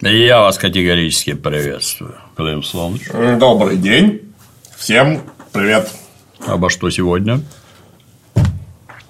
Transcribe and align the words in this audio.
Я 0.00 0.42
вас 0.42 0.58
категорически 0.58 1.34
приветствую, 1.34 2.14
Клим 2.36 2.62
Солнышко. 2.62 3.36
Добрый 3.36 3.76
день. 3.76 4.32
Всем 4.76 5.22
привет. 5.52 5.90
Обо 6.46 6.70
что 6.70 6.88
сегодня? 6.88 7.40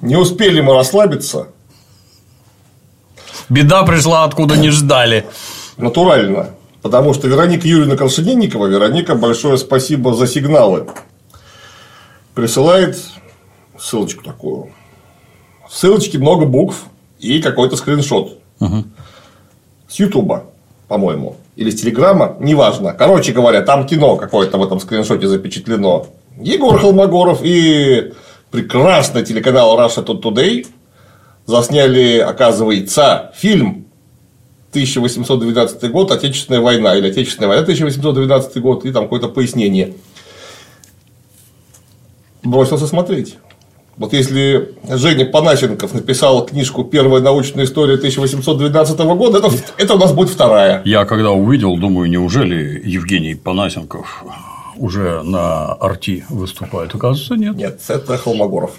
Не 0.01 0.17
успели 0.17 0.63
мы 0.63 0.73
расслабиться. 0.73 1.49
Беда 3.51 3.83
пришла, 3.83 4.25
откуда 4.25 4.57
не 4.57 4.71
ждали. 4.71 5.27
Натурально. 5.77 6.55
Потому 6.81 7.13
что 7.13 7.29
Вероника 7.29 7.69
Юрьевна 7.69 7.97
Коншенинникова, 7.97 8.67
Вероника, 8.67 9.15
большое 9.15 9.59
спасибо 9.59 10.15
за 10.15 10.27
сигналы. 10.27 10.87
Присылает 12.35 12.99
ссылочку 13.79 14.25
такую. 14.25 14.73
В 15.69 15.75
ссылочке 15.75 16.17
много 16.17 16.47
букв 16.47 16.85
и 17.19 17.43
какой-то 17.43 17.77
скриншот. 17.77 18.39
Угу. 18.61 18.85
С 19.87 19.99
Ютуба, 19.99 20.47
по-моему. 20.89 21.37
Или 21.57 21.71
с 21.71 21.81
Телеграма, 21.81 22.37
неважно. 22.41 22.95
Короче 22.95 23.33
говоря, 23.33 23.63
там 23.63 23.87
кино 23.87 24.17
какое-то 24.17 24.59
в 24.59 24.65
этом 24.65 24.81
скриншоте 24.81 25.29
запечатлено. 25.29 26.07
Егор 26.41 26.79
Холмогоров 26.79 27.41
и 27.43 28.13
прекрасный 28.51 29.25
телеканал 29.25 29.79
Russia 29.79 30.05
Today 30.05 30.67
засняли, 31.47 32.19
оказывается, 32.19 33.33
фильм 33.37 33.87
1812 34.71 35.91
год, 35.91 36.11
Отечественная 36.11 36.61
война, 36.61 36.97
или 36.97 37.11
Отечественная 37.11 37.49
война 37.49 37.63
1812 37.63 38.59
год, 38.59 38.85
и 38.85 38.93
там 38.93 39.05
какое-то 39.05 39.29
пояснение. 39.29 39.95
Бросился 42.43 42.87
смотреть. 42.87 43.37
Вот 43.99 44.13
если 44.13 44.77
Женя 44.89 45.27
Панасенков 45.27 45.93
написал 45.93 46.47
книжку 46.47 46.85
«Первая 46.85 47.21
научная 47.21 47.65
история 47.65 47.95
1812 47.95 48.99
года», 48.99 49.39
это, 49.39 49.51
это 49.77 49.95
у 49.95 49.99
нас 49.99 50.13
будет 50.13 50.31
вторая. 50.31 50.83
Я 50.85 51.05
когда 51.05 51.33
увидел, 51.33 51.77
думаю, 51.77 52.09
неужели 52.09 52.81
Евгений 52.85 53.35
Панасенков 53.35 54.25
уже 54.77 55.23
на 55.25 55.73
арти 55.73 56.25
выступает? 56.29 56.95
Оказывается, 56.95 57.35
нет. 57.35 57.57
Нет, 57.57 57.81
это 57.89 58.17
Холмогоров. 58.17 58.71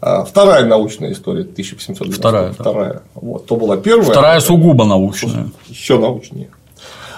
А, 0.00 0.24
вторая 0.24 0.64
научная 0.64 1.12
история 1.12 1.42
1812. 1.42 2.20
Вторая. 2.20 2.52
Вторая. 2.52 2.92
Да. 2.92 3.02
Вот, 3.14 3.46
то 3.46 3.56
была 3.56 3.76
первая. 3.76 4.08
Вторая 4.08 4.38
сугубо 4.38 4.84
научная. 4.84 5.48
Еще 5.66 5.98
научнее. 5.98 6.50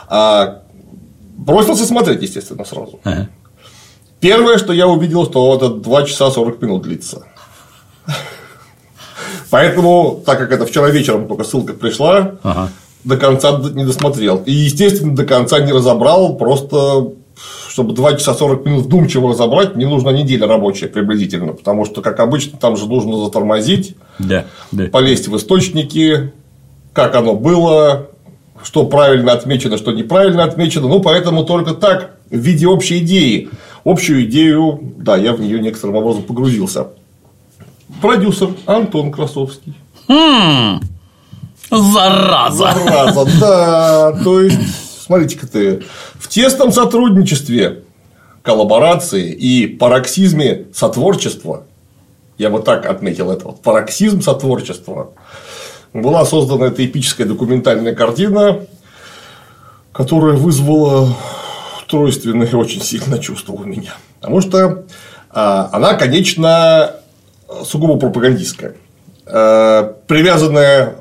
А, 0.08 0.62
бросился 1.36 1.84
смотреть, 1.84 2.22
естественно, 2.22 2.64
сразу. 2.64 2.98
Ага. 3.04 3.28
Первое, 4.20 4.58
что 4.58 4.72
я 4.72 4.86
увидел, 4.86 5.24
что 5.24 5.54
это 5.56 5.70
2 5.70 6.02
часа 6.04 6.30
40 6.30 6.62
минут 6.62 6.82
длится. 6.82 7.24
Поэтому, 9.50 10.22
так 10.24 10.38
как 10.38 10.52
это 10.52 10.66
вчера 10.66 10.90
вечером 10.90 11.26
только 11.26 11.44
ссылка 11.44 11.72
пришла, 11.72 12.32
ага. 12.42 12.70
до 13.02 13.16
конца 13.16 13.58
не 13.74 13.84
досмотрел. 13.84 14.42
И, 14.46 14.52
естественно, 14.52 15.16
до 15.16 15.24
конца 15.24 15.58
не 15.60 15.72
разобрал, 15.72 16.36
просто 16.36 17.12
чтобы 17.68 17.94
2 17.94 18.16
часа 18.16 18.34
40 18.34 18.66
минут 18.66 18.86
вдумчиво 18.86 19.30
разобрать, 19.30 19.76
мне 19.76 19.86
нужна 19.86 20.12
неделя 20.12 20.46
рабочая 20.46 20.88
приблизительно, 20.88 21.52
потому 21.52 21.84
что, 21.86 22.02
как 22.02 22.18
обычно, 22.20 22.58
там 22.58 22.76
же 22.76 22.86
нужно 22.86 23.24
затормозить, 23.24 23.96
да, 24.18 24.44
да. 24.72 24.86
полезть 24.86 25.28
в 25.28 25.36
источники, 25.36 26.32
как 26.92 27.14
оно 27.14 27.34
было, 27.34 28.08
что 28.62 28.84
правильно 28.86 29.32
отмечено, 29.32 29.78
что 29.78 29.92
неправильно 29.92 30.44
отмечено. 30.44 30.88
Ну, 30.88 31.00
поэтому 31.00 31.44
только 31.44 31.74
так, 31.74 32.16
в 32.30 32.36
виде 32.36 32.66
общей 32.66 32.98
идеи. 32.98 33.48
Общую 33.84 34.24
идею, 34.24 34.80
да, 34.96 35.16
я 35.16 35.32
в 35.32 35.40
нее 35.40 35.60
некоторым 35.60 35.96
образом 35.96 36.22
погрузился. 36.22 36.88
Продюсер 38.00 38.50
Антон 38.66 39.10
Красовский. 39.10 39.74
Хм, 40.08 40.80
зараза. 41.70 42.74
Зараза, 42.74 43.40
да. 43.40 44.12
То 44.24 44.40
есть, 44.40 44.58
смотрите-ка 45.06 45.46
ты, 45.46 45.82
в 46.18 46.28
тесном 46.28 46.72
сотрудничестве, 46.72 47.82
коллаборации 48.42 49.30
и 49.32 49.66
пароксизме 49.66 50.66
сотворчества, 50.74 51.64
я 52.38 52.50
бы 52.50 52.60
так 52.60 52.86
отметил 52.86 53.30
это, 53.30 53.46
вот, 53.46 53.60
пароксизм 53.62 54.22
сотворчества, 54.22 55.10
была 55.92 56.24
создана 56.24 56.66
эта 56.66 56.84
эпическая 56.84 57.26
документальная 57.26 57.94
картина, 57.94 58.60
которая 59.92 60.36
вызвала 60.36 61.14
тройственное 61.90 62.52
очень 62.52 62.80
сильное 62.80 63.18
чувство 63.18 63.52
у 63.54 63.64
меня. 63.64 63.94
Потому 64.20 64.40
что 64.40 64.84
она, 65.30 65.94
конечно, 65.94 66.94
сугубо 67.64 67.96
пропагандистская. 67.98 68.74
Привязанная, 69.24 70.94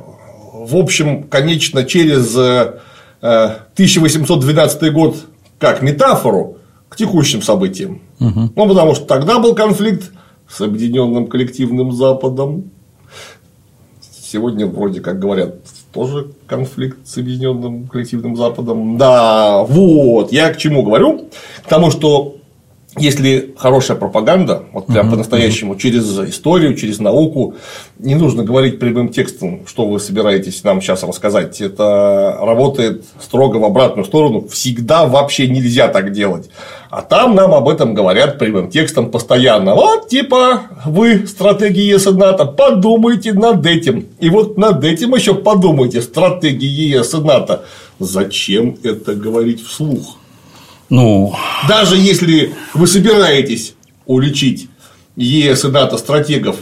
в 0.54 0.76
общем, 0.76 1.24
конечно, 1.24 1.84
через 1.84 2.36
1812 3.22 4.94
год 4.94 5.18
как 5.58 5.82
метафору 5.82 6.58
к 6.88 6.96
текущим 6.96 7.42
событиям. 7.42 8.02
Угу. 8.20 8.52
Ну, 8.56 8.68
потому 8.68 8.96
что 8.96 9.06
тогда 9.06 9.40
был 9.40 9.56
конфликт 9.56 10.12
с 10.48 10.62
Объединенным 10.62 11.28
коллективным 11.28 11.92
Западом. 11.92 12.72
Сегодня, 14.02 14.66
вроде 14.66 15.02
как 15.02 15.20
говорят, 15.20 15.56
тоже 15.94 16.28
конфликт 16.48 17.08
с 17.08 17.18
Объединенным 17.18 17.88
коллективным 17.88 18.36
Западом. 18.36 18.98
Да, 18.98 19.64
вот. 19.64 20.32
Я 20.32 20.54
к 20.54 20.58
чему 20.58 20.84
говорю? 20.84 21.30
К 21.64 21.68
тому, 21.68 21.92
что 21.92 22.39
если 22.98 23.54
хорошая 23.56 23.98
пропаганда, 23.98 24.64
вот 24.74 24.88
прям 24.88 25.08
uh-huh, 25.08 25.12
по-настоящему, 25.12 25.74
uh-huh. 25.74 25.80
через 25.80 26.20
историю, 26.20 26.76
через 26.76 27.00
науку, 27.00 27.54
не 28.00 28.16
нужно 28.16 28.44
говорить 28.44 28.80
прямым 28.80 29.10
текстом, 29.10 29.62
что 29.68 29.86
вы 29.86 30.00
собираетесь 30.00 30.64
нам 30.64 30.82
сейчас 30.82 31.04
рассказать. 31.04 31.62
Это 31.62 32.38
работает 32.42 33.06
строго 33.22 33.58
в 33.58 33.64
обратную 33.64 34.06
сторону. 34.06 34.48
Всегда 34.48 35.06
вообще 35.06 35.48
нельзя 35.48 35.88
так 35.88 36.12
делать. 36.12 36.50
А 36.90 37.04
там 37.04 37.36
нам 37.36 37.54
об 37.54 37.70
этом 37.70 37.94
говорят 37.94 38.40
прямым 38.40 38.72
текстом 38.72 39.12
постоянно. 39.12 39.76
Вот, 39.76 40.08
типа, 40.08 40.64
вы, 40.86 41.28
стратегии 41.28 41.94
ЕС 41.94 42.08
и 42.08 42.12
НАТО, 42.12 42.46
подумайте 42.46 43.34
над 43.34 43.64
этим. 43.68 44.08
И 44.20 44.32
вот 44.32 44.58
над 44.58 44.84
этим 44.84 45.14
еще 45.14 45.36
подумайте, 45.36 46.02
стратегии 46.02 46.98
ЕС 46.98 47.14
и 47.14 47.18
НАТО. 47.18 47.66
Зачем 48.00 48.78
это 48.82 49.14
говорить 49.14 49.64
вслух? 49.64 50.18
Ну. 50.90 51.36
Даже 51.68 51.96
если 51.98 52.54
вы 52.74 52.88
собираетесь 52.88 53.76
уличить 54.06 54.70
ЕС 55.16 55.66
и 55.66 55.68
НАТО 55.68 55.98
стратегов 55.98 56.58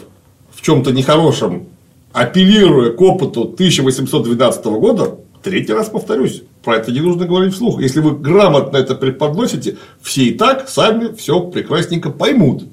в 0.54 0.62
чем-то 0.62 0.92
нехорошем, 0.92 1.68
апеллируя 2.12 2.92
к 2.92 3.02
опыту 3.02 3.44
1812 3.44 4.66
года, 4.66 5.16
третий 5.44 5.74
раз 5.74 5.90
повторюсь, 5.90 6.44
про 6.64 6.78
это 6.78 6.92
не 6.92 7.00
нужно 7.00 7.26
говорить 7.26 7.54
вслух. 7.54 7.80
Если 7.80 8.02
вы 8.02 8.18
грамотно 8.18 8.78
это 8.78 8.96
преподносите, 8.96 9.78
все 10.02 10.24
и 10.26 10.32
так 10.32 10.68
сами 10.68 11.16
все 11.16 11.40
прекрасненько 11.40 12.10
поймут. 12.10 12.66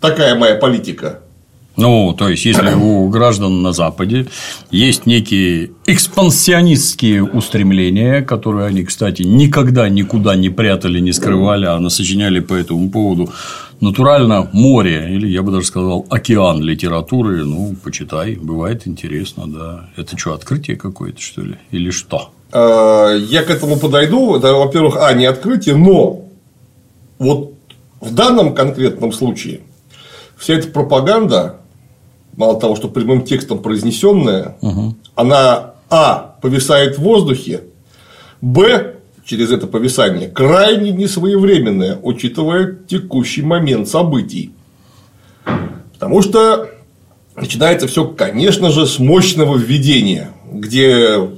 Такая 0.00 0.34
моя 0.36 0.56
политика. 0.56 1.20
Ну, 1.76 2.14
то 2.16 2.28
есть, 2.28 2.44
если 2.44 2.74
у 2.74 3.08
граждан 3.08 3.62
на 3.62 3.72
Западе 3.72 4.26
есть 4.70 5.06
некие 5.06 5.70
экспансионистские 5.86 7.24
устремления, 7.24 8.20
которые 8.22 8.66
они, 8.66 8.84
кстати, 8.84 9.22
никогда 9.22 9.88
никуда 9.88 10.36
не 10.36 10.50
прятали, 10.50 11.00
не 11.00 11.12
скрывали, 11.12 11.64
а 11.64 11.78
насочиняли 11.78 12.40
по 12.40 12.54
этому 12.54 12.90
поводу 12.90 13.30
натурально 13.80 14.48
море, 14.52 15.14
или 15.14 15.26
я 15.26 15.42
бы 15.42 15.50
даже 15.50 15.66
сказал, 15.66 16.06
океан 16.10 16.62
литературы, 16.62 17.44
ну, 17.44 17.74
почитай, 17.82 18.34
бывает 18.34 18.86
интересно, 18.86 19.46
да. 19.46 19.88
Это 19.96 20.16
что, 20.18 20.34
открытие 20.34 20.76
какое-то, 20.76 21.20
что 21.20 21.40
ли? 21.40 21.56
Или 21.70 21.90
что? 21.90 22.30
Я 22.52 23.42
к 23.46 23.50
этому 23.50 23.78
подойду. 23.78 24.36
Это, 24.36 24.52
во-первых, 24.52 24.98
а, 25.00 25.12
не 25.14 25.24
открытие, 25.24 25.74
но 25.74 26.28
вот 27.18 27.54
в 28.00 28.14
данном 28.14 28.54
конкретном 28.54 29.10
случае 29.12 29.62
вся 30.36 30.54
эта 30.54 30.68
пропаганда, 30.68 31.61
мало 32.36 32.60
того, 32.60 32.76
что 32.76 32.88
прямым 32.88 33.22
текстом 33.22 33.58
произнесенная, 33.60 34.56
угу. 34.60 34.94
она 35.14 35.72
а 35.90 36.36
повисает 36.40 36.96
в 36.96 37.02
воздухе, 37.02 37.64
б 38.40 38.96
через 39.26 39.50
это 39.50 39.66
повисание 39.66 40.28
крайне 40.28 40.90
несвоевременная, 40.90 41.98
учитывая 42.02 42.78
текущий 42.88 43.42
момент 43.42 43.88
событий. 43.88 44.52
Потому 45.92 46.22
что 46.22 46.70
начинается 47.36 47.86
все, 47.88 48.06
конечно 48.06 48.70
же, 48.70 48.86
с 48.86 48.98
мощного 48.98 49.56
введения, 49.56 50.30
где 50.50 51.30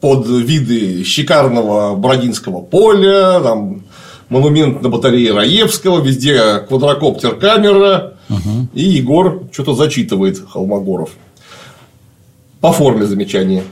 под 0.00 0.26
виды 0.26 1.04
шикарного 1.04 1.94
Бродинского 1.94 2.60
поля, 2.60 3.40
там, 3.40 3.81
монумент 4.32 4.80
на 4.80 4.88
батарее 4.88 5.34
Раевского, 5.34 6.02
везде 6.02 6.60
квадрокоптер 6.66 7.36
камера, 7.36 8.14
угу. 8.30 8.66
и 8.72 8.82
Егор 8.82 9.42
что-то 9.52 9.74
зачитывает 9.74 10.38
Холмогоров. 10.48 11.10
По 12.60 12.72
форме 12.72 13.04
замечания. 13.04 13.62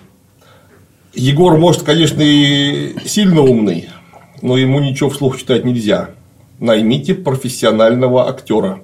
Егор, 1.14 1.56
может, 1.56 1.82
конечно, 1.82 2.20
и 2.20 2.94
сильно 3.06 3.40
умный, 3.40 3.88
но 4.42 4.58
ему 4.58 4.80
ничего 4.80 5.08
вслух 5.08 5.38
читать 5.38 5.64
нельзя. 5.64 6.10
Наймите 6.58 7.14
профессионального 7.14 8.28
актера. 8.28 8.80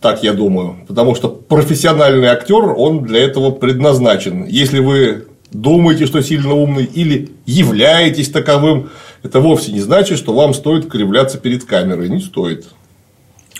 Так 0.00 0.24
я 0.24 0.32
думаю. 0.32 0.76
Потому 0.88 1.14
что 1.14 1.28
профессиональный 1.28 2.28
актер, 2.28 2.74
он 2.76 3.02
для 3.02 3.20
этого 3.20 3.50
предназначен. 3.50 4.46
Если 4.46 4.80
вы 4.80 5.26
думаете, 5.50 6.06
что 6.06 6.22
сильно 6.22 6.54
умный, 6.54 6.84
или 6.84 7.30
являетесь 7.44 8.30
таковым, 8.30 8.88
это 9.22 9.40
вовсе 9.40 9.72
не 9.72 9.80
значит, 9.80 10.18
что 10.18 10.34
вам 10.34 10.54
стоит 10.54 10.88
кривляться 10.88 11.38
перед 11.38 11.64
камерой. 11.64 12.08
Не 12.08 12.20
стоит. 12.20 12.66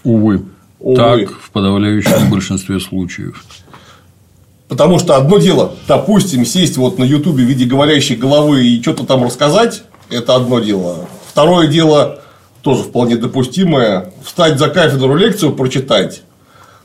Увы. 0.05 0.43
Увы. 0.81 0.97
Так 0.97 1.31
в 1.41 1.51
подавляющем 1.51 2.31
большинстве 2.31 2.81
случаев. 2.81 3.45
Потому 4.69 4.99
что 4.99 5.17
одно 5.17 5.39
дело, 5.39 5.75
допустим, 5.87 6.45
сесть 6.47 6.77
вот 6.77 6.99
на 6.99 7.05
Ютубе 7.05 7.45
в 7.45 7.47
виде 7.47 7.67
говорящей 7.67 8.17
головы 8.17 8.65
и 8.65 8.81
что-то 8.81 9.05
там 9.05 9.23
рассказать, 9.23 9.85
это 10.09 10.35
одно 10.35 10.61
дело. 10.61 11.09
Второе 11.29 11.69
дело, 11.69 12.21
тоже 12.63 12.83
вполне 12.85 13.17
допустимое, 13.17 14.13
встать 14.25 14.59
за 14.59 14.69
кафедру 14.69 15.15
лекцию 15.15 15.53
прочитать. 15.53 16.23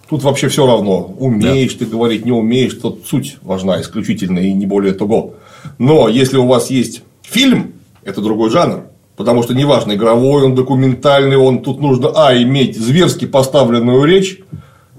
Тут 0.09 0.23
вообще 0.23 0.49
все 0.49 0.67
равно, 0.67 1.15
умеешь 1.17 1.73
да. 1.73 1.79
ты 1.79 1.85
говорить, 1.85 2.25
не 2.25 2.31
умеешь, 2.31 2.73
тут 2.73 3.05
суть 3.07 3.37
важна 3.41 3.81
исключительно 3.81 4.39
и 4.39 4.53
не 4.53 4.65
более 4.65 4.93
того. 4.93 5.35
Но 5.77 6.07
если 6.07 6.37
у 6.37 6.45
вас 6.45 6.69
есть 6.69 7.03
фильм, 7.23 7.73
это 8.07 8.21
другой 8.21 8.49
жанр. 8.49 8.83
Потому 9.15 9.41
что 9.41 9.55
неважно, 9.55 9.93
игровой 9.93 10.43
он, 10.43 10.53
документальный 10.53 11.37
он, 11.37 11.63
тут 11.63 11.81
нужно, 11.81 12.11
а, 12.15 12.35
иметь 12.37 12.77
зверски 12.77 13.25
поставленную 13.25 14.05
речь, 14.05 14.39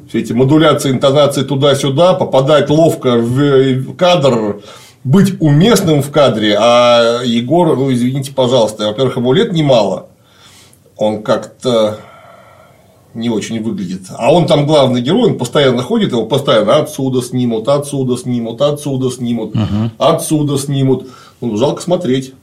все 0.09 0.21
эти 0.21 0.33
модуляции, 0.33 0.91
интонации 0.91 1.45
туда-сюда, 1.45 2.15
попадать 2.15 2.69
ловко 2.69 3.17
в 3.17 3.95
кадр, 3.95 4.61
быть 5.05 5.41
уместным 5.41 6.03
в 6.03 6.11
кадре, 6.11 6.57
а 6.59 7.23
Егор, 7.25 7.77
ну, 7.77 7.93
извините, 7.93 8.33
пожалуйста, 8.33 8.89
во-первых, 8.89 9.19
ему 9.19 9.33
лет 9.33 9.53
немало, 9.53 10.07
он 10.97 11.23
как-то 11.23 12.01
не 13.15 13.31
очень 13.31 13.63
выглядит. 13.63 14.03
А 14.17 14.33
он 14.33 14.47
там 14.47 14.67
главный 14.67 15.01
герой, 15.01 15.31
он 15.31 15.39
постоянно 15.39 15.83
ходит, 15.83 16.11
его 16.11 16.27
постоянно 16.27 16.77
отсюда 16.77 17.23
снимут, 17.23 17.69
отсюда 17.69 18.17
снимут, 18.17 18.61
отсюда 18.61 19.11
снимут, 19.11 19.55
угу. 19.55 19.91
отсюда 19.99 20.59
снимут. 20.59 21.09
Ну, 21.41 21.57
жалко 21.57 21.81
смотреть 21.83 22.35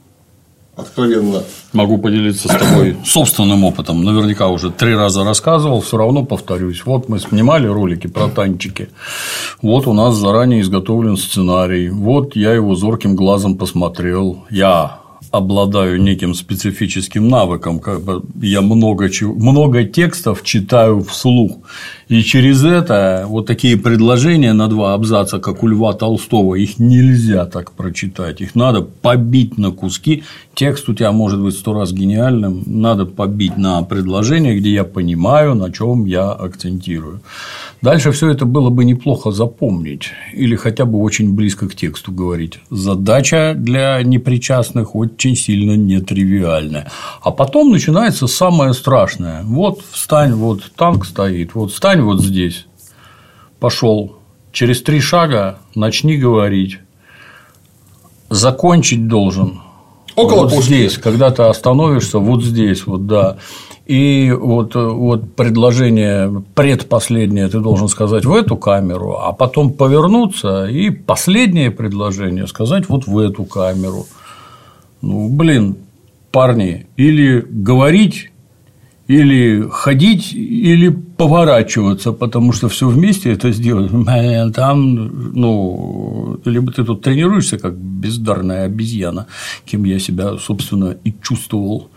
откровенно. 0.76 1.42
Могу 1.72 1.98
поделиться 1.98 2.48
с 2.48 2.52
тобой 2.58 2.96
собственным 3.04 3.64
опытом. 3.64 4.04
Наверняка 4.04 4.48
уже 4.48 4.70
три 4.70 4.94
раза 4.94 5.24
рассказывал, 5.24 5.80
все 5.80 5.96
равно 5.96 6.24
повторюсь. 6.24 6.84
Вот 6.84 7.08
мы 7.08 7.18
снимали 7.18 7.66
ролики 7.66 8.06
про 8.06 8.28
танчики. 8.28 8.88
Вот 9.62 9.86
у 9.86 9.92
нас 9.92 10.14
заранее 10.14 10.60
изготовлен 10.60 11.16
сценарий. 11.16 11.88
Вот 11.88 12.36
я 12.36 12.52
его 12.52 12.74
зорким 12.74 13.16
глазом 13.16 13.56
посмотрел. 13.56 14.44
Я 14.50 15.00
обладаю 15.30 16.00
неким 16.00 16.34
специфическим 16.34 17.28
навыком, 17.28 17.80
как 17.80 18.02
бы 18.02 18.22
я 18.40 18.60
много, 18.60 19.10
чего, 19.10 19.34
много 19.34 19.84
текстов 19.84 20.42
читаю 20.42 21.02
вслух. 21.04 21.58
И 22.08 22.22
через 22.22 22.64
это 22.64 23.24
вот 23.26 23.46
такие 23.46 23.76
предложения 23.76 24.52
на 24.52 24.68
два 24.68 24.94
абзаца, 24.94 25.40
как 25.40 25.64
у 25.64 25.66
Льва 25.66 25.92
Толстого, 25.92 26.54
их 26.54 26.78
нельзя 26.78 27.46
так 27.46 27.72
прочитать. 27.72 28.40
Их 28.40 28.54
надо 28.54 28.82
побить 28.82 29.58
на 29.58 29.72
куски. 29.72 30.22
Текст 30.54 30.88
у 30.88 30.94
тебя 30.94 31.10
может 31.10 31.40
быть 31.40 31.54
сто 31.54 31.72
раз 31.72 31.92
гениальным. 31.92 32.62
Надо 32.64 33.06
побить 33.06 33.56
на 33.56 33.82
предложения, 33.82 34.56
где 34.56 34.70
я 34.70 34.84
понимаю, 34.84 35.56
на 35.56 35.72
чем 35.72 36.04
я 36.04 36.30
акцентирую. 36.30 37.22
Дальше 37.82 38.12
все 38.12 38.30
это 38.30 38.46
было 38.46 38.70
бы 38.70 38.84
неплохо 38.84 39.32
запомнить 39.32 40.10
или 40.32 40.56
хотя 40.56 40.84
бы 40.84 40.98
очень 41.00 41.34
близко 41.34 41.68
к 41.68 41.74
тексту 41.74 42.12
говорить. 42.12 42.60
Задача 42.70 43.54
для 43.56 44.00
непричастных 44.02 44.94
очень 44.94 45.36
сильно 45.36 45.76
нетривиальная. 45.76 46.88
А 47.22 47.32
потом 47.32 47.72
начинается 47.72 48.28
самое 48.28 48.74
страшное. 48.74 49.42
Вот 49.42 49.80
встань, 49.90 50.34
вот 50.34 50.62
танк 50.76 51.04
стоит, 51.04 51.54
вот 51.54 51.72
встань 51.72 51.95
вот 52.00 52.20
здесь, 52.20 52.66
пошел. 53.60 54.16
Через 54.52 54.82
три 54.82 55.00
шага 55.00 55.58
начни 55.74 56.16
говорить. 56.16 56.78
Закончить 58.30 59.06
должен. 59.06 59.60
Около 60.16 60.44
вот 60.44 60.54
пушки. 60.54 60.66
здесь, 60.66 60.98
когда 60.98 61.30
ты 61.30 61.42
остановишься, 61.42 62.18
вот 62.18 62.42
здесь, 62.42 62.86
вот 62.86 63.06
да. 63.06 63.36
И 63.84 64.32
вот, 64.36 64.74
вот 64.74 65.34
предложение 65.34 66.42
предпоследнее 66.54 67.48
ты 67.48 67.60
должен 67.60 67.88
сказать 67.88 68.24
в 68.24 68.34
эту 68.34 68.56
камеру, 68.56 69.18
а 69.20 69.32
потом 69.32 69.72
повернуться 69.72 70.66
и 70.66 70.90
последнее 70.90 71.70
предложение 71.70 72.46
сказать 72.46 72.88
вот 72.88 73.06
в 73.06 73.18
эту 73.18 73.44
камеру. 73.44 74.06
Ну, 75.02 75.28
блин, 75.28 75.76
парни, 76.32 76.86
или 76.96 77.46
говорить, 77.48 78.30
или 79.08 79.68
ходить, 79.70 80.32
или 80.34 80.88
поворачиваться, 80.88 82.12
потому 82.12 82.52
что 82.52 82.68
все 82.68 82.88
вместе 82.88 83.32
это 83.32 83.52
сделать. 83.52 83.90
Там, 84.54 85.32
ну, 85.32 86.40
либо 86.44 86.72
ты 86.72 86.84
тут 86.84 87.02
тренируешься 87.02 87.58
как 87.58 87.76
бездарная 87.76 88.64
обезьяна, 88.64 89.26
кем 89.64 89.84
я 89.84 89.98
себя, 89.98 90.38
собственно, 90.38 90.96
и 91.04 91.14
чувствовал 91.22 91.88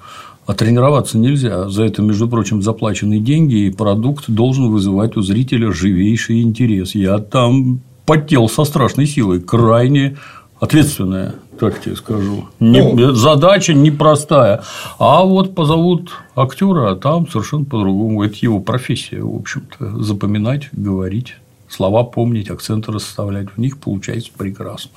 а 0.50 0.56
тренироваться 0.56 1.20
нельзя. 1.20 1.70
За 1.70 1.84
это, 1.84 2.02
между 2.02 2.28
прочим, 2.28 2.64
заплаченные 2.64 3.20
деньги, 3.20 3.68
и 3.68 3.70
продукт 3.70 4.26
должен 4.28 4.72
вызывать 4.72 5.16
у 5.16 5.22
зрителя 5.22 5.72
живейший 5.72 6.42
интерес. 6.42 6.96
Я 6.96 7.20
там 7.20 7.82
потел 8.08 8.50
со 8.50 8.64
страшной 8.64 9.06
силой, 9.06 9.42
крайне 9.42 10.18
ответственная, 10.60 11.36
так 11.60 11.82
тебе 11.82 11.96
скажу. 11.96 12.48
Не, 12.60 12.82
ну, 12.82 13.12
задача 13.14 13.74
непростая. 13.74 14.64
А 14.98 15.24
вот 15.24 15.56
позовут 15.56 16.12
актера, 16.36 16.92
а 16.92 16.96
там 16.96 17.30
совершенно 17.30 17.66
по-другому. 17.66 18.24
Это 18.24 18.36
его 18.42 18.60
профессия, 18.60 19.22
в 19.22 19.36
общем-то. 19.36 20.02
Запоминать, 20.02 20.70
говорить, 20.72 21.36
слова 21.68 22.04
помнить, 22.04 22.50
акценты 22.50 22.92
расставлять. 22.92 23.48
В 23.56 23.60
них 23.60 23.78
получается 23.80 24.30
прекрасно. 24.36 24.92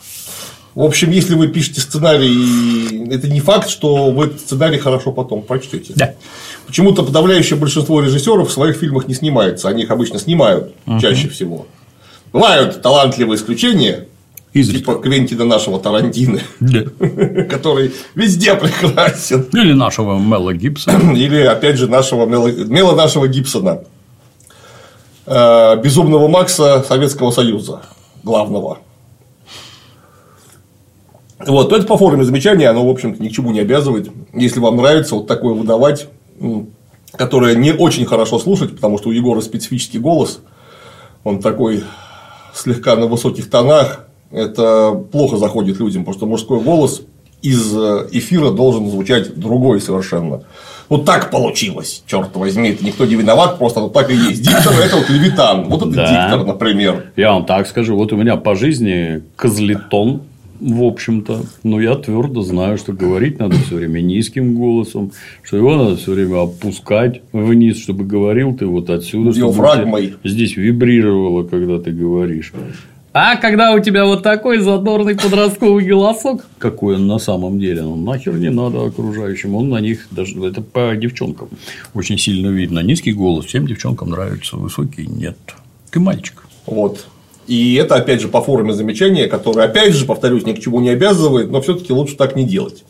В 0.74 0.82
общем, 0.82 1.10
если 1.10 1.34
вы 1.34 1.48
пишете 1.48 1.82
сценарий, 1.82 3.06
это 3.10 3.28
не 3.28 3.40
факт, 3.40 3.68
что 3.68 4.10
вы 4.10 4.26
этот 4.26 4.40
сценарий 4.40 4.78
хорошо 4.78 5.12
потом 5.12 5.42
прочтете. 5.42 5.92
Да. 5.94 6.14
Почему-то 6.66 7.02
подавляющее 7.02 7.58
большинство 7.58 8.00
режиссеров 8.00 8.48
в 8.48 8.52
своих 8.52 8.76
фильмах 8.76 9.06
не 9.06 9.14
снимается. 9.14 9.68
Они 9.68 9.82
их 9.82 9.90
обычно 9.90 10.18
снимают 10.18 10.72
угу. 10.86 10.98
чаще 10.98 11.28
всего. 11.28 11.66
Бывают 12.32 12.80
талантливые 12.80 13.36
исключения, 13.36 14.06
Изредка. 14.52 14.92
Типа 14.92 15.02
Квентина 15.02 15.44
нашего 15.44 15.80
Тарантино, 15.80 16.40
который 17.48 17.92
везде 18.14 18.54
прекрасен. 18.54 19.46
Или 19.52 19.72
нашего 19.72 20.18
Мела 20.18 20.52
Гибсона. 20.52 21.12
Или, 21.16 21.40
опять 21.40 21.78
же, 21.78 21.88
нашего 21.88 22.26
Мела, 22.26 22.48
Мела 22.48 22.94
нашего 22.94 23.28
Гибсона. 23.28 23.84
Э, 25.26 25.76
Безумного 25.76 26.28
Макса 26.28 26.84
Советского 26.86 27.30
Союза. 27.30 27.82
Главного. 28.22 28.78
Вот, 31.46 31.70
то 31.70 31.76
это 31.76 31.86
по 31.86 31.96
форме 31.96 32.24
замечания, 32.24 32.68
оно, 32.68 32.86
в 32.86 32.90
общем-то, 32.90 33.20
ни 33.22 33.28
к 33.28 33.32
чему 33.32 33.50
не 33.50 33.60
обязывает. 33.60 34.10
Если 34.32 34.60
вам 34.60 34.76
нравится 34.76 35.16
вот 35.16 35.26
такое 35.26 35.54
выдавать, 35.54 36.08
которое 37.12 37.56
не 37.56 37.72
очень 37.72 38.06
хорошо 38.06 38.38
слушать, 38.38 38.76
потому 38.76 38.98
что 38.98 39.08
у 39.08 39.12
Егора 39.12 39.40
специфический 39.40 39.98
голос, 39.98 40.40
он 41.24 41.40
такой 41.40 41.82
слегка 42.54 42.94
на 42.96 43.06
высоких 43.06 43.50
тонах, 43.50 44.06
это 44.32 44.92
плохо 45.10 45.36
заходит 45.36 45.78
людям, 45.78 46.04
потому 46.04 46.16
что 46.16 46.26
мужской 46.26 46.60
голос 46.60 47.02
из 47.42 47.72
эфира 48.12 48.50
должен 48.50 48.88
звучать 48.88 49.34
другой 49.34 49.80
совершенно. 49.80 50.42
Вот 50.88 51.04
так 51.06 51.30
получилось, 51.30 52.02
черт 52.06 52.36
возьми, 52.36 52.70
это 52.70 52.84
никто 52.84 53.06
не 53.06 53.14
виноват, 53.14 53.58
просто 53.58 53.80
вот 53.80 53.92
так 53.92 54.10
и 54.10 54.14
есть. 54.14 54.42
Диктор 54.42 54.74
это 54.74 54.96
вот 54.96 55.08
Левитан, 55.08 55.64
вот 55.64 55.82
это 55.82 55.90
да. 55.90 56.30
диктор, 56.30 56.46
например. 56.46 57.12
Я 57.16 57.32
вам 57.32 57.46
так 57.46 57.66
скажу, 57.66 57.96
вот 57.96 58.12
у 58.12 58.16
меня 58.16 58.36
по 58.36 58.54
жизни 58.54 59.22
козлетон 59.36 60.22
в 60.62 60.84
общем-то. 60.84 61.40
Но 61.64 61.80
я 61.80 61.96
твердо 61.96 62.42
знаю, 62.42 62.78
что 62.78 62.92
говорить 62.92 63.38
надо 63.38 63.56
все 63.56 63.76
время 63.76 64.00
низким 64.00 64.54
голосом, 64.54 65.12
что 65.42 65.56
его 65.56 65.74
надо 65.76 65.96
все 65.96 66.12
время 66.12 66.42
опускать 66.42 67.22
вниз, 67.32 67.82
чтобы 67.82 68.04
говорил 68.04 68.54
ты 68.54 68.66
вот 68.66 68.88
отсюда. 68.88 69.32
Диафрагмой. 69.32 70.14
Здесь 70.22 70.56
вибрировало, 70.56 71.42
когда 71.42 71.80
ты 71.80 71.90
говоришь. 71.90 72.52
А 73.14 73.36
когда 73.36 73.72
у 73.72 73.80
тебя 73.80 74.06
вот 74.06 74.22
такой 74.22 74.58
задорный 74.58 75.14
подростковый 75.14 75.84
голосок, 75.84 76.46
какой 76.58 76.96
он 76.96 77.06
на 77.06 77.18
самом 77.18 77.60
деле, 77.60 77.82
ну 77.82 77.94
нахер 77.94 78.38
не 78.38 78.48
надо 78.48 78.86
окружающим, 78.86 79.54
он 79.54 79.68
на 79.68 79.80
них 79.80 80.08
даже 80.10 80.42
это 80.42 80.62
по 80.62 80.96
девчонкам 80.96 81.50
очень 81.92 82.16
сильно 82.16 82.48
видно. 82.48 82.78
Низкий 82.78 83.12
голос 83.12 83.44
всем 83.44 83.66
девчонкам 83.66 84.10
нравится, 84.10 84.56
высокий 84.56 85.06
нет. 85.06 85.36
Ты 85.90 86.00
мальчик. 86.00 86.42
Вот. 86.64 87.06
И 87.46 87.74
это, 87.74 87.96
опять 87.96 88.22
же, 88.22 88.28
по 88.28 88.40
форме 88.40 88.72
замечания, 88.72 89.26
которое, 89.26 89.66
опять 89.66 89.92
же, 89.92 90.06
повторюсь, 90.06 90.46
ни 90.46 90.54
к 90.54 90.60
чему 90.60 90.80
не 90.80 90.88
обязывает, 90.88 91.50
но 91.50 91.60
все-таки 91.60 91.92
лучше 91.92 92.16
так 92.16 92.34
не 92.34 92.44
делать. 92.44 92.82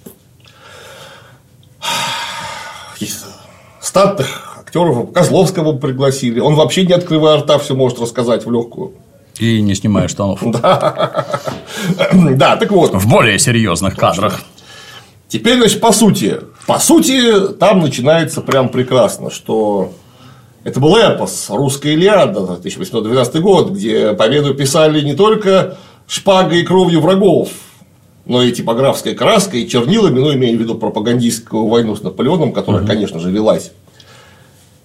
Статных 3.81 4.59
актеров 4.61 5.12
Козловского 5.12 5.76
пригласили. 5.76 6.38
Он 6.38 6.55
вообще 6.55 6.87
не 6.87 6.93
открывая 6.93 7.38
рта, 7.38 7.59
все 7.59 7.75
может 7.75 7.99
рассказать 7.99 8.47
в 8.47 8.52
легкую. 8.52 8.93
И 9.39 9.61
не 9.61 9.75
снимая 9.75 10.09
штанов. 10.09 10.43
Да. 10.53 11.27
да, 12.12 12.57
так 12.57 12.71
вот. 12.71 12.95
В 12.95 13.09
более 13.09 13.39
серьезных 13.39 13.97
кадрах. 13.97 14.43
Теперь, 15.29 15.59
значит, 15.59 15.81
по 15.81 15.93
сути. 15.93 16.39
По 16.67 16.79
сути, 16.79 17.49
там 17.59 17.81
начинается 17.81 18.41
прям 18.41 18.69
прекрасно, 18.69 19.31
что 19.31 19.93
Это 20.65 20.79
был 20.79 20.97
эпос 20.97 21.47
«Русская 21.49 21.95
Илиада» 21.95 22.43
1812 22.43 23.41
год, 23.41 23.71
где 23.71 24.12
победу 24.12 24.55
писали 24.55 25.01
не 25.01 25.15
только 25.15 25.77
шпагой 26.07 26.61
и 26.61 26.65
кровью 26.65 27.01
врагов, 27.01 27.49
но 28.27 28.43
и 28.43 28.53
типографской 28.53 29.15
краской, 29.15 29.62
и 29.62 29.69
чернилами, 29.69 30.21
ну, 30.21 30.33
имея 30.35 30.57
в 30.57 30.61
виду 30.61 30.77
пропагандистскую 30.77 31.67
войну 31.67 31.97
с 31.97 32.03
Наполеоном, 32.03 32.53
которая, 32.53 32.87
конечно 32.87 33.19
же, 33.19 33.31
велась. 33.33 33.73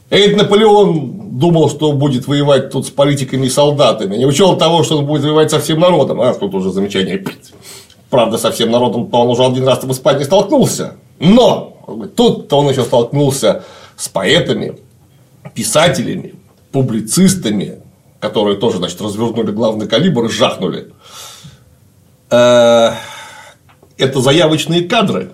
Эйд 0.10 0.38
Наполеон 0.38 1.38
думал, 1.38 1.70
что 1.70 1.92
будет 1.92 2.28
воевать 2.28 2.70
тут 2.70 2.88
с 2.88 2.90
политиками 2.90 3.48
и 3.48 3.50
солдатами, 3.50 4.16
не 4.16 4.26
учел 4.26 4.58
того, 4.58 4.84
что 4.84 4.98
он 5.00 5.06
будет 5.06 5.24
воевать 5.24 5.52
со 5.52 5.60
всем 5.60 5.80
народом. 5.80 6.22
А 6.22 6.34
тут 6.34 6.54
уже 6.56 6.72
замечание. 6.72 7.24
Правда, 8.10 8.38
со 8.38 8.52
всем 8.52 8.72
народом 8.72 9.10
он 9.12 9.28
уже 9.28 9.44
один 9.44 9.68
раз 9.68 9.84
в 9.84 9.92
Испании 9.92 10.24
столкнулся. 10.24 10.96
Но 11.20 11.78
тут-то 12.16 12.60
он 12.60 12.70
еще 12.70 12.84
столкнулся 12.84 13.64
с 13.98 14.08
поэтами, 14.08 14.78
писателями, 15.54 16.36
публицистами, 16.72 17.80
которые 18.20 18.58
тоже, 18.58 18.78
значит, 18.78 19.02
развернули 19.02 19.52
главный 19.52 19.88
калибр 19.88 20.26
и 20.26 20.30
жахнули. 20.30 20.94
Э, 22.30 22.92
это 23.98 24.22
заявочные 24.22 24.84
кадры, 24.84 25.32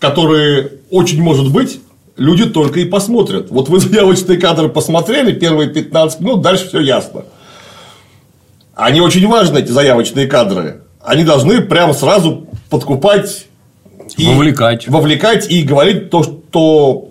которые 0.00 0.72
очень 0.90 1.22
может 1.22 1.52
быть 1.52 1.80
люди 2.16 2.46
только 2.46 2.80
и 2.80 2.84
посмотрят. 2.84 3.50
Вот 3.50 3.68
вы 3.68 3.80
заявочные 3.80 4.38
кадры 4.38 4.68
посмотрели, 4.68 5.32
первые 5.32 5.70
15 5.70 6.20
минут, 6.20 6.42
дальше 6.42 6.68
все 6.68 6.80
ясно. 6.80 7.24
Они 8.74 9.00
очень 9.00 9.26
важны, 9.28 9.58
эти 9.58 9.70
заявочные 9.70 10.26
кадры. 10.26 10.82
Они 11.00 11.24
должны 11.24 11.60
прямо 11.60 11.92
сразу 11.92 12.46
подкупать 12.70 13.46
и 14.16 14.26
вовлекать. 14.26 14.88
вовлекать 14.88 15.50
и 15.50 15.62
говорить 15.62 16.10
то, 16.10 16.22
что 16.22 17.10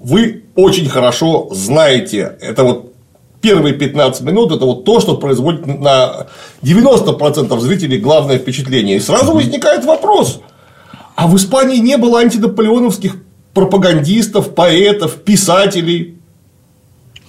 вы 0.00 0.44
очень 0.54 0.88
хорошо 0.88 1.48
знаете. 1.50 2.36
Это 2.40 2.64
вот 2.64 2.92
первые 3.40 3.74
15 3.74 4.22
минут 4.22 4.52
это 4.52 4.64
вот 4.64 4.84
то, 4.84 5.00
что 5.00 5.16
производит 5.16 5.66
на 5.66 6.28
90% 6.62 7.58
зрителей 7.60 7.98
главное 7.98 8.38
впечатление. 8.38 8.96
И 8.96 9.00
сразу 9.00 9.32
возникает 9.32 9.84
вопрос. 9.84 10.40
А 11.16 11.26
в 11.26 11.36
Испании 11.36 11.78
не 11.78 11.96
было 11.96 12.20
антинаполеоновских 12.20 13.16
пропагандистов, 13.54 14.54
поэтов, 14.54 15.22
писателей. 15.22 16.18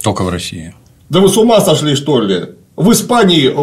Только 0.04 0.24
в 0.24 0.30
России. 0.30 0.74
Да 1.10 1.20
вы 1.20 1.30
с 1.30 1.38
ума 1.38 1.62
сошли, 1.62 1.96
что 1.96 2.20
ли? 2.20 2.46
В 2.76 2.92
Испании 2.92 3.54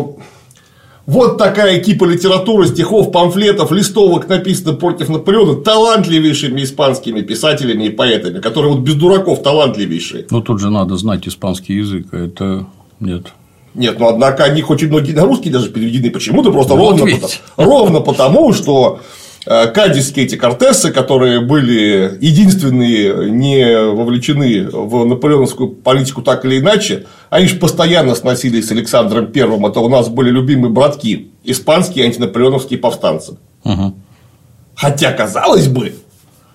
вот 1.04 1.36
такая 1.36 1.80
кипа 1.80 2.04
литературы, 2.04 2.68
стихов, 2.68 3.10
памфлетов, 3.10 3.72
листовок 3.72 4.28
написано 4.28 4.74
против 4.74 5.08
Наполеона 5.08 5.56
талантливейшими 5.56 6.62
испанскими 6.62 7.22
писателями 7.22 7.84
и 7.84 7.90
поэтами, 7.90 8.40
которые 8.40 8.74
вот 8.74 8.82
без 8.82 8.94
дураков 8.94 9.42
талантливейшие. 9.42 10.26
Ну, 10.30 10.40
тут 10.40 10.60
же 10.60 10.70
надо 10.70 10.96
знать 10.96 11.26
испанский 11.26 11.74
язык, 11.74 12.06
а 12.12 12.18
это 12.18 12.66
нет. 13.00 13.32
Нет, 13.74 13.98
но 13.98 14.08
однако 14.08 14.44
они 14.44 14.62
очень 14.62 14.88
многие 14.88 15.12
на 15.12 15.24
русский 15.24 15.50
даже 15.50 15.70
переведены 15.70 16.10
почему-то 16.10 16.52
просто 16.52 16.74
ну, 16.74 16.80
ровно, 16.80 17.06
потому, 17.06 17.30
ровно 17.56 18.00
потому, 18.00 18.52
что 18.52 19.00
кадисские 19.44 20.26
эти 20.26 20.36
кортесы, 20.36 20.92
которые 20.92 21.40
были 21.40 22.16
единственные 22.20 23.30
не 23.30 23.92
вовлечены 23.92 24.68
в 24.70 25.04
наполеоновскую 25.04 25.70
политику 25.70 26.22
так 26.22 26.44
или 26.44 26.60
иначе, 26.60 27.06
они 27.30 27.46
же 27.46 27.56
постоянно 27.56 28.14
сносились 28.14 28.68
с 28.68 28.70
Александром 28.70 29.32
Первым. 29.32 29.66
Это 29.66 29.80
у 29.80 29.88
нас 29.88 30.08
были 30.08 30.30
любимые 30.30 30.70
братки, 30.70 31.32
испанские 31.44 32.04
антинаполеоновские 32.04 32.78
повстанцы. 32.78 33.38
Угу. 33.64 33.94
Хотя, 34.74 35.12
казалось 35.12 35.68
бы, 35.68 35.94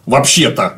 вообще-то, 0.06 0.77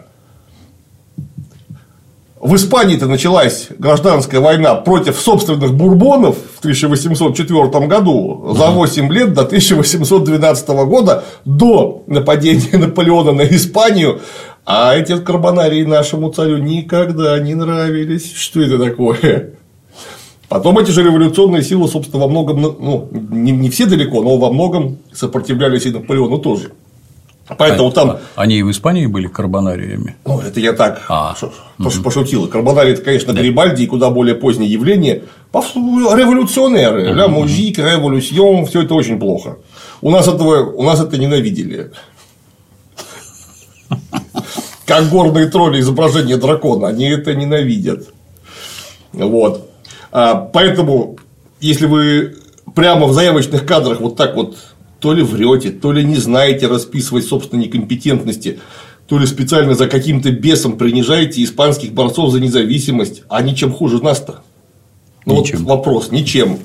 в 2.40 2.56
Испании-то 2.56 3.08
началась 3.08 3.68
гражданская 3.78 4.40
война 4.40 4.76
против 4.76 5.20
собственных 5.20 5.74
бурбонов 5.76 6.38
в 6.56 6.60
1804 6.60 7.88
году 7.88 8.54
за 8.56 8.68
8 8.68 9.12
лет 9.12 9.34
до 9.34 9.42
1812 9.42 10.70
года 10.70 11.26
до 11.44 12.04
нападения 12.08 12.78
Наполеона 12.78 13.34
на 13.34 13.42
Испанию. 13.42 14.22
А 14.66 14.96
эти 14.96 15.18
карбонарии 15.20 15.84
нашему 15.84 16.32
царю 16.32 16.60
никогда 16.60 17.38
не 17.40 17.56
нравились. 17.56 18.34
Что 18.34 18.62
это 18.62 18.78
такое? 18.78 19.56
Потом 20.48 20.80
эти 20.80 20.92
же 20.92 21.04
революционные 21.04 21.62
силы, 21.62 21.88
собственно, 21.90 22.24
во 22.24 22.30
многом, 22.30 22.62
ну, 22.62 23.10
не, 23.12 23.52
не 23.52 23.70
все 23.70 23.86
далеко, 23.86 24.24
но 24.24 24.38
во 24.38 24.52
многом 24.52 24.98
сопротивлялись 25.14 25.86
и 25.86 25.92
Наполеону 25.92 26.40
тоже. 26.40 26.72
Поэтому 27.58 27.92
там. 27.92 28.18
Они 28.36 28.60
и 28.60 28.64
в 28.64 28.72
Испании 28.72 29.08
были 29.08 29.28
карбонариями. 29.28 30.16
Ну, 30.26 30.40
это 30.40 30.60
я 30.60 30.74
так 30.74 31.02
а. 31.10 31.36
пошутил. 32.04 32.48
Карбонарий 32.48 32.94
это, 32.94 33.02
конечно, 33.02 33.34
да. 33.34 33.40
Гарибальди 33.40 33.84
и 33.84 33.88
куда 33.88 34.10
более 34.10 34.36
позднее 34.36 34.72
явление. 34.72 35.24
Революционеры, 35.54 37.14
ля 37.14 37.28
мужик, 37.28 37.80
революцион, 37.80 38.66
все 38.66 38.84
это 38.84 38.94
очень 38.94 39.20
плохо. 39.20 39.58
У 40.02 40.12
нас 40.12 40.28
этого, 40.28 40.72
у 40.72 40.84
нас 40.84 41.02
это 41.02 41.18
ненавидели. 41.18 41.92
Как 44.86 45.10
горные 45.10 45.48
тролли 45.48 45.80
изображение 45.80 46.38
дракона, 46.38 46.88
они 46.88 47.10
это 47.10 47.34
ненавидят. 47.34 48.10
Вот. 49.14 49.70
А, 50.12 50.36
поэтому, 50.36 51.18
если 51.60 51.86
вы 51.86 52.38
прямо 52.76 53.08
в 53.08 53.14
заявочных 53.14 53.66
кадрах 53.66 54.00
вот 54.00 54.16
так 54.16 54.36
вот 54.36 54.58
то 55.00 55.14
ли 55.14 55.24
врете, 55.24 55.72
то 55.72 55.92
ли 55.92 56.04
не 56.04 56.18
знаете 56.18 56.68
расписывать 56.68 57.26
собственной 57.26 57.66
некомпетентности, 57.66 58.60
то 59.08 59.18
ли 59.18 59.26
специально 59.26 59.74
за 59.74 59.88
каким-то 59.88 60.32
бесом 60.32 60.78
принижаете 60.78 61.44
испанских 61.44 61.94
борцов 61.94 62.32
за 62.32 62.40
независимость, 62.40 63.24
а 63.30 63.42
ничем 63.42 63.74
хуже 63.74 64.04
нас-то. 64.04 64.42
Ну 65.26 65.42
ничем. 65.42 65.60
вот 65.60 65.68
вопрос, 65.68 66.12
ничем. 66.12 66.60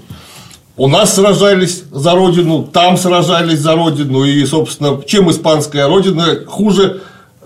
У 0.77 0.89
нас 0.89 1.15
сражались 1.15 1.85
за 1.91 2.13
родину, 2.13 2.65
там 2.65 2.97
сражались 2.97 3.61
за 3.61 3.75
родину, 3.75 4.25
и, 4.25 4.45
собственно, 4.45 5.01
чем 5.07 5.31
испанская 5.31 5.87
родина 5.87 6.45
хуже 6.47 7.03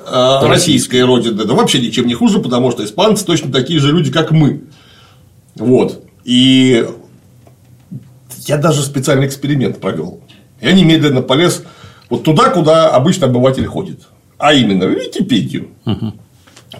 э, 0.07 0.38
российская 0.47 1.04
родина? 1.04 1.45
Да 1.45 1.52
вообще 1.52 1.78
ничем 1.78 2.07
не 2.07 2.14
хуже, 2.14 2.38
потому 2.38 2.71
что 2.71 2.83
испанцы 2.85 3.26
точно 3.26 3.52
такие 3.52 3.80
же 3.80 3.92
люди, 3.92 4.11
как 4.11 4.30
мы. 4.30 4.62
Вот. 5.57 6.02
И 6.25 6.88
я 8.47 8.57
даже 8.57 8.83
специальный 8.83 9.26
эксперимент 9.26 9.78
провел. 9.78 10.21
Я 10.61 10.73
немедленно 10.73 11.23
полез 11.23 11.65
вот 12.11 12.25
туда, 12.25 12.50
куда 12.50 12.91
обычно 12.91 13.27
обыватель 13.27 13.67
ходит. 13.67 14.00
А 14.38 14.55
именно 14.55 14.87
в 14.87 14.91
Википедию. 14.91 15.69
Угу. 15.85 16.12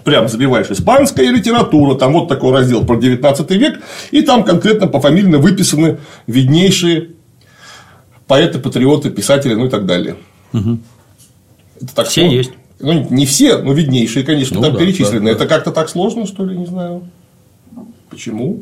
Прям 0.03 0.27
забиваешь 0.29 0.69
испанская 0.69 1.29
литература, 1.29 1.95
там 1.95 2.13
вот 2.13 2.27
такой 2.27 2.51
раздел 2.51 2.85
про 2.85 2.95
19 2.95 3.51
век, 3.51 3.81
и 4.11 4.21
там 4.21 4.43
конкретно 4.43 4.87
по 4.87 4.93
пофамильно 4.93 5.39
выписаны 5.39 5.97
виднейшие 6.27 7.09
поэты, 8.27 8.59
патриоты, 8.59 9.09
писатели, 9.09 9.55
ну 9.55 9.65
и 9.65 9.69
так 9.69 9.85
далее. 9.85 10.15
Угу. 10.53 10.79
Это 11.81 11.95
так 11.95 12.07
все 12.07 12.21
сложно. 12.21 12.37
есть. 12.37 12.51
Ну, 12.79 13.07
не 13.09 13.25
все, 13.25 13.57
но 13.57 13.73
виднейшие, 13.73 14.23
конечно, 14.23 14.57
ну, 14.57 14.61
там 14.61 14.73
да, 14.73 14.79
перечислены. 14.79 15.19
Да, 15.19 15.25
да. 15.25 15.31
Это 15.31 15.47
как-то 15.47 15.71
так 15.71 15.89
сложно, 15.89 16.25
что 16.25 16.45
ли, 16.45 16.57
не 16.57 16.65
знаю. 16.65 17.03
Почему? 18.09 18.61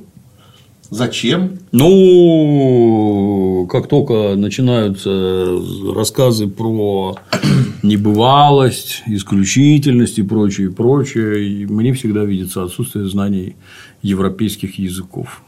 Зачем? 0.90 1.60
Ну, 1.74 3.68
как 3.70 3.88
только 3.88 4.36
начинаются 4.36 5.60
рассказы 5.94 6.48
про 6.48 7.18
небывалость, 7.84 9.04
исключительность 9.06 10.18
и 10.18 10.24
прочее, 10.24 10.68
и 10.68 10.72
прочее, 10.72 11.68
мне 11.68 11.92
всегда 11.94 12.24
видится 12.24 12.64
отсутствие 12.64 13.10
знаний 13.10 13.58
европейских 14.02 14.80
языков. 14.80 15.42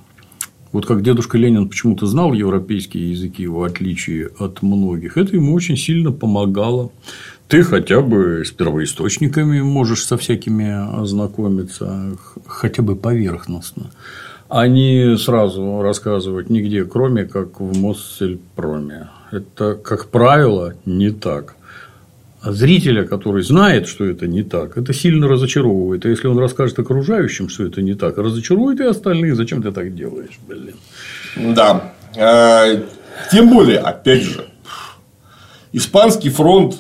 Вот 0.74 0.86
как 0.86 1.02
дедушка 1.04 1.38
Ленин 1.38 1.70
почему-то 1.70 2.06
знал 2.06 2.34
европейские 2.34 3.12
языки, 3.12 3.48
в 3.48 3.64
отличие 3.64 4.30
от 4.38 4.62
многих, 4.62 5.18
это 5.18 5.36
ему 5.36 5.54
очень 5.54 5.78
сильно 5.78 6.12
помогало. 6.12 6.92
Ты 7.48 7.64
хотя 7.64 8.02
бы 8.02 8.44
с 8.46 8.52
первоисточниками 8.52 9.62
можешь 9.62 10.04
со 10.04 10.18
всякими 10.18 11.00
ознакомиться, 11.02 12.18
хотя 12.46 12.84
бы 12.84 12.96
поверхностно 12.96 13.90
не 14.68 15.16
сразу 15.18 15.82
рассказывать 15.82 16.50
нигде, 16.50 16.84
кроме 16.84 17.26
как 17.26 17.60
в 17.60 17.78
Моссельпроме. 17.80 19.10
Это, 19.32 19.76
как 19.76 20.08
правило, 20.08 20.74
не 20.86 21.12
так. 21.12 21.56
А 22.42 22.52
зрителя, 22.52 23.04
который 23.04 23.44
знает, 23.44 23.88
что 23.88 24.06
это 24.06 24.26
не 24.26 24.44
так, 24.44 24.78
это 24.78 24.94
сильно 24.94 25.28
разочаровывает. 25.28 26.06
А 26.06 26.10
если 26.10 26.28
он 26.28 26.40
расскажет 26.40 26.80
окружающим, 26.80 27.50
что 27.50 27.66
это 27.66 27.82
не 27.82 27.96
так, 27.96 28.18
разочарует 28.18 28.80
и 28.80 28.86
остальных. 28.86 29.36
Зачем 29.36 29.62
ты 29.62 29.72
так 29.72 29.94
делаешь, 29.94 30.40
блин? 30.48 30.76
Да. 31.36 31.94
А, 32.18 32.66
тем 33.32 33.50
более, 33.50 33.80
опять 33.80 34.24
же, 34.24 34.46
Испанский 35.74 36.30
фронт 36.30 36.78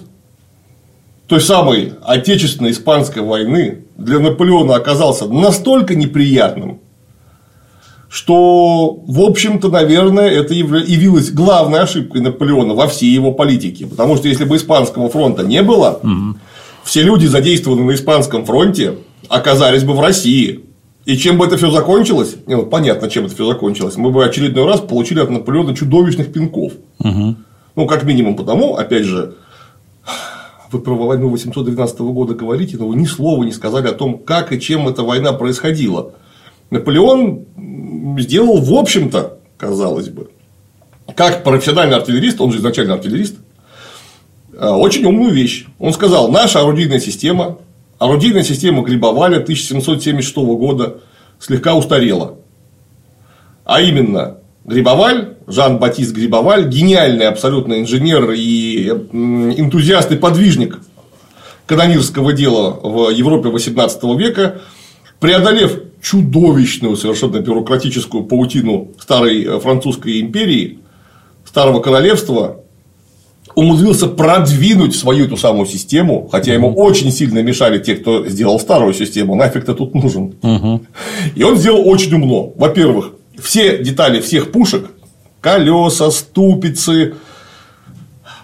той 1.28 1.42
самой 1.42 1.94
Отечественной 2.02 2.72
Испанской 2.72 3.22
войны 3.22 3.84
для 3.98 4.20
Наполеона 4.20 4.76
оказался 4.76 5.28
настолько 5.28 5.94
неприятным, 5.94 6.80
что, 8.10 9.04
в 9.06 9.22
общем-то, 9.22 9.70
наверное, 9.70 10.30
это 10.30 10.54
явилось 10.56 11.32
главной 11.32 11.82
ошибкой 11.82 12.22
Наполеона 12.22 12.74
во 12.74 12.88
всей 12.88 13.14
его 13.14 13.32
политике. 13.32 13.86
Потому 13.86 14.18
что 14.18 14.28
если 14.28 14.46
бы 14.46 14.56
Испанского 14.56 15.10
фронта 15.10 15.44
не 15.44 15.62
было, 15.62 16.00
угу. 16.02 16.40
все 16.84 17.04
люди, 17.04 17.28
задействованные 17.28 17.86
на 17.86 17.94
Испанском 17.94 18.46
фронте, 18.46 18.96
оказались 19.30 19.84
бы 19.84 19.94
в 19.94 20.02
России. 20.02 20.62
И 21.06 21.18
чем 21.18 21.38
бы 21.38 21.46
это 21.46 21.58
все 21.58 21.70
закончилось, 21.70 22.36
ну, 22.48 22.66
понятно, 22.66 23.10
чем 23.10 23.26
это 23.26 23.36
все 23.36 23.46
закончилось, 23.46 23.96
мы 23.96 24.10
бы 24.10 24.26
очередной 24.26 24.66
раз 24.66 24.80
получили 24.80 25.20
от 25.20 25.30
Наполеона 25.30 25.76
чудовищных 25.76 26.34
пинков. 26.34 26.74
Угу. 27.00 27.36
Ну, 27.76 27.86
как 27.86 28.04
минимум 28.04 28.36
потому, 28.36 28.76
опять 28.76 29.06
же, 29.06 29.36
вы 30.72 30.80
про 30.80 30.96
войну 30.96 31.30
812 31.30 32.00
года 32.00 32.34
говорите, 32.34 32.78
но 32.78 32.88
вы 32.88 32.96
ни 32.96 33.06
слова 33.06 33.44
не 33.44 33.52
сказали 33.52 33.88
о 33.88 33.94
том, 33.94 34.18
как 34.18 34.52
и 34.52 34.60
чем 34.60 34.88
эта 34.88 35.04
война 35.04 35.32
происходила. 35.34 36.14
Наполеон 36.70 37.46
сделал, 38.20 38.62
в 38.62 38.74
общем-то, 38.74 39.40
казалось 39.58 40.10
бы, 40.10 40.30
как 41.16 41.44
профессиональный 41.44 41.98
артиллерист, 41.98 42.40
он 42.42 42.52
же 42.52 42.60
изначально 42.60 42.94
артиллерист, 42.94 43.36
э, 44.54 44.68
очень 44.68 45.06
умную 45.06 45.32
вещь. 45.32 45.66
Он 45.80 45.94
сказал, 45.94 46.30
наша 46.30 46.62
орудийная 46.62 47.00
система, 47.00 47.58
орудийная 47.98 48.44
система 48.44 48.84
Грибоваля 48.84 49.40
1776 49.40 50.36
года 50.56 51.02
слегка 51.40 51.74
устарела. 51.76 52.36
А 53.66 53.82
именно, 53.82 54.38
Грибоваль, 54.66 55.36
Жан-Батист 55.48 56.14
Грибоваль, 56.14 56.68
гениальный 56.68 57.28
абсолютно 57.28 57.82
инженер 57.82 58.32
и 58.32 58.88
энтузиаст 58.90 60.12
и 60.12 60.16
подвижник 60.16 60.80
канонирского 61.66 62.34
дела 62.34 62.80
в 62.82 63.10
Европе 63.10 63.50
XVIII 63.50 64.18
века, 64.18 64.62
преодолев 65.20 65.89
чудовищную 66.02 66.96
совершенно 66.96 67.40
бюрократическую 67.40 68.24
паутину 68.24 68.90
старой 69.00 69.44
э, 69.44 69.60
французской 69.60 70.22
империи, 70.22 70.80
старого 71.46 71.80
королевства, 71.82 72.62
умудрился 73.56 74.08
продвинуть 74.08 74.96
свою 74.96 75.26
эту 75.26 75.36
самую 75.36 75.66
систему, 75.66 76.30
хотя 76.32 76.54
ему 76.54 76.74
очень 76.74 77.12
сильно 77.12 77.40
мешали 77.40 77.80
те, 77.80 77.96
кто 77.96 78.28
сделал 78.28 78.60
старую 78.60 78.94
систему, 78.94 79.36
нафиг 79.36 79.66
ты 79.66 79.74
тут 79.74 79.94
нужен. 79.94 80.36
И 81.36 81.44
он 81.44 81.58
сделал 81.58 81.88
очень 81.88 82.14
умно. 82.14 82.54
Во-первых, 82.56 83.14
все 83.42 83.82
детали 83.84 84.22
всех 84.22 84.52
пушек, 84.52 84.92
колеса, 85.42 86.12
ступицы, 86.12 87.16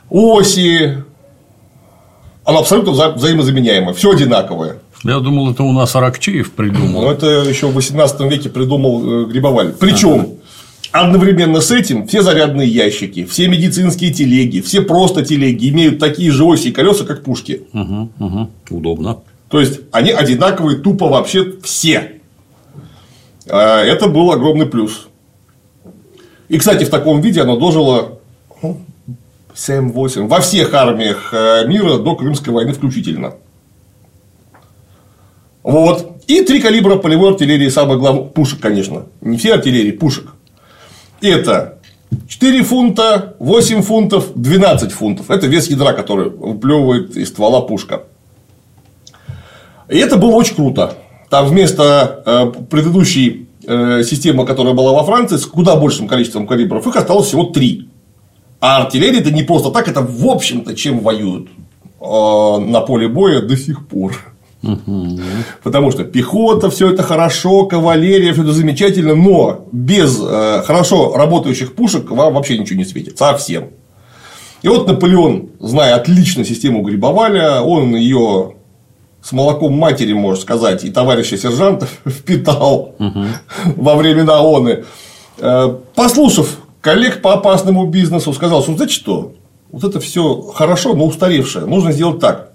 оси, 0.10 0.98
оно 2.44 2.60
абсолютно 2.60 2.92
вза 2.92 3.12
взаимозаменяемое, 3.12 3.94
все 3.94 4.12
одинаковое. 4.12 4.78
Я 5.04 5.20
думал, 5.20 5.52
это 5.52 5.64
у 5.64 5.72
нас 5.72 5.96
Аракчеев 5.96 6.52
придумал. 6.52 7.04
Но 7.04 7.12
это 7.12 7.28
еще 7.28 7.68
в 7.68 7.74
18 7.74 8.22
веке 8.22 8.50
придумал 8.50 9.24
э, 9.24 9.26
Грибоваль. 9.26 9.74
Причем 9.80 10.38
одновременно 10.92 11.62
с 11.62 11.72
этим 11.72 12.08
все 12.08 12.22
зарядные 12.22 12.68
ящики, 12.68 13.26
все 13.26 13.48
медицинские 13.48 14.12
телеги, 14.12 14.62
все 14.62 14.82
просто 14.82 15.24
телеги 15.24 15.70
имеют 15.70 16.00
такие 16.00 16.32
же 16.32 16.44
оси 16.44 16.70
и 16.70 16.72
колеса, 16.72 17.06
как 17.06 17.24
пушки. 17.24 17.64
Угу, 17.74 18.10
угу. 18.20 18.50
Удобно. 18.70 19.20
То 19.50 19.60
есть 19.60 19.82
они 19.92 20.12
одинаковые 20.12 20.80
тупо 20.80 21.08
вообще 21.08 21.54
все. 21.64 22.14
А 23.48 23.84
это 23.84 24.08
был 24.08 24.32
огромный 24.32 24.66
плюс. 24.66 25.08
И, 26.48 26.58
кстати, 26.58 26.84
в 26.84 26.90
таком 26.90 27.22
виде 27.22 27.42
оно 27.42 27.58
дожило 27.58 28.20
7-8 29.56 30.20
ну, 30.22 30.28
во 30.28 30.42
всех 30.42 30.74
армиях 30.74 31.34
э, 31.34 31.66
мира 31.68 31.98
до 31.98 32.16
Крымской 32.16 32.54
войны 32.54 32.74
включительно. 32.74 33.36
Вот. 35.66 36.22
И 36.28 36.42
три 36.42 36.62
калибра 36.62 36.98
полевой 36.98 37.32
артиллерии, 37.32 37.70
самое 37.70 37.98
главное, 37.98 38.26
пушек, 38.26 38.60
конечно. 38.60 39.08
Не 39.22 39.36
все 39.38 39.56
артиллерии, 39.56 39.92
пушек. 39.92 40.36
Это 41.22 41.80
4 42.28 42.64
фунта, 42.64 43.36
8 43.40 43.82
фунтов, 43.82 44.28
12 44.36 44.92
фунтов. 44.92 45.32
Это 45.32 45.48
вес 45.48 45.68
ядра, 45.68 45.94
который 45.94 46.30
выплевывает 46.30 47.18
из 47.18 47.30
ствола 47.30 47.62
пушка. 47.62 48.04
И 49.90 49.98
это 49.98 50.18
было 50.18 50.36
очень 50.36 50.56
круто. 50.56 50.94
Там 51.32 51.48
вместо 51.48 52.22
э, 52.24 52.64
предыдущей 52.70 53.50
э, 53.66 54.04
системы, 54.04 54.46
которая 54.46 54.76
была 54.76 54.94
во 54.94 55.04
Франции, 55.04 55.38
с 55.38 55.48
куда 55.48 55.76
большим 55.76 56.08
количеством 56.08 56.46
калибров, 56.46 56.86
их 56.86 56.96
осталось 56.96 57.26
всего 57.26 57.46
3. 57.46 57.90
А 58.62 58.84
артиллерия 58.84 59.20
это 59.20 59.32
не 59.32 59.42
просто 59.42 59.72
так, 59.72 59.88
это 59.88 60.02
в 60.02 60.28
общем-то 60.28 60.76
чем 60.76 61.00
воюют 61.00 61.50
э, 62.00 62.06
на 62.06 62.82
поле 62.82 63.08
боя 63.08 63.42
до 63.42 63.58
сих 63.58 63.88
пор. 63.88 64.35
Потому 65.64 65.92
что 65.92 66.04
пехота, 66.04 66.70
все 66.70 66.92
это 66.92 67.04
хорошо, 67.04 67.66
кавалерия, 67.66 68.34
все 68.34 68.44
это 68.44 68.52
замечательно, 68.52 69.16
но 69.16 69.68
без 69.72 70.20
э, 70.22 70.64
хорошо 70.66 71.16
работающих 71.16 71.76
пушек 71.76 72.10
вам 72.12 72.34
вообще 72.34 72.58
ничего 72.58 72.78
не 72.78 72.86
светит. 72.86 73.18
Совсем. 73.18 73.70
И 74.62 74.68
вот 74.68 74.88
Наполеон, 74.88 75.50
зная 75.60 75.96
отлично 75.96 76.44
систему 76.44 76.82
Грибоваля, 76.82 77.62
он 77.62 77.96
ее 77.96 78.56
с 79.22 79.32
молоком 79.32 79.74
матери, 79.74 80.14
можно 80.14 80.42
сказать, 80.42 80.84
и 80.84 80.92
товарища 80.92 81.38
сержанта 81.38 81.88
впитал 82.06 82.96
во 83.76 83.96
времена 83.96 84.42
оны. 84.42 84.86
Э, 85.38 85.76
послушав 85.96 86.60
коллег 86.82 87.22
по 87.22 87.34
опасному 87.34 87.88
бизнесу, 87.88 88.34
сказал, 88.34 88.62
что 88.64 88.76
знаете 88.76 88.94
что, 88.94 89.34
вот 89.72 89.84
это 89.84 90.00
все 90.00 90.42
хорошо, 90.42 90.94
но 90.94 91.06
устаревшее. 91.06 91.66
Нужно 91.66 91.92
сделать 91.92 92.20
так. 92.20 92.55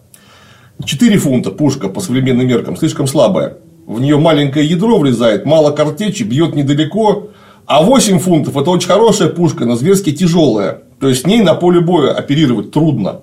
4 0.84 1.18
фунта 1.18 1.50
пушка 1.50 1.88
по 1.88 2.00
современным 2.00 2.46
меркам 2.46 2.76
слишком 2.76 3.06
слабая. 3.06 3.58
В 3.86 4.00
нее 4.00 4.18
маленькое 4.18 4.66
ядро 4.66 4.98
влезает, 4.98 5.44
мало 5.44 5.72
картечи, 5.72 6.22
бьет 6.22 6.54
недалеко. 6.54 7.30
А 7.66 7.82
8 7.82 8.18
фунтов 8.18 8.56
это 8.56 8.70
очень 8.70 8.88
хорошая 8.88 9.28
пушка, 9.28 9.64
но 9.64 9.76
зверски 9.76 10.12
тяжелая. 10.12 10.82
То 10.98 11.08
есть 11.08 11.22
с 11.22 11.26
ней 11.26 11.42
на 11.42 11.54
поле 11.54 11.80
боя 11.80 12.12
оперировать 12.12 12.72
трудно. 12.72 13.20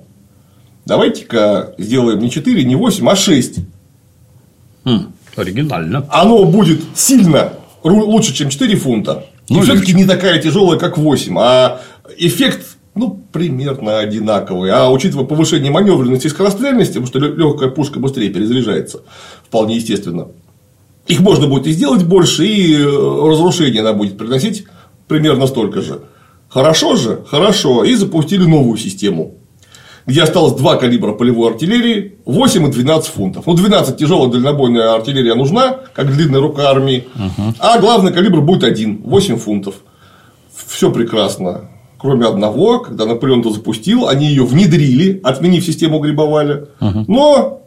Давайте-ка 0.85 1.73
сделаем 1.77 2.19
не 2.19 2.29
4, 2.29 2.63
не 2.63 2.75
8, 2.75 3.09
а 3.09 3.15
6. 3.15 3.59
Хм, 4.85 5.11
оригинально. 5.35 6.05
Оно 6.09 6.45
будет 6.45 6.81
сильно 6.95 7.53
лучше, 7.83 8.33
чем 8.33 8.49
4 8.49 8.75
фунта. 8.77 9.25
Ну, 9.49 9.59
и 9.59 9.63
все-таки 9.63 9.93
не 9.93 10.05
такая 10.05 10.41
тяжелая, 10.41 10.79
как 10.79 10.97
8. 10.97 11.37
А 11.39 11.81
эффект 12.17 12.76
ну, 12.97 13.21
примерно 13.31 13.99
одинаковые. 13.99 14.73
А 14.73 14.89
учитывая 14.89 15.25
повышение 15.25 15.71
маневренности 15.71 16.27
и 16.27 16.29
скорострельности, 16.29 16.99
потому 16.99 17.07
что 17.07 17.19
легкая 17.19 17.69
пушка 17.69 17.99
быстрее 17.99 18.29
перезаряжается, 18.29 19.01
вполне 19.43 19.75
естественно, 19.75 20.27
их 21.07 21.21
можно 21.21 21.47
будет 21.47 21.67
и 21.67 21.71
сделать 21.71 22.03
больше, 22.03 22.45
и 22.45 22.75
э, 22.75 22.85
разрушение 22.85 23.81
она 23.81 23.93
будет 23.93 24.17
приносить 24.17 24.65
примерно 25.07 25.47
столько 25.47 25.81
же. 25.81 26.01
Хорошо 26.49 26.95
же? 26.95 27.23
Хорошо. 27.29 27.83
И 27.83 27.95
запустили 27.95 28.43
новую 28.43 28.77
систему, 28.77 29.35
где 30.05 30.23
осталось 30.23 30.53
два 30.53 30.75
калибра 30.75 31.13
полевой 31.13 31.51
артиллерии, 31.51 32.15
8 32.25 32.67
и 32.67 32.71
12 32.71 33.07
фунтов. 33.13 33.45
Ну, 33.45 33.53
12 33.53 33.97
тяжелая 33.97 34.29
дальнобойная 34.29 34.93
артиллерия 34.93 35.35
нужна, 35.35 35.77
как 35.93 36.13
длинная 36.13 36.41
рука 36.41 36.69
армии, 36.69 37.07
угу. 37.15 37.53
а 37.59 37.79
главный 37.79 38.11
калибр 38.11 38.41
будет 38.41 38.63
один 38.63 39.01
8 39.03 39.37
фунтов. 39.37 39.75
Все 40.67 40.91
прекрасно 40.91 41.69
кроме 41.97 42.25
одного, 42.25 42.79
когда 42.79 43.05
Наполеон 43.05 43.41
это 43.41 43.51
запустил, 43.51 44.07
они 44.07 44.27
ее 44.27 44.45
внедрили, 44.45 45.19
отменив 45.23 45.65
систему 45.65 45.99
Грибоваля. 45.99 46.67
Угу. 46.79 47.05
Но 47.07 47.61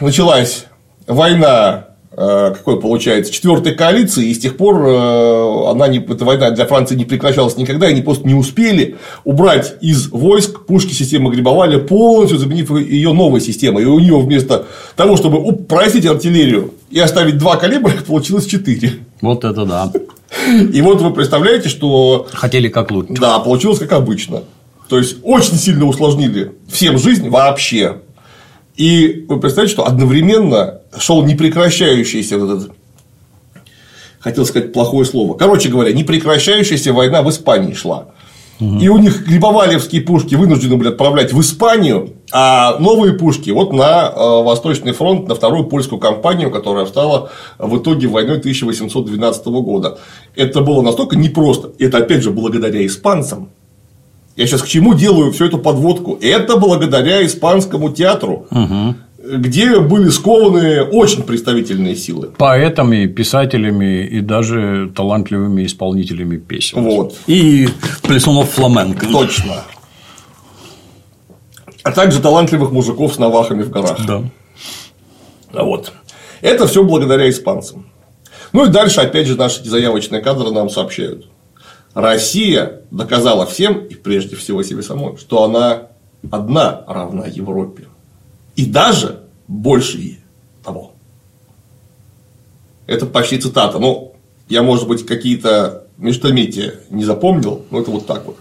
началась 0.00 0.66
война 1.06 1.88
э, 2.16 2.52
какой 2.56 2.80
получается, 2.80 3.32
четвертой 3.32 3.74
коалиции, 3.74 4.28
и 4.28 4.34
с 4.34 4.38
тех 4.38 4.56
пор 4.56 4.86
э, 4.86 5.70
она 5.70 5.88
не, 5.88 5.98
эта 5.98 6.24
война 6.24 6.50
для 6.50 6.66
Франции 6.66 6.94
не 6.94 7.04
прекращалась 7.04 7.56
никогда, 7.56 7.88
и 7.88 7.92
они 7.92 8.02
просто 8.02 8.26
не 8.26 8.34
успели 8.34 8.96
убрать 9.24 9.74
из 9.80 10.08
войск 10.10 10.66
пушки 10.66 10.92
системы 10.92 11.30
Грибоваля, 11.30 11.78
полностью 11.78 12.38
заменив 12.38 12.70
ее 12.70 13.12
новой 13.12 13.40
системой. 13.40 13.82
И 13.82 13.86
у 13.86 13.98
нее 13.98 14.18
вместо 14.18 14.66
того, 14.96 15.16
чтобы 15.16 15.38
упростить 15.38 16.06
артиллерию 16.06 16.74
и 16.90 16.98
оставить 17.00 17.38
два 17.38 17.56
калибра, 17.56 17.92
получилось 18.06 18.46
четыре. 18.46 18.92
Вот 19.20 19.44
это 19.44 19.64
да. 19.64 19.92
И 20.72 20.80
вот 20.82 21.00
вы 21.00 21.12
представляете, 21.12 21.68
что... 21.68 22.26
Хотели 22.32 22.68
как 22.68 22.90
лучше. 22.90 23.14
Да, 23.14 23.38
получилось 23.38 23.78
как 23.78 23.92
обычно. 23.92 24.42
То 24.88 24.98
есть, 24.98 25.16
очень 25.22 25.56
сильно 25.56 25.86
усложнили 25.86 26.52
всем 26.68 26.98
жизнь 26.98 27.28
вообще. 27.28 28.02
И 28.76 29.24
вы 29.28 29.40
представляете, 29.40 29.74
что 29.74 29.86
одновременно 29.86 30.80
шел 30.98 31.24
непрекращающийся 31.24 32.38
вот 32.38 32.56
этот 32.56 32.72
хотел 34.24 34.46
сказать 34.46 34.72
плохое 34.72 35.04
слово. 35.04 35.36
Короче 35.36 35.68
говоря, 35.68 35.92
непрекращающаяся 35.92 36.94
война 36.94 37.22
в 37.22 37.28
Испании 37.28 37.74
шла. 37.74 38.08
И 38.58 38.88
у 38.88 38.96
них 38.96 39.26
грибовалевские 39.26 40.00
пушки 40.00 40.34
вынуждены 40.34 40.76
были 40.76 40.88
отправлять 40.88 41.32
в 41.34 41.40
Испанию, 41.40 42.13
а 42.32 42.78
новые 42.78 43.14
пушки 43.14 43.50
вот 43.50 43.72
на 43.72 44.08
э, 44.08 44.42
Восточный 44.42 44.92
фронт, 44.92 45.28
на 45.28 45.34
вторую 45.34 45.64
польскую 45.64 45.98
кампанию, 45.98 46.50
которая 46.50 46.86
стала 46.86 47.30
в 47.58 47.78
итоге 47.78 48.08
войной 48.08 48.38
1812 48.38 49.46
года. 49.46 49.98
Это 50.34 50.60
было 50.60 50.82
настолько 50.82 51.16
непросто. 51.16 51.70
Это 51.78 51.98
опять 51.98 52.22
же 52.22 52.30
благодаря 52.30 52.84
испанцам. 52.86 53.50
Я 54.36 54.46
сейчас 54.46 54.62
к 54.62 54.66
чему 54.66 54.94
делаю 54.94 55.30
всю 55.32 55.46
эту 55.46 55.58
подводку? 55.58 56.18
Это 56.20 56.56
благодаря 56.56 57.24
испанскому 57.24 57.90
театру. 57.90 58.46
Угу 58.50 58.94
где 59.24 59.80
были 59.80 60.10
скованы 60.10 60.82
очень 60.82 61.22
представительные 61.22 61.96
силы. 61.96 62.30
Поэтами, 62.36 63.06
писателями 63.06 64.06
и 64.06 64.20
даже 64.20 64.92
талантливыми 64.94 65.64
исполнителями 65.64 66.36
песен. 66.36 66.82
Вот. 66.82 67.16
И 67.26 67.68
плясунов 68.02 68.50
фламенко. 68.50 69.06
Точно. 69.06 69.64
А 71.84 71.92
также 71.92 72.20
талантливых 72.20 72.72
мужиков 72.72 73.14
с 73.14 73.18
навахами 73.18 73.62
в 73.62 73.70
горах. 73.70 74.04
Да. 74.06 74.24
Вот. 75.52 75.92
Это 76.40 76.66
все 76.66 76.82
благодаря 76.82 77.28
испанцам. 77.28 77.86
Ну 78.52 78.66
и 78.66 78.70
дальше, 78.70 79.00
опять 79.00 79.26
же, 79.26 79.36
наши 79.36 79.62
заявочные 79.62 80.22
кадры 80.22 80.50
нам 80.50 80.70
сообщают. 80.70 81.28
Россия 81.92 82.80
доказала 82.90 83.46
всем, 83.46 83.84
и 83.84 83.94
прежде 83.94 84.34
всего 84.34 84.62
себе 84.62 84.82
самой, 84.82 85.18
что 85.18 85.44
она 85.44 85.88
одна 86.30 86.82
равна 86.86 87.26
Европе. 87.26 87.84
И 88.56 88.64
даже 88.64 89.20
больше 89.46 90.18
того. 90.64 90.92
Это 92.86 93.04
почти 93.04 93.38
цитата. 93.38 93.78
Ну, 93.78 94.14
я, 94.48 94.62
может 94.62 94.88
быть, 94.88 95.04
какие-то 95.04 95.86
междометия 95.98 96.76
не 96.88 97.04
запомнил, 97.04 97.64
но 97.70 97.80
это 97.80 97.90
вот 97.90 98.06
так 98.06 98.24
вот. 98.24 98.36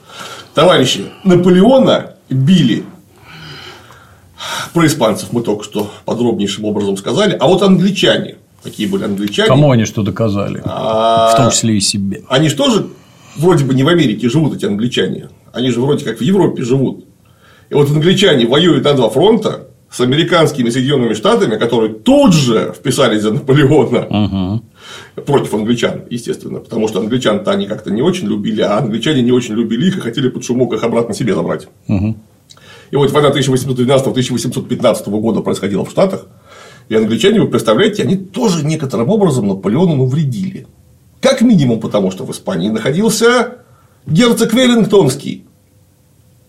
Товарищи, 0.53 1.11
Наполеона 1.23 2.15
били 2.29 2.85
про 4.73 4.85
испанцев 4.85 5.29
мы 5.31 5.41
только 5.41 5.63
что 5.63 5.91
подробнейшим 6.05 6.65
образом 6.65 6.97
сказали. 6.97 7.37
А 7.39 7.47
вот 7.47 7.61
англичане. 7.61 8.35
Какие 8.63 8.87
были 8.87 9.03
англичане? 9.03 9.49
Кому 9.49 9.71
они 9.71 9.85
что 9.85 10.03
доказали? 10.03 10.61
А... 10.65 11.33
В 11.33 11.35
том 11.35 11.51
числе 11.51 11.77
и 11.77 11.81
себе. 11.81 12.23
Они 12.29 12.47
же 12.47 12.55
тоже 12.55 12.87
вроде 13.35 13.65
бы 13.65 13.73
не 13.73 13.83
в 13.83 13.87
Америке 13.89 14.29
живут, 14.29 14.55
эти 14.55 14.65
англичане. 14.65 15.29
Они 15.51 15.69
же 15.69 15.81
вроде 15.81 16.05
как 16.05 16.19
в 16.19 16.21
Европе 16.21 16.63
живут. 16.63 17.05
И 17.69 17.73
вот 17.73 17.89
англичане 17.89 18.47
воюют 18.47 18.85
на 18.85 18.93
два 18.93 19.09
фронта 19.09 19.67
с 19.91 19.99
американскими 19.99 20.69
Соединенными 20.69 21.13
Штатами, 21.13 21.57
которые 21.57 21.93
тут 21.93 22.33
же 22.33 22.73
вписались 22.75 23.21
за 23.21 23.31
Наполеона 23.31 24.07
угу. 24.09 24.63
против 25.23 25.53
англичан, 25.53 26.01
естественно, 26.09 26.59
потому 26.59 26.87
что 26.87 26.99
англичан-то 26.99 27.51
они 27.51 27.67
как-то 27.67 27.91
не 27.91 28.01
очень 28.01 28.27
любили, 28.27 28.61
а 28.61 28.79
англичане 28.79 29.21
не 29.21 29.31
очень 29.31 29.53
любили 29.53 29.87
их 29.87 29.97
и 29.97 30.01
хотели 30.01 30.29
под 30.29 30.43
шумок 30.43 30.73
их 30.73 30.83
обратно 30.83 31.13
себе 31.13 31.35
забрать. 31.35 31.67
Угу. 31.87 32.15
И 32.93 32.95
вот 32.95 33.09
война 33.09 33.31
1812-1815 33.31 35.09
года 35.19 35.41
происходила 35.41 35.83
в 35.83 35.89
Штатах, 35.89 36.27
и 36.89 36.95
англичане, 36.95 37.41
вы 37.41 37.47
представляете, 37.47 38.03
они 38.03 38.17
тоже 38.17 38.63
некоторым 38.63 39.09
образом 39.09 39.47
Наполеону 39.47 39.95
навредили. 39.95 40.67
Как 41.19 41.41
минимум 41.41 41.79
потому, 41.79 42.11
что 42.11 42.23
в 42.23 42.29
Испании 42.29 42.69
находился 42.69 43.55
герцог 44.05 44.53
Веллингтонский. 44.53 45.47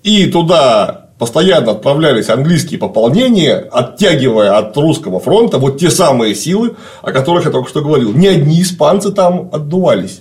И 0.02 0.26
туда 0.26 1.08
постоянно 1.18 1.70
отправлялись 1.70 2.28
английские 2.28 2.78
пополнения, 2.78 3.56
оттягивая 3.56 4.58
от 4.58 4.76
русского 4.76 5.20
фронта 5.20 5.56
вот 5.56 5.78
те 5.78 5.90
самые 5.90 6.34
силы, 6.34 6.76
о 7.00 7.10
которых 7.12 7.46
я 7.46 7.52
только 7.52 7.70
что 7.70 7.80
говорил. 7.80 8.12
Ни 8.12 8.26
одни 8.26 8.60
испанцы 8.60 9.12
там 9.12 9.48
отдувались. 9.50 10.20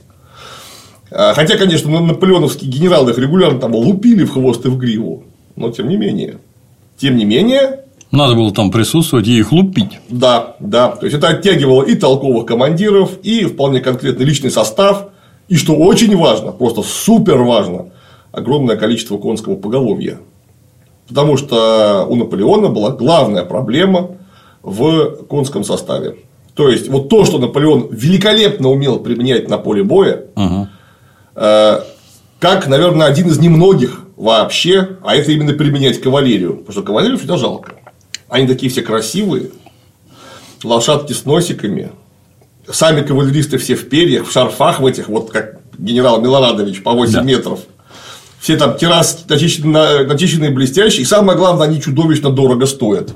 А, 1.12 1.33
хотя, 1.33 1.57
конечно, 1.57 1.89
наполеоновские 1.99 2.71
генералы 2.71 3.12
их 3.12 3.17
регулярно 3.17 3.59
там 3.59 3.75
лупили 3.75 4.23
в 4.23 4.31
хвост 4.31 4.65
и 4.65 4.69
в 4.69 4.77
гриву 4.77 5.25
но 5.55 5.71
тем 5.71 5.89
не 5.89 5.97
менее. 5.97 6.37
Тем 6.97 7.17
не 7.17 7.25
менее. 7.25 7.79
Надо 8.11 8.35
было 8.35 8.53
там 8.53 8.69
присутствовать 8.71 9.27
и 9.27 9.37
их 9.37 9.51
лупить. 9.51 9.99
Да, 10.09 10.55
да. 10.59 10.89
То 10.89 11.05
есть 11.05 11.17
это 11.17 11.29
оттягивало 11.29 11.83
и 11.83 11.95
толковых 11.95 12.45
командиров, 12.45 13.17
и 13.23 13.45
вполне 13.45 13.79
конкретный 13.79 14.25
личный 14.25 14.51
состав, 14.51 15.07
и 15.47 15.55
что 15.55 15.75
очень 15.75 16.15
важно, 16.15 16.51
просто 16.51 16.83
супер 16.83 17.41
важно, 17.41 17.87
огромное 18.31 18.75
количество 18.75 19.17
конского 19.17 19.55
поголовья. 19.55 20.19
Потому 21.07 21.37
что 21.37 22.05
у 22.07 22.15
Наполеона 22.15 22.69
была 22.69 22.91
главная 22.91 23.43
проблема 23.43 24.11
в 24.61 25.25
конском 25.27 25.63
составе. 25.63 26.17
То 26.55 26.69
есть, 26.69 26.87
вот 26.87 27.09
то, 27.09 27.25
что 27.25 27.39
Наполеон 27.39 27.87
великолепно 27.91 28.69
умел 28.69 28.99
применять 28.99 29.49
на 29.49 29.57
поле 29.57 29.83
боя, 29.83 30.25
угу. 30.35 30.67
как, 31.33 32.67
наверное, 32.67 33.07
один 33.07 33.27
из 33.27 33.39
немногих 33.39 34.05
вообще, 34.15 34.97
а 35.04 35.15
это 35.15 35.32
именно 35.32 35.54
применять 35.54 36.02
кавалерию, 36.02 36.58
потому 36.58 36.71
что 36.71 36.84
кавалерию 36.84 37.17
всегда 37.17 37.38
жалко. 37.38 37.73
Они 38.30 38.47
такие 38.47 38.71
все 38.71 38.82
красивые, 38.82 39.52
лошадки 40.63 41.13
с 41.13 41.26
носиками, 41.26 41.91
сами 42.69 43.02
кавалеристы 43.02 43.58
все 43.58 43.76
в 43.76 43.89
перьях, 43.89 44.28
в 44.28 44.32
шарфах 44.32 44.80
в 44.80 44.86
этих, 44.86 45.10
вот 45.10 45.32
как 45.32 45.60
генерал 45.78 46.21
Милорадович 46.21 46.84
по 46.84 46.91
8 46.93 47.13
да. 47.13 47.21
метров. 47.21 47.60
Все 48.39 48.58
там 48.58 48.78
террасы 48.78 49.19
начищенные, 49.28 50.06
начищенные 50.06 50.52
блестящие, 50.52 51.04
и 51.04 51.06
самое 51.06 51.38
главное, 51.38 51.67
они 51.67 51.82
чудовищно 51.82 52.30
дорого 52.30 52.65
стоят. 52.65 53.08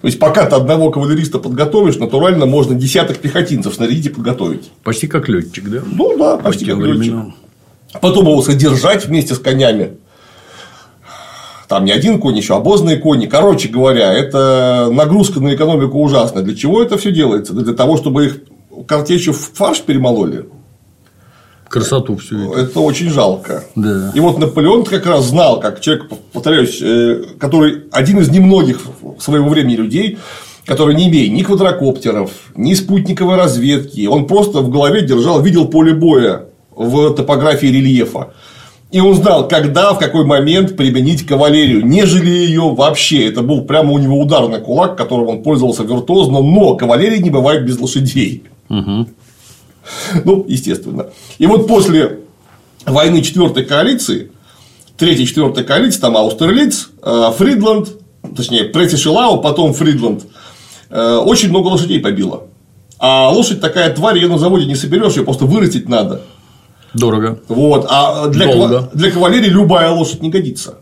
То 0.00 0.08
есть, 0.08 0.18
пока 0.18 0.44
ты 0.44 0.56
одного 0.56 0.90
кавалериста 0.90 1.38
подготовишь, 1.38 1.96
натурально 1.96 2.46
можно 2.46 2.74
десяток 2.74 3.18
пехотинцев 3.18 3.74
снарядить 3.74 4.06
и 4.06 4.08
подготовить. 4.10 4.70
Почти 4.82 5.06
как 5.06 5.28
летчик, 5.28 5.68
да? 5.68 5.82
Ну 5.84 6.16
да, 6.18 6.36
почти 6.36 6.66
как 6.66 6.78
летчик. 6.78 7.14
Потом 8.00 8.26
его 8.26 8.42
содержать 8.42 9.06
вместе 9.06 9.34
с 9.34 9.38
конями 9.38 9.96
там 11.68 11.84
не 11.84 11.92
один 11.92 12.20
конь, 12.20 12.36
еще 12.36 12.56
обозные 12.56 12.96
кони. 12.96 13.26
Короче 13.26 13.68
говоря, 13.68 14.12
это 14.12 14.88
нагрузка 14.92 15.40
на 15.40 15.54
экономику 15.54 16.00
ужасная. 16.00 16.42
Для 16.42 16.54
чего 16.54 16.82
это 16.82 16.96
все 16.96 17.12
делается? 17.12 17.52
Для 17.54 17.74
того, 17.74 17.96
чтобы 17.96 18.26
их 18.26 18.40
картечью 18.86 19.32
в 19.32 19.38
фарш 19.38 19.80
перемололи. 19.80 20.46
Красоту 21.68 22.16
всю 22.16 22.52
это. 22.52 22.60
Это 22.60 22.80
очень 22.80 23.10
жалко. 23.10 23.64
Да. 23.74 24.12
И 24.14 24.20
вот 24.20 24.38
Наполеон 24.38 24.84
как 24.84 25.04
раз 25.06 25.26
знал, 25.26 25.58
как 25.60 25.80
человек, 25.80 26.08
повторяюсь, 26.32 26.80
э, 26.80 27.24
который 27.38 27.84
один 27.90 28.20
из 28.20 28.30
немногих 28.30 28.80
своего 29.18 29.48
времени 29.48 29.74
людей, 29.74 30.18
который 30.64 30.94
не 30.94 31.08
имея 31.08 31.28
ни 31.28 31.42
квадрокоптеров, 31.42 32.30
ни 32.54 32.74
спутниковой 32.74 33.36
разведки, 33.36 34.06
он 34.06 34.26
просто 34.26 34.60
в 34.60 34.70
голове 34.70 35.02
держал, 35.02 35.42
видел 35.42 35.66
поле 35.66 35.92
боя 35.92 36.46
в 36.74 37.14
топографии 37.14 37.66
рельефа. 37.66 38.32
И 38.92 39.00
он 39.00 39.14
знал, 39.14 39.48
когда, 39.48 39.92
в 39.94 39.98
какой 39.98 40.24
момент 40.24 40.76
применить 40.76 41.26
кавалерию, 41.26 41.84
нежели 41.84 42.30
ее 42.30 42.72
вообще. 42.72 43.26
Это 43.26 43.42
был 43.42 43.62
прямо 43.62 43.92
у 43.92 43.98
него 43.98 44.20
ударный 44.20 44.60
кулак, 44.60 44.96
которым 44.96 45.28
он 45.28 45.42
пользовался 45.42 45.82
виртуозно, 45.82 46.40
но 46.40 46.76
кавалерии 46.76 47.18
не 47.18 47.30
бывает 47.30 47.66
без 47.66 47.80
лошадей. 47.80 48.44
Угу. 48.68 49.06
Ну, 50.24 50.44
естественно. 50.46 51.06
И 51.38 51.46
вот 51.46 51.66
после 51.66 52.20
войны 52.84 53.22
четвертой 53.22 53.64
коалиции, 53.64 54.30
третьей, 54.96 55.26
четвертой 55.26 55.64
коалиции, 55.64 56.00
там 56.00 56.16
Аустерлиц, 56.16 56.90
э, 57.02 57.30
Фридланд, 57.36 57.88
точнее, 58.36 58.64
Пресишелау, 58.64 59.40
потом 59.40 59.74
Фридланд, 59.74 60.24
э, 60.90 61.16
очень 61.16 61.50
много 61.50 61.68
лошадей 61.68 62.00
побило. 62.00 62.44
А 62.98 63.30
лошадь 63.30 63.60
такая 63.60 63.92
тварь, 63.94 64.16
ее 64.16 64.28
на 64.28 64.38
заводе 64.38 64.64
не 64.64 64.74
соберешь, 64.74 65.16
ее 65.16 65.24
просто 65.24 65.44
вырастить 65.44 65.88
надо. 65.88 66.22
Дорого. 66.94 67.40
Вот. 67.48 67.86
А 67.88 68.28
для, 68.28 68.52
Долго. 68.52 68.90
для 68.94 69.10
кавалерии 69.10 69.48
любая 69.48 69.90
лошадь 69.90 70.22
не 70.22 70.30
годится. 70.30 70.78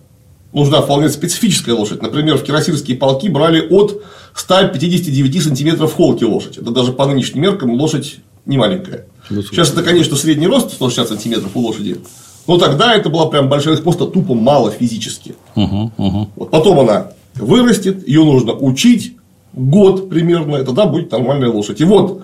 Нужна 0.53 0.83
вполне 0.83 1.09
специфическая 1.09 1.75
лошадь. 1.75 2.01
Например, 2.01 2.38
в 2.38 2.45
кирасирские 2.45 2.97
полки 2.97 3.29
брали 3.29 3.67
от 3.69 4.03
159 4.35 5.43
сантиметров 5.43 5.95
холки 5.95 6.25
лошадь. 6.25 6.59
Это 6.59 6.71
даже 6.71 6.93
по 6.93 7.07
нынешним 7.07 7.43
меркам 7.43 7.73
лошадь 7.73 8.19
не 8.47 8.57
маленькая. 8.57 9.07
Сейчас 9.29 9.73
это, 9.73 9.83
конечно, 9.83 10.17
средний 10.17 10.47
рост 10.47 10.73
160 10.73 11.09
сантиметров 11.09 11.51
у 11.55 11.61
лошади. 11.61 12.01
Но 12.47 12.59
тогда 12.59 12.95
это 12.95 13.09
была 13.09 13.27
прям 13.27 13.49
большая, 13.49 13.77
просто 13.79 14.07
тупо 14.07 14.35
мало 14.35 14.71
физически. 14.71 15.35
Угу, 15.57 15.93
угу. 15.97 16.29
Вот 16.37 16.51
потом 16.51 16.81
она 16.81 17.12
вырастет, 17.35 18.07
ее 18.07 18.25
нужно 18.25 18.53
учить 18.53 19.17
год 19.55 20.11
примерно, 20.11 20.57
и 20.57 20.64
тогда 20.64 20.87
будет 20.87 21.11
нормальная 21.11 21.49
лошадь. 21.51 21.81
И 21.81 21.85
вот 21.85 22.23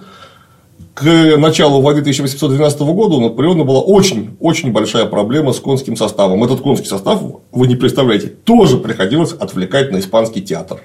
к 0.95 1.37
началу 1.37 1.81
войны 1.81 2.01
1812 2.01 2.81
года 2.81 3.17
у 3.17 3.21
Наполеона 3.21 3.65
была 3.65 3.81
очень-очень 3.81 4.73
большая 4.73 5.07
проблема 5.07 5.53
с 5.53 5.61
конским 5.61 5.97
составом. 5.97 6.43
Этот 6.45 6.61
конский 6.61 6.89
состав, 6.89 7.23
вы 7.53 7.67
не 7.67 7.77
представляете, 7.77 8.29
тоже 8.29 8.77
приходилось 8.77 9.33
отвлекать 9.33 9.93
на 9.93 10.01
испанский 10.01 10.43
театр. 10.43 10.83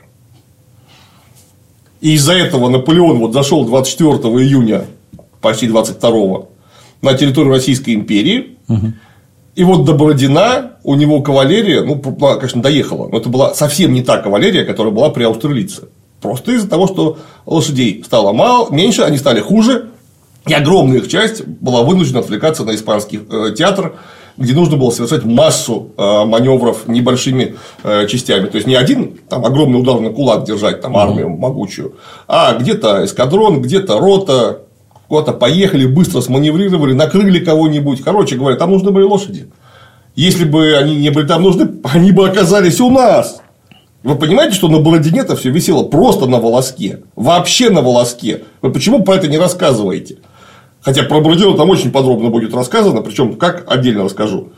И 2.02 2.14
из-за 2.14 2.34
этого 2.34 2.70
Наполеон 2.70 3.20
вот 3.20 3.34
зашел 3.34 3.66
24 3.66 4.14
июня, 4.44 4.86
почти 5.42 5.68
22 5.68 6.46
на 7.02 7.14
территорию 7.14 7.54
Российской 7.54 7.96
империи. 7.96 8.58
Угу. 8.68 8.94
И 9.56 9.64
вот 9.64 9.86
до 9.86 9.94
Бородина 9.94 10.74
у 10.84 10.96
него 10.96 11.22
кавалерия, 11.22 11.84
ну, 11.84 11.98
конечно, 11.98 12.62
доехала, 12.62 13.08
но 13.08 13.18
это 13.18 13.30
была 13.30 13.54
совсем 13.54 13.94
не 13.94 14.04
та 14.04 14.18
кавалерия, 14.18 14.66
которая 14.66 14.94
была 14.94 15.10
при 15.10 15.24
Аустерлице. 15.24 15.84
Просто 16.22 16.52
из-за 16.54 16.70
того, 16.70 16.88
что 16.88 17.18
лошадей 17.46 18.04
стало 18.06 18.34
мало, 18.34 18.70
меньше, 18.72 19.04
они 19.04 19.18
стали 19.18 19.40
хуже, 19.40 19.90
и 20.48 20.54
огромная 20.54 21.00
их 21.00 21.08
часть 21.08 21.46
была 21.46 21.82
вынуждена 21.82 22.20
отвлекаться 22.20 22.64
на 22.64 22.76
испанский 22.76 23.20
э, 23.30 23.56
театр, 23.58 23.96
где 24.38 24.54
нужно 24.54 24.78
было 24.78 24.92
совершать 24.92 25.24
массу 25.24 25.92
э, 25.98 26.26
маневров 26.26 26.88
небольшими 26.88 27.56
э, 27.84 28.08
частями. 28.08 28.48
То 28.48 28.58
есть 28.58 28.68
не 28.68 28.76
один 28.76 29.18
там 29.28 29.46
огромный 29.46 29.80
ударный 29.80 30.12
кулак 30.12 30.46
держать, 30.46 30.82
там 30.82 30.96
армию 30.98 31.30
могучую, 31.30 31.96
а 32.28 32.54
где-то 32.54 33.06
эскадрон, 33.06 33.62
где-то 33.62 33.98
рота, 34.00 34.62
куда-то 35.08 35.34
поехали, 35.34 35.86
быстро 35.86 36.22
сманеврировали, 36.22 36.94
накрыли 36.94 37.44
кого-нибудь. 37.44 38.04
Короче 38.04 38.36
говоря, 38.36 38.56
там 38.56 38.72
нужны 38.72 38.92
были 38.92 39.04
лошади. 39.04 39.48
Если 40.16 40.46
бы 40.46 40.76
они 40.78 40.96
не 40.96 41.10
были 41.10 41.26
там 41.26 41.42
нужны, 41.42 41.70
они 41.84 42.12
бы 42.12 42.28
оказались 42.28 42.80
у 42.80 42.92
нас. 42.92 43.42
Вы 44.04 44.16
понимаете, 44.16 44.54
что 44.54 44.68
на 44.68 44.80
Бородине 44.80 45.22
это 45.22 45.36
все 45.36 45.50
висело 45.50 45.84
просто 45.84 46.28
на 46.28 46.40
волоске. 46.40 47.00
Вообще 47.16 47.72
на 47.72 47.82
волоске. 47.82 48.44
Вы 48.62 48.72
почему 48.72 49.04
про 49.04 49.16
это 49.16 49.28
не 49.28 49.40
рассказываете? 49.40 50.18
Хотя 50.86 51.02
про 51.02 51.20
Бородино 51.20 51.54
там 51.54 51.68
очень 51.72 51.92
подробно 51.92 52.30
будет 52.30 52.54
рассказано, 52.54 53.02
причем 53.02 53.38
как 53.38 53.66
отдельно 53.68 54.04
расскажу. 54.04 54.50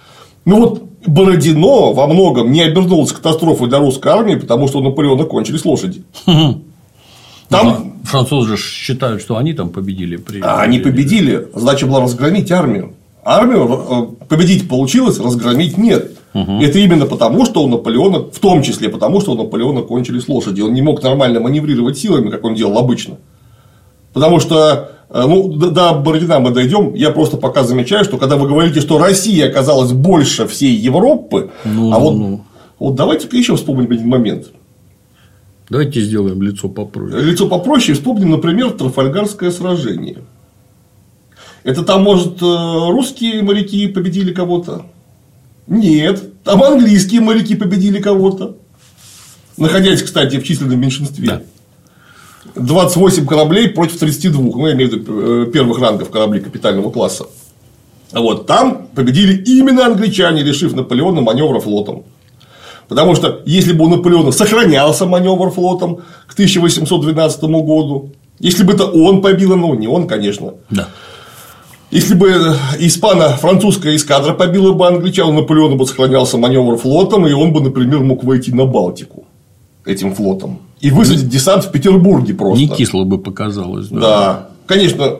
Ну 0.44 0.60
вот 0.60 0.84
Бородино 1.06 1.94
во 1.94 2.06
многом 2.06 2.52
не 2.52 2.64
обернулось 2.64 3.14
катастрофой 3.14 3.70
для 3.70 3.80
русской 3.80 4.10
армии, 4.10 4.36
потому 4.36 4.68
что 4.68 4.80
у 4.80 4.84
Наполеона 4.84 5.24
кончились 5.24 5.64
лошади. 5.64 6.04
Там... 7.50 7.94
Французы 8.04 8.58
же 8.58 8.62
считают, 8.62 9.22
что 9.22 9.38
они 9.38 9.54
там 9.54 9.70
победили. 9.70 10.18
При... 10.18 10.42
А 10.42 10.60
они 10.60 10.80
победили. 10.80 11.48
Задача 11.56 11.86
была 11.86 12.02
разгромить 12.02 12.52
армию. 12.52 12.94
Армию 13.24 14.18
э, 14.22 14.26
победить 14.26 14.68
получилось, 14.68 15.20
разгромить 15.20 15.78
нет. 15.78 16.12
Угу. 16.34 16.60
Это 16.62 16.80
именно 16.80 17.06
потому, 17.06 17.46
что 17.46 17.64
у 17.64 17.70
Наполеона, 17.70 18.20
в 18.20 18.40
том 18.40 18.64
числе 18.64 18.90
потому, 18.90 19.22
что 19.22 19.32
у 19.32 19.36
Наполеона 19.36 19.82
кончились 19.82 20.28
лошади. 20.28 20.60
Он 20.60 20.74
не 20.74 20.82
мог 20.82 21.02
нормально 21.02 21.40
маневрировать 21.40 21.98
силами, 21.98 22.30
как 22.30 22.44
он 22.44 22.56
делал 22.56 22.78
обычно. 22.78 23.16
Потому 24.12 24.42
что 24.42 24.97
ну, 25.10 25.48
до 25.48 25.94
Бородина 25.94 26.40
мы 26.40 26.52
дойдем. 26.52 26.94
Я 26.94 27.12
просто 27.12 27.38
пока 27.38 27.64
замечаю, 27.64 28.04
что 28.04 28.18
когда 28.18 28.36
вы 28.36 28.48
говорите, 28.48 28.82
что 28.82 28.98
Россия 28.98 29.50
оказалась 29.50 29.94
больше 29.94 30.48
всей 30.48 30.76
Европы, 30.76 31.52
ну, 31.64 31.94
а 31.94 32.00
ну, 32.00 32.04
вот, 32.04 32.18
ну. 32.18 32.44
вот 32.80 32.96
давайте-ка 32.96 33.38
еще 33.38 33.56
вспомним 33.56 33.92
один 33.92 34.10
момент. 34.10 34.48
Давайте 35.70 36.02
сделаем 36.02 36.42
лицо 36.42 36.70
попроще. 36.70 37.22
Лицо 37.22 37.48
попроще. 37.48 37.94
Вспомним, 37.94 38.32
например, 38.32 38.72
Трафальгарское 38.72 39.52
сражение. 39.52 40.20
Это 41.64 41.84
там, 41.84 42.04
может, 42.04 42.42
э, 42.42 42.46
русские 42.46 43.44
моряки 43.44 43.88
победили 43.88 44.34
кого-то? 44.34 44.86
Нет. 45.68 46.44
Там 46.46 46.64
английские 46.64 47.20
моряки 47.20 47.56
победили 47.56 48.02
кого-то. 48.02 48.56
Находясь, 49.58 50.02
кстати, 50.02 50.38
в 50.38 50.44
численном 50.44 50.80
меньшинстве. 50.80 51.28
Да. 51.28 51.42
28 52.60 53.26
кораблей 53.26 53.70
против 53.70 54.00
32. 54.00 54.42
Ну, 54.42 54.68
я 54.68 54.74
имею 54.74 54.90
в 54.90 54.94
виду 54.94 55.22
э, 55.22 55.46
первых 55.52 55.80
рангов 55.80 56.10
кораблей 56.10 56.42
капитального 56.42 56.92
класса. 56.92 57.28
Вот 58.12 58.48
там 58.48 58.88
победили 58.96 59.42
именно 59.44 59.86
англичане, 59.86 60.44
решив 60.44 60.74
Наполеона 60.74 61.22
маневра 61.22 61.60
флотом. 61.60 62.04
Потому 62.88 63.16
что 63.16 63.42
если 63.46 63.74
бы 63.74 63.86
у 63.86 63.90
Наполеона 63.90 64.32
сохранялся 64.32 65.06
маневр 65.06 65.52
флотом 65.52 65.98
к 66.28 66.34
1812 66.34 67.44
году, 67.44 68.14
если 68.40 68.64
бы 68.64 68.74
это 68.74 68.86
он 68.86 69.22
побил, 69.22 69.56
ну 69.58 69.74
не 69.74 69.88
он, 69.88 70.08
конечно. 70.08 70.54
Да. 70.70 70.88
Если 71.92 72.16
бы 72.16 72.56
испано-французская 72.80 73.96
эскадра 73.96 74.34
побила 74.34 74.74
бы 74.74 74.88
англичан, 74.88 75.34
Наполеона 75.36 75.76
бы 75.76 75.86
сохранялся 75.86 76.38
маневр 76.38 76.78
флотом, 76.78 77.28
и 77.28 77.34
он 77.34 77.52
бы, 77.52 77.62
например, 77.62 78.00
мог 78.00 78.24
войти 78.24 78.54
на 78.54 78.66
Балтику 78.66 79.26
этим 79.86 80.14
флотом 80.16 80.67
и 80.80 80.92
высадить 80.92 81.30
десант 81.30 81.66
в 81.66 81.72
Петербурге 81.72 82.34
просто. 82.34 82.60
Не 82.60 82.70
кисло 82.70 83.04
бы 83.04 83.18
показалось. 83.18 83.88
Да. 83.88 84.00
да. 84.00 84.50
Конечно, 84.66 85.20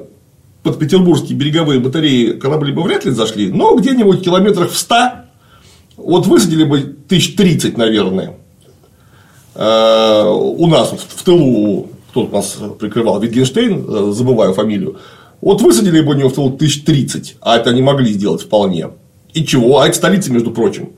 под 0.64 0.80
петербургские 0.80 1.38
береговые 1.38 1.80
батареи 1.80 2.34
корабли 2.34 2.74
бы 2.74 2.84
вряд 2.84 3.06
ли 3.06 3.12
зашли, 3.12 3.52
но 3.52 3.76
где-нибудь 3.76 4.24
километрах 4.24 4.72
в 4.72 4.78
100 4.78 4.96
вот 5.98 6.28
высадили 6.28 6.64
бы 6.64 6.82
тысяч 7.08 7.36
тридцать, 7.36 7.78
наверное, 7.78 8.36
э, 9.56 10.24
у 10.28 10.68
нас 10.68 10.92
в 10.92 11.24
тылу, 11.24 11.90
кто 12.12 12.28
нас 12.28 12.58
прикрывал, 12.80 13.20
Витгенштейн, 13.20 13.86
э, 13.88 14.12
забываю 14.12 14.54
фамилию, 14.54 14.98
вот 15.42 15.62
высадили 15.62 16.02
бы 16.02 16.12
у 16.12 16.14
него 16.14 16.30
в 16.30 16.34
тылу 16.34 16.52
тысяч 16.52 16.84
тридцать, 16.84 17.38
а 17.42 17.58
это 17.58 17.72
они 17.72 17.82
могли 17.82 18.12
сделать 18.12 18.42
вполне. 18.42 18.90
И 19.34 19.46
чего? 19.46 19.80
А 19.80 19.88
это 19.88 19.98
столица, 19.98 20.32
между 20.32 20.52
прочим. 20.52 20.90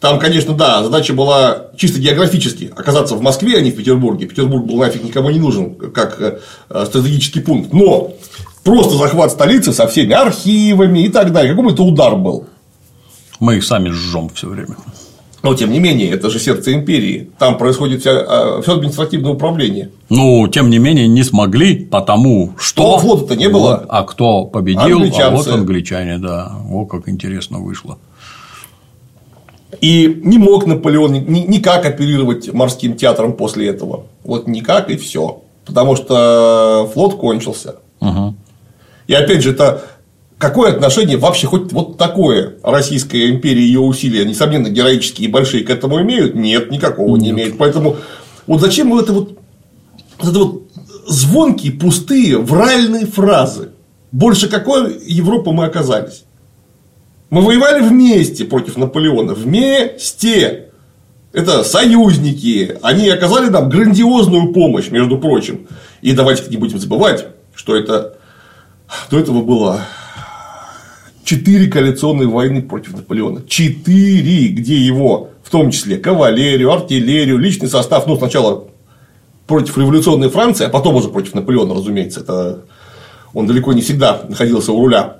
Там, 0.00 0.18
конечно, 0.18 0.54
да, 0.54 0.82
задача 0.82 1.12
была 1.12 1.66
чисто 1.76 2.00
географически 2.00 2.72
оказаться 2.74 3.14
в 3.14 3.20
Москве, 3.20 3.58
а 3.58 3.60
не 3.60 3.70
в 3.70 3.76
Петербурге. 3.76 4.26
Петербург 4.26 4.64
был 4.64 4.76
нафиг 4.78 5.04
никому 5.04 5.28
не 5.28 5.38
нужен, 5.38 5.74
как 5.74 6.18
э, 6.20 6.38
стратегический 6.86 7.40
пункт. 7.40 7.74
Но 7.74 8.12
просто 8.64 8.96
захват 8.96 9.30
столицы 9.30 9.74
со 9.74 9.86
всеми 9.86 10.14
архивами 10.14 11.00
и 11.00 11.10
так 11.10 11.32
далее. 11.32 11.52
Какой 11.52 11.66
бы 11.66 11.72
это 11.72 11.82
удар 11.82 12.16
был? 12.16 12.46
Мы 13.40 13.56
их 13.58 13.64
сами 13.64 13.90
жжем 13.90 14.30
все 14.34 14.48
время. 14.48 14.76
Но 15.42 15.54
тем 15.54 15.70
не 15.70 15.80
менее, 15.80 16.10
это 16.10 16.30
же 16.30 16.38
сердце 16.38 16.74
империи. 16.74 17.30
Там 17.38 17.56
происходит 17.56 18.00
все, 18.00 18.10
а, 18.26 18.60
все 18.62 18.74
административное 18.74 19.32
управление. 19.32 19.90
Ну, 20.10 20.46
тем 20.48 20.68
не 20.70 20.78
менее, 20.78 21.08
не 21.08 21.24
смогли, 21.24 21.74
потому 21.84 22.52
что. 22.58 22.82
Но 22.82 22.98
флота-то 22.98 23.36
не 23.36 23.48
было. 23.48 23.84
а 23.88 24.02
кто 24.04 24.44
победил? 24.44 24.98
Англичанцы. 24.98 25.22
А 25.22 25.30
вот 25.30 25.48
англичане, 25.48 26.18
да. 26.18 26.52
О, 26.70 26.84
как 26.84 27.08
интересно 27.08 27.58
вышло. 27.58 27.98
И 29.80 30.20
не 30.24 30.38
мог 30.38 30.66
Наполеон 30.66 31.12
никак 31.12 31.86
оперировать 31.86 32.52
морским 32.52 32.96
театром 32.96 33.34
после 33.34 33.68
этого. 33.68 34.06
Вот 34.24 34.46
никак 34.46 34.90
и 34.90 34.96
все. 34.96 35.42
Потому 35.64 35.96
что 35.96 36.90
флот 36.92 37.16
кончился. 37.16 37.76
Угу. 38.00 38.34
И 39.06 39.14
опять 39.14 39.42
же, 39.42 39.52
это 39.52 39.82
какое 40.38 40.72
отношение 40.72 41.16
вообще 41.16 41.46
хоть 41.46 41.72
вот 41.72 41.98
такое 41.98 42.54
Российская 42.62 43.30
империя 43.30 43.62
и 43.62 43.66
ее 43.66 43.80
усилия, 43.80 44.24
несомненно, 44.24 44.68
героические 44.68 45.28
и 45.28 45.30
большие 45.30 45.64
к 45.64 45.70
этому 45.70 46.00
имеют? 46.02 46.34
Нет, 46.34 46.70
никакого 46.70 47.16
Нет. 47.16 47.22
не 47.22 47.30
имеют. 47.30 47.58
Поэтому 47.58 47.96
вот 48.46 48.60
зачем 48.60 48.90
вот 48.90 49.04
это 49.04 49.12
вот, 49.12 49.38
вот 50.18 50.30
это 50.30 50.38
вот 50.38 50.62
звонкие, 51.06 51.72
пустые, 51.72 52.38
вральные 52.38 53.06
фразы? 53.06 53.70
Больше 54.10 54.48
какой 54.48 54.98
Европы 55.06 55.52
мы 55.52 55.66
оказались? 55.66 56.24
Мы 57.30 57.42
воевали 57.42 57.80
вместе 57.80 58.44
против 58.44 58.76
Наполеона. 58.76 59.34
Вместе. 59.34 60.66
Это 61.32 61.62
союзники. 61.62 62.76
Они 62.82 63.08
оказали 63.08 63.48
нам 63.48 63.68
грандиозную 63.68 64.52
помощь, 64.52 64.90
между 64.90 65.16
прочим. 65.16 65.68
И 66.02 66.12
давайте 66.12 66.50
не 66.50 66.56
будем 66.56 66.80
забывать, 66.80 67.26
что 67.54 67.76
это 67.76 68.16
до 69.12 69.18
этого 69.20 69.42
было 69.42 69.82
четыре 71.22 71.70
коалиционные 71.70 72.26
войны 72.26 72.62
против 72.62 72.94
Наполеона. 72.96 73.42
Четыре, 73.46 74.48
где 74.48 74.74
его, 74.74 75.30
в 75.44 75.50
том 75.50 75.70
числе 75.70 75.98
кавалерию, 75.98 76.72
артиллерию, 76.72 77.38
личный 77.38 77.68
состав, 77.68 78.08
ну, 78.08 78.16
сначала 78.16 78.64
против 79.46 79.78
революционной 79.78 80.30
Франции, 80.30 80.66
а 80.66 80.68
потом 80.68 80.96
уже 80.96 81.08
против 81.10 81.34
Наполеона, 81.34 81.74
разумеется. 81.74 82.20
Это 82.20 82.64
он 83.32 83.46
далеко 83.46 83.72
не 83.72 83.82
всегда 83.82 84.22
находился 84.28 84.72
у 84.72 84.80
руля 84.80 85.19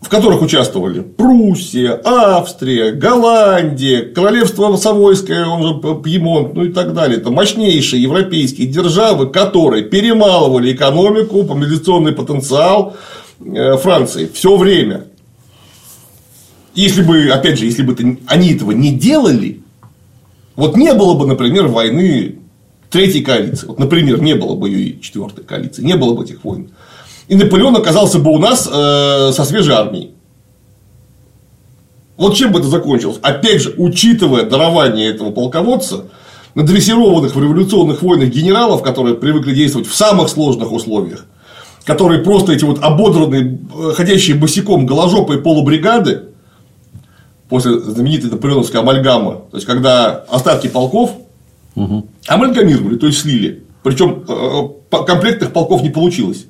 в 0.00 0.08
которых 0.08 0.42
участвовали 0.42 1.00
Пруссия, 1.00 2.00
Австрия, 2.04 2.92
Голландия, 2.92 4.02
Королевство 4.02 4.76
Савойское, 4.76 5.44
он 5.46 5.62
же 5.62 6.02
Пьемонт, 6.02 6.54
ну 6.54 6.64
и 6.64 6.72
так 6.72 6.94
далее. 6.94 7.18
Это 7.18 7.30
мощнейшие 7.30 8.02
европейские 8.02 8.68
державы, 8.68 9.28
которые 9.28 9.82
перемалывали 9.82 10.72
экономику, 10.72 11.42
мобилизационный 11.42 12.12
потенциал 12.12 12.96
Э, 13.40 13.76
Франции 13.76 14.28
все 14.32 14.56
время. 14.56 15.04
Если 16.74 17.02
бы, 17.02 17.28
опять 17.30 17.58
же, 17.58 17.66
если 17.66 17.82
бы 17.82 17.96
они 18.26 18.52
этого 18.52 18.72
не 18.72 18.92
делали, 18.92 19.60
вот 20.56 20.76
не 20.76 20.92
было 20.94 21.14
бы, 21.14 21.26
например, 21.26 21.68
войны 21.68 22.36
третьей 22.90 23.22
коалиции. 23.22 23.66
Вот, 23.66 23.78
например, 23.78 24.20
не 24.20 24.34
было 24.34 24.54
бы 24.54 24.70
ее 24.70 25.00
четвертой 25.00 25.44
коалиции, 25.44 25.82
не 25.82 25.96
было 25.96 26.14
бы 26.14 26.24
этих 26.24 26.44
войн. 26.44 26.70
И 27.28 27.36
Наполеон 27.36 27.76
оказался 27.76 28.18
бы 28.18 28.30
у 28.30 28.38
нас 28.38 28.66
э, 28.70 29.32
со 29.32 29.44
свежей 29.44 29.74
армией. 29.74 30.14
Вот 32.16 32.34
чем 32.34 32.52
бы 32.52 32.58
это 32.58 32.68
закончилось? 32.68 33.18
Опять 33.22 33.62
же, 33.62 33.74
учитывая 33.76 34.44
дарование 34.44 35.08
этого 35.08 35.30
полководца, 35.30 36.06
надрессированных 36.54 37.36
в 37.36 37.40
революционных 37.40 38.02
войнах 38.02 38.30
генералов, 38.30 38.82
которые 38.82 39.14
привыкли 39.14 39.54
действовать 39.54 39.86
в 39.86 39.94
самых 39.94 40.28
сложных 40.28 40.72
условиях, 40.72 41.26
которые 41.84 42.22
просто 42.24 42.52
эти 42.52 42.64
вот 42.64 42.82
ободранные, 42.82 43.60
э, 43.76 43.92
ходящие 43.94 44.36
босиком 44.36 44.86
голожопые 44.86 45.40
полубригады, 45.40 46.22
после 47.48 47.78
знаменитой 47.78 48.30
наполеоновской 48.30 48.80
амальгамы, 48.80 49.32
то 49.50 49.56
есть, 49.56 49.66
когда 49.66 50.24
остатки 50.28 50.68
полков 50.68 51.12
угу. 51.74 52.06
амальгамировали, 52.26 52.96
то 52.96 53.06
есть 53.06 53.20
слили. 53.20 53.64
Причем 53.82 54.24
э, 54.28 55.04
комплектных 55.04 55.52
полков 55.52 55.82
не 55.82 55.90
получилось. 55.90 56.46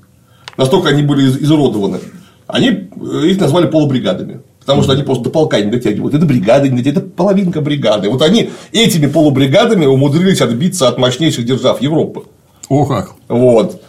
Настолько 0.59 0.91
они 0.91 1.03
были 1.03 1.27
изуродованы. 1.27 2.01
Они 2.47 2.69
э, 2.69 3.27
их 3.27 3.41
назвали 3.41 3.67
полубригадами. 3.67 4.41
Потому 4.61 4.83
что 4.83 4.93
они 4.93 5.03
просто 5.03 5.25
до 5.25 5.31
полка 5.31 5.59
не 5.61 5.71
дотягивают. 5.71 6.15
Это 6.15 6.27
бригады 6.27 6.69
не 6.69 6.77
дотягивают, 6.79 7.05
это 7.05 7.17
половинка 7.17 7.63
бригады. 7.63 8.11
Вот 8.11 8.21
они 8.21 8.51
этими 8.73 9.07
полубригадами 9.07 9.87
умудрились 9.87 10.43
отбиться 10.43 10.89
от 10.89 10.99
мощнейших 10.99 11.47
держав 11.47 11.81
Европы. 11.81 12.25
О 12.69 12.85
как. 12.85 13.15
Вот 13.29 13.81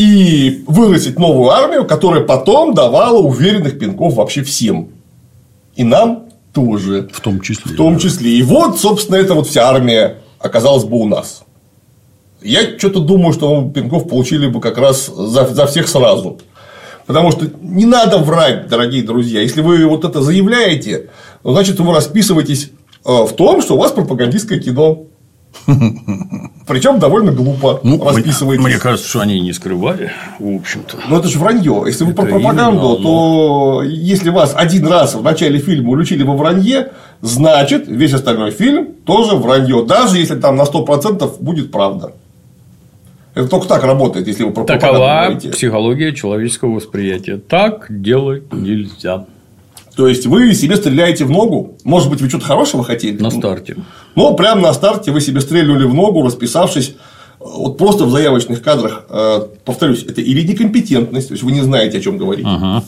и 0.00 0.64
вырастить 0.66 1.18
новую 1.18 1.50
армию, 1.50 1.84
которая 1.86 2.22
потом 2.22 2.74
давала 2.74 3.18
уверенных 3.18 3.78
пинков 3.78 4.14
вообще 4.14 4.42
всем. 4.42 4.88
И 5.76 5.84
нам 5.84 6.24
тоже. 6.54 7.08
В 7.12 7.20
том 7.20 7.40
числе. 7.40 7.72
В 7.72 7.76
том 7.76 7.98
числе. 7.98 8.30
И 8.32 8.42
вот, 8.42 8.80
собственно, 8.80 9.16
эта 9.16 9.34
вот 9.34 9.46
вся 9.46 9.68
армия 9.68 10.16
оказалась 10.38 10.84
бы 10.84 10.96
у 10.98 11.06
нас. 11.06 11.42
Я 12.42 12.78
что-то 12.78 13.00
думаю, 13.00 13.32
что 13.32 13.60
мы 13.60 13.72
пинков 13.72 14.08
получили 14.08 14.46
бы 14.46 14.60
как 14.60 14.78
раз 14.78 15.06
за, 15.06 15.46
за 15.46 15.66
всех 15.66 15.88
сразу. 15.88 16.38
Потому 17.06 17.32
что 17.32 17.46
не 17.60 17.86
надо 17.86 18.18
врать, 18.18 18.68
дорогие 18.68 19.02
друзья. 19.02 19.40
Если 19.40 19.62
вы 19.62 19.84
вот 19.86 20.04
это 20.04 20.22
заявляете, 20.22 21.10
ну, 21.42 21.52
значит, 21.52 21.80
вы 21.80 21.92
расписываетесь 21.92 22.70
э, 23.04 23.10
в 23.10 23.32
том, 23.32 23.62
что 23.62 23.74
у 23.74 23.78
вас 23.78 23.92
пропагандистское 23.92 24.60
кино. 24.60 25.06
Причем 26.68 27.00
довольно 27.00 27.32
глупо 27.32 27.80
ну, 27.82 28.02
расписываете. 28.04 28.62
Мне 28.62 28.78
кажется, 28.78 29.08
что 29.08 29.20
они 29.20 29.40
не 29.40 29.52
скрывали, 29.52 30.12
в 30.38 30.54
общем-то. 30.54 30.98
Ну, 31.08 31.18
это 31.18 31.28
же 31.28 31.40
вранье. 31.40 31.82
Если 31.86 32.08
это 32.08 32.22
вы 32.22 32.28
про 32.28 32.38
пропаганду, 32.38 32.96
то 33.02 33.82
если 33.84 34.30
вас 34.30 34.52
один 34.56 34.86
раз 34.86 35.14
в 35.14 35.22
начале 35.22 35.58
фильма 35.58 35.90
уличили 35.90 36.22
во 36.22 36.36
вранье, 36.36 36.92
значит, 37.22 37.88
весь 37.88 38.14
остальной 38.14 38.52
фильм 38.52 38.86
тоже 39.04 39.34
вранье, 39.34 39.84
даже 39.84 40.18
если 40.18 40.36
там 40.38 40.54
на 40.54 40.62
100% 40.62 41.42
будет 41.42 41.72
правда. 41.72 42.12
Это 43.34 43.48
только 43.48 43.68
так 43.68 43.84
работает, 43.84 44.26
если 44.26 44.42
вы 44.44 44.52
про 44.52 44.64
Такова 44.64 45.24
говорите. 45.26 45.50
психология 45.50 46.12
человеческого 46.14 46.74
восприятия. 46.74 47.36
Так 47.36 47.86
делать 47.88 48.52
нельзя. 48.52 49.26
То 49.96 50.08
есть 50.08 50.26
вы 50.26 50.54
себе 50.54 50.76
стреляете 50.76 51.24
в 51.24 51.30
ногу. 51.30 51.76
Может 51.84 52.10
быть, 52.10 52.20
вы 52.20 52.28
что-то 52.28 52.46
хорошего 52.46 52.82
хотели? 52.82 53.20
На 53.20 53.30
старте. 53.30 53.76
Ну, 54.14 54.34
прямо 54.34 54.60
на 54.62 54.72
старте 54.72 55.10
вы 55.10 55.20
себе 55.20 55.40
стрельнули 55.40 55.84
в 55.84 55.94
ногу, 55.94 56.22
расписавшись 56.24 56.96
вот 57.40 57.78
просто 57.78 58.04
в 58.04 58.10
заявочных 58.10 58.62
кадрах, 58.62 59.06
э, 59.08 59.40
повторюсь, 59.64 60.04
это 60.04 60.20
или 60.20 60.42
некомпетентность, 60.46 61.28
то 61.28 61.34
есть 61.34 61.42
вы 61.42 61.52
не 61.52 61.62
знаете, 61.62 61.98
о 61.98 62.00
чем 62.00 62.18
говорите. 62.18 62.46
Ага. 62.48 62.84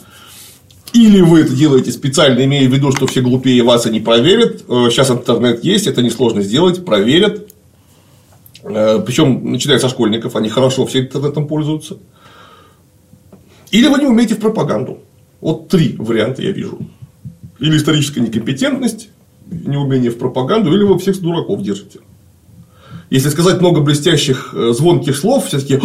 Или 0.93 1.21
вы 1.21 1.41
это 1.41 1.53
делаете 1.53 1.91
специально, 1.91 2.43
имея 2.45 2.69
в 2.69 2.71
виду, 2.71 2.91
что 2.91 3.07
все 3.07 3.21
глупее 3.21 3.63
вас 3.63 3.87
и 3.87 3.89
не 3.89 3.99
проверят. 3.99 4.63
Э, 4.69 4.89
сейчас 4.91 5.09
интернет 5.09 5.63
есть, 5.63 5.87
это 5.87 6.03
несложно 6.03 6.43
сделать, 6.43 6.85
проверят. 6.85 7.47
Э, 8.63 9.01
Причем, 9.05 9.51
начиная 9.51 9.79
со 9.79 9.89
школьников, 9.89 10.35
они 10.35 10.49
хорошо 10.49 10.85
все 10.85 11.01
интернетом 11.01 11.47
пользуются. 11.47 11.97
Или 13.71 13.87
вы 13.87 13.99
не 13.99 14.05
умеете 14.05 14.35
в 14.35 14.39
пропаганду. 14.39 14.99
Вот 15.41 15.67
три 15.67 15.95
варианта 15.97 16.41
я 16.41 16.51
вижу. 16.51 16.79
Или 17.59 17.77
историческая 17.77 18.21
некомпетентность, 18.21 19.09
неумение 19.49 20.11
в 20.11 20.17
пропаганду, 20.17 20.73
или 20.73 20.83
вы 20.83 20.97
всех 20.99 21.19
дураков 21.21 21.61
держите 21.61 21.99
если 23.13 23.29
сказать 23.29 23.61
много 23.61 23.81
блестящих, 23.81 24.55
э, 24.55 24.73
звонких 24.73 25.15
слов, 25.15 25.45
все 25.45 25.59
таки 25.59 25.79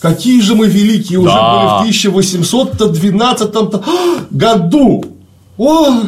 какие 0.00 0.40
же 0.40 0.56
мы 0.56 0.66
великие 0.66 1.20
уже 1.20 1.30
да. 1.30 1.80
были 1.80 1.92
в 1.94 2.08
1812 2.08 4.32
году. 4.32 5.04
О, 5.56 6.02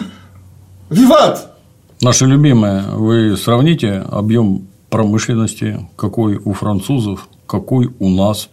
виват! 0.91 1.55
Наше 2.01 2.27
любимое, 2.27 2.91
вы 2.91 3.37
сравните 3.37 4.05
объем 4.11 4.67
промышленности, 4.91 5.87
какой 5.97 6.37
у 6.37 6.53
французов, 6.53 7.29
какой 7.47 7.91
у 7.99 8.09
нас 8.09 8.49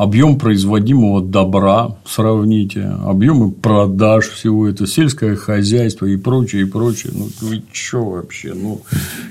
объем 0.00 0.38
производимого 0.38 1.20
добра 1.20 1.96
сравните, 2.06 2.90
объемы 3.04 3.50
продаж 3.52 4.28
всего 4.30 4.66
это, 4.66 4.86
сельское 4.86 5.36
хозяйство 5.36 6.06
и 6.06 6.16
прочее, 6.16 6.62
и 6.62 6.64
прочее. 6.64 7.12
Ну, 7.14 7.28
вы 7.42 7.62
что 7.70 8.02
вообще? 8.02 8.54
Ну, 8.54 8.80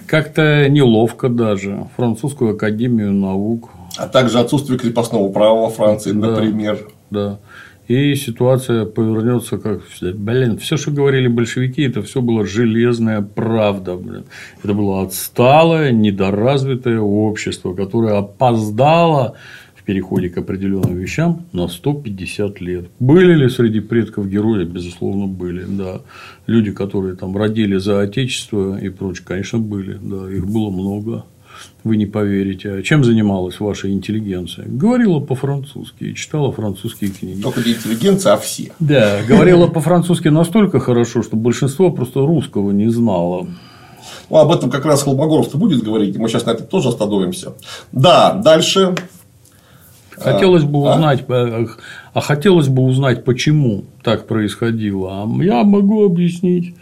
как-то 0.06 0.70
неловко 0.70 1.28
даже. 1.28 1.88
Французскую 1.98 2.54
академию 2.54 3.12
наук. 3.12 3.72
А 3.98 4.08
также 4.08 4.40
отсутствие 4.40 4.78
крепостного 4.78 5.32
права 5.32 5.62
во 5.62 5.70
Франции, 5.70 6.12
да, 6.12 6.28
например. 6.28 6.88
Да. 7.10 7.40
И 7.90 8.16
ситуация 8.16 8.86
повернется 8.86 9.58
как 9.58 9.82
блин, 10.00 10.58
все, 10.60 10.78
что 10.78 10.92
говорили 10.92 11.28
большевики, 11.28 11.82
это 11.82 12.02
все 12.04 12.22
было 12.22 12.46
железная 12.46 13.22
правда, 13.22 13.96
блин. 13.96 14.26
Это 14.64 14.74
было 14.74 15.02
отсталое, 15.02 15.92
недоразвитое 15.92 17.00
общество, 17.00 17.74
которое 17.74 18.18
опоздало 18.18 19.36
переходе 19.90 20.30
к 20.30 20.38
определенным 20.38 20.96
вещам 20.98 21.48
на 21.52 21.68
150 21.68 22.62
лет. 22.62 22.86
Были 23.00 23.34
ли 23.34 23.50
среди 23.50 23.80
предков 23.80 24.30
герои? 24.30 24.64
Безусловно, 24.64 25.26
были. 25.26 25.66
Да. 25.68 26.02
Люди, 26.46 26.72
которые 26.72 27.16
там 27.16 27.36
родили 27.36 27.78
за 27.78 28.02
отечество 28.02 28.80
и 28.80 28.90
прочее, 28.90 29.26
конечно, 29.26 29.58
были. 29.58 29.98
Да, 30.00 30.32
их 30.32 30.46
было 30.46 30.70
много. 30.70 31.26
Вы 31.84 31.98
не 31.98 32.06
поверите. 32.06 32.74
А 32.74 32.84
чем 32.84 33.04
занималась 33.04 33.60
ваша 33.60 33.90
интеллигенция? 33.90 34.66
Говорила 34.68 35.20
по-французски 35.20 36.06
и 36.06 36.16
читала 36.16 36.52
французские 36.52 37.12
книги. 37.12 37.42
Только 37.42 37.62
не 37.62 37.72
интеллигенция, 37.72 38.34
а 38.34 38.38
все. 38.38 38.72
Да, 38.80 39.20
говорила 39.28 39.68
по-французски 39.68 40.28
настолько 40.28 40.80
хорошо, 40.80 41.24
что 41.24 41.38
большинство 41.38 41.90
просто 41.90 42.20
русского 42.20 42.72
не 42.72 42.90
знало. 42.90 43.48
Ну, 44.30 44.38
об 44.38 44.52
этом 44.52 44.70
как 44.70 44.86
раз 44.86 45.04
Холмогоров-то 45.04 45.58
будет 45.58 45.84
говорить, 45.84 46.18
мы 46.18 46.28
сейчас 46.28 46.46
на 46.46 46.52
это 46.52 46.64
тоже 46.64 46.90
остановимся. 46.90 47.54
Да, 47.92 48.34
дальше 48.34 48.96
Хотелось 50.20 50.64
бы 50.64 50.80
а? 50.88 50.96
узнать, 50.96 51.24
а? 51.30 51.66
а 52.14 52.22
хотелось 52.22 52.68
бы 52.68 52.84
узнать, 52.84 53.24
почему 53.24 53.86
так 54.04 54.28
происходило. 54.28 55.24
А 55.24 55.44
я 55.44 55.64
могу 55.64 56.06
объяснить. 56.06 56.76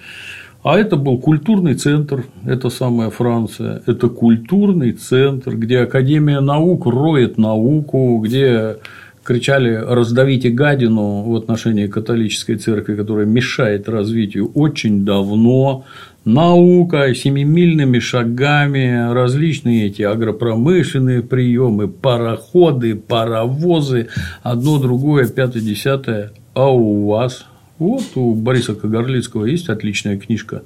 А 0.64 0.78
это 0.78 0.98
был 0.98 1.20
культурный 1.20 1.76
центр, 1.76 2.26
это 2.46 2.70
самая 2.70 3.10
Франция, 3.10 3.82
это 3.86 4.10
культурный 4.10 4.92
центр, 4.92 5.56
где 5.56 5.80
Академия 5.80 6.40
наук 6.40 6.86
роет 6.86 7.38
науку, 7.38 8.20
где 8.24 8.78
кричали 9.24 9.76
«раздавите 9.76 10.50
гадину» 10.50 11.24
в 11.24 11.36
отношении 11.36 11.88
католической 11.88 12.56
церкви, 12.56 12.96
которая 12.96 13.26
мешает 13.26 13.90
развитию 13.90 14.50
очень 14.54 15.04
давно, 15.06 15.84
наука 16.24 17.14
семимильными 17.14 18.00
шагами, 18.00 19.12
различные 19.14 19.88
эти 19.88 20.02
агропромышленные 20.02 21.24
приемы, 21.24 21.90
пароходы, 21.90 22.96
паровозы, 22.96 24.08
одно, 24.44 24.80
другое, 24.80 25.28
пятое, 25.28 25.62
десятое. 25.62 26.32
А 26.54 26.72
у 26.72 27.08
вас? 27.08 27.46
Вот 27.80 28.04
у 28.16 28.34
Бориса 28.34 28.76
Кагарлицкого 28.76 29.46
есть 29.46 29.70
отличная 29.70 30.18
книжка 30.18 30.64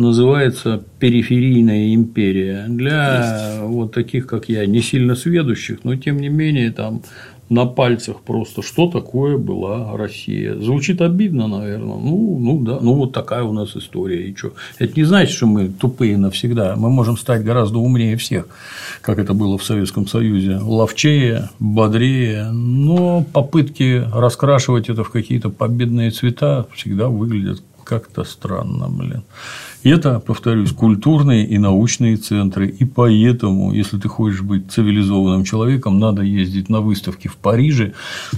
называется 0.00 0.82
«Периферийная 0.98 1.94
империя». 1.94 2.64
Для 2.68 3.54
есть. 3.54 3.60
вот 3.62 3.92
таких, 3.92 4.26
как 4.26 4.48
я, 4.48 4.66
не 4.66 4.80
сильно 4.80 5.14
сведущих, 5.14 5.84
но 5.84 5.94
тем 5.96 6.18
не 6.18 6.28
менее 6.28 6.72
там 6.72 7.02
на 7.50 7.66
пальцах 7.66 8.20
просто, 8.20 8.62
что 8.62 8.88
такое 8.88 9.36
была 9.36 9.96
Россия. 9.96 10.54
Звучит 10.54 11.02
обидно, 11.02 11.48
наверное. 11.48 11.96
Ну, 11.96 12.38
ну 12.38 12.60
да, 12.60 12.78
ну 12.80 12.94
вот 12.94 13.12
такая 13.12 13.42
у 13.42 13.52
нас 13.52 13.76
история. 13.76 14.28
И 14.28 14.36
что? 14.36 14.52
Это 14.78 14.92
не 14.96 15.04
значит, 15.04 15.34
что 15.34 15.46
мы 15.46 15.68
тупые 15.68 16.16
навсегда. 16.16 16.76
Мы 16.76 16.90
можем 16.90 17.16
стать 17.16 17.42
гораздо 17.42 17.78
умнее 17.78 18.16
всех, 18.16 18.46
как 19.02 19.18
это 19.18 19.34
было 19.34 19.58
в 19.58 19.64
Советском 19.64 20.06
Союзе. 20.06 20.58
Ловчее, 20.58 21.50
бодрее, 21.58 22.50
но 22.52 23.24
попытки 23.32 24.04
раскрашивать 24.14 24.88
это 24.88 25.02
в 25.02 25.10
какие-то 25.10 25.50
победные 25.50 26.12
цвета 26.12 26.66
всегда 26.72 27.08
выглядят 27.08 27.62
как-то 27.82 28.22
странно, 28.22 28.88
блин. 28.88 29.24
Это, 29.82 30.20
повторюсь, 30.20 30.72
культурные 30.72 31.46
и 31.46 31.58
научные 31.58 32.16
центры. 32.16 32.68
И 32.68 32.84
поэтому, 32.84 33.72
если 33.72 33.98
ты 33.98 34.08
хочешь 34.08 34.42
быть 34.42 34.70
цивилизованным 34.70 35.44
человеком, 35.44 35.98
надо 35.98 36.22
ездить 36.22 36.68
на 36.68 36.80
выставки 36.80 37.28
в 37.28 37.36
Париже, 37.36 37.94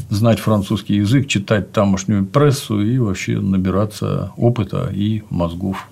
знать 0.08 0.38
французский 0.38 0.96
язык, 0.96 1.26
читать 1.26 1.72
тамошнюю 1.72 2.26
прессу 2.26 2.80
и 2.80 2.98
вообще 2.98 3.40
набираться 3.40 4.32
опыта 4.36 4.90
и 4.94 5.22
мозгов. 5.30 5.88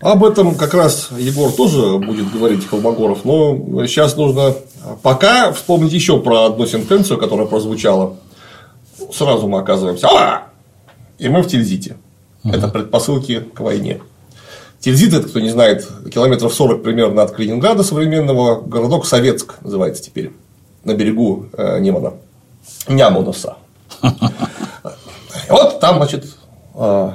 Об 0.00 0.24
этом 0.24 0.54
как 0.54 0.74
раз 0.74 1.10
Егор 1.18 1.52
тоже 1.52 1.98
будет 1.98 2.32
говорить 2.32 2.66
Холмогоров, 2.66 3.24
но 3.24 3.86
сейчас 3.86 4.16
нужно 4.16 4.54
пока 5.02 5.52
вспомнить 5.52 5.92
еще 5.92 6.18
про 6.20 6.46
одну 6.46 6.66
сентенцию, 6.66 7.18
которая 7.18 7.46
прозвучала. 7.46 8.16
Сразу 9.12 9.46
мы 9.46 9.58
оказываемся, 9.58 10.08
а! 10.08 10.50
и 11.18 11.28
мы 11.28 11.42
в 11.42 11.46
Тильзите. 11.46 11.96
Это 12.42 12.68
предпосылки 12.68 13.40
к 13.40 13.60
войне. 13.60 14.00
Тильзит, 14.80 15.12
это, 15.12 15.28
кто 15.28 15.40
не 15.40 15.50
знает, 15.50 15.86
километров 16.12 16.54
40 16.54 16.82
примерно 16.82 17.22
от 17.22 17.32
Калининграда 17.32 17.82
современного, 17.82 18.62
городок 18.62 19.06
Советск 19.06 19.56
называется 19.60 20.02
теперь, 20.02 20.32
на 20.84 20.94
берегу 20.94 21.46
э, 21.52 21.80
Немана, 21.80 22.14
Нямонуса. 22.88 23.56
Вот 25.48 25.80
там, 25.80 25.96
значит, 25.96 26.24
э, 26.74 27.10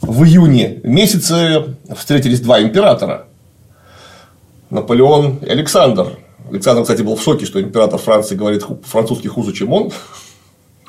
в 0.00 0.24
июне 0.24 0.80
месяце 0.84 1.76
встретились 1.96 2.40
два 2.40 2.60
императора. 2.60 3.26
Наполеон 4.68 5.36
и 5.36 5.48
Александр. 5.48 6.18
Александр, 6.50 6.82
кстати, 6.82 7.02
был 7.02 7.16
в 7.16 7.22
шоке, 7.22 7.46
что 7.46 7.60
император 7.60 7.98
Франции 7.98 8.34
говорит 8.34 8.64
французский 8.84 9.28
хуже, 9.28 9.52
чем 9.52 9.72
он. 9.72 9.92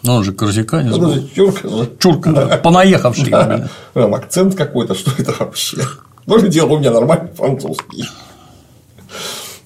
Ну, 0.04 0.14
он 0.14 0.24
же 0.24 0.32
корсиканец. 0.34 0.94
Он 0.94 1.14
же 1.14 1.28
чурка. 1.36 1.70
Чурка, 2.00 2.32
да. 2.32 2.58
понаехавший. 2.64 3.30
Да. 3.30 3.70
Там 3.94 4.14
акцент 4.16 4.56
какой-то, 4.56 4.94
что 4.96 5.12
это 5.18 5.34
вообще? 5.40 5.78
Ну, 6.26 6.40
дело 6.40 6.74
у 6.74 6.80
меня 6.80 6.92
нормальный 6.92 7.32
французский. 7.34 8.06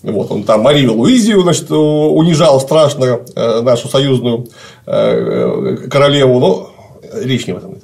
Вот, 0.03 0.31
он 0.31 0.43
там 0.43 0.61
Марию 0.61 0.93
Луизию, 0.93 1.41
значит, 1.41 1.69
унижал 1.69 2.59
страшно 2.59 3.19
э, 3.35 3.61
нашу 3.61 3.87
союзную 3.87 4.47
э, 4.87 4.91
э, 4.91 5.87
королеву, 5.89 6.39
но 6.39 6.71
речь 7.13 7.45
не 7.45 7.53
в 7.53 7.57
этом. 7.57 7.77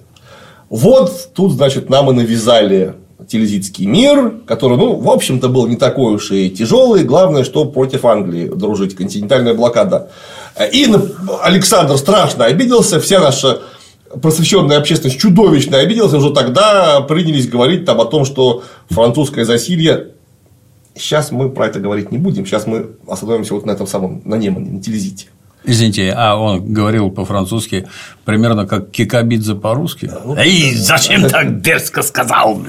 Вот 0.70 1.30
тут, 1.36 1.54
значит, 1.54 1.90
нам 1.90 2.10
и 2.10 2.14
навязали 2.14 2.96
Тильзитский 3.28 3.86
мир, 3.86 4.34
который, 4.46 4.78
ну, 4.78 4.96
в 4.96 5.10
общем-то, 5.10 5.48
был 5.50 5.68
не 5.68 5.76
такой 5.76 6.16
уж 6.16 6.32
и 6.32 6.50
тяжелый. 6.50 7.04
Главное, 7.04 7.44
что 7.44 7.66
против 7.66 8.06
Англии 8.06 8.48
дружить, 8.48 8.96
континентальная 8.96 9.54
блокада. 9.54 10.10
И 10.72 10.88
Александр 11.42 11.98
страшно 11.98 12.46
обиделся, 12.46 13.00
вся 13.00 13.20
наша 13.20 13.62
просвещенная 14.22 14.78
общественность 14.78 15.20
чудовищно 15.20 15.78
обиделась, 15.78 16.14
уже 16.14 16.34
тогда 16.34 17.02
принялись 17.02 17.48
говорить 17.48 17.86
там 17.86 18.00
о 18.00 18.06
том, 18.06 18.26
что 18.26 18.64
французское 18.90 19.44
засилье 19.46 20.14
Сейчас 20.98 21.32
мы 21.32 21.50
про 21.50 21.68
это 21.68 21.80
говорить 21.80 22.12
не 22.12 22.18
будем, 22.18 22.46
сейчас 22.46 22.66
мы 22.66 22.88
остановимся 23.08 23.54
вот 23.54 23.66
на 23.66 23.72
этом 23.72 23.88
самом, 23.88 24.22
на 24.26 24.36
Немане, 24.36 24.72
на 24.72 24.82
Телезите. 24.82 25.28
Извините, 25.64 26.14
а 26.16 26.36
он 26.36 26.74
говорил 26.74 27.12
по-французски 27.12 27.88
примерно 28.26 28.66
как 28.66 28.90
Кикабидзе 28.90 29.56
по-русски? 29.56 30.10
Ну, 30.26 30.36
Эй, 30.36 30.74
зачем 30.74 31.28
так 31.30 31.62
дерзко 31.62 32.04
сказал? 32.04 32.62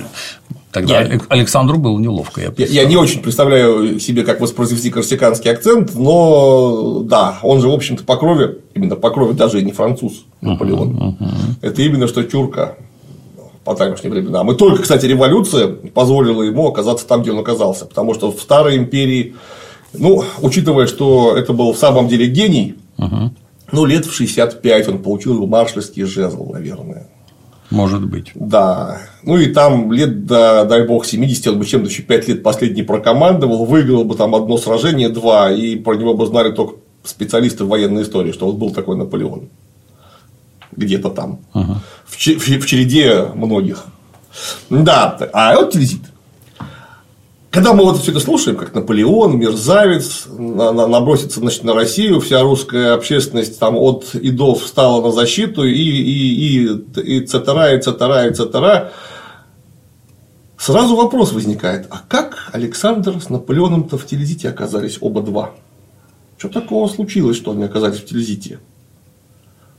Тогда 0.80 1.02
я... 1.02 1.20
Александру 1.28 1.78
было 1.78 1.98
неловко. 1.98 2.40
Я, 2.40 2.52
я, 2.56 2.66
я 2.66 2.84
не 2.84 2.96
очень 2.96 3.20
представляю 3.20 3.98
себе, 3.98 4.22
как 4.22 4.40
воспроизвести 4.40 4.90
корсиканский 4.90 5.50
акцент, 5.50 5.94
но 5.94 7.00
да, 7.02 7.38
он 7.42 7.60
же, 7.60 7.68
в 7.68 7.72
общем-то, 7.72 8.04
по 8.04 8.16
крови, 8.16 8.58
именно 8.74 8.96
по 8.96 9.10
крови 9.10 9.32
даже 9.32 9.62
не 9.62 9.72
француз 9.72 10.24
Наполеон. 10.40 10.96
Uh-huh, 10.96 11.18
uh-huh. 11.18 11.54
Это 11.62 11.82
именно 11.82 12.06
что 12.06 12.22
тюрка 12.22 12.76
по 13.64 13.74
тамошним 13.74 14.12
временам. 14.12 14.50
И 14.52 14.56
только, 14.56 14.82
кстати, 14.82 15.06
революция 15.06 15.68
позволила 15.68 16.42
ему 16.42 16.68
оказаться 16.68 17.06
там, 17.06 17.22
где 17.22 17.32
он 17.32 17.38
оказался. 17.38 17.84
Потому 17.84 18.14
что 18.14 18.30
в 18.30 18.40
Старой 18.40 18.76
империи, 18.76 19.34
ну, 19.92 20.24
учитывая, 20.40 20.86
что 20.86 21.36
это 21.36 21.52
был 21.52 21.72
в 21.72 21.78
самом 21.78 22.08
деле 22.08 22.26
гений, 22.28 22.76
uh-huh. 22.98 23.30
ну, 23.72 23.84
лет 23.84 24.06
в 24.06 24.14
65 24.14 24.88
он 24.88 24.98
получил 25.02 25.46
маршальский 25.46 26.04
жезл, 26.04 26.50
наверное. 26.52 27.08
Может 27.70 28.06
быть. 28.06 28.30
Да. 28.34 28.98
Ну 29.22 29.36
и 29.36 29.46
там 29.46 29.92
лет, 29.92 30.24
да, 30.26 30.64
дай 30.64 30.86
бог, 30.86 31.04
70, 31.04 31.46
он 31.48 31.58
бы 31.58 31.66
чем-то 31.66 31.88
еще 31.88 32.02
5 32.02 32.28
лет 32.28 32.42
последний 32.42 32.82
прокомандовал, 32.82 33.66
выиграл 33.66 34.04
бы 34.04 34.14
там 34.14 34.34
одно 34.34 34.56
сражение, 34.56 35.10
два, 35.10 35.50
и 35.50 35.76
про 35.76 35.94
него 35.94 36.14
бы 36.14 36.26
знали 36.26 36.52
только 36.52 36.76
специалисты 37.04 37.64
в 37.64 37.68
военной 37.68 38.02
истории, 38.02 38.32
что 38.32 38.46
вот 38.46 38.56
был 38.56 38.70
такой 38.70 38.96
Наполеон. 38.96 39.48
Где-то 40.76 41.10
там. 41.10 41.40
Ага. 41.52 41.82
В, 42.06 42.16
в, 42.16 42.48
в 42.48 42.66
череде 42.66 43.24
многих. 43.34 43.86
Да, 44.70 45.16
а 45.32 45.56
вот 45.56 45.72
телезит. 45.72 46.02
Когда 47.50 47.72
мы 47.72 47.84
вот 47.84 47.96
все 47.98 48.10
это 48.10 48.20
слушаем, 48.20 48.58
как 48.58 48.74
Наполеон, 48.74 49.38
мерзавец, 49.38 50.26
набросится 50.28 51.40
значит, 51.40 51.64
на 51.64 51.72
Россию, 51.72 52.20
вся 52.20 52.42
русская 52.42 52.92
общественность 52.92 53.58
там 53.58 53.76
от 53.76 54.14
и 54.14 54.30
до 54.30 54.54
встала 54.54 55.02
на 55.02 55.12
защиту, 55.12 55.64
и, 55.64 55.72
и, 55.72 56.66
и, 56.66 57.20
и 57.20 57.26
цетера, 57.26 57.74
и 57.74 57.80
цетера, 57.80 58.26
и 58.26 58.34
цетера, 58.34 58.92
сразу 60.58 60.94
вопрос 60.94 61.32
возникает, 61.32 61.86
а 61.88 62.02
как 62.06 62.50
Александр 62.52 63.18
с 63.18 63.30
Наполеоном-то 63.30 63.96
в 63.96 64.04
Телезите 64.04 64.50
оказались 64.50 64.98
оба 65.00 65.22
два? 65.22 65.52
Что 66.36 66.50
такого 66.50 66.86
случилось, 66.88 67.38
что 67.38 67.52
они 67.52 67.64
оказались 67.64 67.98
в 67.98 68.04
Телезите? 68.04 68.60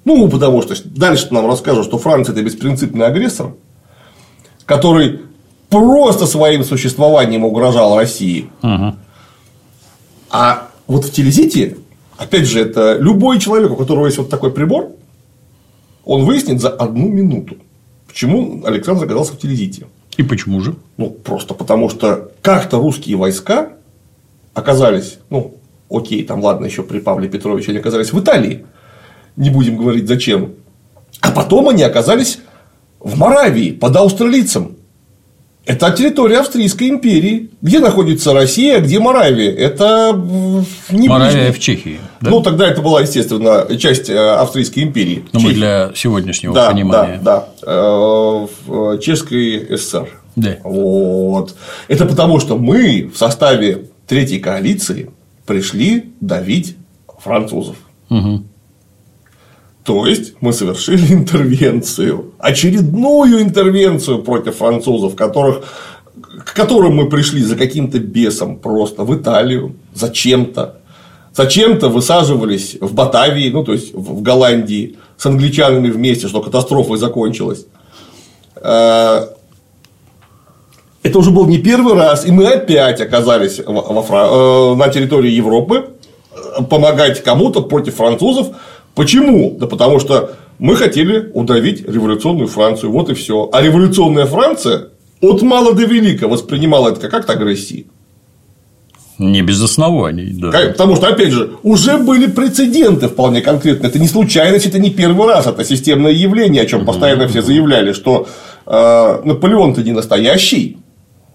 Ну, 0.06 0.28
потому 0.28 0.64
что 0.64 0.76
дальше 0.86 1.28
нам 1.30 1.46
расскажут, 1.46 1.86
что 1.86 2.00
Франция– 2.00 2.34
это 2.34 2.42
беспринципный 2.42 3.06
агрессор, 3.06 3.54
который 4.66 5.29
просто 5.70 6.26
своим 6.26 6.64
существованием 6.64 7.46
угрожал 7.46 7.96
России. 7.98 8.50
Угу. 8.64 8.96
А 10.32 10.70
вот 10.88 11.06
в 11.06 11.12
телезите, 11.12 11.78
опять 12.18 12.48
же, 12.48 12.60
это 12.60 12.98
любой 12.98 13.40
человек, 13.40 13.72
у 13.72 13.76
которого 13.76 14.06
есть 14.06 14.18
вот 14.18 14.30
такой 14.30 14.52
прибор, 14.52 14.92
он 16.06 16.26
выяснит 16.26 16.62
за 16.62 16.70
одну 16.70 17.08
минуту, 17.08 17.58
почему 18.08 18.64
Александр 18.66 19.06
оказался 19.06 19.34
в 19.34 19.40
телезите. 19.40 19.86
И 20.18 20.24
почему 20.24 20.60
же? 20.62 20.76
Ну, 20.98 21.12
просто 21.12 21.54
потому 21.54 21.90
что 21.90 22.32
как-то 22.42 22.78
русские 22.78 23.16
войска 23.16 23.70
оказались, 24.54 25.20
ну, 25.30 25.56
окей, 25.90 26.24
там 26.24 26.44
ладно, 26.44 26.66
еще 26.66 26.84
при 26.84 27.00
Павле 27.00 27.30
Петровиче 27.30 27.72
они 27.72 27.80
оказались 27.80 28.12
в 28.12 28.20
Италии, 28.20 28.66
не 29.38 29.50
будем 29.50 29.78
говорить 29.78 30.08
зачем. 30.08 30.54
А 31.22 31.32
потом 31.32 31.70
они 31.70 31.84
оказались 31.84 32.40
в 33.00 33.18
Моравии 33.18 33.72
под 33.72 33.96
австралийцем. 33.96 34.76
Это 35.70 35.92
территория 35.92 36.40
Австрийской 36.40 36.90
империи. 36.90 37.52
Где 37.62 37.78
находится 37.78 38.34
Россия, 38.34 38.80
где 38.80 38.98
Моравия? 39.00 39.52
Это 39.52 40.20
не 40.90 41.08
Моравия 41.08 41.52
в 41.52 41.60
Чехии. 41.60 42.00
Да? 42.22 42.32
Ну, 42.32 42.42
тогда 42.42 42.68
это 42.68 42.82
была, 42.82 43.02
естественно, 43.02 43.68
часть 43.78 44.10
э, 44.10 44.18
Австрийской 44.18 44.82
империи. 44.82 45.26
Но 45.32 45.40
мы 45.40 45.54
для 45.54 45.92
сегодняшнего 45.96 46.56
да, 46.56 46.72
понимания. 46.72 47.20
Да, 47.22 47.50
да. 47.62 47.72
Э, 47.72 48.48
в 48.66 48.98
Чешской 48.98 49.78
ССР. 49.78 50.10
Да. 50.36 50.58
Вот. 50.64 51.56
Это 51.88 52.08
потому, 52.08 52.40
что 52.40 52.58
мы 52.58 53.12
в 53.14 53.16
составе 53.16 53.90
Третьей 54.08 54.40
коалиции 54.40 55.12
пришли 55.46 56.14
давить 56.20 56.78
французов. 57.20 57.76
Угу. 58.10 58.44
То 59.90 60.06
есть 60.06 60.34
мы 60.40 60.54
совершили 60.54 61.12
интервенцию, 61.14 62.34
очередную 62.38 63.42
интервенцию 63.42 64.22
против 64.22 64.58
французов, 64.58 65.16
которых, 65.16 65.64
к 66.46 66.54
которым 66.54 66.98
мы 66.98 67.10
пришли 67.10 67.42
за 67.42 67.56
каким-то 67.56 67.98
бесом 67.98 68.58
просто 68.58 69.04
в 69.04 69.20
Италию, 69.20 69.74
зачем-то. 69.96 70.76
Зачем-то 71.34 71.90
высаживались 71.90 72.78
в 72.80 72.94
Батавии, 72.94 73.50
ну 73.50 73.64
то 73.64 73.74
есть 73.74 73.92
в 73.96 74.22
Голландии, 74.22 74.98
с 75.18 75.26
англичанами 75.26 75.90
вместе, 75.90 76.28
что 76.28 76.42
катастрофой 76.42 77.00
закончилась. 77.00 77.66
Э, 78.58 79.26
это 81.02 81.18
уже 81.18 81.32
был 81.32 81.48
не 81.48 81.58
первый 81.58 81.96
раз, 81.96 82.28
и 82.28 82.32
мы 82.32 82.46
опять 82.46 83.02
оказались 83.02 83.60
во, 83.66 83.82
во, 83.82 84.74
э, 84.74 84.76
на 84.76 84.90
территории 84.90 85.32
Европы 85.32 85.90
э, 86.32 86.64
помогать 86.64 87.24
кому-то 87.24 87.64
против 87.64 87.96
французов, 87.96 88.50
Почему? 88.96 89.56
Да 89.60 89.68
потому 89.68 90.00
что 90.00 90.32
мы 90.60 90.76
хотели 90.76 91.32
удавить 91.34 91.88
революционную 91.88 92.48
Францию, 92.48 92.92
вот 92.92 93.10
и 93.10 93.14
все. 93.14 93.50
А 93.52 93.62
революционная 93.62 94.26
Франция 94.26 94.90
от 95.22 95.42
мала 95.42 95.74
до 95.74 95.84
велика 95.86 96.28
воспринимала 96.28 96.90
это 96.90 97.02
как 97.02 97.14
акт 97.14 97.30
агрессии. 97.30 97.88
Не 99.20 99.42
без 99.42 99.62
оснований, 99.62 100.32
да. 100.32 100.50
Потому 100.50 100.96
что, 100.96 101.08
опять 101.08 101.32
же, 101.32 101.52
уже 101.62 101.98
были 101.98 102.28
прецеденты 102.28 103.10
вполне 103.10 103.42
конкретно. 103.42 103.88
Это 103.88 104.00
не 104.00 104.08
случайность, 104.08 104.66
это 104.66 104.80
не 104.80 104.92
первый 104.92 105.28
раз, 105.28 105.46
это 105.46 105.66
системное 105.66 106.14
явление, 106.14 106.64
о 106.64 106.66
чем 106.66 106.86
постоянно 106.86 107.28
все 107.28 107.42
заявляли, 107.42 107.92
что 107.92 108.28
э, 108.66 109.22
Наполеон-то 109.26 109.84
не 109.84 109.92
настоящий. 109.92 110.78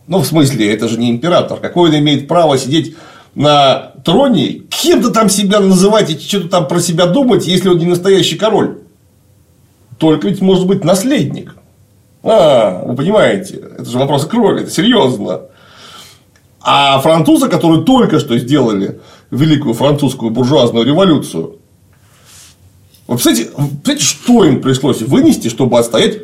Ну, 0.06 0.18
в 0.20 0.26
смысле, 0.26 0.72
это 0.72 0.88
же 0.88 0.98
не 0.98 1.10
император. 1.10 1.60
Какой 1.60 1.90
он 1.90 1.98
имеет 1.98 2.26
право 2.26 2.56
сидеть 2.56 2.94
на 3.34 3.92
троне, 4.04 4.62
кем-то 4.68 5.10
там 5.10 5.28
себя 5.28 5.60
называть 5.60 6.10
и 6.10 6.18
что-то 6.18 6.48
там 6.48 6.68
про 6.68 6.80
себя 6.80 7.06
думать, 7.06 7.46
если 7.46 7.68
он 7.68 7.78
не 7.78 7.86
настоящий 7.86 8.36
король. 8.36 8.78
Только 9.98 10.28
ведь 10.28 10.40
может 10.40 10.66
быть 10.66 10.84
наследник. 10.84 11.56
А, 12.22 12.84
вы 12.84 12.96
понимаете, 12.96 13.62
это 13.78 13.84
же 13.84 13.98
вопрос 13.98 14.26
крови, 14.26 14.62
это 14.62 14.70
серьезно. 14.70 15.42
А 16.60 17.00
французы, 17.00 17.48
которые 17.48 17.84
только 17.84 18.18
что 18.18 18.38
сделали 18.38 19.00
великую 19.30 19.74
французскую 19.74 20.30
буржуазную 20.30 20.86
революцию, 20.86 21.58
вы 23.06 23.16
представляете, 23.16 23.50
представляете, 23.56 24.04
что 24.04 24.44
им 24.44 24.62
пришлось 24.62 25.02
вынести, 25.02 25.48
чтобы 25.48 25.78
отстоять 25.78 26.22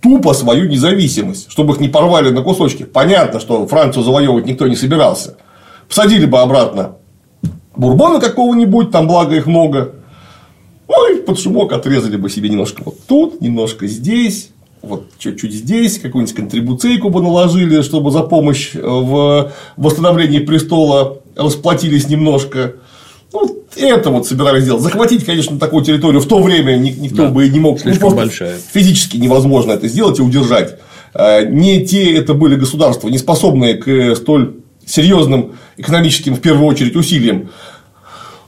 тупо 0.00 0.32
свою 0.32 0.68
независимость, 0.68 1.50
чтобы 1.50 1.74
их 1.74 1.80
не 1.80 1.88
порвали 1.88 2.30
на 2.30 2.42
кусочки. 2.42 2.84
Понятно, 2.84 3.40
что 3.40 3.66
Францию 3.66 4.04
завоевывать 4.04 4.46
никто 4.46 4.68
не 4.68 4.76
собирался 4.76 5.36
посадили 5.90 6.24
бы 6.24 6.38
обратно 6.40 6.96
бурбона 7.76 8.20
какого-нибудь, 8.20 8.90
там 8.90 9.06
благо 9.06 9.34
их 9.34 9.46
много, 9.46 9.92
ну 10.88 11.14
и 11.14 11.20
под 11.20 11.38
шумок 11.38 11.72
отрезали 11.72 12.16
бы 12.16 12.30
себе 12.30 12.48
немножко 12.48 12.82
вот 12.84 12.96
тут, 13.06 13.40
немножко 13.40 13.86
здесь, 13.86 14.50
вот 14.82 15.08
чуть-чуть 15.18 15.52
здесь, 15.52 15.98
какую-нибудь 15.98 16.34
контрибуцейку 16.34 17.10
бы 17.10 17.22
наложили, 17.22 17.82
чтобы 17.82 18.10
за 18.10 18.22
помощь 18.22 18.72
в 18.74 19.52
восстановлении 19.76 20.38
престола 20.38 21.18
расплатились 21.36 22.08
немножко. 22.08 22.74
Ну, 23.32 23.62
это 23.76 24.10
вот 24.10 24.26
собирались 24.26 24.64
сделать. 24.64 24.82
Захватить, 24.82 25.24
конечно, 25.24 25.58
такую 25.58 25.84
территорию 25.84 26.20
в 26.20 26.26
то 26.26 26.42
время 26.42 26.76
никто 26.76 27.26
да, 27.26 27.28
бы 27.28 27.46
и 27.46 27.50
не 27.50 27.60
мог. 27.60 27.78
Слишком 27.78 28.10
ну, 28.10 28.16
большая. 28.16 28.58
Физически 28.72 29.18
невозможно 29.18 29.72
это 29.72 29.86
сделать 29.86 30.18
и 30.18 30.22
удержать. 30.22 30.78
А, 31.14 31.44
не 31.44 31.86
те 31.86 32.16
это 32.16 32.34
были 32.34 32.56
государства, 32.56 33.08
не 33.08 33.18
способные 33.18 33.74
к 33.74 34.16
столь 34.16 34.59
серьезным 34.90 35.52
экономическим, 35.76 36.34
в 36.34 36.40
первую 36.40 36.66
очередь, 36.66 36.96
усилием. 36.96 37.50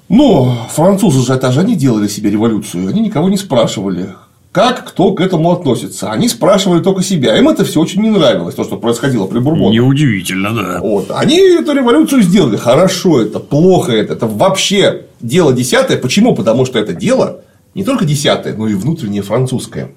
Но 0.09 0.68
французы 0.70 1.24
же 1.24 1.32
это 1.32 1.53
же 1.53 1.61
они 1.61 1.74
делали 1.74 2.09
себе 2.09 2.30
революцию, 2.30 2.88
они 2.88 3.01
никого 3.01 3.28
не 3.28 3.38
спрашивали, 3.38 4.11
как 4.53 4.86
кто 4.86 5.12
к 5.14 5.20
этому 5.22 5.51
относится. 5.53 6.12
Они 6.12 6.28
спрашивали 6.28 6.82
только 6.82 7.03
себя. 7.03 7.38
Им 7.38 7.49
это 7.49 7.64
все 7.64 7.80
очень 7.80 8.03
не 8.03 8.11
нравилось, 8.11 8.55
то, 8.55 8.64
что 8.64 8.76
происходило 8.76 9.26
при 9.26 9.38
Бурбоне. 9.38 9.76
Неудивительно, 9.76 10.55
да. 10.55 10.80
Вот. 10.80 11.11
Они 11.11 11.38
эту 11.38 11.72
революцию 11.72 12.20
сделали. 12.20 12.59
Хорошо 12.59 13.22
это, 13.22 13.40
плохо 13.40 13.93
это. 13.93 14.12
Это 14.12 14.26
вообще 14.26 15.07
дело 15.20 15.55
десятое. 15.55 15.97
Почему? 15.97 16.34
Потому 16.34 16.66
что 16.66 16.78
это 16.78 16.93
дело 16.93 17.40
не 17.74 17.82
только 17.82 18.05
десятое, 18.05 18.55
но 18.55 18.68
и 18.68 18.74
внутреннее 18.74 19.22
французское. 19.22 19.93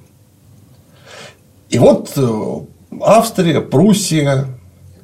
И 1.69 1.77
вот 1.77 2.13
э, 2.15 2.59
Австрия, 3.01 3.59
Пруссия, 3.59 4.47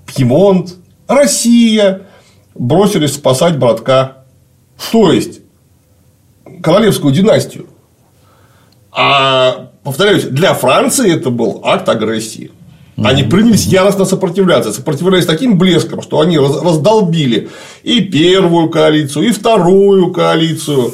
Пьемонт, 0.05 0.75
Россия 1.11 2.01
бросились 2.55 3.13
спасать 3.13 3.57
братка. 3.57 4.25
То 4.91 5.11
есть, 5.11 5.41
королевскую 6.61 7.13
династию. 7.13 7.67
А, 8.91 9.71
повторяюсь, 9.83 10.23
для 10.23 10.53
Франции 10.53 11.13
это 11.13 11.29
был 11.29 11.61
акт 11.63 11.87
агрессии. 11.89 12.51
Они 12.97 13.23
принялись 13.23 13.65
яростно 13.65 14.05
сопротивляться. 14.05 14.71
Сопротивлялись 14.71 15.25
таким 15.25 15.57
блеском, 15.57 16.01
что 16.01 16.19
они 16.19 16.37
раздолбили 16.37 17.49
и 17.83 18.01
первую 18.01 18.69
коалицию, 18.69 19.27
и 19.27 19.31
вторую 19.31 20.11
коалицию. 20.11 20.93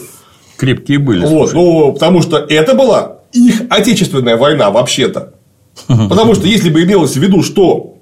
Крепкие 0.57 0.99
были. 0.99 1.25
Вот, 1.25 1.53
ну, 1.53 1.91
потому 1.93 2.21
что 2.21 2.37
это 2.37 2.75
была 2.75 3.17
их 3.33 3.63
отечественная 3.69 4.37
война 4.37 4.71
вообще-то. 4.71 5.33
Потому 5.87 6.33
что 6.33 6.47
если 6.47 6.71
бы 6.71 6.83
имелось 6.83 7.13
в 7.13 7.21
виду, 7.21 7.43
что 7.43 7.97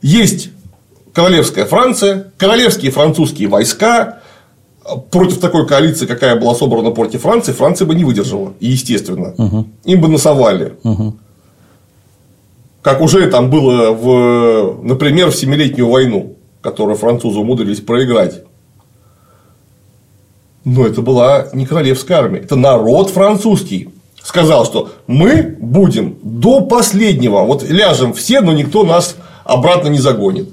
есть 0.00 0.50
королевская 1.14 1.64
Франция, 1.64 2.32
королевские 2.36 2.90
французские 2.90 3.48
войска, 3.48 4.20
против 5.10 5.38
такой 5.38 5.66
коалиции, 5.66 6.04
какая 6.04 6.38
была 6.38 6.54
собрана 6.54 6.90
против 6.90 7.22
Франции, 7.22 7.52
Франция 7.52 7.86
бы 7.86 7.94
не 7.94 8.04
выдержала, 8.04 8.52
естественно. 8.60 9.34
Угу. 9.38 9.66
Им 9.84 10.00
бы 10.00 10.08
насовали. 10.08 10.74
Угу. 10.82 11.16
Как 12.82 13.00
уже 13.00 13.26
там 13.30 13.48
было, 13.48 13.92
в, 13.92 14.82
например, 14.82 15.30
в 15.30 15.36
Семилетнюю 15.36 15.88
войну, 15.88 16.36
которую 16.60 16.96
французы 16.96 17.38
умудрились 17.38 17.80
проиграть. 17.80 18.42
Но 20.64 20.86
это 20.86 21.00
была 21.00 21.48
не 21.54 21.64
королевская 21.64 22.18
армия, 22.18 22.40
это 22.40 22.56
народ 22.56 23.10
французский 23.10 23.88
сказал, 24.22 24.64
что 24.64 24.90
мы 25.06 25.56
будем 25.60 26.16
до 26.22 26.62
последнего, 26.62 27.42
вот 27.42 27.62
ляжем 27.62 28.14
все, 28.14 28.40
но 28.40 28.52
никто 28.52 28.82
нас 28.82 29.16
обратно 29.44 29.88
не 29.88 29.98
загонит. 29.98 30.48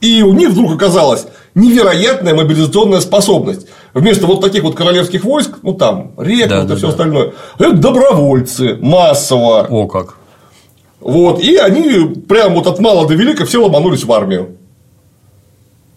И 0.00 0.22
у 0.22 0.32
них 0.34 0.50
вдруг 0.50 0.74
оказалась 0.74 1.26
невероятная 1.54 2.34
мобилизационная 2.34 3.00
способность. 3.00 3.66
Вместо 3.94 4.26
вот 4.26 4.42
таких 4.42 4.62
вот 4.62 4.74
королевских 4.74 5.24
войск, 5.24 5.58
ну 5.62 5.72
там, 5.72 6.12
рекруты, 6.18 6.48
да, 6.48 6.64
да, 6.64 6.76
все 6.76 6.86
да. 6.86 6.90
остальное, 6.90 7.32
это 7.58 7.72
добровольцы 7.72 8.76
массово. 8.80 9.66
О, 9.68 9.86
как. 9.86 10.16
Вот, 11.00 11.40
и 11.40 11.56
они 11.56 12.14
прям 12.28 12.54
вот 12.54 12.66
от 12.66 12.78
мала 12.78 13.06
до 13.06 13.14
велика 13.14 13.46
все 13.46 13.62
ломанулись 13.62 14.04
в 14.04 14.12
армию. 14.12 14.56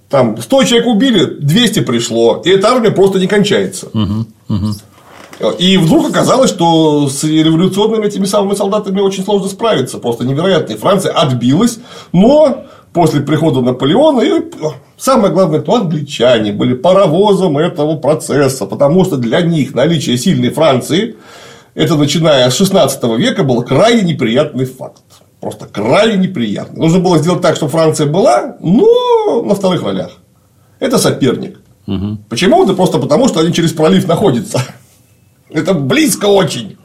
Там 0.10 0.42
100 0.42 0.64
человек 0.64 0.88
убили, 0.88 1.26
200 1.26 1.82
пришло, 1.82 2.42
и 2.44 2.50
эта 2.50 2.70
армия 2.70 2.92
просто 2.92 3.20
не 3.20 3.28
кончается. 3.28 3.88
Угу, 3.88 4.26
угу. 4.50 4.74
И 5.58 5.78
вдруг 5.78 6.10
оказалось, 6.10 6.50
что 6.50 7.08
с 7.08 7.24
революционными 7.24 8.06
этими 8.06 8.26
самыми 8.26 8.56
солдатами 8.56 9.00
очень 9.00 9.24
сложно 9.24 9.48
справиться. 9.48 9.98
Просто 9.98 10.26
невероятно. 10.26 10.74
И 10.74 10.78
Франция 10.78 11.14
отбилась, 11.14 11.80
но 12.12 12.66
после 12.94 13.22
прихода 13.22 13.62
Наполеона, 13.62 14.22
и 14.22 14.44
самое 14.98 15.34
главное, 15.34 15.62
то 15.62 15.76
англичане 15.76 16.52
были 16.52 16.74
паровозом 16.74 17.58
этого 17.58 17.98
процесса, 17.98 18.66
потому 18.66 19.06
что 19.06 19.18
для 19.18 19.42
них 19.42 19.74
наличие 19.74 20.18
сильной 20.18 20.50
Франции, 20.50 21.16
это 21.76 21.96
начиная 21.96 22.50
с 22.50 22.56
16 22.56 23.04
века, 23.18 23.44
был 23.44 23.64
крайне 23.64 24.02
неприятный 24.14 24.66
факт. 24.66 25.04
Просто 25.40 25.68
крайне 25.68 26.28
неприятный. 26.28 26.80
Нужно 26.80 27.00
было 27.00 27.18
сделать 27.18 27.42
так, 27.42 27.56
чтобы 27.56 27.72
Франция 27.72 28.08
была, 28.08 28.58
но 28.60 29.42
на 29.44 29.56
вторых 29.56 29.84
ролях. 29.84 30.12
Это 30.80 30.98
соперник. 30.98 31.62
Угу. 31.88 32.18
Почему? 32.30 32.66
Да 32.66 32.74
просто 32.74 33.00
потому, 33.00 33.28
что 33.28 33.40
они 33.40 33.54
через 33.54 33.72
пролив 33.72 34.08
находятся. 34.08 34.62
Это 35.50 35.74
близко 35.74 36.26
очень. 36.26 36.78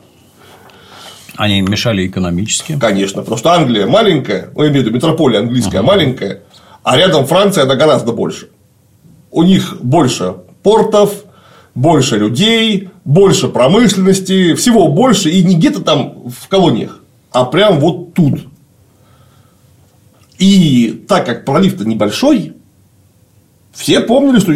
Они 1.37 1.61
мешали 1.61 2.07
экономически? 2.07 2.79
Конечно, 2.79 3.23
потому 3.23 3.39
что 3.39 3.53
Англия 3.53 3.87
маленькая, 3.87 4.51
ну, 4.55 4.63
я 4.63 4.71
имею 4.71 4.85
в 4.85 4.87
виду 4.87 4.97
метрополия 4.97 5.41
английская 5.41 5.79
ага. 5.79 5.89
маленькая, 5.89 6.43
а 6.83 6.97
рядом 6.97 7.27
Франция, 7.27 7.65
она 7.65 7.75
гораздо 7.75 8.13
больше. 8.13 8.51
У 9.31 9.43
них 9.43 9.79
больше 9.81 10.35
портов, 10.63 11.25
больше 11.75 12.19
людей, 12.19 12.91
больше 13.05 13.49
промышленности, 13.49 14.55
всего 14.55 14.89
больше, 14.89 15.31
и 15.31 15.43
не 15.43 15.57
где-то 15.57 15.81
там 15.81 16.29
в 16.29 16.49
колониях, 16.49 17.01
а 17.33 17.45
прям 17.45 17.81
вот 17.81 18.15
тут. 18.15 18.47
И 20.39 21.05
так 21.09 21.27
как 21.27 21.45
пролив-то 21.45 21.85
небольшой, 21.85 22.55
все 23.73 24.01
помнили, 24.01 24.39
что 24.39 24.53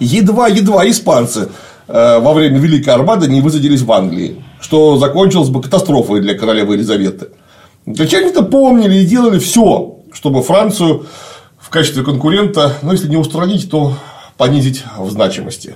едва-едва 0.00 0.88
испанцы 0.88 1.50
э, 1.88 2.18
во 2.20 2.32
время 2.32 2.58
Великой 2.58 2.90
Армады 2.94 3.28
не 3.28 3.42
высадились 3.42 3.82
в 3.82 3.92
Англии 3.92 4.42
что 4.62 4.96
закончилось 4.96 5.50
бы 5.50 5.60
катастрофой 5.60 6.20
для 6.20 6.38
королевы 6.38 6.74
Елизаветы. 6.74 7.30
Англичане-то 7.84 8.44
помнили 8.44 8.98
и 8.98 9.06
делали 9.06 9.38
все, 9.38 9.98
чтобы 10.12 10.42
Францию 10.42 11.06
в 11.58 11.68
качестве 11.68 12.04
конкурента, 12.04 12.76
ну, 12.82 12.92
если 12.92 13.08
не 13.08 13.16
устранить, 13.16 13.70
то 13.70 13.94
понизить 14.36 14.84
в 14.96 15.10
значимости. 15.10 15.74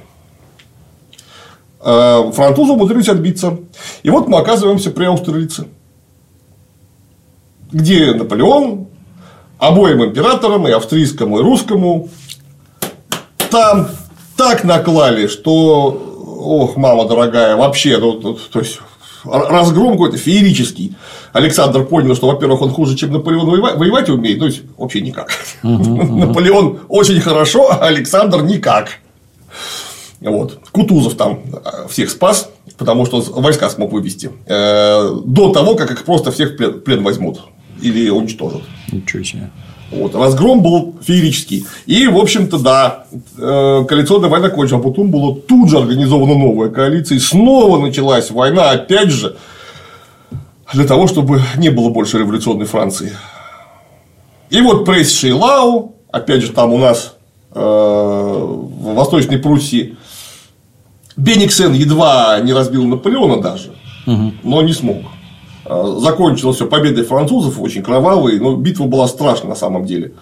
Э, 1.80 2.30
французы 2.32 2.72
умудрились 2.72 3.09
отбиться. 3.09 3.59
И 4.05 4.11
вот 4.11 4.28
мы 4.28 4.39
оказываемся 4.39 4.91
при 4.91 5.05
Аустерлице, 5.05 5.66
где 7.72 8.14
Наполеон 8.14 8.87
обоим 9.59 10.05
императорам, 10.05 10.68
и 10.68 10.70
австрийскому, 10.70 11.41
и 11.41 11.43
русскому, 11.43 12.09
там 13.51 13.89
так 14.37 14.64
наклали, 14.64 15.26
что 15.26 16.15
ох, 16.37 16.76
мама 16.76 17.07
дорогая, 17.07 17.57
вообще, 17.57 17.99
ну, 17.99 18.14
то, 18.20 18.59
есть 18.61 18.78
разгром 19.24 19.93
какой-то 19.93 20.16
феерический. 20.16 20.95
Александр 21.32 21.84
понял, 21.84 22.14
что, 22.14 22.28
во-первых, 22.28 22.62
он 22.62 22.70
хуже, 22.70 22.97
чем 22.97 23.12
Наполеон 23.12 23.49
воевать 23.76 24.09
умеет, 24.09 24.39
то 24.39 24.47
есть 24.47 24.62
вообще 24.76 25.01
никак. 25.01 25.30
Наполеон 25.62 26.80
очень 26.89 27.20
хорошо, 27.20 27.70
а 27.70 27.87
Александр 27.87 28.43
никак. 28.43 28.91
Вот. 30.20 30.59
Кутузов 30.72 31.14
там 31.14 31.41
э, 31.53 31.89
всех 31.89 32.11
спас, 32.11 32.51
потому 32.78 33.05
что 33.05 33.20
войска 33.20 33.68
смог 33.68 33.93
вывести 33.93 34.30
э, 34.47 35.11
до 35.24 35.53
того, 35.53 35.74
как 35.74 35.91
их 35.91 36.05
просто 36.05 36.32
всех 36.32 36.57
плен 36.57 37.03
возьмут 37.03 37.41
или 37.82 38.09
уничтожат. 38.09 38.62
Ничего 38.91 39.22
себе. 39.22 39.51
Вот, 39.91 40.14
разгром 40.14 40.62
был 40.62 40.97
феерический. 41.01 41.64
И, 41.87 42.09
в 42.09 42.18
общем-то, 42.18 42.59
да, 42.59 43.07
э, 43.39 43.84
коалиционная 43.89 44.28
война 44.28 44.49
кончилась, 44.49 44.84
а 44.84 44.89
потом 44.89 45.11
была 45.11 45.37
тут 45.47 45.70
же 45.70 45.78
организована 45.78 46.34
новая 46.34 46.70
коалиция, 46.70 47.16
и 47.16 47.20
снова 47.20 47.80
началась 47.80 48.30
война, 48.30 48.72
опять 48.72 49.11
же, 49.11 49.37
для 50.72 50.84
того, 50.84 51.07
чтобы 51.07 51.41
не 51.57 51.70
было 51.70 51.91
больше 51.91 52.18
революционной 52.18 52.66
Франции. 52.66 53.12
И 54.51 54.61
вот 54.61 54.84
пресс 54.84 55.12
Шейлау, 55.12 55.95
опять 56.11 56.43
же, 56.43 56.53
там 56.53 56.72
у 56.72 56.78
нас 56.78 57.14
э, 57.55 57.61
в 57.61 58.95
Восточной 58.95 59.39
Пруссии, 59.39 59.97
Бениксен 61.16 61.72
едва 61.72 62.41
не 62.41 62.53
разбил 62.53 62.84
Наполеона 62.84 63.41
даже, 63.41 63.72
угу. 64.07 64.32
но 64.43 64.62
не 64.62 64.72
смог. 64.72 64.99
Э, 65.68 65.96
закончилось 66.00 66.56
все 66.56 66.66
победой 66.66 67.04
французов, 67.04 67.60
очень 67.60 67.82
кровавой, 67.82 68.38
но 68.38 68.54
битва 68.54 68.84
была 68.84 69.08
страшна 69.08 69.50
на 69.50 69.56
самом 69.56 69.84
деле. 69.84 70.12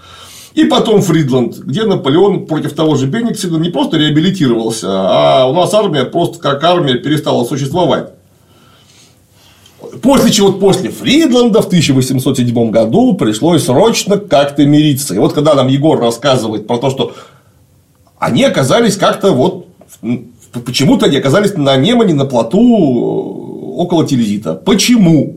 И 0.54 0.64
потом 0.64 1.02
Фридланд, 1.02 1.58
где 1.58 1.84
Наполеон 1.84 2.46
против 2.46 2.74
того 2.74 2.94
же 2.94 3.06
Бениксена 3.06 3.56
не 3.56 3.70
просто 3.70 3.96
реабилитировался, 3.98 4.86
а 4.90 5.46
у 5.46 5.52
нас 5.52 5.74
армия 5.74 6.04
просто 6.04 6.38
как 6.38 6.62
армия 6.62 6.94
перестала 6.94 7.44
существовать. 7.44 8.10
После 10.00 10.30
чего 10.30 10.52
после 10.52 10.90
Фридланда 10.90 11.60
в 11.60 11.66
1807 11.66 12.70
году 12.70 13.14
пришлось 13.14 13.64
срочно 13.64 14.16
как-то 14.16 14.64
мириться. 14.64 15.14
И 15.14 15.18
вот 15.18 15.34
когда 15.34 15.54
нам 15.54 15.68
Егор 15.68 16.00
рассказывает 16.00 16.66
про 16.66 16.78
то, 16.78 16.88
что 16.88 17.14
они 18.18 18.44
оказались 18.44 18.96
как-то 18.96 19.32
вот 19.32 19.66
почему-то 20.64 21.06
они 21.06 21.16
оказались 21.16 21.56
на 21.56 21.76
Немане, 21.76 22.14
на 22.14 22.26
плоту 22.26 23.43
около 23.74 24.06
Телезита. 24.06 24.54
Почему? 24.54 25.36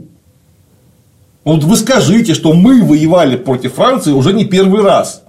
Вот 1.44 1.64
вы 1.64 1.78
скажите, 1.78 2.34
что 2.34 2.54
мы 2.54 2.84
воевали 2.84 3.38
против 3.38 3.76
Франции 3.76 4.12
уже 4.12 4.34
не 4.34 4.46
первый 4.46 4.84
раз. 4.84 5.24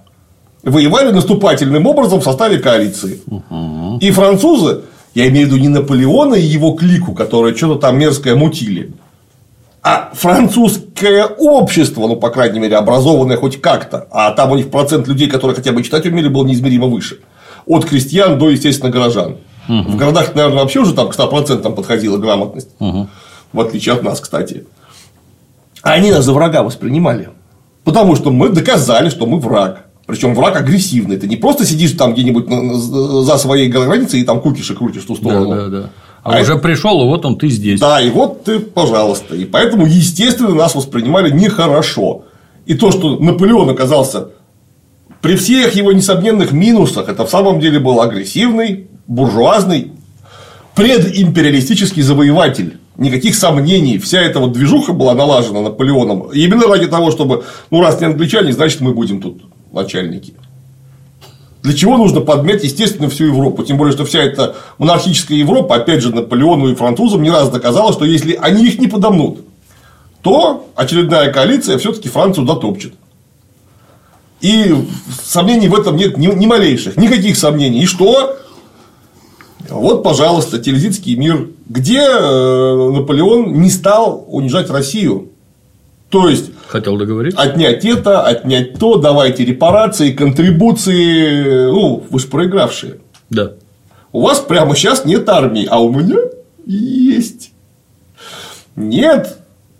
Воевали 0.63 1.11
наступательным 1.11 1.87
образом 1.87 2.19
в 2.19 2.23
составе 2.23 2.59
коалиции. 2.59 3.21
Угу. 3.27 3.99
И 4.01 4.11
французы, 4.11 4.81
я 5.15 5.29
имею 5.29 5.47
в 5.47 5.51
виду 5.51 5.61
не 5.61 5.69
Наполеона 5.69 6.35
и 6.35 6.41
его 6.41 6.73
клику, 6.73 7.13
которые 7.13 7.55
что-то 7.55 7.79
там 7.79 7.97
мерзкое 7.97 8.35
мутили, 8.35 8.93
а 9.81 10.11
французское 10.13 11.25
общество, 11.25 12.07
ну, 12.07 12.17
по 12.17 12.29
крайней 12.29 12.59
мере, 12.59 12.75
образованное 12.75 13.37
хоть 13.37 13.61
как-то, 13.61 14.07
а 14.11 14.31
там 14.31 14.51
у 14.51 14.55
них 14.55 14.69
процент 14.69 15.07
людей, 15.07 15.29
которые 15.29 15.55
хотя 15.55 15.71
бы 15.71 15.83
читать 15.83 16.05
умели, 16.05 16.27
был 16.27 16.45
неизмеримо 16.45 16.87
выше. 16.87 17.19
От 17.65 17.85
крестьян 17.85 18.37
до, 18.37 18.49
естественно, 18.49 18.91
горожан. 18.91 19.37
Угу. 19.69 19.91
В 19.91 19.95
городах, 19.95 20.33
наверное, 20.35 20.63
вообще 20.63 20.79
уже 20.79 20.93
там 20.93 21.09
к 21.09 21.15
100% 21.15 21.73
подходила 21.73 22.17
грамотность. 22.17 22.69
Угу. 22.79 23.07
В 23.53 23.61
отличие 23.61 23.95
от 23.95 24.03
нас, 24.03 24.19
кстати. 24.19 24.65
Они 25.81 26.11
нас 26.11 26.25
за 26.25 26.33
врага 26.33 26.63
воспринимали. 26.63 27.29
Потому 27.83 28.15
что 28.15 28.31
мы 28.31 28.49
доказали, 28.49 29.09
что 29.09 29.25
мы 29.25 29.39
враг. 29.39 29.85
Причем 30.05 30.33
враг 30.33 30.57
агрессивный. 30.57 31.17
Ты 31.17 31.27
не 31.27 31.35
просто 31.35 31.65
сидишь 31.65 31.91
там 31.91 32.13
где-нибудь 32.13 32.47
за 33.25 33.37
своей 33.37 33.69
границей 33.69 34.21
и 34.21 34.23
там 34.23 34.41
кукишь 34.41 34.71
и 34.71 34.75
крутишь 34.75 35.03
в 35.03 35.07
ту 35.07 35.15
сторону. 35.15 35.49
Да, 35.49 35.55
да, 35.55 35.67
да. 35.67 35.89
А, 36.23 36.37
а 36.37 36.41
уже 36.41 36.53
это... 36.53 36.61
пришел, 36.61 37.01
и 37.01 37.05
вот 37.05 37.25
он 37.25 37.37
ты 37.37 37.47
здесь. 37.47 37.79
Да, 37.79 38.01
и 38.01 38.09
вот 38.09 38.43
ты, 38.43 38.59
пожалуйста. 38.59 39.35
И 39.35 39.45
поэтому, 39.45 39.85
естественно, 39.85 40.53
нас 40.53 40.75
воспринимали 40.75 41.31
нехорошо. 41.31 42.23
И 42.65 42.73
то, 42.73 42.91
что 42.91 43.17
Наполеон 43.17 43.69
оказался 43.69 44.29
при 45.21 45.35
всех 45.35 45.75
его 45.75 45.91
несомненных 45.91 46.51
минусах, 46.51 47.07
это 47.07 47.25
в 47.25 47.29
самом 47.29 47.59
деле 47.59 47.79
был 47.79 48.01
агрессивный, 48.01 48.88
буржуазный, 49.09 49.91
предимпериалистический 50.75 52.01
завоеватель. 52.01 52.77
Никаких 52.95 53.35
сомнений, 53.35 53.97
вся 53.97 54.21
эта 54.21 54.39
вот 54.39 54.53
движуха 54.53 54.93
была 54.93 55.13
налажена 55.13 55.61
Наполеоном 55.61 56.31
именно 56.31 56.67
ради 56.67 56.87
того, 56.87 57.11
чтобы, 57.11 57.43
ну, 57.71 57.81
раз 57.81 57.99
не 57.99 58.05
англичане, 58.05 58.53
значит, 58.53 58.81
мы 58.81 58.93
будем 58.93 59.21
тут 59.21 59.41
начальники. 59.71 60.33
Для 61.63 61.73
чего 61.73 61.97
нужно 61.97 62.21
подмять, 62.21 62.63
естественно, 62.63 63.09
всю 63.09 63.25
Европу? 63.25 63.63
Тем 63.63 63.77
более, 63.77 63.93
что 63.93 64.05
вся 64.05 64.19
эта 64.19 64.55
монархическая 64.77 65.37
Европа, 65.37 65.75
опять 65.75 66.01
же, 66.01 66.13
Наполеону 66.13 66.69
и 66.69 66.75
французам 66.75 67.23
не 67.23 67.31
раз 67.31 67.49
доказала, 67.49 67.91
что 67.91 68.05
если 68.05 68.33
они 68.33 68.65
их 68.65 68.79
не 68.79 68.87
подомнут, 68.87 69.39
то 70.21 70.69
очередная 70.75 71.31
коалиция 71.31 71.77
все-таки 71.77 72.09
Францию 72.09 72.45
дотопчет. 72.45 72.93
И 74.41 74.73
сомнений 75.23 75.67
в 75.67 75.75
этом 75.75 75.95
нет 75.95 76.17
ни, 76.17 76.27
ни 76.27 76.45
малейших, 76.45 76.95
никаких 76.95 77.37
сомнений. 77.37 77.81
И 77.81 77.85
что? 77.85 78.37
Вот, 79.75 80.03
пожалуйста, 80.03 80.59
Телезитский 80.59 81.15
мир, 81.15 81.49
где 81.67 81.99
э, 81.99 82.91
Наполеон 82.91 83.61
не 83.61 83.69
стал 83.69 84.25
унижать 84.27 84.69
Россию. 84.69 85.29
То 86.09 86.27
есть 86.27 86.51
хотел 86.67 86.97
договориться. 86.97 87.39
Отнять 87.39 87.85
это, 87.85 88.21
отнять 88.23 88.79
то, 88.79 88.97
давайте 88.97 89.45
репарации, 89.45 90.11
контрибуции. 90.11 91.69
Ну, 91.71 92.03
вы 92.09 92.19
же 92.19 92.27
проигравшие. 92.27 92.97
Да. 93.29 93.51
У 94.11 94.21
вас 94.21 94.39
прямо 94.39 94.75
сейчас 94.75 95.05
нет 95.05 95.29
армии, 95.29 95.67
а 95.69 95.79
у 95.79 95.91
меня 95.91 96.17
есть. 96.65 97.51
Нет. 98.75 99.37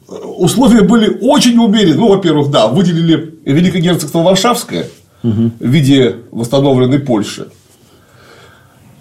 Условия 0.07 0.81
были 0.81 1.17
очень 1.21 1.57
умеренные. 1.57 1.95
Ну, 1.95 2.09
во-первых, 2.09 2.51
да, 2.51 2.67
выделили 2.67 3.35
Великое 3.45 3.81
герцогство 3.81 4.19
Варшавское 4.19 4.87
угу. 5.23 5.51
в 5.59 5.65
виде 5.67 6.17
восстановленной 6.31 6.99
Польши. 6.99 7.47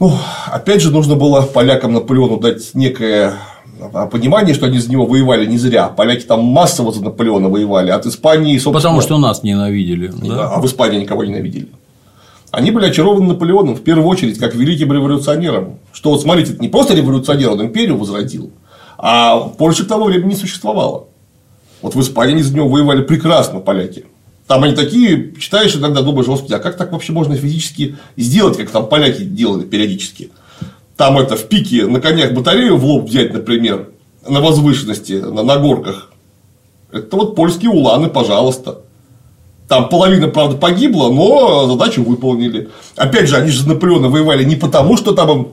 Ну, 0.00 0.12
опять 0.46 0.80
же, 0.80 0.90
нужно 0.90 1.16
было 1.16 1.42
полякам 1.42 1.92
Наполеону 1.92 2.38
дать 2.38 2.74
некое 2.74 3.34
а 3.92 4.06
понимание, 4.06 4.54
что 4.54 4.66
они 4.66 4.78
за 4.78 4.90
него 4.90 5.06
воевали 5.06 5.46
не 5.46 5.56
зря. 5.56 5.88
Поляки 5.88 6.24
там 6.24 6.44
массово 6.44 6.92
за 6.92 7.02
Наполеона 7.02 7.48
воевали, 7.48 7.90
от 7.90 8.06
Испании, 8.06 8.54
собственно. 8.58 8.74
Потому 8.74 9.00
что 9.00 9.18
нас 9.18 9.42
ненавидели. 9.42 10.08
Да? 10.08 10.50
А 10.54 10.60
в 10.60 10.66
Испании 10.66 11.00
никого 11.00 11.24
ненавидели. 11.24 11.68
Они 12.50 12.70
были 12.70 12.86
очарованы 12.86 13.26
Наполеоном 13.26 13.74
в 13.74 13.82
первую 13.82 14.08
очередь 14.08 14.38
как 14.38 14.54
великим 14.54 14.92
революционером. 14.92 15.78
Что 15.92 16.10
вот 16.10 16.22
смотрите, 16.22 16.52
это 16.52 16.62
не 16.62 16.68
просто 16.68 16.94
революционер, 16.94 17.50
он 17.52 17.62
империю 17.62 17.96
возродил, 17.96 18.50
а 18.96 19.38
Польша 19.38 19.84
к 19.84 19.88
тому 19.88 20.06
времени 20.06 20.30
не 20.30 20.36
существовала. 20.36 21.04
Вот 21.82 21.94
в 21.94 22.00
Испании 22.00 22.42
за 22.42 22.54
него 22.54 22.68
воевали 22.68 23.02
прекрасно, 23.02 23.60
поляки. 23.60 24.06
Там 24.48 24.64
они 24.64 24.74
такие, 24.74 25.34
читаешь 25.38 25.76
иногда, 25.76 26.02
думаешь, 26.02 26.26
господи, 26.26 26.54
а 26.54 26.58
как 26.58 26.76
так 26.76 26.90
вообще 26.90 27.12
можно 27.12 27.36
физически 27.36 27.96
сделать, 28.16 28.56
как 28.56 28.70
там 28.70 28.88
поляки 28.88 29.22
делали 29.22 29.64
периодически? 29.64 30.30
там 30.98 31.16
это 31.16 31.36
в 31.36 31.44
пике 31.44 31.86
на 31.86 32.00
конях 32.00 32.32
батарею 32.32 32.76
в 32.76 32.84
лоб 32.84 33.08
взять, 33.08 33.32
например, 33.32 33.88
на 34.28 34.40
возвышенности, 34.40 35.12
на, 35.12 35.44
на 35.44 35.56
горках. 35.56 36.10
Это 36.92 37.16
вот 37.16 37.36
польские 37.36 37.70
уланы, 37.70 38.08
пожалуйста. 38.08 38.80
Там 39.68 39.88
половина, 39.88 40.26
правда, 40.26 40.56
погибла, 40.56 41.08
но 41.10 41.68
задачу 41.68 42.02
выполнили. 42.02 42.70
Опять 42.96 43.28
же, 43.28 43.36
они 43.36 43.50
же 43.50 43.62
за 43.62 43.68
Наполеона 43.68 44.08
воевали 44.08 44.42
не 44.42 44.56
потому, 44.56 44.96
что 44.96 45.12
там 45.12 45.30
им 45.30 45.48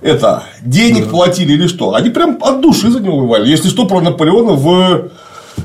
это, 0.00 0.44
денег 0.62 1.04
да. 1.04 1.10
платили 1.10 1.52
или 1.52 1.66
что. 1.66 1.94
Они 1.94 2.08
прям 2.08 2.38
от 2.40 2.62
души 2.62 2.90
за 2.90 3.00
него 3.00 3.18
воевали. 3.18 3.50
Если 3.50 3.68
что, 3.68 3.86
про 3.86 4.00
Наполеона 4.00 4.52
в 4.52 5.10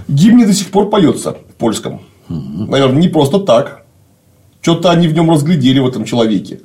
гимне 0.09 0.45
до 0.45 0.53
сих 0.53 0.71
пор 0.71 0.89
поется 0.89 1.37
в 1.49 1.53
польском. 1.53 2.01
Наверное, 2.29 3.01
не 3.01 3.07
просто 3.07 3.39
так. 3.39 3.83
Что-то 4.61 4.91
они 4.91 5.07
в 5.07 5.13
нем 5.13 5.31
разглядели 5.31 5.79
в 5.79 5.87
этом 5.87 6.05
человеке. 6.05 6.61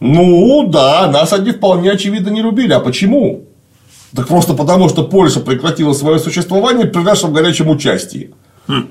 Ну, 0.00 0.66
да, 0.68 1.08
нас 1.10 1.32
они 1.32 1.52
вполне 1.52 1.90
очевидно 1.90 2.28
не 2.30 2.42
любили. 2.42 2.72
А 2.72 2.80
почему? 2.80 3.44
Так 4.14 4.28
просто 4.28 4.54
потому, 4.54 4.88
что 4.88 5.04
Польша 5.04 5.40
прекратила 5.40 5.92
свое 5.92 6.18
существование 6.18 6.86
при 6.86 7.02
нашем 7.02 7.32
горячем 7.32 7.70
участии. 7.70 8.34
Хм. 8.66 8.88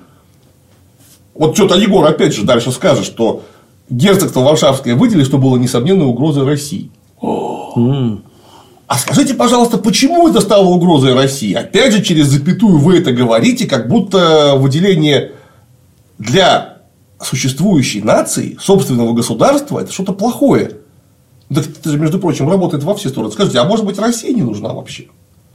Вот 1.35 1.55
что-то 1.55 1.77
Егор 1.77 2.05
опять 2.05 2.33
же 2.33 2.43
дальше 2.43 2.71
скажет, 2.71 3.05
что 3.05 3.43
герцогство 3.89 4.41
Варшавское 4.41 4.95
выделили, 4.95 5.23
что 5.23 5.37
было 5.37 5.57
несомненной 5.57 6.05
угрозой 6.05 6.45
России. 6.45 6.89
А 8.87 8.97
скажите, 8.97 9.33
пожалуйста, 9.35 9.77
почему 9.77 10.27
это 10.27 10.41
стало 10.41 10.65
угрозой 10.65 11.13
России? 11.13 11.53
Опять 11.53 11.93
же, 11.93 12.03
через 12.03 12.27
запятую 12.27 12.77
вы 12.77 12.97
это 12.97 13.13
говорите, 13.13 13.65
как 13.65 13.87
будто 13.87 14.55
выделение 14.57 15.31
для 16.21 16.77
существующей 17.19 18.01
нации, 18.01 18.57
собственного 18.61 19.13
государства, 19.13 19.79
это 19.79 19.91
что-то 19.91 20.13
плохое. 20.13 20.77
Так 21.53 21.67
это 21.67 21.89
же, 21.89 21.97
между 21.97 22.19
прочим, 22.19 22.49
работает 22.49 22.83
во 22.83 22.95
все 22.95 23.09
стороны. 23.09 23.31
Скажите, 23.31 23.59
а 23.59 23.65
может 23.65 23.85
быть 23.85 23.99
Россия 23.99 24.33
не 24.33 24.43
нужна 24.43 24.69
вообще? 24.69 25.07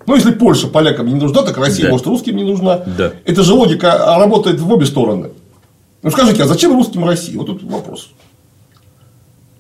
Ну, 0.07 0.15
если 0.15 0.33
Польша 0.33 0.69
полякам 0.69 1.07
не 1.07 1.15
нужна, 1.15 1.43
так 1.43 1.57
Россия, 1.57 1.87
да. 1.87 1.93
может, 1.93 2.07
русским 2.07 2.37
не 2.37 2.45
нужна. 2.45 2.83
Да. 2.99 3.13
Это 3.25 3.43
же 3.43 3.55
логика 3.55 4.15
а, 4.15 4.19
работает 4.19 4.61
в 4.61 4.73
обе 4.73 4.87
стороны. 4.87 5.31
Ну, 6.03 6.11
скажите, 6.11 6.43
а 6.43 6.47
зачем 6.47 6.73
русским 6.73 7.05
Россия? 7.05 7.37
Вот 7.37 7.47
тут 7.47 7.63
вопрос. 7.65 8.11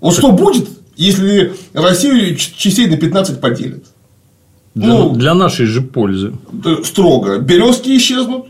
Вот 0.00 0.14
что 0.14 0.30
будет, 0.30 0.68
если 0.96 1.54
Россию 1.72 2.36
частей 2.36 2.86
на 2.86 2.96
15 2.96 3.40
поделят? 3.40 3.84
Для, 4.74 4.88
ну, 4.88 5.10
для 5.10 5.34
нашей 5.34 5.66
же 5.66 5.80
пользы. 5.80 6.34
Строго. 6.84 7.38
Березки 7.38 7.96
исчезнут. 7.96 8.46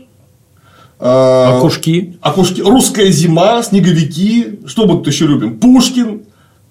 Окушки. 0.99 2.17
Окушки. 2.21 2.61
Русская 2.61 3.11
зима, 3.11 3.61
снеговики. 3.63 4.59
Что 4.65 4.85
мы 4.85 4.95
тут 4.95 5.07
еще 5.07 5.25
любим? 5.25 5.59
Пушкин. 5.59 6.23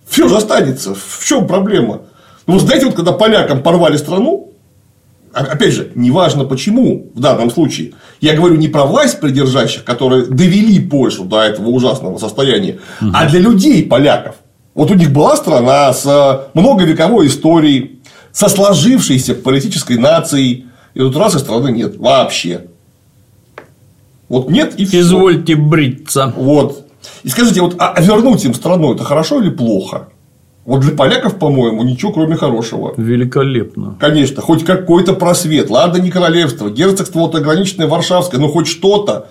Все 0.08 0.28
же 0.28 0.36
останется. 0.36 0.94
В 0.94 1.24
чем 1.24 1.46
проблема? 1.46 2.02
Ну, 2.46 2.54
вы 2.54 2.60
знаете, 2.60 2.86
вот 2.86 2.94
когда 2.94 3.12
полякам 3.12 3.62
порвали 3.62 3.96
страну, 3.96 4.52
а, 5.32 5.40
опять 5.40 5.74
же, 5.74 5.92
неважно 5.94 6.44
почему 6.44 7.10
в 7.14 7.20
данном 7.20 7.50
случае. 7.50 7.92
Я 8.20 8.34
говорю 8.34 8.56
не 8.56 8.68
про 8.68 8.86
власть 8.86 9.20
придержащих, 9.20 9.84
которые 9.84 10.26
довели 10.26 10.80
Польшу 10.80 11.24
до 11.24 11.42
этого 11.42 11.68
ужасного 11.68 12.16
состояния, 12.18 12.78
угу. 13.02 13.10
а 13.12 13.28
для 13.28 13.40
людей 13.40 13.84
поляков. 13.84 14.36
Вот 14.74 14.90
у 14.90 14.94
них 14.94 15.12
была 15.12 15.36
страна 15.36 15.92
с 15.92 16.06
э, 16.06 16.50
многовековой 16.58 17.26
историей, 17.26 18.00
со 18.32 18.48
сложившейся 18.48 19.34
политической 19.34 19.98
нацией, 19.98 20.66
и 20.94 21.00
тут 21.00 21.16
раз 21.16 21.34
и 21.34 21.38
страны 21.38 21.70
нет 21.70 21.96
вообще. 21.96 22.62
Вот 24.28 24.50
нет 24.50 24.74
и 24.76 24.84
все. 24.84 25.00
Извольте 25.00 25.56
бриться. 25.56 26.32
Вот. 26.36 26.86
И 27.22 27.28
скажите, 27.28 27.60
вот 27.60 27.76
а 27.78 28.00
вернуть 28.00 28.44
им 28.44 28.54
страну 28.54 28.94
это 28.94 29.04
хорошо 29.04 29.40
или 29.40 29.50
плохо? 29.50 30.08
Вот 30.64 30.80
для 30.80 30.96
поляков, 30.96 31.38
по-моему, 31.38 31.84
ничего 31.84 32.12
кроме 32.12 32.34
хорошего. 32.34 32.92
Великолепно. 32.96 33.96
Конечно, 34.00 34.42
хоть 34.42 34.64
какой-то 34.64 35.12
просвет. 35.12 35.70
Ладно, 35.70 35.98
не 35.98 36.10
королевство, 36.10 36.68
герцогство 36.68 37.20
вот 37.20 37.36
ограниченное 37.36 37.86
Варшавское, 37.86 38.40
но 38.40 38.48
хоть 38.48 38.66
что-то. 38.66 39.28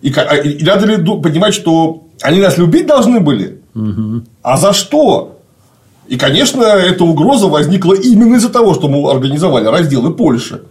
И, 0.00 0.08
и 0.08 0.64
надо 0.64 0.86
ли 0.86 0.96
понимать, 1.20 1.52
что 1.52 2.04
они 2.22 2.40
нас 2.40 2.56
любить 2.56 2.86
должны 2.86 3.20
были? 3.20 3.60
Угу. 3.74 4.22
А 4.42 4.56
за 4.56 4.72
что? 4.72 5.38
И, 6.06 6.16
конечно, 6.16 6.62
эта 6.62 7.04
угроза 7.04 7.48
возникла 7.48 7.92
именно 7.92 8.36
из-за 8.36 8.48
того, 8.48 8.72
что 8.72 8.88
мы 8.88 9.10
организовали 9.10 9.66
разделы 9.66 10.14
Польши. 10.14 10.62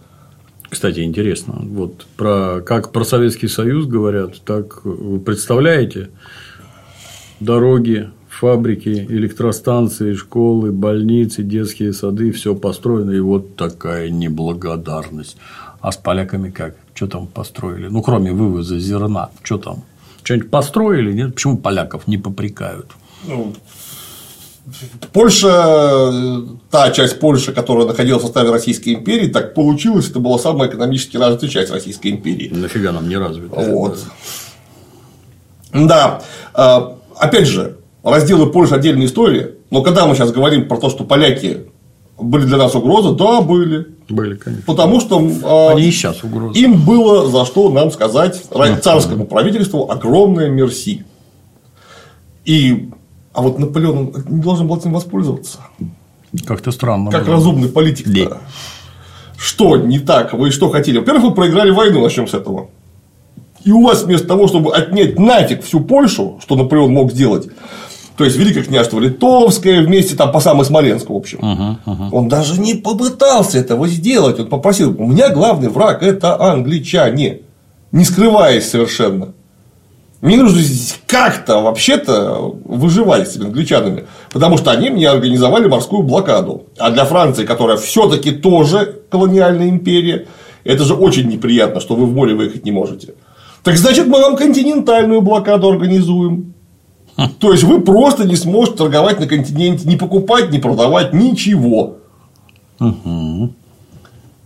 Кстати, 0.70 1.00
интересно, 1.00 1.54
вот 1.62 2.06
про 2.16 2.60
как 2.60 2.92
про 2.92 3.04
Советский 3.04 3.48
Союз 3.48 3.86
говорят, 3.86 4.40
так 4.44 4.84
вы 4.84 5.18
представляете, 5.18 6.10
дороги, 7.40 8.10
фабрики, 8.28 9.06
электростанции, 9.08 10.14
школы, 10.14 10.70
больницы, 10.70 11.42
детские 11.42 11.92
сады, 11.92 12.32
все 12.32 12.54
построено, 12.54 13.12
и 13.12 13.20
вот 13.20 13.56
такая 13.56 14.10
неблагодарность. 14.10 15.36
А 15.80 15.90
с 15.90 15.96
поляками 15.96 16.50
как? 16.50 16.76
Что 16.94 17.06
там 17.06 17.26
построили? 17.26 17.88
Ну, 17.88 18.02
кроме 18.02 18.32
вывоза 18.32 18.78
зерна, 18.78 19.30
что 19.42 19.58
там? 19.58 19.84
Что-нибудь 20.22 20.50
построили? 20.50 21.12
Нет? 21.12 21.34
Почему 21.34 21.56
поляков 21.56 22.06
не 22.06 22.18
попрекают? 22.18 22.90
Ну, 23.26 23.54
Польша, 25.12 26.12
та 26.70 26.90
часть 26.90 27.20
Польши, 27.20 27.52
которая 27.52 27.86
находилась 27.86 28.22
в 28.22 28.26
составе 28.26 28.50
Российской 28.50 28.94
империи, 28.94 29.28
так 29.28 29.54
получилось, 29.54 30.08
это 30.10 30.20
была 30.20 30.38
самая 30.38 30.68
экономически 30.68 31.16
развитая 31.16 31.50
часть 31.50 31.70
Российской 31.70 32.08
империи. 32.08 32.48
Нафига 32.52 32.92
нам 32.92 33.08
не 33.08 33.16
развитая? 33.16 33.72
Вот. 33.72 33.98
Да. 35.72 36.22
А, 36.54 36.96
опять 37.16 37.46
же, 37.46 37.78
разделы 38.02 38.50
Польши 38.50 38.74
отдельная 38.74 39.06
история, 39.06 39.54
но 39.70 39.82
когда 39.82 40.06
мы 40.06 40.14
сейчас 40.14 40.32
говорим 40.32 40.68
про 40.68 40.78
то, 40.78 40.90
что 40.90 41.04
поляки 41.04 41.66
были 42.18 42.44
для 42.44 42.56
нас 42.56 42.74
угрозы, 42.74 43.14
да, 43.14 43.40
были. 43.40 43.86
Были, 44.08 44.36
конечно. 44.36 44.64
Потому 44.66 45.00
что 45.00 45.18
а, 45.44 45.72
Они 45.72 45.82
и 45.82 45.90
сейчас 45.90 46.24
угрозы. 46.24 46.58
им 46.58 46.84
было 46.84 47.30
за 47.30 47.44
что 47.44 47.70
нам 47.70 47.90
сказать 47.90 48.42
царскому 48.82 49.26
правительству 49.26 49.90
огромное 49.90 50.48
мерси. 50.48 51.04
И 52.44 52.90
а 53.38 53.40
вот 53.40 53.60
Наполеон 53.60 54.12
не 54.28 54.42
должен 54.42 54.66
был 54.66 54.78
этим 54.78 54.92
воспользоваться. 54.92 55.58
Как-то 56.44 56.72
странно. 56.72 57.12
Как 57.12 57.24
было. 57.24 57.36
разумный 57.36 57.68
политик. 57.68 58.08
-то. 58.08 58.38
Что 59.36 59.76
не 59.76 60.00
так? 60.00 60.32
Вы 60.32 60.50
что 60.50 60.70
хотели? 60.70 60.98
Во-первых, 60.98 61.22
вы 61.22 61.34
проиграли 61.34 61.70
войну, 61.70 62.02
начнем 62.02 62.26
с 62.26 62.34
этого. 62.34 62.66
И 63.62 63.70
у 63.70 63.84
вас 63.84 64.02
вместо 64.02 64.26
того, 64.26 64.48
чтобы 64.48 64.74
отнять 64.74 65.20
нафиг 65.20 65.62
всю 65.62 65.80
Польшу, 65.80 66.40
что 66.42 66.56
Наполеон 66.56 66.92
мог 66.92 67.12
сделать, 67.12 67.46
то 68.16 68.24
есть 68.24 68.36
Великое 68.36 68.64
княжество 68.64 68.98
Литовское 68.98 69.82
вместе 69.82 70.16
там 70.16 70.32
по 70.32 70.40
самой 70.40 70.64
Смоленску, 70.64 71.14
в 71.14 71.16
общем. 71.16 71.38
Uh-huh, 71.38 71.76
uh-huh. 71.86 72.08
Он 72.10 72.28
даже 72.28 72.60
не 72.60 72.74
попытался 72.74 73.58
этого 73.58 73.86
сделать. 73.86 74.40
Он 74.40 74.48
попросил, 74.48 74.96
у 74.98 75.06
меня 75.06 75.28
главный 75.28 75.68
враг 75.68 76.02
это 76.02 76.40
англичане, 76.40 77.42
не 77.92 78.04
скрываясь 78.04 78.68
совершенно. 78.68 79.32
Мне 80.20 80.36
нужно 80.36 80.60
здесь 80.60 80.98
как-то 81.06 81.60
вообще-то 81.60 82.54
выживать 82.64 83.30
с 83.30 83.36
англичанами, 83.36 84.06
потому 84.32 84.56
что 84.58 84.72
они 84.72 84.90
мне 84.90 85.08
организовали 85.08 85.68
морскую 85.68 86.02
блокаду. 86.02 86.64
А 86.76 86.90
для 86.90 87.04
Франции, 87.04 87.46
которая 87.46 87.76
все-таки 87.76 88.32
тоже 88.32 89.02
колониальная 89.10 89.68
империя, 89.68 90.26
это 90.64 90.84
же 90.84 90.94
очень 90.94 91.28
неприятно, 91.28 91.80
что 91.80 91.94
вы 91.94 92.06
в 92.06 92.12
море 92.12 92.34
выехать 92.34 92.64
не 92.64 92.72
можете. 92.72 93.14
Так 93.62 93.76
значит, 93.76 94.06
мы 94.06 94.20
вам 94.20 94.36
континентальную 94.36 95.20
блокаду 95.20 95.68
организуем. 95.68 96.54
То 97.38 97.52
есть 97.52 97.64
вы 97.64 97.80
просто 97.80 98.24
не 98.26 98.36
сможете 98.36 98.78
торговать 98.78 99.20
на 99.20 99.26
континенте, 99.26 99.88
не 99.88 99.96
покупать, 99.96 100.50
не 100.50 100.58
продавать 100.58 101.12
ничего. 101.12 101.98
Угу. 102.80 103.52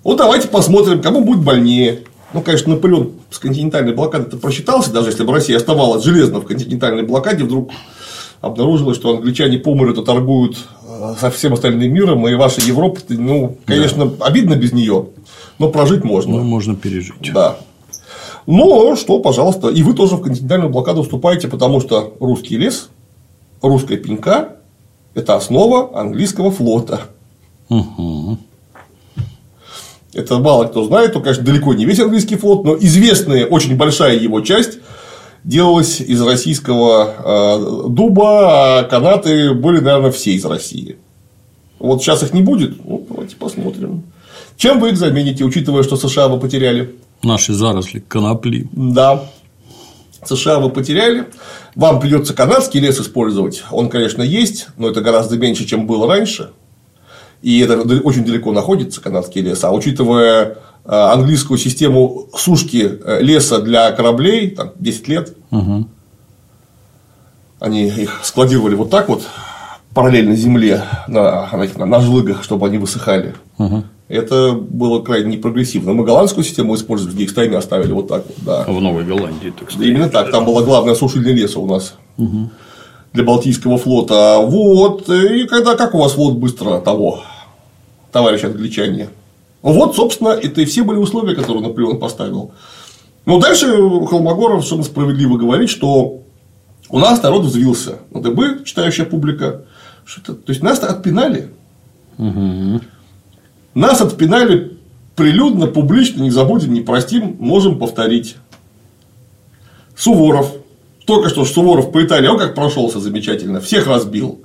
Вот 0.05 0.17
давайте 0.17 0.49
посмотрим, 0.49 1.01
кому 1.01 1.23
будет 1.23 1.43
больнее. 1.43 2.01
Ну, 2.33 2.41
конечно, 2.41 2.75
Наполеон 2.75 3.13
с 3.31 3.39
континентальной 3.39 3.95
блокадой 3.95 4.39
просчитался, 4.39 4.93
даже 4.93 5.11
если 5.11 5.25
бы 5.25 5.33
Россия 5.33 5.57
оставалась 5.57 6.05
железно 6.05 6.41
в 6.41 6.47
континентальной 6.47 7.03
блокаде, 7.03 7.45
вдруг 7.45 7.71
обнаружилось, 8.41 8.97
что 8.97 9.17
англичане 9.17 9.59
по 9.59 9.75
морю 9.75 9.95
торгуют 9.95 10.57
э, 10.87 11.15
со 11.21 11.31
всем 11.31 11.53
остальным 11.53 11.93
миром, 11.93 12.27
и 12.27 12.35
ваша 12.35 12.61
Европа, 12.61 13.01
ну, 13.09 13.57
конечно, 13.67 14.07
да. 14.07 14.27
обидно 14.27 14.57
без 14.57 14.73
нее, 14.73 15.07
но 15.59 15.69
прожить 15.69 16.05
можно. 16.05 16.39
Ну, 16.39 16.43
можно 16.43 16.75
пережить. 16.75 17.33
Да. 17.33 17.59
Но 18.47 18.97
что, 18.97 19.21
пожалуйста, 19.21 19.69
и 19.69 19.83
вы 19.83 19.95
тоже 19.95 20.17
в 20.17 20.23
континентальную 20.23 20.71
блокаду 20.71 21.03
вступаете, 21.03 21.49
потому 21.49 21.81
что 21.81 22.15
русский 22.19 22.57
лес, 22.57 22.89
русская 23.63 23.97
пенька– 23.97 24.57
это 25.15 25.37
основа 25.37 25.99
английского 25.99 26.51
флота. 26.51 27.03
Угу. 27.69 28.39
Это 30.15 30.39
мало 30.39 30.67
кто 30.67 30.85
знает, 30.85 31.15
то, 31.15 31.21
конечно, 31.21 31.45
далеко 31.45 31.73
не 31.73 31.85
весь 31.87 32.01
английский 32.01 32.37
флот, 32.37 32.65
но 32.65 32.77
известная 32.77 33.47
очень 33.47 33.77
большая 33.77 34.19
его 34.19 34.41
часть 34.43 34.79
делалась 35.45 36.01
из 36.01 36.21
российского 36.23 37.15
э, 37.19 37.89
дуба, 37.89 38.81
а 38.81 38.83
канаты 38.85 39.55
были, 39.55 39.81
наверное, 39.81 40.13
все 40.13 40.33
из 40.33 40.45
России. 40.45 40.99
Вот 41.79 42.03
сейчас 42.03 42.23
их 42.23 42.33
не 42.33 42.43
будет, 42.43 42.85
ну, 42.85 43.05
давайте 43.09 43.37
посмотрим. 43.37 44.05
Чем 44.57 44.79
вы 44.81 44.91
их 44.91 44.99
замените, 44.99 45.45
учитывая, 45.45 45.83
что 45.83 45.97
США 45.97 46.29
вы 46.29 46.39
потеряли? 46.39 46.95
Наши 47.23 47.55
заросли 47.55 48.01
конопли. 48.01 48.69
Да. 48.73 49.25
США 50.25 50.61
вы 50.61 50.71
потеряли. 50.71 51.27
Вам 51.75 51.99
придется 51.99 52.35
канадский 52.35 52.79
лес 52.79 53.01
использовать. 53.01 53.65
Он, 53.71 53.89
конечно, 53.89 54.23
есть, 54.23 54.69
но 54.77 54.89
это 54.89 55.01
гораздо 55.01 55.37
меньше, 55.37 55.65
чем 55.65 55.87
было 55.87 56.07
раньше. 56.07 56.51
И 57.43 57.61
это 57.61 57.81
очень 57.81 58.25
далеко 58.25 58.53
находится, 58.53 59.01
канадский 59.01 59.43
лес. 59.43 59.63
А 59.65 59.73
учитывая 59.73 60.45
э, 60.45 60.55
английскую 60.85 61.59
систему 61.59 62.29
сушки 62.37 62.99
э, 63.05 63.21
леса 63.21 63.61
для 63.61 63.91
кораблей, 63.91 64.51
там, 64.51 64.71
10 64.79 65.09
лет, 65.09 65.37
угу. 65.51 65.87
они 67.59 67.89
их 67.89 68.21
складировали 68.23 68.77
вот 68.77 68.91
так 68.91 69.09
вот, 69.09 69.25
параллельно 69.93 70.37
земле, 70.37 70.85
на, 71.09 71.49
на, 71.53 71.87
на 71.87 72.01
жлыгах, 72.01 72.45
чтобы 72.45 72.67
они 72.69 72.79
высыхали. 72.79 73.35
Угу. 73.59 73.85
Это 74.09 74.53
было 74.53 75.01
крайне 75.01 75.37
непрогрессивно. 75.37 75.95
Мы 75.95 76.05
голландскую 76.05 76.45
систему 76.45 76.75
использовали, 76.75 77.27
стаями 77.27 77.57
оставили 77.57 77.93
вот 77.93 78.09
так 78.09 78.25
вот. 78.27 78.37
Да. 78.45 78.65
В 78.71 78.81
Новой 78.81 79.05
Голландии, 79.05 79.53
так 79.59 79.71
сказать. 79.71 79.89
Именно 79.89 80.11
так. 80.11 80.31
Там 80.31 80.45
была 80.45 80.63
главная 80.63 80.95
сушильная 80.95 81.33
леса 81.33 81.59
у 81.59 81.67
нас. 81.67 81.95
Угу. 82.19 82.51
Для 83.15 83.25
Балтийского 83.25 83.79
флота. 83.79 84.39
Вот. 84.39 85.09
И 85.09 85.47
когда 85.47 85.77
как 85.77 85.95
у 85.95 85.99
вас 85.99 86.13
флот 86.13 86.35
быстро 86.37 86.79
того, 86.81 87.23
товарищ 88.13 88.45
англичане? 88.45 89.09
Вот, 89.63 89.97
собственно, 89.97 90.29
это 90.31 90.61
и 90.61 90.65
все 90.65 90.83
были 90.83 90.99
условия, 90.99 91.35
которые 91.35 91.63
Наполеон 91.63 91.99
поставил. 91.99 92.53
Но 93.25 93.39
дальше 93.39 93.67
Холмогоров 94.07 94.61
совершенно 94.61 94.83
справедливо 94.83 95.37
говорит, 95.37 95.71
что 95.71 96.23
у 96.89 96.99
нас 96.99 97.23
народ 97.23 97.45
взвился 97.45 97.99
на 98.11 98.21
ДБ, 98.21 98.65
читающая 98.65 99.05
публика. 99.05 99.63
Что 100.05 100.35
то 100.35 100.51
есть 100.51 100.63
нас 100.63 100.81
отпинали. 100.81 101.51
Угу. 102.19 102.81
Нас 103.75 104.01
отпинали 104.01 104.77
прилюдно, 105.15 105.67
публично, 105.69 106.23
не 106.23 106.31
забудем, 106.31 106.73
не 106.73 106.81
простим, 106.81 107.37
можем 107.39 107.79
повторить. 107.79 108.37
Суворов. 109.97 110.53
Только 111.07 111.29
что 111.29 111.45
Суворов 111.45 111.93
по 111.93 112.03
Италии, 112.03 112.29
он 112.29 112.39
как 112.39 112.55
прошелся 112.55 113.01
замечательно, 113.01 113.61
всех 113.61 113.87
разбил. 113.87 114.43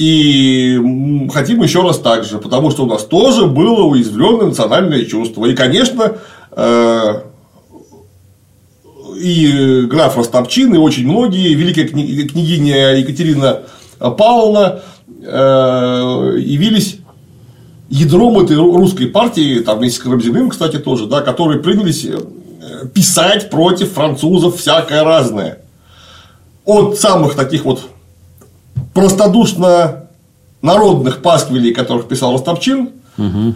И 0.00 0.80
хотим 1.30 1.62
еще 1.62 1.82
раз 1.82 1.98
так 1.98 2.24
же, 2.24 2.38
потому 2.38 2.70
что 2.70 2.84
у 2.84 2.86
нас 2.86 3.04
тоже 3.04 3.44
было 3.44 3.82
уязвленное 3.82 4.46
национальное 4.46 5.04
чувство. 5.04 5.44
И, 5.44 5.54
конечно, 5.54 6.14
э, 6.52 7.20
и 9.20 9.82
граф 9.82 10.16
Ростопчин, 10.16 10.74
и 10.74 10.78
очень 10.78 11.06
многие, 11.06 11.52
великая 11.52 11.86
княгиня 11.86 12.96
Екатерина 12.96 13.64
Павловна 13.98 14.80
э, 15.22 16.36
явились 16.38 16.96
ядром 17.90 18.38
этой 18.38 18.56
русской 18.56 19.04
партии, 19.04 19.60
там 19.60 19.80
вместе 19.80 19.98
с 19.98 20.02
Карамзиным, 20.02 20.48
кстати, 20.48 20.78
тоже, 20.78 21.08
да, 21.08 21.20
которые 21.20 21.60
принялись 21.60 22.06
э, 22.06 22.86
писать 22.94 23.50
против 23.50 23.92
французов 23.92 24.56
всякое 24.56 25.04
разное. 25.04 25.58
От 26.64 26.98
самых 26.98 27.34
таких 27.34 27.66
вот 27.66 27.82
простодушно 28.94 30.08
народных 30.62 31.22
пасквилей, 31.22 31.72
которых 31.72 32.08
писал 32.08 32.32
Ростовчин, 32.32 32.90
угу. 33.16 33.54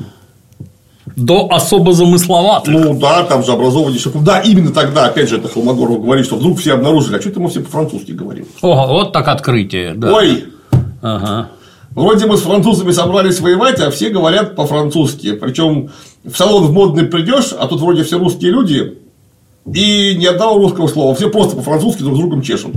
до 1.16 1.48
особо 1.50 1.92
замысловатых. 1.92 2.72
Ну 2.72 2.98
да, 2.98 3.24
там 3.24 3.44
же 3.44 3.52
образованнейших. 3.52 4.22
Да, 4.22 4.40
именно 4.40 4.72
тогда, 4.72 5.06
опять 5.06 5.28
же, 5.28 5.38
это 5.38 5.48
Холмогоров 5.48 6.02
говорит, 6.02 6.26
что 6.26 6.36
вдруг 6.36 6.58
все 6.58 6.74
обнаружили, 6.74 7.16
а 7.16 7.20
что 7.20 7.28
это 7.28 7.40
мы 7.40 7.50
все 7.50 7.60
по-французски 7.60 8.12
говорим. 8.12 8.46
О, 8.62 8.86
вот 8.86 9.12
так 9.12 9.28
открытие, 9.28 9.94
да. 9.94 10.12
Ой, 10.14 10.44
Ага. 11.04 11.50
Вроде 11.94 12.26
мы 12.26 12.38
с 12.38 12.40
французами 12.40 12.90
собрались 12.90 13.38
воевать, 13.38 13.78
а 13.78 13.90
все 13.90 14.08
говорят 14.08 14.56
по-французски. 14.56 15.32
Причем 15.34 15.90
в 16.24 16.34
салон 16.34 16.64
в 16.64 16.72
модный 16.72 17.04
придешь, 17.04 17.52
а 17.56 17.68
тут 17.68 17.80
вроде 17.80 18.04
все 18.04 18.18
русские 18.18 18.52
люди, 18.52 18.98
и 19.66 20.16
ни 20.16 20.24
одного 20.24 20.58
русского 20.58 20.88
слова. 20.88 21.14
Все 21.14 21.28
просто 21.28 21.56
по-французски 21.56 22.02
друг 22.02 22.16
с 22.16 22.18
другом 22.18 22.42
чешут. 22.42 22.72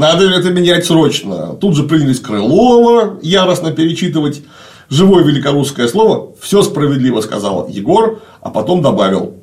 Надо 0.00 0.24
это 0.30 0.48
менять 0.48 0.86
срочно. 0.86 1.48
Тут 1.60 1.76
же 1.76 1.82
принялись 1.82 2.20
Крылова 2.20 3.18
яростно 3.20 3.70
перечитывать 3.70 4.40
живое 4.88 5.22
великорусское 5.24 5.88
слово. 5.88 6.32
Все 6.40 6.62
справедливо 6.62 7.20
сказал 7.20 7.68
Егор, 7.68 8.22
а 8.40 8.48
потом 8.48 8.80
добавил. 8.80 9.34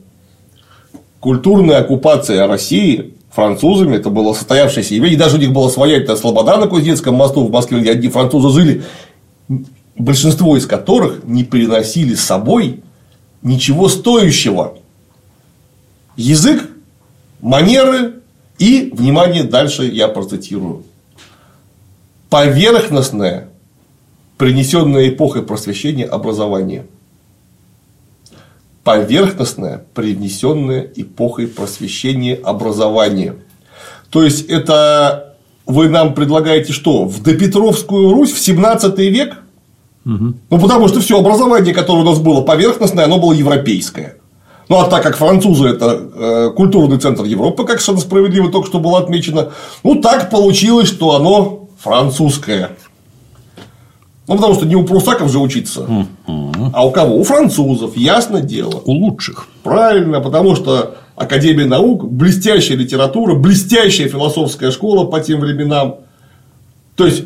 Культурная 1.19 1.77
оккупация 1.81 2.47
России 2.47 3.13
французами, 3.29 3.97
это 3.97 4.09
было 4.09 4.33
состоявшееся 4.33 4.95
явление, 4.95 5.19
даже 5.19 5.37
у 5.37 5.39
них 5.39 5.53
была 5.53 5.69
своя 5.69 5.97
эта 5.97 6.15
слобода 6.15 6.57
на 6.57 6.65
Кузнецком 6.65 7.13
мосту 7.13 7.45
в 7.45 7.51
Москве, 7.51 7.81
где 7.81 7.91
одни 7.91 8.09
французы 8.09 8.49
жили, 8.49 8.83
большинство 9.95 10.57
из 10.57 10.65
которых 10.65 11.23
не 11.23 11.43
приносили 11.43 12.15
с 12.15 12.21
собой 12.21 12.81
ничего 13.43 13.89
стоящего. 13.89 14.79
Язык, 16.15 16.67
манеры 17.41 18.16
и, 18.59 18.91
внимание, 18.93 19.43
дальше 19.43 19.85
я 19.85 20.07
процитирую, 20.07 20.83
поверхностное, 22.29 23.49
принесенное 24.37 25.09
эпохой 25.09 25.43
просвещения 25.43 26.05
образование. 26.05 26.85
Поверхностное, 28.83 29.83
привнесенное 29.93 30.89
эпохой 30.95 31.47
просвещения 31.47 32.35
образование. 32.35 33.35
То 34.09 34.23
есть, 34.23 34.45
это 34.45 35.35
вы 35.65 35.89
нам 35.89 36.13
предлагаете 36.13 36.71
что? 36.71 37.05
В 37.05 37.21
допетровскую 37.21 38.13
Русь 38.13 38.31
в 38.31 38.39
17 38.39 38.97
век? 38.99 39.37
Угу. 40.05 40.33
Ну, 40.49 40.59
потому 40.59 40.87
что 40.87 41.01
все 41.01 41.19
образование, 41.19 41.73
которое 41.73 41.99
у 41.99 42.09
нас 42.09 42.19
было 42.19 42.41
поверхностное, 42.41 43.03
оно 43.03 43.19
было 43.19 43.33
европейское. 43.33 44.15
Ну, 44.69 44.79
а 44.79 44.85
так 44.85 45.03
как 45.03 45.15
французы– 45.15 45.67
это 45.69 46.09
э, 46.13 46.49
культурный 46.55 46.97
центр 46.99 47.23
Европы, 47.23 47.63
как 47.63 47.79
справедливо 47.79 48.51
только 48.51 48.67
что 48.67 48.79
было 48.79 48.99
отмечено, 48.99 49.51
ну, 49.83 50.01
так 50.01 50.29
получилось, 50.29 50.89
что 50.89 51.15
оно 51.15 51.69
французское. 51.79 52.71
Ну, 54.27 54.35
потому 54.35 54.55
что 54.55 54.65
не 54.65 54.75
у 54.75 54.83
прусаков 54.83 55.31
же 55.31 55.39
учиться, 55.39 55.87
а 56.73 56.85
у 56.85 56.91
кого? 56.91 57.15
У 57.15 57.23
французов, 57.23 57.95
ясно 57.95 58.41
дело. 58.41 58.81
У 58.83 58.91
лучших. 58.91 59.47
Правильно, 59.63 60.19
потому 60.19 60.55
что 60.57 60.97
Академия 61.15 61.65
наук, 61.65 62.05
блестящая 62.11 62.77
литература, 62.77 63.35
блестящая 63.35 64.09
философская 64.09 64.71
школа 64.71 65.05
по 65.05 65.21
тем 65.21 65.39
временам. 65.39 65.95
То 66.95 67.05
есть, 67.05 67.23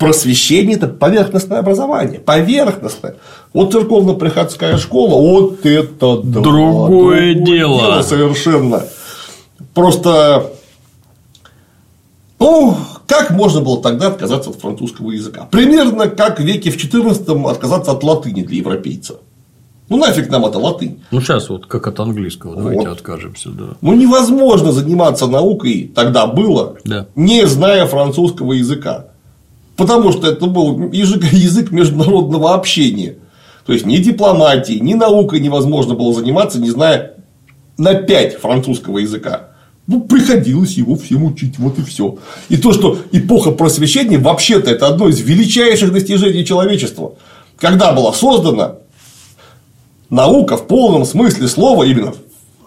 просвещение– 0.00 0.76
это 0.76 0.88
поверхностное 0.88 1.58
образование. 1.58 2.18
Поверхностное. 2.18 3.14
Вот 3.52 3.72
церковно-приходская 3.72 4.76
школа, 4.78 5.20
вот 5.20 5.64
это 5.64 6.16
да, 6.22 6.40
другое, 6.40 6.86
другое 6.88 7.34
дело. 7.34 7.80
дело 7.80 8.02
совершенно. 8.02 8.82
Просто 9.74 10.50
ну, 12.40 12.74
как 13.06 13.30
можно 13.30 13.60
было 13.60 13.82
тогда 13.82 14.08
отказаться 14.08 14.50
от 14.50 14.56
французского 14.56 15.10
языка? 15.10 15.46
Примерно 15.50 16.08
как 16.08 16.40
в 16.40 16.42
веке 16.42 16.70
в 16.70 16.76
XIV 16.76 17.50
отказаться 17.50 17.92
от 17.92 18.02
латыни 18.02 18.42
для 18.42 18.56
европейца. 18.56 19.16
Ну 19.90 19.98
нафиг 19.98 20.30
нам 20.30 20.46
это 20.46 20.58
латынь. 20.58 21.02
Ну 21.10 21.20
сейчас 21.20 21.50
вот 21.50 21.66
как 21.66 21.86
от 21.88 22.00
английского, 22.00 22.56
давайте 22.56 22.88
вот. 22.88 22.96
откажемся, 22.96 23.50
да. 23.50 23.76
Ну 23.80 23.92
невозможно 23.94 24.72
заниматься 24.72 25.26
наукой 25.26 25.90
тогда 25.94 26.26
было, 26.26 26.76
да. 26.84 27.08
не 27.14 27.46
зная 27.46 27.86
французского 27.86 28.54
языка. 28.54 29.09
Потому 29.80 30.12
что 30.12 30.28
это 30.28 30.44
был 30.44 30.90
язык, 30.92 31.70
международного 31.70 32.52
общения. 32.52 33.16
То 33.64 33.72
есть 33.72 33.86
ни 33.86 33.96
дипломатией, 33.96 34.78
ни 34.78 34.92
наукой 34.92 35.40
невозможно 35.40 35.94
было 35.94 36.12
заниматься, 36.12 36.60
не 36.60 36.68
зная 36.68 37.14
на 37.78 37.94
5 37.94 38.34
французского 38.34 38.98
языка. 38.98 39.48
Ну, 39.86 40.02
приходилось 40.02 40.72
его 40.72 40.96
всем 40.96 41.24
учить, 41.24 41.58
вот 41.58 41.78
и 41.78 41.82
все. 41.82 42.18
И 42.50 42.58
то, 42.58 42.74
что 42.74 42.98
эпоха 43.10 43.52
просвещения, 43.52 44.18
вообще-то, 44.18 44.70
это 44.70 44.86
одно 44.86 45.08
из 45.08 45.20
величайших 45.20 45.94
достижений 45.94 46.44
человечества. 46.44 47.14
Когда 47.56 47.94
была 47.94 48.12
создана 48.12 48.74
наука 50.10 50.58
в 50.58 50.66
полном 50.66 51.06
смысле 51.06 51.48
слова, 51.48 51.84
именно 51.84 52.12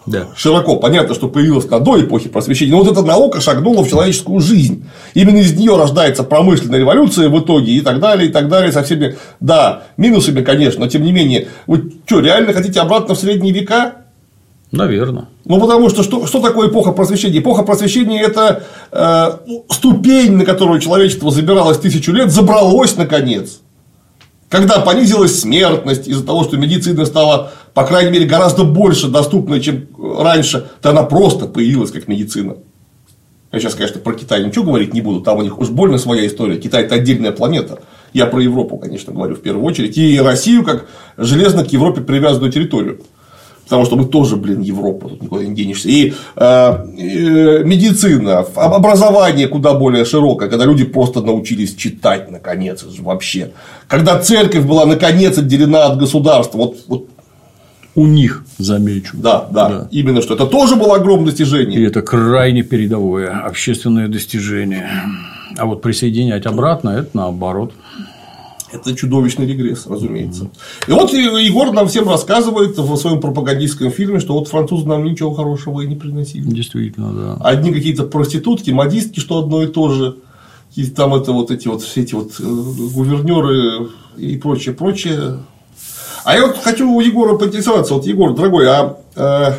да. 0.06 0.28
широко 0.36 0.76
понятно, 0.76 1.14
что 1.14 1.28
появилась 1.28 1.68
на 1.68 1.80
до 1.80 2.00
эпохи 2.00 2.28
просвещения, 2.28 2.72
но 2.72 2.82
вот 2.82 2.92
эта 2.92 3.02
наука 3.02 3.40
шагнула 3.40 3.82
в 3.82 3.88
человеческую 3.88 4.40
жизнь. 4.40 4.84
Именно 5.14 5.38
из 5.38 5.54
нее 5.54 5.76
рождается 5.76 6.22
промышленная 6.22 6.78
революция 6.78 7.28
в 7.28 7.38
итоге 7.40 7.72
и 7.72 7.80
так 7.80 8.00
далее, 8.00 8.28
и 8.28 8.32
так 8.32 8.48
далее, 8.48 8.72
со 8.72 8.82
всеми, 8.82 9.16
да, 9.40 9.84
минусами, 9.96 10.42
конечно, 10.42 10.80
но 10.80 10.88
тем 10.88 11.02
не 11.02 11.12
менее, 11.12 11.48
вы 11.66 11.92
что, 12.06 12.20
реально 12.20 12.52
хотите 12.52 12.80
обратно 12.80 13.14
в 13.14 13.18
средние 13.18 13.54
века? 13.54 13.94
Наверное. 14.72 15.26
Ну, 15.44 15.60
потому 15.60 15.88
что, 15.88 16.02
что 16.02 16.26
что 16.26 16.40
такое 16.40 16.68
эпоха 16.68 16.92
просвещения? 16.92 17.38
Эпоха 17.38 17.62
просвещения– 17.62 18.20
это 18.22 18.64
э, 18.90 19.54
ступень, 19.70 20.32
на 20.32 20.44
которую 20.44 20.80
человечество 20.80 21.30
забиралось 21.30 21.78
тысячу 21.78 22.12
лет, 22.12 22.30
забралось 22.30 22.96
наконец. 22.96 23.60
Когда 24.48 24.80
понизилась 24.80 25.40
смертность 25.40 26.08
из-за 26.08 26.24
того, 26.24 26.44
что 26.44 26.56
медицина 26.56 27.06
стала, 27.06 27.52
по 27.74 27.84
крайней 27.84 28.12
мере, 28.12 28.26
гораздо 28.26 28.64
больше 28.64 29.08
доступной, 29.08 29.60
чем 29.60 29.88
раньше, 29.98 30.68
то 30.80 30.90
она 30.90 31.02
просто 31.02 31.46
появилась 31.46 31.90
как 31.90 32.06
медицина. 32.06 32.56
Я 33.52 33.60
сейчас, 33.60 33.74
конечно, 33.74 34.00
про 34.00 34.14
Китай 34.14 34.44
ничего 34.44 34.64
говорить 34.64 34.94
не 34.94 35.00
буду, 35.00 35.20
там 35.20 35.38
у 35.38 35.42
них 35.42 35.58
уж 35.58 35.68
больно 35.68 35.98
своя 35.98 36.26
история. 36.26 36.56
Китай– 36.56 36.82
это 36.84 36.96
отдельная 36.96 37.32
планета. 37.32 37.80
Я 38.12 38.26
про 38.26 38.40
Европу, 38.40 38.78
конечно, 38.78 39.12
говорю 39.12 39.34
в 39.34 39.42
первую 39.42 39.64
очередь. 39.64 39.98
И 39.98 40.20
Россию 40.20 40.64
как 40.64 40.86
железно 41.16 41.64
к 41.64 41.72
Европе 41.72 42.00
привязанную 42.00 42.52
территорию. 42.52 43.00
Потому 43.64 43.86
что 43.86 43.96
мы 43.96 44.04
тоже, 44.04 44.36
блин, 44.36 44.60
Европа, 44.60 45.08
тут 45.08 45.22
никуда 45.22 45.44
не 45.44 45.54
денешься. 45.54 45.88
И, 45.88 46.10
э, 46.10 46.14
э, 46.36 47.64
медицина, 47.64 48.40
образование 48.56 49.48
куда 49.48 49.72
более 49.72 50.04
широкое, 50.04 50.48
когда 50.48 50.66
люди 50.66 50.84
просто 50.84 51.22
научились 51.22 51.74
читать, 51.74 52.30
наконец, 52.30 52.84
вообще. 52.98 53.52
Когда 53.88 54.18
церковь 54.18 54.64
была, 54.64 54.84
наконец, 54.84 55.38
отделена 55.38 55.86
от 55.86 55.98
государства. 55.98 56.58
Вот, 56.58 56.76
вот 56.88 57.08
у 57.94 58.06
них, 58.06 58.44
замечу. 58.58 59.16
Да, 59.16 59.48
да, 59.50 59.68
да, 59.68 59.88
именно 59.90 60.20
что. 60.20 60.34
Это 60.34 60.46
тоже 60.46 60.76
было 60.76 60.96
огромное 60.96 61.30
достижение. 61.30 61.80
И 61.80 61.82
это 61.84 62.02
крайне 62.02 62.62
передовое 62.62 63.30
общественное 63.30 64.08
достижение. 64.08 64.90
А 65.56 65.66
вот 65.66 65.82
присоединять 65.82 66.46
обратно– 66.46 66.88
это 66.90 67.10
наоборот. 67.14 67.72
Это 68.72 68.92
чудовищный 68.96 69.46
регресс, 69.46 69.86
разумеется. 69.86 70.50
И 70.88 70.90
вот 70.90 71.12
Егор 71.12 71.72
нам 71.72 71.86
всем 71.86 72.08
рассказывает 72.08 72.76
в 72.76 72.96
своем 72.96 73.20
пропагандистском 73.20 73.92
фильме, 73.92 74.18
что 74.18 74.34
вот 74.34 74.48
французы 74.48 74.88
нам 74.88 75.04
ничего 75.04 75.32
хорошего 75.32 75.80
и 75.80 75.86
не 75.86 75.94
приносили. 75.94 76.42
Действительно, 76.42 77.12
да. 77.12 77.34
Одни 77.40 77.72
какие-то 77.72 78.02
проститутки, 78.02 78.72
модистки, 78.72 79.20
что 79.20 79.38
одно 79.38 79.62
и 79.62 79.68
то 79.68 79.90
же. 79.90 80.16
И 80.74 80.86
там 80.86 81.14
это 81.14 81.30
вот 81.30 81.52
эти 81.52 81.68
вот 81.68 81.82
все 81.82 82.02
эти 82.02 82.14
вот 82.14 82.32
э, 82.40 82.42
гувернеры 82.42 83.90
и 84.16 84.36
прочее, 84.38 84.74
прочее. 84.74 85.38
А 86.24 86.34
я 86.34 86.46
вот 86.46 86.58
хочу 86.58 86.90
у 86.90 87.00
Егора 87.00 87.36
поинтересоваться. 87.36 87.94
Вот, 87.94 88.06
Егор, 88.06 88.34
дорогой, 88.34 88.66
а 88.66 88.96
э, 89.14 89.52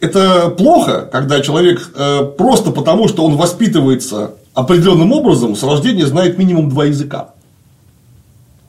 это 0.00 0.50
плохо, 0.50 1.08
когда 1.10 1.40
человек 1.40 1.90
э, 1.96 2.24
просто 2.36 2.70
потому, 2.70 3.08
что 3.08 3.24
он 3.24 3.36
воспитывается 3.36 4.34
определенным 4.52 5.12
образом, 5.12 5.56
с 5.56 5.62
рождения 5.62 6.06
знает 6.06 6.36
минимум 6.36 6.68
два 6.68 6.84
языка. 6.84 7.30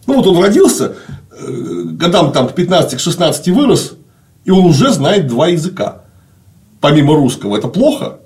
Ну, 0.07 0.15
вот 0.15 0.27
он 0.27 0.41
родился, 0.41 0.95
э, 1.31 1.83
годам 1.83 2.31
там 2.31 2.47
к 2.47 2.57
15-16 2.57 3.51
вырос, 3.51 3.93
и 4.45 4.51
он 4.51 4.65
уже 4.65 4.91
знает 4.91 5.27
два 5.27 5.49
языка. 5.49 6.03
Помимо 6.79 7.15
русского. 7.15 7.57
Это 7.57 7.67
плохо? 7.67 8.19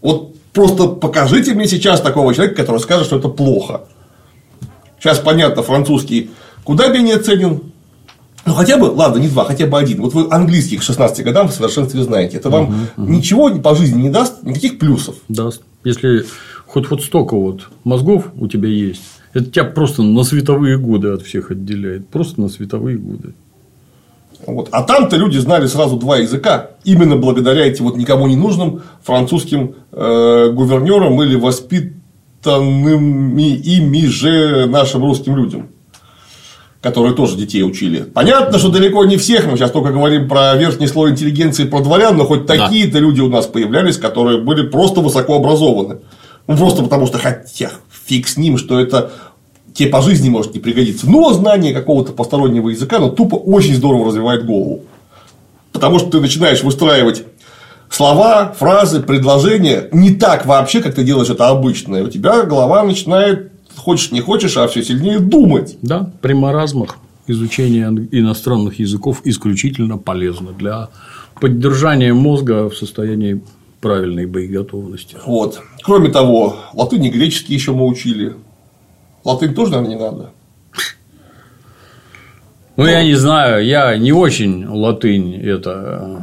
Вот 0.00 0.34
просто 0.52 0.88
покажите 0.88 1.54
мне 1.54 1.66
сейчас 1.66 2.00
такого 2.00 2.34
человека, 2.34 2.56
который 2.56 2.80
скажет, 2.80 3.06
что 3.06 3.18
это 3.18 3.28
плохо. 3.28 3.82
Сейчас 4.98 5.18
понятно, 5.18 5.62
французский 5.62 6.30
куда 6.64 6.88
менее 6.88 7.18
ценен. 7.18 7.71
Ну, 8.44 8.54
хотя 8.54 8.76
бы, 8.76 8.86
ладно, 8.86 9.20
не 9.20 9.28
два, 9.28 9.44
хотя 9.44 9.66
бы 9.66 9.78
один. 9.78 10.00
Вот 10.00 10.14
вы 10.14 10.26
английский 10.30 10.76
к 10.76 10.82
16 10.82 11.24
годам 11.24 11.48
в 11.48 11.52
совершенстве 11.52 12.02
знаете. 12.02 12.38
Это 12.38 12.50
вам 12.50 12.64
угу, 12.64 12.74
угу. 12.96 13.12
ничего 13.12 13.50
по 13.60 13.74
жизни 13.74 14.02
не 14.02 14.10
даст, 14.10 14.42
никаких 14.42 14.78
плюсов. 14.78 15.16
Даст. 15.28 15.62
Если 15.84 16.24
хоть 16.66 16.90
вот 16.90 17.02
столько 17.02 17.36
вот 17.36 17.68
мозгов 17.84 18.28
у 18.36 18.48
тебя 18.48 18.68
есть, 18.68 19.02
это 19.32 19.46
тебя 19.46 19.64
просто 19.64 20.02
на 20.02 20.24
световые 20.24 20.78
годы 20.78 21.08
от 21.08 21.22
всех 21.22 21.50
отделяет. 21.50 22.08
Просто 22.08 22.40
на 22.40 22.48
световые 22.48 22.98
годы. 22.98 23.34
Вот. 24.46 24.68
А 24.72 24.82
там-то 24.82 25.16
люди 25.16 25.38
знали 25.38 25.66
сразу 25.66 25.96
два 25.96 26.18
языка, 26.18 26.70
именно 26.84 27.16
благодаря 27.16 27.66
этим 27.66 27.84
вот 27.84 27.96
никому 27.96 28.26
не 28.26 28.36
нужным 28.36 28.82
французским 29.02 29.74
э, 29.92 30.50
гувернерам 30.52 31.22
или 31.22 31.36
воспитанными 31.36 33.50
ими 33.50 34.06
же 34.06 34.66
нашим 34.66 35.02
русским 35.02 35.36
людям, 35.36 35.68
которые 36.82 37.14
тоже 37.14 37.36
детей 37.36 37.62
учили. 37.62 38.00
Понятно, 38.00 38.58
что 38.58 38.68
далеко 38.68 39.04
не 39.04 39.16
всех, 39.16 39.46
мы 39.46 39.56
сейчас 39.56 39.70
только 39.70 39.92
говорим 39.92 40.28
про 40.28 40.56
верхний 40.56 40.88
слой 40.88 41.12
интеллигенции, 41.12 41.64
про 41.64 41.80
дворян, 41.80 42.16
но 42.16 42.26
хоть 42.26 42.46
такие-то 42.46 42.98
люди 42.98 43.20
у 43.20 43.28
нас 43.28 43.46
появлялись, 43.46 43.96
которые 43.96 44.38
были 44.38 44.66
просто 44.66 45.00
высокообразованы. 45.00 45.98
Ну, 46.48 46.56
просто 46.56 46.82
потому 46.82 47.06
что 47.06 47.18
хотя 47.18 47.70
фиг 48.04 48.26
с 48.26 48.36
ним, 48.36 48.58
что 48.58 48.80
это 48.80 49.12
тебе 49.72 49.90
по 49.90 50.02
жизни 50.02 50.28
может 50.28 50.54
не 50.54 50.60
пригодиться. 50.60 51.08
Но 51.08 51.32
знание 51.32 51.72
какого-то 51.72 52.12
постороннего 52.12 52.68
языка, 52.68 52.98
ну, 52.98 53.10
тупо 53.10 53.36
очень 53.36 53.76
здорово 53.76 54.08
развивает 54.08 54.44
голову. 54.44 54.82
Потому 55.72 56.00
что 56.00 56.10
ты 56.10 56.20
начинаешь 56.20 56.64
выстраивать 56.64 57.22
слова, 57.88 58.54
фразы, 58.58 59.00
предложения 59.00 59.88
не 59.92 60.14
так 60.14 60.46
вообще, 60.46 60.82
как 60.82 60.96
ты 60.96 61.04
делаешь 61.04 61.30
это 61.30 61.48
обычно. 61.48 61.96
И 61.96 62.02
у 62.02 62.08
тебя 62.08 62.42
голова 62.42 62.82
начинает, 62.82 63.51
хочешь 63.76 64.12
не 64.12 64.20
хочешь, 64.20 64.56
а 64.56 64.66
все 64.68 64.82
сильнее 64.82 65.18
думать. 65.18 65.78
Да, 65.82 66.10
при 66.20 66.32
маразмах 66.34 66.98
изучение 67.26 67.86
иностранных 68.10 68.78
языков 68.78 69.22
исключительно 69.24 69.98
полезно 69.98 70.52
для 70.52 70.88
поддержания 71.40 72.12
мозга 72.12 72.68
в 72.68 72.76
состоянии 72.76 73.42
правильной 73.80 74.26
боеготовности. 74.26 75.16
Вот. 75.26 75.60
Кроме 75.82 76.10
того, 76.10 76.56
латынь 76.72 77.04
и 77.04 77.10
греческий 77.10 77.54
еще 77.54 77.72
мы 77.72 77.86
учили. 77.86 78.36
Латынь 79.24 79.54
тоже, 79.54 79.72
наверное, 79.72 79.94
не 79.96 80.00
надо. 80.00 80.30
Ну, 82.76 82.86
я 82.86 83.04
не 83.04 83.14
знаю, 83.14 83.64
я 83.64 83.96
не 83.96 84.12
очень 84.12 84.66
латынь 84.66 85.34
это 85.34 86.22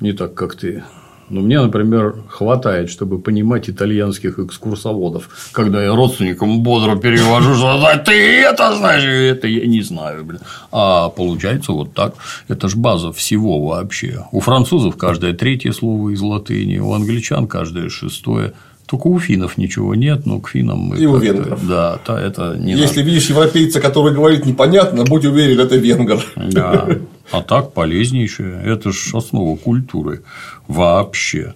не 0.00 0.12
так, 0.12 0.34
как 0.34 0.56
ты. 0.56 0.82
Но 1.30 1.40
мне, 1.40 1.60
например, 1.60 2.16
хватает, 2.28 2.90
чтобы 2.90 3.18
понимать 3.18 3.68
итальянских 3.68 4.38
экскурсоводов, 4.38 5.28
когда 5.52 5.82
я 5.82 5.94
родственникам 5.94 6.62
бодро 6.62 6.96
перевожу, 6.96 7.54
что 7.54 8.02
ты 8.04 8.40
это 8.40 8.74
знаешь, 8.76 9.04
это 9.04 9.46
я 9.46 9.66
не 9.66 9.82
знаю, 9.82 10.24
блин. 10.24 10.40
А 10.72 11.08
получается 11.10 11.72
вот 11.72 11.92
так. 11.92 12.14
Это 12.48 12.68
ж 12.68 12.76
база 12.76 13.12
всего 13.12 13.66
вообще. 13.66 14.24
У 14.32 14.40
французов 14.40 14.96
каждое 14.96 15.34
третье 15.34 15.72
слово 15.72 16.10
из 16.10 16.20
латыни, 16.20 16.78
у 16.78 16.92
англичан 16.92 17.46
каждое 17.46 17.88
шестое. 17.88 18.52
Только 18.86 19.08
у 19.08 19.18
финнов 19.18 19.58
ничего 19.58 19.94
нет, 19.94 20.24
но 20.24 20.40
к 20.40 20.48
финам 20.48 20.78
мы. 20.78 20.96
И 20.96 21.04
у 21.04 21.18
венгров. 21.18 21.66
Да, 21.68 21.98
то 22.06 22.16
это 22.16 22.56
не 22.56 22.72
Если 22.72 23.00
надо. 23.00 23.10
видишь 23.10 23.28
европейца, 23.28 23.82
который 23.82 24.14
говорит 24.14 24.46
непонятно, 24.46 25.04
будь 25.04 25.26
уверен, 25.26 25.60
это 25.60 25.76
венгер. 25.76 26.24
Да. 26.36 26.88
А 27.30 27.42
так 27.42 27.72
полезнейшее. 27.72 28.62
Это 28.64 28.92
же 28.92 29.16
основа 29.16 29.56
культуры 29.56 30.22
вообще. 30.66 31.54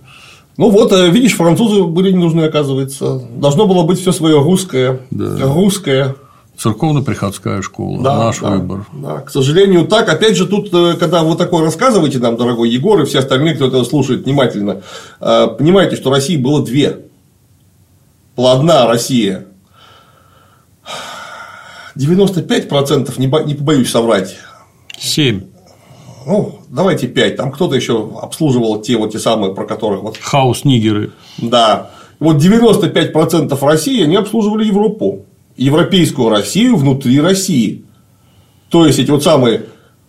Ну 0.59 0.71
вот, 0.71 0.93
э, 0.93 1.11
видишь, 1.11 1.35
французы 1.35 1.85
были 1.85 2.13
не 2.13 2.19
нужны, 2.19 2.43
оказывается. 2.43 3.23
Должно 3.37 3.67
было 3.67 3.85
быть 3.85 4.01
все 4.01 4.13
свое 4.13 4.41
русское. 4.41 5.01
Да. 5.11 5.53
Русское. 5.53 6.15
Церковно-приходская 6.59 7.63
школа, 7.63 8.03
да, 8.03 8.19
наш 8.19 8.39
да, 8.41 8.51
выбор. 8.51 8.87
Да, 8.93 9.21
к 9.21 9.31
сожалению, 9.31 9.87
так. 9.87 10.09
Опять 10.11 10.37
же, 10.37 10.47
тут, 10.47 10.69
э, 10.73 10.95
когда 10.99 11.23
вы 11.23 11.37
такое 11.37 11.65
рассказываете 11.65 12.19
нам, 12.19 12.37
дорогой 12.37 12.69
Егор, 12.69 13.01
и 13.01 13.07
все 13.07 13.21
остальные, 13.21 13.55
кто 13.55 13.69
это 13.69 13.83
слушает 13.85 14.27
внимательно, 14.27 14.83
э, 15.21 15.47
понимаете, 15.59 15.97
что 15.97 16.11
России 16.11 16.37
было 16.37 16.63
две. 16.63 17.07
Была 18.37 18.53
одна 18.53 18.87
Россия. 18.87 19.47
95%, 21.97 23.19
не 23.19 23.55
побоюсь 23.55 23.91
соврать. 23.91 24.37
7 24.99 25.52
ну, 26.27 26.61
давайте 26.69 27.09
5, 27.09 27.37
там 27.37 27.53
кто-то 27.53 27.75
еще 27.75 28.11
обслуживал 28.21 28.81
те 28.81 28.97
вот 28.97 29.13
те 29.13 29.19
самые, 29.19 29.55
про 29.55 29.65
которых 29.65 30.03
вот. 30.03 30.19
Хаус-нигеры. 30.19 31.13
Да. 31.39 31.91
Вот 32.19 32.37
95% 32.37 33.59
России 33.65 34.03
они 34.03 34.17
обслуживали 34.17 34.65
Европу. 34.65 35.25
Европейскую 35.57 36.31
Россию 36.31 36.77
внутри 36.77 37.21
России. 37.21 37.85
То 38.71 38.87
есть 38.87 38.99
эти 38.99 39.11
вот 39.11 39.23
самые 39.23 39.67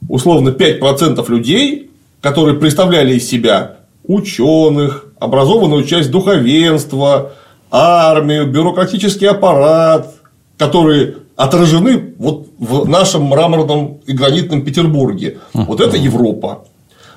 условно 0.08 0.50
5% 0.50 1.30
людей, 1.30 1.92
которые 2.22 2.58
представляли 2.58 3.16
из 3.16 3.28
себя 3.28 3.78
ученых, 4.06 5.08
образованную 5.20 5.84
часть 5.86 6.12
духовенства, 6.12 7.34
армию, 7.72 8.48
бюрократический 8.48 9.28
аппарат, 9.28 10.14
которые 10.58 11.18
отражены 11.44 12.14
вот 12.18 12.48
в 12.58 12.88
нашем 12.88 13.24
мраморном 13.24 14.00
и 14.06 14.14
гранитном 14.14 14.62
Петербурге. 14.62 15.40
Вот 15.54 15.82
это 15.82 15.98
Европа. 15.98 16.66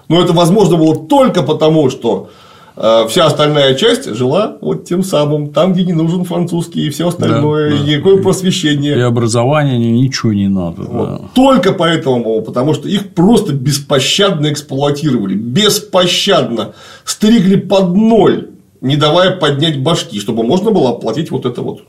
Но 0.08 0.20
это 0.20 0.32
возможно 0.32 0.76
было 0.76 0.96
только 0.96 1.42
потому, 1.42 1.90
что 1.90 2.28
э, 2.76 3.06
вся 3.08 3.26
остальная 3.26 3.74
часть 3.74 4.14
жила 4.14 4.56
вот 4.60 4.84
тем 4.84 5.02
самым, 5.02 5.52
там, 5.52 5.72
где 5.72 5.84
не 5.84 5.92
нужен 5.92 6.24
французский 6.24 6.86
и 6.86 6.90
все 6.90 7.08
остальное, 7.08 7.70
да, 7.70 7.76
да. 7.76 7.82
никакое 7.84 8.22
просвещение. 8.22 8.96
И 8.96 9.00
образование 9.00 9.78
ничего 9.78 10.32
не 10.32 10.48
надо. 10.48 10.82
Вот. 10.82 11.08
Да. 11.08 11.20
Только 11.34 11.72
поэтому, 11.72 12.40
потому 12.42 12.74
что 12.74 12.88
их 12.88 13.14
просто 13.14 13.52
беспощадно 13.52 14.52
эксплуатировали, 14.52 15.34
беспощадно 15.34 16.72
стригли 17.04 17.56
под 17.56 17.96
ноль, 17.96 18.50
не 18.80 18.96
давая 18.96 19.32
поднять 19.36 19.82
башки, 19.82 20.20
чтобы 20.20 20.44
можно 20.44 20.70
было 20.70 20.90
оплатить 20.90 21.30
вот 21.30 21.46
это 21.46 21.62
вот 21.62 21.82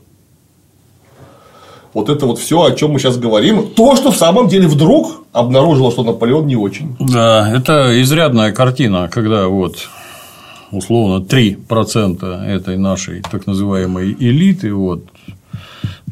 вот 1.94 2.08
это 2.08 2.26
вот 2.26 2.38
все, 2.38 2.64
о 2.64 2.72
чем 2.72 2.92
мы 2.92 2.98
сейчас 2.98 3.18
говорим, 3.18 3.68
то, 3.68 3.96
что 3.96 4.10
в 4.10 4.16
самом 4.16 4.48
деле 4.48 4.68
вдруг 4.68 5.24
обнаружило, 5.32 5.90
что 5.90 6.04
Наполеон 6.04 6.46
не 6.46 6.56
очень. 6.56 6.96
Да, 6.98 7.50
это 7.54 8.00
изрядная 8.02 8.52
картина, 8.52 9.08
когда 9.08 9.48
вот 9.48 9.88
условно 10.70 11.24
3% 11.24 12.44
этой 12.44 12.76
нашей 12.76 13.22
так 13.22 13.46
называемой 13.46 14.16
элиты 14.18 14.72
вот 14.72 15.04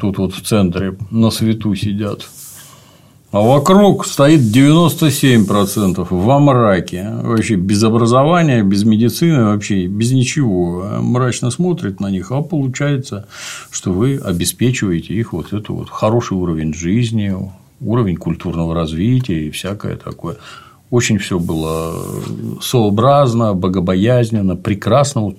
тут 0.00 0.18
вот 0.18 0.34
в 0.34 0.42
центре 0.42 0.96
на 1.10 1.30
свету 1.30 1.74
сидят 1.74 2.22
а 3.36 3.40
вокруг 3.42 4.06
стоит 4.06 4.40
97% 4.40 6.06
во 6.08 6.38
мраке. 6.38 7.10
Вообще 7.22 7.56
без 7.56 7.82
образования, 7.84 8.62
без 8.62 8.84
медицины, 8.84 9.44
вообще 9.44 9.86
без 9.86 10.12
ничего. 10.12 10.86
Мрачно 11.02 11.50
смотрит 11.50 12.00
на 12.00 12.10
них, 12.10 12.32
а 12.32 12.40
получается, 12.40 13.28
что 13.70 13.92
вы 13.92 14.16
обеспечиваете 14.16 15.12
их 15.12 15.34
вот 15.34 15.52
это 15.52 15.70
вот 15.74 15.90
хороший 15.90 16.38
уровень 16.38 16.72
жизни, 16.72 17.36
уровень 17.82 18.16
культурного 18.16 18.74
развития 18.74 19.48
и 19.48 19.50
всякое 19.50 19.96
такое. 19.96 20.36
Очень 20.90 21.18
все 21.18 21.38
было 21.38 21.92
сообразно, 22.62 23.52
богобоязненно, 23.52 24.56
прекрасно 24.56 25.34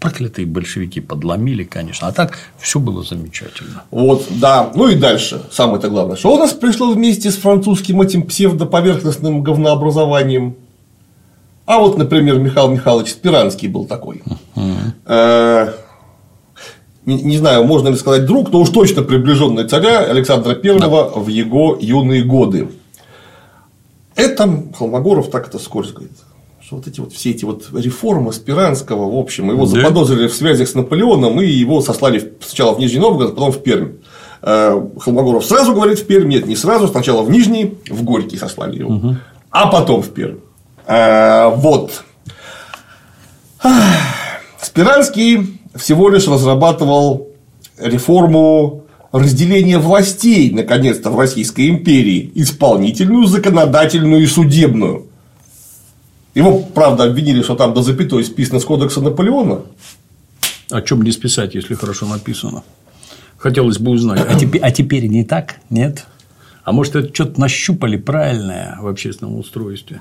проклятые 0.00 0.46
большевики 0.46 1.00
подломили, 1.00 1.64
конечно, 1.64 2.08
а 2.08 2.12
так 2.12 2.38
все 2.58 2.78
было 2.78 3.02
замечательно. 3.02 3.84
Вот, 3.90 4.26
да. 4.30 4.70
Ну 4.74 4.88
и 4.88 4.94
дальше, 4.94 5.42
самое-то 5.50 5.88
главное, 5.88 6.16
что 6.16 6.34
у 6.34 6.38
нас 6.38 6.52
пришло 6.52 6.92
вместе 6.92 7.30
с 7.30 7.36
французским 7.36 8.00
этим 8.00 8.22
псевдоповерхностным 8.22 9.42
говнообразованием. 9.42 10.56
А 11.66 11.80
вот, 11.80 11.98
например, 11.98 12.38
Михаил 12.38 12.68
Михайлович 12.68 13.10
Спиранский 13.10 13.68
был 13.68 13.86
такой. 13.86 14.22
Э, 15.04 15.72
не, 17.04 17.36
знаю, 17.38 17.64
можно 17.64 17.88
ли 17.88 17.96
сказать 17.96 18.24
друг, 18.24 18.52
но 18.52 18.60
уж 18.60 18.70
точно 18.70 19.02
приближенный 19.02 19.66
царя 19.68 20.00
Александра 20.00 20.54
Первого 20.54 21.18
в 21.18 21.28
его 21.28 21.76
юные 21.80 22.22
годы. 22.22 22.68
Это 24.14 24.64
Холмогоров 24.76 25.30
так 25.30 25.48
это 25.48 25.58
скользко 25.58 25.96
говорит 25.96 26.18
что 26.68 26.76
вот 26.76 26.86
эти 26.86 27.00
вот 27.00 27.14
все 27.14 27.30
эти 27.30 27.46
вот 27.46 27.70
реформы 27.72 28.30
Спиранского, 28.30 29.10
в 29.10 29.18
общем, 29.18 29.50
его 29.50 29.64
да. 29.64 29.70
заподозрили 29.70 30.28
в 30.28 30.34
связях 30.34 30.68
с 30.68 30.74
Наполеоном, 30.74 31.40
и 31.40 31.46
его 31.46 31.80
сослали 31.80 32.34
сначала 32.46 32.74
в 32.74 32.78
Нижний 32.78 32.98
Новгород, 32.98 33.34
потом 33.34 33.52
в 33.52 33.62
Пермь. 33.62 33.92
Э, 34.42 34.78
Холмогоров 35.00 35.46
сразу 35.46 35.72
говорит 35.72 35.98
в 35.98 36.06
Пермь, 36.06 36.28
нет, 36.28 36.46
не 36.46 36.56
сразу, 36.56 36.86
сначала 36.88 37.22
в 37.22 37.30
Нижний, 37.30 37.78
в 37.88 38.02
Горький 38.02 38.36
сослали 38.36 38.80
его, 38.80 38.96
угу. 38.96 39.16
а 39.50 39.68
потом 39.68 40.02
в 40.02 40.10
Пермь. 40.10 40.40
Э, 40.86 41.48
вот. 41.56 42.04
Спиранский 44.60 45.58
всего 45.74 46.10
лишь 46.10 46.28
разрабатывал 46.28 47.28
реформу 47.78 48.84
разделения 49.10 49.78
властей, 49.78 50.50
наконец-то, 50.50 51.08
в 51.08 51.18
Российской 51.18 51.70
империи, 51.70 52.30
исполнительную, 52.34 53.24
законодательную 53.24 54.22
и 54.22 54.26
судебную. 54.26 55.07
Его, 56.38 56.60
правда, 56.60 57.02
обвинили, 57.02 57.42
что 57.42 57.56
там 57.56 57.74
до 57.74 57.82
запятой 57.82 58.22
списано 58.22 58.60
с 58.60 58.64
кодекса 58.64 59.00
Наполеона. 59.00 59.62
О 60.70 60.82
чем 60.82 61.02
не 61.02 61.10
списать, 61.10 61.56
если 61.56 61.74
хорошо 61.74 62.06
написано? 62.06 62.62
Хотелось 63.38 63.78
бы 63.78 63.90
узнать. 63.90 64.24
А 64.24 64.38
теперь, 64.38 64.60
а 64.60 64.70
теперь 64.70 65.08
не 65.08 65.24
так? 65.24 65.56
Нет? 65.68 66.06
А 66.62 66.70
может, 66.70 66.94
это 66.94 67.12
что-то 67.12 67.40
нащупали 67.40 67.96
правильное 67.96 68.78
в 68.80 68.86
общественном 68.86 69.36
устройстве? 69.36 70.00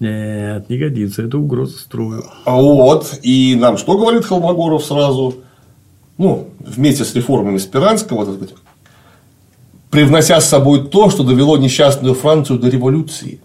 Нет, 0.00 0.68
не 0.68 0.76
годится, 0.76 1.22
это 1.22 1.38
угроза 1.38 1.78
строю. 1.78 2.24
Вот, 2.44 3.20
и 3.22 3.54
нам 3.54 3.78
что 3.78 3.96
говорит 3.96 4.24
Холмогоров 4.24 4.84
сразу? 4.84 5.36
Ну, 6.18 6.48
вместе 6.58 7.04
с 7.04 7.14
реформами 7.14 7.58
Спиранского, 7.58 8.26
так 8.26 8.34
сказать, 8.34 8.56
привнося 9.88 10.40
с 10.40 10.48
собой 10.48 10.88
то, 10.88 11.10
что 11.10 11.22
довело 11.22 11.56
несчастную 11.58 12.14
Францию 12.14 12.58
до 12.58 12.68
революции. 12.68 13.38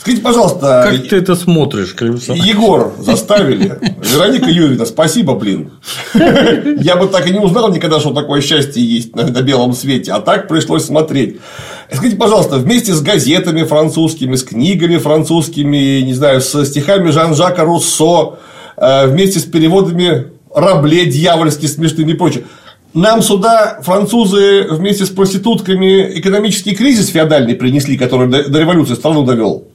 Скажите, 0.00 0.22
пожалуйста. 0.22 0.88
Как 0.90 1.08
ты 1.08 1.16
это 1.16 1.36
смотришь, 1.36 1.94
Климсон? 1.94 2.34
Егор 2.36 2.94
заставили. 3.00 3.78
Вероника 4.02 4.48
Юрьевна, 4.48 4.86
спасибо, 4.86 5.34
блин. 5.34 5.72
Я 6.14 6.96
бы 6.96 7.06
так 7.06 7.28
и 7.28 7.30
не 7.30 7.38
узнал 7.38 7.70
никогда, 7.70 8.00
что 8.00 8.14
такое 8.14 8.40
счастье 8.40 8.82
есть 8.82 9.14
на, 9.14 9.26
на 9.26 9.42
белом 9.42 9.74
свете, 9.74 10.12
а 10.12 10.20
так 10.20 10.48
пришлось 10.48 10.86
смотреть. 10.86 11.40
Скажите, 11.92 12.16
пожалуйста, 12.16 12.56
вместе 12.56 12.94
с 12.94 13.02
газетами 13.02 13.62
французскими, 13.64 14.36
с 14.36 14.42
книгами 14.42 14.96
французскими, 14.96 16.00
не 16.00 16.14
знаю, 16.14 16.40
с 16.40 16.64
стихами 16.64 17.10
Жан-Жака 17.10 17.64
Руссо, 17.64 18.38
э, 18.78 19.06
вместе 19.06 19.38
с 19.38 19.44
переводами 19.44 20.28
Рабле 20.54 21.04
дьявольски 21.04 21.66
смешными 21.66 22.12
и 22.12 22.14
прочее. 22.14 22.44
Нам 22.94 23.20
сюда 23.20 23.80
французы 23.82 24.66
вместе 24.70 25.04
с 25.04 25.10
проститутками 25.10 26.18
экономический 26.18 26.74
кризис 26.74 27.08
феодальный 27.08 27.54
принесли, 27.54 27.98
который 27.98 28.28
до 28.28 28.58
революции 28.58 28.94
страну 28.94 29.24
довел. 29.24 29.68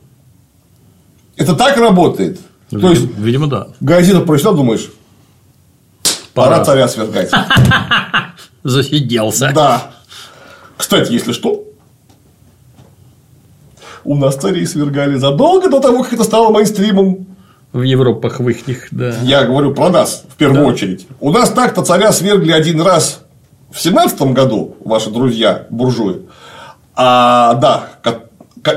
Это 1.38 1.56
так 1.56 1.78
работает? 1.78 2.40
Видимо, 2.72 2.88
То 2.88 2.94
есть, 2.94 3.18
видимо, 3.18 3.48
да. 3.48 3.68
Газета 3.80 4.22
прочитал, 4.22 4.56
думаешь, 4.56 4.90
пора, 6.34 6.52
пора 6.52 6.66
царя 6.66 6.88
свергать. 6.88 7.32
Засиделся. 8.64 9.52
Да. 9.54 9.92
Кстати, 10.78 11.12
если 11.12 11.32
что, 11.32 11.64
у 14.04 14.16
нас 14.16 14.36
царей 14.36 14.66
свергали 14.66 15.16
задолго 15.16 15.70
до 15.70 15.80
того, 15.80 16.04
как 16.04 16.14
это 16.14 16.24
стало 16.24 16.52
мейнстримом. 16.52 17.28
В 17.74 17.82
Европах 17.82 18.40
в 18.40 18.48
их, 18.48 18.88
да. 18.92 19.16
Я 19.24 19.44
говорю 19.44 19.74
про 19.74 19.90
нас, 19.90 20.24
в 20.30 20.36
первую 20.36 20.66
да. 20.66 20.72
очередь. 20.72 21.08
У 21.20 21.32
нас 21.32 21.50
так-то 21.50 21.84
царя 21.84 22.12
свергли 22.14 22.52
один 22.52 22.82
раз 22.82 23.22
в 23.72 23.82
семнадцатом 23.82 24.34
году, 24.34 24.78
ваши 24.84 25.10
друзья, 25.10 25.68
буржуи. 25.70 26.22
А, 26.96 27.56
да, 27.56 27.90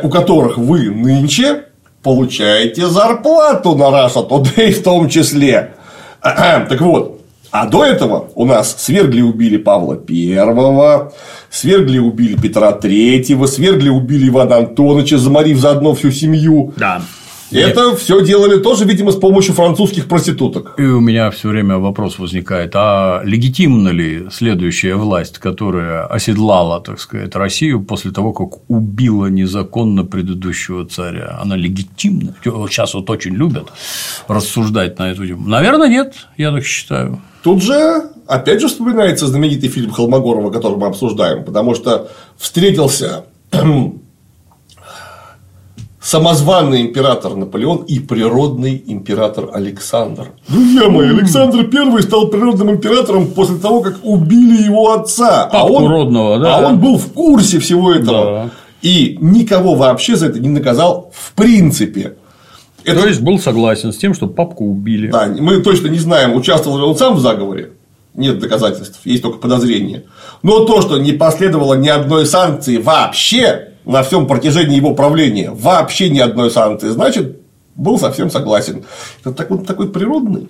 у 0.03 0.09
которых 0.09 0.59
вы 0.59 0.91
нынче 0.91 1.68
получаете 2.03 2.87
зарплату 2.87 3.75
на 3.75 3.85
Russia 3.85 4.29
Today 4.29 4.73
в 4.73 4.83
том 4.83 5.09
числе. 5.09 5.75
Так 6.23 6.81
вот, 6.81 7.21
а 7.51 7.67
до 7.67 7.85
этого 7.85 8.29
у 8.35 8.45
нас 8.45 8.77
свергли 8.79 9.23
убили 9.23 9.57
Павла 9.57 9.97
Первого, 9.97 11.13
свергли 11.51 11.99
убили 11.99 12.37
Петра 12.37 12.73
Третьего, 12.73 13.47
свергли 13.47 13.89
убили 13.89 14.29
Ивана 14.29 14.57
Антоновича, 14.57 15.19
заморив 15.19 15.59
заодно 15.59 15.95
всю 15.95 16.11
семью. 16.11 16.75
Да. 16.77 17.01
Это 17.51 17.97
все 17.97 18.25
делали 18.25 18.61
тоже, 18.61 18.85
видимо, 18.85 19.11
с 19.11 19.17
помощью 19.17 19.55
французских 19.55 20.07
проституток. 20.07 20.75
И 20.79 20.83
у 20.83 21.01
меня 21.01 21.31
все 21.31 21.49
время 21.49 21.79
вопрос 21.79 22.19
возникает: 22.19 22.73
а 22.75 23.23
легитимна 23.25 23.89
ли 23.89 24.27
следующая 24.31 24.97
власть, 24.97 25.39
которая 25.39 26.07
оседлала, 26.07 26.81
так 26.81 27.01
сказать, 27.01 27.35
Россию 27.35 27.83
после 27.83 28.11
того, 28.11 28.33
как 28.33 28.61
убила 28.69 29.27
незаконно 29.27 30.05
предыдущего 30.05 30.87
царя? 30.87 31.39
Она 31.41 31.57
легитимна? 31.57 32.35
Сейчас 32.45 32.95
вот 32.95 33.09
очень 33.11 33.35
любят 33.35 33.69
рассуждать 34.29 34.99
на 34.99 35.11
эту 35.11 35.27
тему. 35.27 35.49
Наверное, 35.49 35.89
нет, 35.89 36.15
я 36.37 36.53
так 36.53 36.65
считаю. 36.65 37.21
Тут 37.43 37.63
же, 37.63 38.03
опять 38.27 38.61
же, 38.61 38.69
вспоминается 38.69 39.27
знаменитый 39.27 39.69
фильм 39.69 39.91
Холмогорова, 39.91 40.51
который 40.51 40.77
мы 40.77 40.87
обсуждаем, 40.89 41.45
потому 41.45 41.75
что 41.75 42.11
встретился 42.37 43.25
самозванный 46.01 46.83
император 46.83 47.35
Наполеон 47.35 47.79
и 47.79 47.99
природный 47.99 48.83
император 48.87 49.51
Александр. 49.53 50.29
Друзья 50.49 50.89
мои, 50.89 51.09
Александр 51.09 51.69
I 51.73 52.03
стал 52.03 52.29
природным 52.29 52.71
императором 52.71 53.29
после 53.29 53.57
того, 53.57 53.81
как 53.81 53.99
убили 54.03 54.63
его 54.63 54.93
отца. 54.93 55.49
а 55.51 55.67
он, 55.67 55.87
родного, 55.91 56.39
да. 56.39 56.57
А 56.57 56.69
он 56.69 56.79
был 56.79 56.99
в 56.99 57.13
курсе 57.13 57.59
всего 57.59 57.93
этого. 57.93 58.25
Да. 58.25 58.51
И 58.83 59.19
никого 59.21 59.75
вообще 59.75 60.17
за 60.17 60.27
это 60.27 60.39
не 60.39 60.49
наказал 60.49 61.11
в 61.13 61.33
принципе. 61.33 62.15
Это... 62.85 63.03
То 63.03 63.09
есть 63.09 63.21
был 63.21 63.39
согласен 63.39 63.93
с 63.93 63.97
тем, 63.97 64.15
что 64.15 64.29
папку 64.29 64.65
убили. 64.65 65.09
Да, 65.11 65.27
мы 65.27 65.61
точно 65.61 65.89
не 65.89 65.99
знаем, 65.99 66.35
участвовал 66.35 66.79
ли 66.79 66.85
он 66.85 66.97
сам 66.97 67.17
в 67.17 67.21
заговоре. 67.21 67.73
Нет 68.15 68.39
доказательств, 68.39 69.01
есть 69.05 69.23
только 69.23 69.39
подозрения. 69.39 70.05
Но 70.43 70.65
то, 70.65 70.81
что 70.81 70.99
не 70.99 71.13
последовало 71.13 71.75
ни 71.75 71.89
одной 71.89 72.25
санкции 72.27 72.79
вообще, 72.79 73.68
на 73.85 74.03
всем 74.03 74.27
протяжении 74.27 74.77
его 74.77 74.95
правления 74.95 75.51
вообще 75.51 76.11
ни 76.11 76.19
одной 76.19 76.51
санкции, 76.51 76.89
значит, 76.89 77.41
был 77.75 77.99
совсем 77.99 78.31
согласен. 78.31 78.85
Это 79.21 79.33
такой, 79.33 79.59
такой 79.65 79.89
природный. 79.91 80.49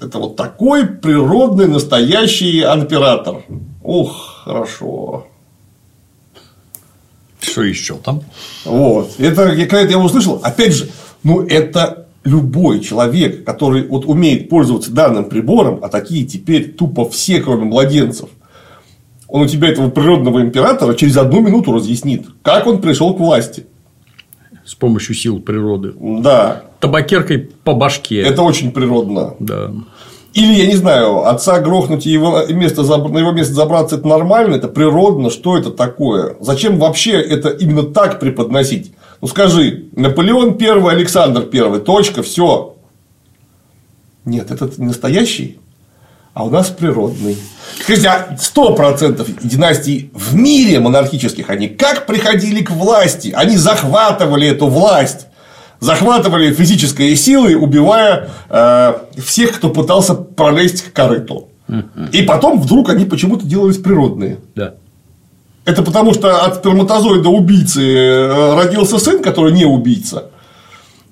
Это 0.00 0.18
вот 0.18 0.36
такой 0.36 0.86
природный 0.86 1.66
настоящий 1.66 2.62
император. 2.62 3.42
Ух, 3.82 4.42
хорошо. 4.44 5.26
Что 7.40 7.62
еще 7.62 7.94
там? 7.96 8.22
Вот. 8.64 9.12
Это, 9.18 9.52
я, 9.52 9.66
когда 9.66 9.90
я 9.90 9.98
услышал, 9.98 10.40
опять 10.42 10.72
же, 10.72 10.88
ну, 11.22 11.42
это 11.44 12.06
любой 12.24 12.80
человек, 12.80 13.44
который 13.44 13.86
вот 13.86 14.04
умеет 14.04 14.48
пользоваться 14.48 14.90
данным 14.90 15.26
прибором, 15.26 15.80
а 15.82 15.88
такие 15.88 16.26
теперь 16.26 16.72
тупо 16.72 17.08
все, 17.08 17.40
кроме 17.40 17.64
младенцев, 17.64 18.28
он 19.28 19.42
у 19.42 19.46
тебя 19.46 19.68
этого 19.68 19.90
природного 19.90 20.40
императора 20.40 20.94
через 20.94 21.16
одну 21.16 21.40
минуту 21.40 21.72
разъяснит, 21.72 22.26
как 22.42 22.66
он 22.66 22.80
пришел 22.80 23.14
к 23.14 23.18
власти. 23.18 23.66
С 24.64 24.74
помощью 24.74 25.14
сил 25.14 25.40
природы. 25.40 25.94
Да. 25.98 26.64
Табакеркой 26.80 27.50
по 27.62 27.74
башке. 27.74 28.20
Это 28.20 28.42
очень 28.42 28.72
природно. 28.72 29.34
Да. 29.38 29.70
Или, 30.34 30.52
я 30.52 30.66
не 30.66 30.76
знаю, 30.76 31.26
отца 31.26 31.60
грохнуть 31.60 32.04
и 32.06 32.10
его 32.10 32.44
место, 32.48 32.82
на 32.82 33.18
его 33.18 33.32
место 33.32 33.54
забраться 33.54 33.96
это 33.96 34.06
нормально, 34.06 34.56
это 34.56 34.68
природно, 34.68 35.30
что 35.30 35.56
это 35.56 35.70
такое? 35.70 36.36
Зачем 36.40 36.78
вообще 36.78 37.12
это 37.12 37.48
именно 37.48 37.84
так 37.84 38.20
преподносить? 38.20 38.92
Ну 39.22 39.28
скажи, 39.28 39.86
Наполеон 39.92 40.58
первый, 40.58 40.92
Александр 40.94 41.42
первый, 41.44 41.80
точка, 41.80 42.22
все. 42.22 42.76
Нет, 44.26 44.50
этот 44.50 44.76
не 44.76 44.86
настоящий, 44.86 45.58
а 46.36 46.44
у 46.44 46.50
нас 46.50 46.68
природный. 46.68 47.38
Скажите, 47.80 48.08
а 48.08 48.36
сто 48.38 48.74
процентов 48.74 49.26
династий 49.42 50.10
в 50.12 50.34
мире 50.36 50.80
монархических, 50.80 51.48
они 51.48 51.68
как 51.68 52.04
приходили 52.04 52.62
к 52.62 52.70
власти? 52.72 53.32
Они 53.34 53.56
захватывали 53.56 54.46
эту 54.48 54.66
власть 54.66 55.28
захватывали 55.78 56.52
физической 56.52 57.14
силой, 57.16 57.54
убивая 57.54 58.30
э, 58.48 58.94
всех, 59.18 59.52
кто 59.52 59.68
пытался 59.68 60.14
пролезть 60.14 60.82
к 60.84 60.92
корыту. 60.92 61.48
И 62.12 62.22
потом 62.22 62.60
вдруг 62.60 62.88
они 62.88 63.04
почему-то 63.04 63.46
делались 63.46 63.76
природные. 63.76 64.38
Да. 64.54 64.74
Это 65.66 65.82
потому, 65.82 66.14
что 66.14 66.44
от 66.44 66.56
сперматозоида 66.56 67.28
убийцы 67.28 67.82
э, 67.82 68.54
родился 68.54 68.98
сын, 68.98 69.22
который 69.22 69.52
не 69.52 69.66
убийца. 69.66 70.30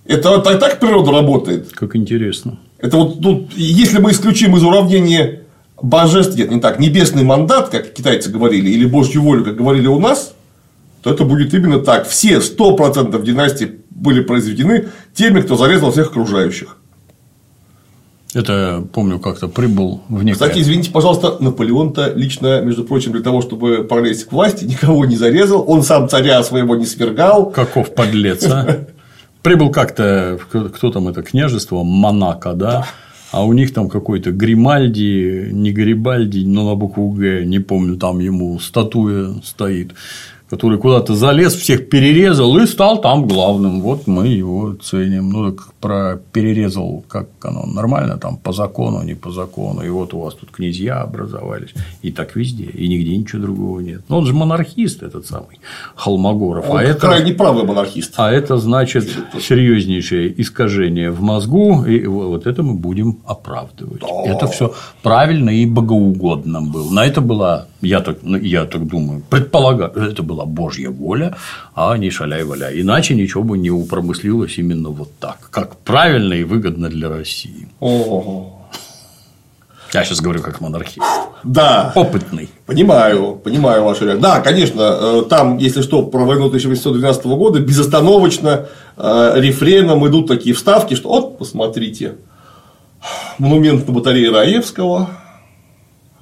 Это 0.06 0.38
так, 0.38 0.60
так 0.60 0.80
природа 0.80 1.12
работает. 1.12 1.72
Как 1.72 1.94
интересно. 1.94 2.58
Это 2.84 2.98
вот 2.98 3.22
тут, 3.22 3.54
если 3.56 3.98
мы 3.98 4.10
исключим 4.10 4.54
из 4.58 4.62
уравнения 4.62 5.40
божеств, 5.80 6.36
нет, 6.36 6.50
не 6.50 6.60
так, 6.60 6.78
небесный 6.78 7.22
мандат, 7.22 7.70
как 7.70 7.94
китайцы 7.94 8.28
говорили, 8.30 8.68
или 8.68 8.84
божью 8.84 9.22
волю, 9.22 9.42
как 9.42 9.56
говорили 9.56 9.86
у 9.86 9.98
нас, 9.98 10.34
то 11.02 11.10
это 11.10 11.24
будет 11.24 11.54
именно 11.54 11.78
так. 11.78 12.06
Все 12.06 12.40
100% 12.40 13.24
династий 13.24 13.70
были 13.88 14.20
произведены 14.20 14.88
теми, 15.14 15.40
кто 15.40 15.56
зарезал 15.56 15.92
всех 15.92 16.08
окружающих. 16.08 16.76
Это, 18.34 18.86
помню, 18.92 19.18
как-то 19.18 19.48
прибыл 19.48 20.02
в 20.10 20.22
некое... 20.22 20.34
Кстати, 20.34 20.58
извините, 20.58 20.90
пожалуйста, 20.90 21.38
Наполеон-то 21.40 22.12
лично, 22.14 22.60
между 22.60 22.84
прочим, 22.84 23.12
для 23.12 23.22
того, 23.22 23.40
чтобы 23.40 23.84
пролезть 23.84 24.26
к 24.26 24.32
власти, 24.32 24.66
никого 24.66 25.06
не 25.06 25.16
зарезал, 25.16 25.64
он 25.66 25.84
сам 25.84 26.06
царя 26.10 26.42
своего 26.42 26.76
не 26.76 26.84
свергал. 26.84 27.50
Каков 27.50 27.94
подлец, 27.94 28.44
а? 28.44 28.88
Прибыл 29.44 29.70
как-то, 29.70 30.38
кто 30.48 30.90
там 30.90 31.06
это, 31.06 31.22
княжество 31.22 31.82
Монако, 31.82 32.54
да? 32.54 32.86
А 33.30 33.44
у 33.44 33.52
них 33.52 33.74
там 33.74 33.90
какой-то 33.90 34.30
Гримальди, 34.30 35.50
не 35.52 35.70
Гарибальди, 35.70 36.46
но 36.46 36.66
на 36.66 36.76
букву 36.76 37.10
Г, 37.10 37.44
не 37.44 37.58
помню, 37.58 37.98
там 37.98 38.20
ему 38.20 38.58
статуя 38.58 39.34
стоит 39.44 39.92
который 40.54 40.78
куда-то 40.78 41.14
залез, 41.14 41.54
всех 41.54 41.88
перерезал 41.88 42.56
и 42.58 42.66
стал 42.66 43.00
там 43.00 43.26
главным. 43.26 43.80
Вот 43.80 44.06
мы 44.06 44.28
его 44.28 44.74
ценим. 44.74 45.30
Ну, 45.30 45.50
так 45.50 45.74
про 45.80 46.20
перерезал, 46.32 47.04
как 47.08 47.28
оно 47.42 47.66
нормально, 47.66 48.16
там 48.16 48.36
по 48.36 48.52
закону, 48.52 49.02
не 49.02 49.14
по 49.14 49.30
закону. 49.30 49.82
И 49.82 49.88
вот 49.88 50.14
у 50.14 50.20
вас 50.20 50.34
тут 50.34 50.50
князья 50.50 51.02
образовались. 51.02 51.74
И 52.02 52.12
так 52.12 52.36
везде. 52.36 52.64
И 52.64 52.88
нигде 52.88 53.16
ничего 53.16 53.42
другого 53.42 53.80
нет. 53.80 54.02
Но 54.08 54.18
он 54.18 54.26
же 54.26 54.32
монархист, 54.32 55.02
этот 55.02 55.26
самый 55.26 55.58
Холмогоров. 55.96 56.70
Он 56.70 56.78
а 56.78 56.82
это 56.82 57.00
крайне 57.00 57.34
правый 57.34 57.64
монархист. 57.64 58.14
А 58.16 58.30
это 58.30 58.56
значит 58.56 59.04
серьезнейшее 59.40 60.40
искажение 60.40 61.10
в 61.10 61.20
мозгу. 61.20 61.84
И 61.84 62.06
вот 62.06 62.46
это 62.46 62.62
мы 62.62 62.74
будем 62.74 63.18
оправдывать. 63.26 64.00
Да. 64.00 64.32
Это 64.32 64.46
все 64.46 64.72
правильно 65.02 65.50
и 65.50 65.66
богоугодно 65.66 66.62
было. 66.62 66.90
На 66.90 67.04
это 67.04 67.20
была, 67.20 67.66
я 67.82 68.00
так, 68.00 68.18
я 68.22 68.64
так 68.64 68.86
думаю, 68.86 69.22
предполагаю, 69.28 69.92
это 69.92 70.22
была 70.22 70.43
была 70.44 70.64
Божья 70.64 70.90
воля, 70.90 71.36
а 71.74 71.96
не 71.96 72.10
шаляй-валяй. 72.10 72.80
Иначе 72.80 73.14
ничего 73.14 73.42
бы 73.42 73.58
не 73.58 73.70
упромыслилось 73.70 74.58
именно 74.58 74.90
вот 74.90 75.10
так, 75.18 75.38
как 75.50 75.76
правильно 75.76 76.34
и 76.34 76.44
выгодно 76.44 76.88
для 76.88 77.08
России. 77.08 77.68
Я 79.92 80.04
сейчас 80.04 80.20
говорю 80.20 80.42
как 80.42 80.60
монархист. 80.60 81.06
Да. 81.44 81.92
Опытный. 81.94 82.48
Понимаю, 82.66 83.40
понимаю 83.44 83.84
вашу 83.84 84.06
реакцию. 84.06 84.22
Да, 84.22 84.40
конечно, 84.40 84.80
э, 84.80 85.22
там, 85.28 85.58
если 85.58 85.82
что, 85.82 86.02
про 86.02 86.24
войну 86.24 86.46
1812 86.46 87.26
года 87.26 87.60
безостановочно 87.60 88.66
э, 88.96 89.32
рефреном 89.36 90.04
идут 90.08 90.26
такие 90.26 90.52
вставки, 90.52 90.94
что 90.94 91.10
вот, 91.10 91.38
посмотрите, 91.38 92.16
монумент 93.38 93.86
на 93.86 93.94
батарее 93.94 94.32
Раевского. 94.32 95.10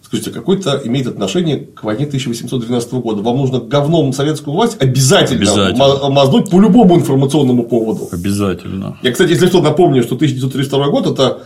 Скажите, 0.01 0.31
какое-то 0.31 0.81
имеет 0.83 1.05
отношение 1.05 1.59
к 1.59 1.83
войне 1.83 2.05
1812 2.05 2.93
года? 2.93 3.21
Вам 3.21 3.37
нужно 3.37 3.59
говном 3.59 4.13
советскую 4.13 4.55
власть 4.55 4.77
обязательно, 4.79 5.41
обязательно. 5.41 6.09
мазнуть 6.09 6.49
по 6.49 6.59
любому 6.59 6.95
информационному 6.95 7.65
поводу. 7.65 8.09
Обязательно. 8.11 8.97
Я, 9.03 9.11
кстати, 9.11 9.29
если 9.31 9.45
что, 9.45 9.61
напомню, 9.61 10.01
что 10.01 10.15
1932 10.15 10.89
год 10.89 11.05
это 11.05 11.43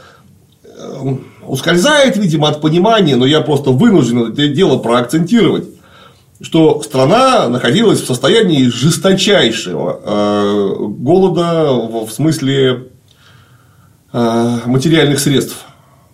ускользает, 1.45 2.17
видимо, 2.17 2.49
от 2.49 2.61
понимания, 2.61 3.15
но 3.15 3.25
я 3.25 3.41
просто 3.41 3.71
вынужден 3.71 4.31
это 4.31 4.47
дело 4.47 4.77
проакцентировать, 4.77 5.65
что 6.41 6.81
страна 6.81 7.49
находилась 7.49 8.01
в 8.01 8.05
состоянии 8.05 8.67
жесточайшего 8.67 9.99
э, 10.03 10.75
голода 10.87 11.73
в 11.73 12.09
смысле 12.11 12.87
э, 14.13 14.57
материальных 14.65 15.19
средств. 15.19 15.65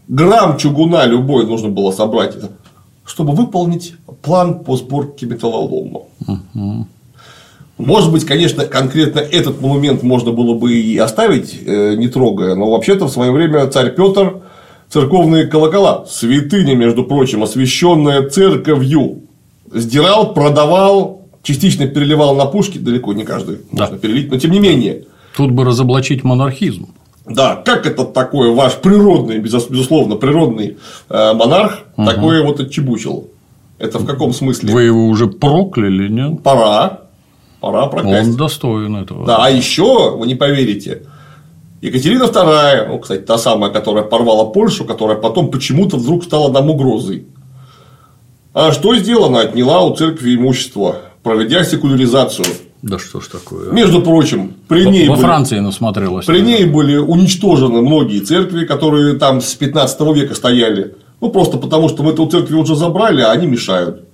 Грамм 0.07 0.57
чугуна 0.57 1.05
любой 1.05 1.45
нужно 1.45 1.69
было 1.69 1.91
собрать, 1.91 2.35
чтобы 3.05 3.34
выполнить 3.34 3.95
план 4.22 4.59
по 4.59 4.76
сборке 4.77 5.26
металлолома. 5.26 6.01
Угу. 6.27 6.88
Может 7.77 8.11
быть, 8.11 8.26
конечно, 8.26 8.65
конкретно 8.65 9.19
этот 9.19 9.61
монумент 9.61 10.01
можно 10.01 10.31
было 10.31 10.57
бы 10.57 10.73
и 10.73 10.97
оставить, 10.97 11.59
э, 11.65 11.95
не 11.95 12.07
трогая, 12.07 12.55
но 12.55 12.72
вообще-то 12.72 13.07
в 13.07 13.11
свое 13.11 13.31
время 13.31 13.68
царь 13.68 13.93
Петр 13.93 14.41
церковные 14.95 15.45
колокола, 15.45 16.05
святыня, 16.07 16.73
между 16.73 17.03
прочим, 17.03 17.43
освященная 17.43 18.30
церковью, 18.30 19.23
сдирал, 19.69 20.34
продавал, 20.34 21.27
частично 21.43 21.85
переливал 21.85 22.34
на 22.34 22.45
пушки, 22.45 22.77
далеко 22.77 23.11
не 23.11 23.26
каждый 23.26 23.57
да. 23.73 23.84
можно 23.84 23.97
перелить, 23.97 24.31
но 24.31 24.38
тем 24.38 24.51
не 24.51 24.59
менее. 24.61 25.03
Тут 25.35 25.51
бы 25.51 25.65
разоблачить 25.65 26.23
монархизм. 26.23 26.88
Да, 27.26 27.57
как 27.57 27.85
это 27.85 28.05
такое 28.05 28.55
ваш 28.55 28.76
природный, 28.76 29.39
безусловно, 29.39 30.15
природный 30.15 30.77
э, 31.09 31.34
монарх 31.34 31.81
угу. 31.97 32.05
такое 32.05 32.41
вот 32.41 32.61
отчебучил? 32.61 33.27
Это 33.77 33.99
в 33.99 34.05
каком 34.05 34.31
смысле? 34.31 34.72
Вы 34.72 34.84
его 34.84 35.07
уже 35.07 35.27
прокляли, 35.27 36.07
нет? 36.07 36.41
Пора. 36.41 37.01
Пора 37.59 37.88
проклясть. 37.88 38.30
Он 38.30 38.38
достоин 38.38 38.95
этого. 38.95 39.27
Да, 39.27 39.43
а 39.43 39.49
еще, 39.49 40.15
вы 40.15 40.26
не 40.26 40.35
поверите, 40.35 41.01
Екатерина 41.85 42.23
II, 42.23 42.87
ну, 42.87 42.99
кстати, 42.99 43.21
та 43.21 43.37
самая, 43.37 43.71
которая 43.71 44.03
порвала 44.03 44.45
Польшу, 44.45 44.85
которая 44.85 45.17
потом 45.17 45.51
почему-то 45.51 45.97
вдруг 45.97 46.23
стала 46.23 46.51
нам 46.51 46.69
угрозой. 46.69 47.27
А 48.53 48.71
что 48.71 48.95
сделано? 48.95 49.41
Отняла 49.41 49.81
у 49.83 49.95
церкви 49.95 50.35
имущество, 50.35 50.95
проведя 51.21 51.63
секуляризацию. 51.63 52.47
Да 52.81 52.97
что 52.97 53.19
ж 53.19 53.27
такое? 53.27 53.71
Между 53.71 54.01
прочим, 54.01 54.53
при 54.67 54.85
ней 54.85 55.07
во 55.07 55.15
были, 55.15 55.25
Франции 55.25 55.59
насмотрелась. 55.59 56.25
При 56.25 56.41
ней 56.41 56.65
были 56.65 56.97
уничтожены 56.97 57.81
многие 57.81 58.19
церкви, 58.19 58.65
которые 58.65 59.15
там 59.15 59.41
с 59.41 59.53
15 59.53 60.01
века 60.15 60.33
стояли. 60.33 60.95
Ну 61.21 61.29
просто 61.29 61.57
потому, 61.57 61.89
что 61.89 62.01
мы 62.01 62.13
эту 62.13 62.25
церкви 62.27 62.55
уже 62.55 62.75
забрали, 62.75 63.21
а 63.21 63.31
они 63.31 63.45
мешают. 63.45 64.05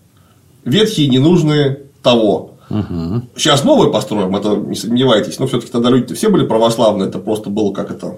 Ветхие, 0.65 1.07
ненужные 1.07 1.83
того. 2.03 2.50
Угу. 2.71 3.21
Сейчас 3.35 3.63
новые 3.65 3.91
построим, 3.91 4.35
это 4.35 4.55
не 4.55 4.75
сомневайтесь, 4.75 5.39
но 5.39 5.47
все-таки 5.47 5.71
тогда 5.71 5.89
люди 5.89 6.13
все 6.13 6.29
были 6.29 6.45
православные, 6.45 7.09
это 7.09 7.19
просто 7.19 7.49
было 7.49 7.73
как 7.73 7.91
это. 7.91 8.15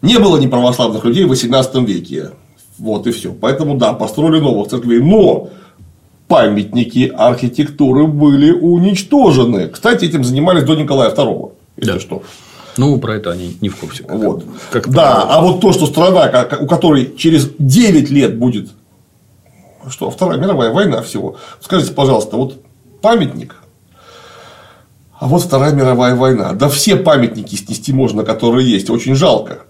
Не 0.00 0.18
было 0.18 0.38
неправославных 0.38 1.04
людей 1.04 1.24
в 1.24 1.28
18 1.28 1.74
веке. 1.86 2.30
Вот 2.78 3.06
и 3.06 3.10
все. 3.10 3.34
Поэтому 3.38 3.76
да, 3.76 3.92
построили 3.92 4.40
новых 4.40 4.68
церквей. 4.68 5.00
Но 5.00 5.50
памятники 6.26 7.12
архитектуры 7.14 8.06
были 8.06 8.50
уничтожены. 8.50 9.68
Кстати, 9.68 10.06
этим 10.06 10.24
занимались 10.24 10.64
до 10.64 10.74
Николая 10.74 11.14
II, 11.14 11.52
если 11.76 11.92
да. 11.92 12.00
что. 12.00 12.22
Ну, 12.78 12.98
про 12.98 13.16
это 13.16 13.32
они 13.32 13.58
не 13.60 13.68
в 13.68 13.76
курсе. 13.76 14.04
Вот. 14.08 14.44
Как 14.70 14.88
да, 14.88 15.22
а 15.22 15.42
вот 15.42 15.60
то, 15.60 15.72
что 15.72 15.84
страна, 15.84 16.48
у 16.60 16.66
которой 16.66 17.14
через 17.18 17.50
9 17.58 18.08
лет 18.08 18.38
будет 18.38 18.70
что, 19.88 20.10
Вторая 20.10 20.38
мировая 20.38 20.70
война 20.70 21.02
всего. 21.02 21.36
Скажите, 21.60 21.92
пожалуйста, 21.92 22.36
вот 22.36 22.62
памятник, 23.00 23.56
а 25.20 25.28
вот 25.28 25.42
Вторая 25.42 25.74
мировая 25.74 26.14
война. 26.14 26.54
Да 26.54 26.70
все 26.70 26.96
памятники 26.96 27.54
снести 27.54 27.92
можно, 27.92 28.24
которые 28.24 28.68
есть. 28.68 28.88
Очень 28.88 29.14
жалко. 29.14 29.64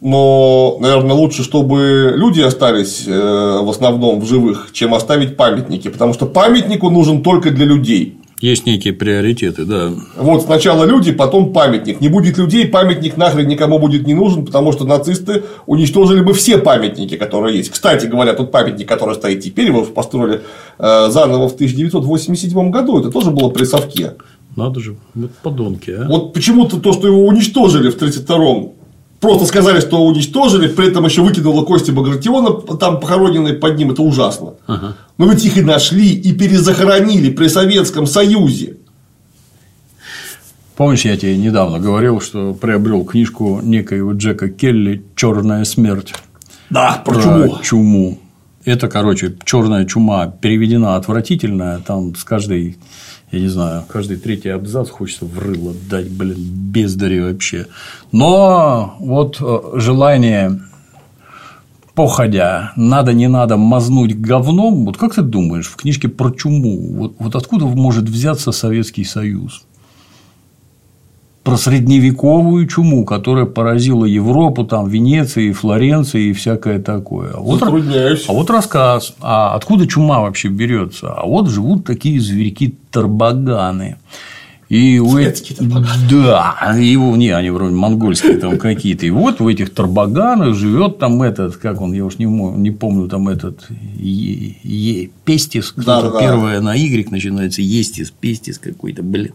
Но, 0.00 0.76
наверное, 0.80 1.14
лучше, 1.14 1.44
чтобы 1.44 2.12
люди 2.16 2.40
остались 2.40 3.04
э, 3.06 3.12
в 3.12 3.70
основном 3.70 4.20
в 4.20 4.26
живых, 4.26 4.70
чем 4.72 4.92
оставить 4.92 5.36
памятники. 5.36 5.88
Потому 5.88 6.12
что 6.12 6.26
памятнику 6.26 6.90
нужен 6.90 7.22
только 7.22 7.52
для 7.52 7.64
людей. 7.64 8.18
Есть 8.40 8.66
некие 8.66 8.92
приоритеты, 8.92 9.64
да. 9.64 9.92
Вот 10.16 10.42
сначала 10.42 10.84
люди, 10.84 11.12
потом 11.12 11.52
памятник. 11.52 12.00
Не 12.00 12.08
будет 12.08 12.36
людей, 12.36 12.66
памятник 12.66 13.16
нахрен 13.16 13.46
никому 13.46 13.78
будет 13.78 14.06
не 14.06 14.14
нужен, 14.14 14.44
потому 14.44 14.72
что 14.72 14.84
нацисты 14.84 15.44
уничтожили 15.66 16.20
бы 16.20 16.34
все 16.34 16.58
памятники, 16.58 17.16
которые 17.16 17.56
есть. 17.56 17.70
Кстати 17.70 18.06
говоря, 18.06 18.34
тот 18.34 18.50
памятник, 18.50 18.88
который 18.88 19.14
стоит 19.14 19.40
теперь, 19.42 19.66
его 19.66 19.84
построили 19.84 20.42
э, 20.78 21.08
заново 21.10 21.48
в 21.48 21.54
1987 21.54 22.70
году, 22.70 22.98
это 22.98 23.10
тоже 23.10 23.30
было 23.30 23.50
при 23.50 23.64
Совке. 23.64 24.14
Надо 24.56 24.80
же, 24.80 24.96
вот 25.14 25.30
подонки, 25.42 25.90
а. 25.90 26.06
Вот 26.08 26.32
почему-то 26.32 26.78
то, 26.78 26.92
что 26.92 27.06
его 27.06 27.26
уничтожили 27.26 27.90
в 27.90 27.96
1932 27.96 28.83
просто 29.24 29.46
сказали, 29.46 29.80
что 29.80 30.04
уничтожили, 30.04 30.68
при 30.68 30.88
этом 30.88 31.06
еще 31.06 31.22
выкинула 31.22 31.64
кости 31.64 31.90
Багратиона, 31.90 32.76
там 32.76 33.00
похороненные 33.00 33.54
под 33.54 33.78
ним, 33.78 33.92
это 33.92 34.02
ужасно. 34.02 34.54
Ага. 34.66 34.96
Но 35.16 35.26
ведь 35.30 35.44
их 35.46 35.56
и 35.56 35.62
нашли, 35.62 36.10
и 36.10 36.32
перезахоронили 36.34 37.30
при 37.30 37.48
Советском 37.48 38.06
Союзе. 38.06 38.76
Помнишь, 40.76 41.06
я 41.06 41.16
тебе 41.16 41.38
недавно 41.38 41.78
говорил, 41.78 42.20
что 42.20 42.52
приобрел 42.52 43.04
книжку 43.04 43.60
некоего 43.62 44.12
Джека 44.12 44.50
Келли 44.50 45.02
Черная 45.16 45.64
смерть. 45.64 46.12
Да, 46.68 47.00
про, 47.02 47.14
про 47.14 47.22
чуму. 47.22 47.58
чуму. 47.62 48.18
Это, 48.66 48.88
короче, 48.88 49.34
черная 49.44 49.86
чума 49.86 50.26
переведена 50.26 50.96
отвратительная, 50.96 51.78
там 51.78 52.14
с 52.14 52.24
каждой 52.24 52.76
я 53.34 53.40
не 53.40 53.48
знаю, 53.48 53.84
каждый 53.88 54.16
третий 54.16 54.50
абзац 54.50 54.88
хочется 54.88 55.24
в 55.24 55.38
рыло 55.38 55.74
дать, 55.90 56.08
блин, 56.08 56.36
бездари 56.38 57.20
вообще. 57.20 57.66
Но 58.12 58.94
вот 59.00 59.38
э, 59.40 59.80
желание 59.80 60.60
походя, 61.94 62.72
надо, 62.76 63.12
не 63.12 63.28
надо 63.28 63.56
мазнуть 63.56 64.16
говном, 64.16 64.84
вот 64.84 64.96
как 64.96 65.14
ты 65.14 65.22
думаешь, 65.22 65.66
в 65.66 65.76
книжке 65.76 66.08
про 66.08 66.30
чуму, 66.30 66.78
вот, 66.92 67.16
вот 67.18 67.34
откуда 67.34 67.66
может 67.66 68.04
взяться 68.04 68.52
Советский 68.52 69.04
Союз? 69.04 69.64
Про 71.44 71.58
средневековую 71.58 72.66
чуму, 72.66 73.04
которая 73.04 73.44
поразила 73.44 74.06
Европу, 74.06 74.64
там, 74.64 74.88
Венеции, 74.88 75.52
Флоренции 75.52 76.30
и 76.30 76.32
всякое 76.32 76.80
такое. 76.80 77.32
А 77.34 77.40
вот, 77.40 77.62
а 77.62 78.32
вот 78.32 78.50
рассказ, 78.50 79.14
а 79.20 79.54
откуда 79.54 79.86
чума 79.86 80.20
вообще 80.20 80.48
берется? 80.48 81.12
А 81.12 81.26
вот 81.26 81.50
живут 81.50 81.84
такие 81.84 82.18
зверьки 82.18 82.74
тарбаганы. 82.90 83.98
И 84.70 84.98
у 84.98 85.18
этих, 85.18 85.58
да, 86.10 86.74
его, 86.78 87.14
не, 87.14 87.28
они 87.28 87.50
вроде 87.50 87.74
монгольские 87.74 88.38
там 88.38 88.56
какие-то. 88.56 89.04
И 89.04 89.10
вот 89.10 89.38
в 89.38 89.46
этих 89.46 89.74
тарбаганах 89.74 90.54
живет 90.54 90.98
там 90.98 91.22
этот, 91.22 91.58
как 91.58 91.82
он, 91.82 91.92
я 91.92 92.06
уж 92.06 92.16
не, 92.16 92.24
не 92.24 92.70
помню, 92.70 93.06
там 93.06 93.28
этот 93.28 93.66
е, 93.98 94.56
е, 94.64 95.10
Пестис, 95.26 95.74
да, 95.76 96.00
да. 96.00 96.18
первое 96.18 96.62
на 96.62 96.74
Y 96.74 97.10
начинается, 97.10 97.60
Естис, 97.60 98.10
Пестис 98.10 98.58
какой-то, 98.58 99.02
блин 99.02 99.34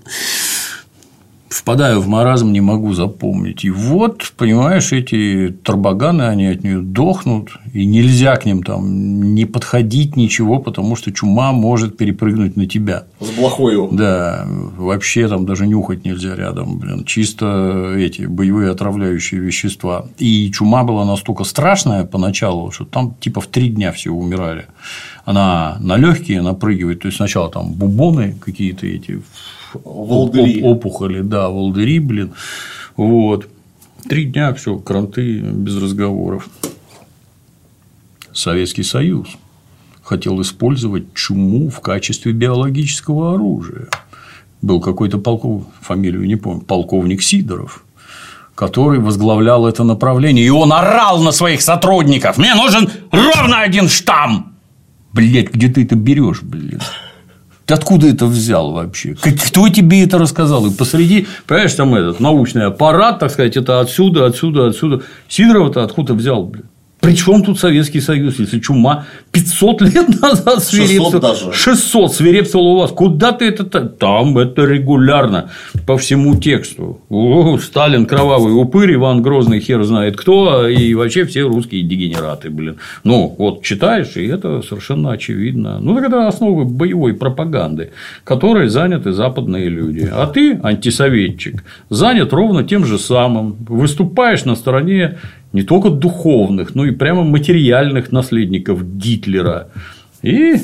впадаю 1.50 2.00
в 2.00 2.08
маразм, 2.08 2.52
не 2.52 2.62
могу 2.62 2.94
запомнить. 2.94 3.66
И 3.66 3.70
вот, 3.70 4.32
понимаешь, 4.38 4.92
эти 4.92 5.56
тарбаганы, 5.64 6.24
они 6.24 6.46
от 6.46 6.64
нее 6.64 6.80
дохнут, 6.80 7.50
и 7.74 7.86
нельзя 7.86 8.36
к 8.36 8.46
ним 8.46 8.64
там 8.64 9.34
не 9.34 9.46
подходить, 9.46 10.16
ничего, 10.16 10.60
потому 10.60 10.96
что 10.96 11.12
чума 11.12 11.52
может 11.52 11.98
перепрыгнуть 11.98 12.56
на 12.56 12.68
тебя. 12.68 13.06
С 13.20 13.30
блохою. 13.32 13.90
Да, 13.92 14.46
вообще 14.78 15.28
там 15.28 15.46
даже 15.46 15.66
нюхать 15.68 16.06
нельзя 16.06 16.36
рядом, 16.36 16.78
блин, 16.78 17.04
чисто 17.04 17.96
эти 17.98 18.24
боевые 18.24 18.72
отравляющие 18.72 19.42
вещества. 19.42 20.06
И 20.20 20.52
чума 20.52 20.84
была 20.84 21.06
настолько 21.06 21.44
страшная 21.44 22.06
поначалу, 22.06 22.72
что 22.72 22.86
там 22.86 23.16
типа 23.20 23.42
в 23.42 23.48
три 23.48 23.70
дня 23.70 23.92
все 23.92 24.12
умирали. 24.12 24.68
Она 25.26 25.78
на 25.80 25.98
легкие 25.98 26.42
напрыгивает, 26.42 27.02
то 27.02 27.08
есть 27.08 27.18
сначала 27.18 27.50
там 27.50 27.74
бубоны 27.74 28.36
какие-то 28.40 28.86
эти 28.86 29.22
волдыри. 29.74 30.64
опухоли, 30.64 31.22
да, 31.22 31.50
волдыри, 31.50 32.00
блин. 32.00 32.34
Вот. 32.96 33.48
Три 34.08 34.26
дня 34.26 34.54
все, 34.54 34.78
кранты 34.78 35.40
без 35.40 35.82
разговоров. 35.82 36.50
Советский 38.34 38.84
Союз 38.84 39.28
хотел 40.04 40.42
использовать 40.42 41.14
чуму 41.14 41.70
в 41.70 41.82
качестве 41.82 42.32
биологического 42.32 43.36
оружия. 43.36 43.88
Был 44.62 44.82
какой-то 44.82 45.18
полковник, 45.18 45.68
фамилию 45.82 46.26
не 46.26 46.36
помню, 46.36 46.62
полковник 46.62 47.22
Сидоров, 47.22 47.84
который 48.56 49.00
возглавлял 49.00 49.68
это 49.68 49.84
направление, 49.84 50.46
и 50.46 50.50
он 50.50 50.74
орал 50.74 51.22
на 51.22 51.32
своих 51.32 51.62
сотрудников: 51.62 52.38
мне 52.38 52.56
нужен 52.56 52.90
ровно 53.12 53.62
один 53.62 53.88
штамм. 53.88 54.56
Блять, 55.14 55.52
где 55.54 55.70
ты 55.70 55.84
это 55.84 55.96
берешь, 55.96 56.42
блин? 56.42 56.82
Ты 57.70 57.76
откуда 57.76 58.08
это 58.08 58.26
взял 58.26 58.72
вообще? 58.72 59.14
Кто 59.14 59.70
тебе 59.70 60.04
это 60.04 60.18
рассказал? 60.18 60.66
И 60.66 60.72
посреди, 60.74 61.28
понимаешь, 61.46 61.74
там 61.76 61.94
этот 61.94 62.20
научный 62.20 62.66
аппарат, 62.66 63.20
так 63.20 63.30
сказать, 63.30 63.58
это 63.58 63.80
отсюда, 63.80 64.26
отсюда, 64.26 64.70
отсюда. 64.70 65.04
Сидоров-то 65.28 65.84
откуда 65.84 66.16
взял, 66.16 66.46
блин? 66.46 66.66
Причем 67.00 67.44
тут 67.44 67.60
Советский 67.60 68.02
Союз, 68.02 68.40
если 68.40 68.60
чума 68.60 69.06
500 69.32 69.82
лет 69.94 70.22
назад 70.22 70.64
свирепствовал. 70.64 71.12
600 71.12 71.22
даже. 71.22 71.54
600 71.54 72.14
свирепствовал 72.14 72.68
у 72.68 72.80
вас. 72.80 72.92
Куда 72.92 73.32
ты 73.32 73.46
это? 73.46 73.64
Там 73.64 74.38
это 74.38 74.66
регулярно 74.66 75.50
по 75.88 75.98
всему 75.98 76.36
тексту. 76.36 77.02
О, 77.10 77.58
Сталин 77.58 78.06
кровавый 78.06 78.54
упырь, 78.54 78.96
Иван 78.96 79.22
Грозный 79.22 79.60
хер 79.60 79.84
знает 79.84 80.18
кто, 80.18 80.68
и 80.68 80.94
вообще 80.94 81.26
все 81.26 81.44
русские 81.44 81.84
дегенераты, 81.84 82.50
блин. 82.50 82.78
Ну, 83.04 83.34
вот 83.38 83.64
читаешь, 83.64 84.18
и 84.18 84.28
это 84.28 84.62
совершенно 84.62 85.12
очевидно. 85.12 85.80
Ну, 85.80 85.96
так 85.96 86.06
это 86.06 86.28
основы 86.28 86.66
боевой 86.66 87.14
пропаганды, 87.14 87.92
которой 88.24 88.68
заняты 88.68 89.14
западные 89.14 89.70
люди. 89.70 90.10
А 90.12 90.28
ты, 90.28 90.60
антисоветчик, 90.62 91.64
занят 91.90 92.34
ровно 92.34 92.64
тем 92.64 92.86
же 92.86 93.00
самым. 93.00 93.56
Выступаешь 93.68 94.46
на 94.46 94.56
стороне 94.56 95.18
не 95.54 95.64
только 95.64 95.90
духовных, 95.90 96.76
но 96.76 96.86
и 96.86 96.92
прямо 96.92 97.24
материальных 97.24 98.12
наследников 98.12 98.84
Гитлера. 98.98 99.70
И 100.22 100.58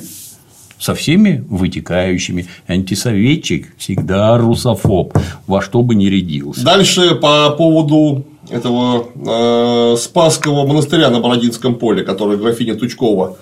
со 0.80 0.94
всеми 0.94 1.44
вытекающими. 1.50 2.48
Антисоветчик 2.68 3.76
всегда 3.78 4.38
русофоб, 4.38 5.18
во 5.48 5.62
что 5.62 5.82
бы 5.82 5.96
ни 5.96 6.06
рядился. 6.06 6.64
Дальше 6.64 7.16
по 7.16 7.50
поводу 7.52 8.26
этого 8.50 9.08
э, 9.16 9.98
Спасского 9.98 10.68
монастыря 10.68 11.10
на 11.10 11.20
Бородинском 11.20 11.76
поле, 11.76 12.04
который 12.04 12.38
графиня 12.38 12.76
Тучкова 12.76 13.38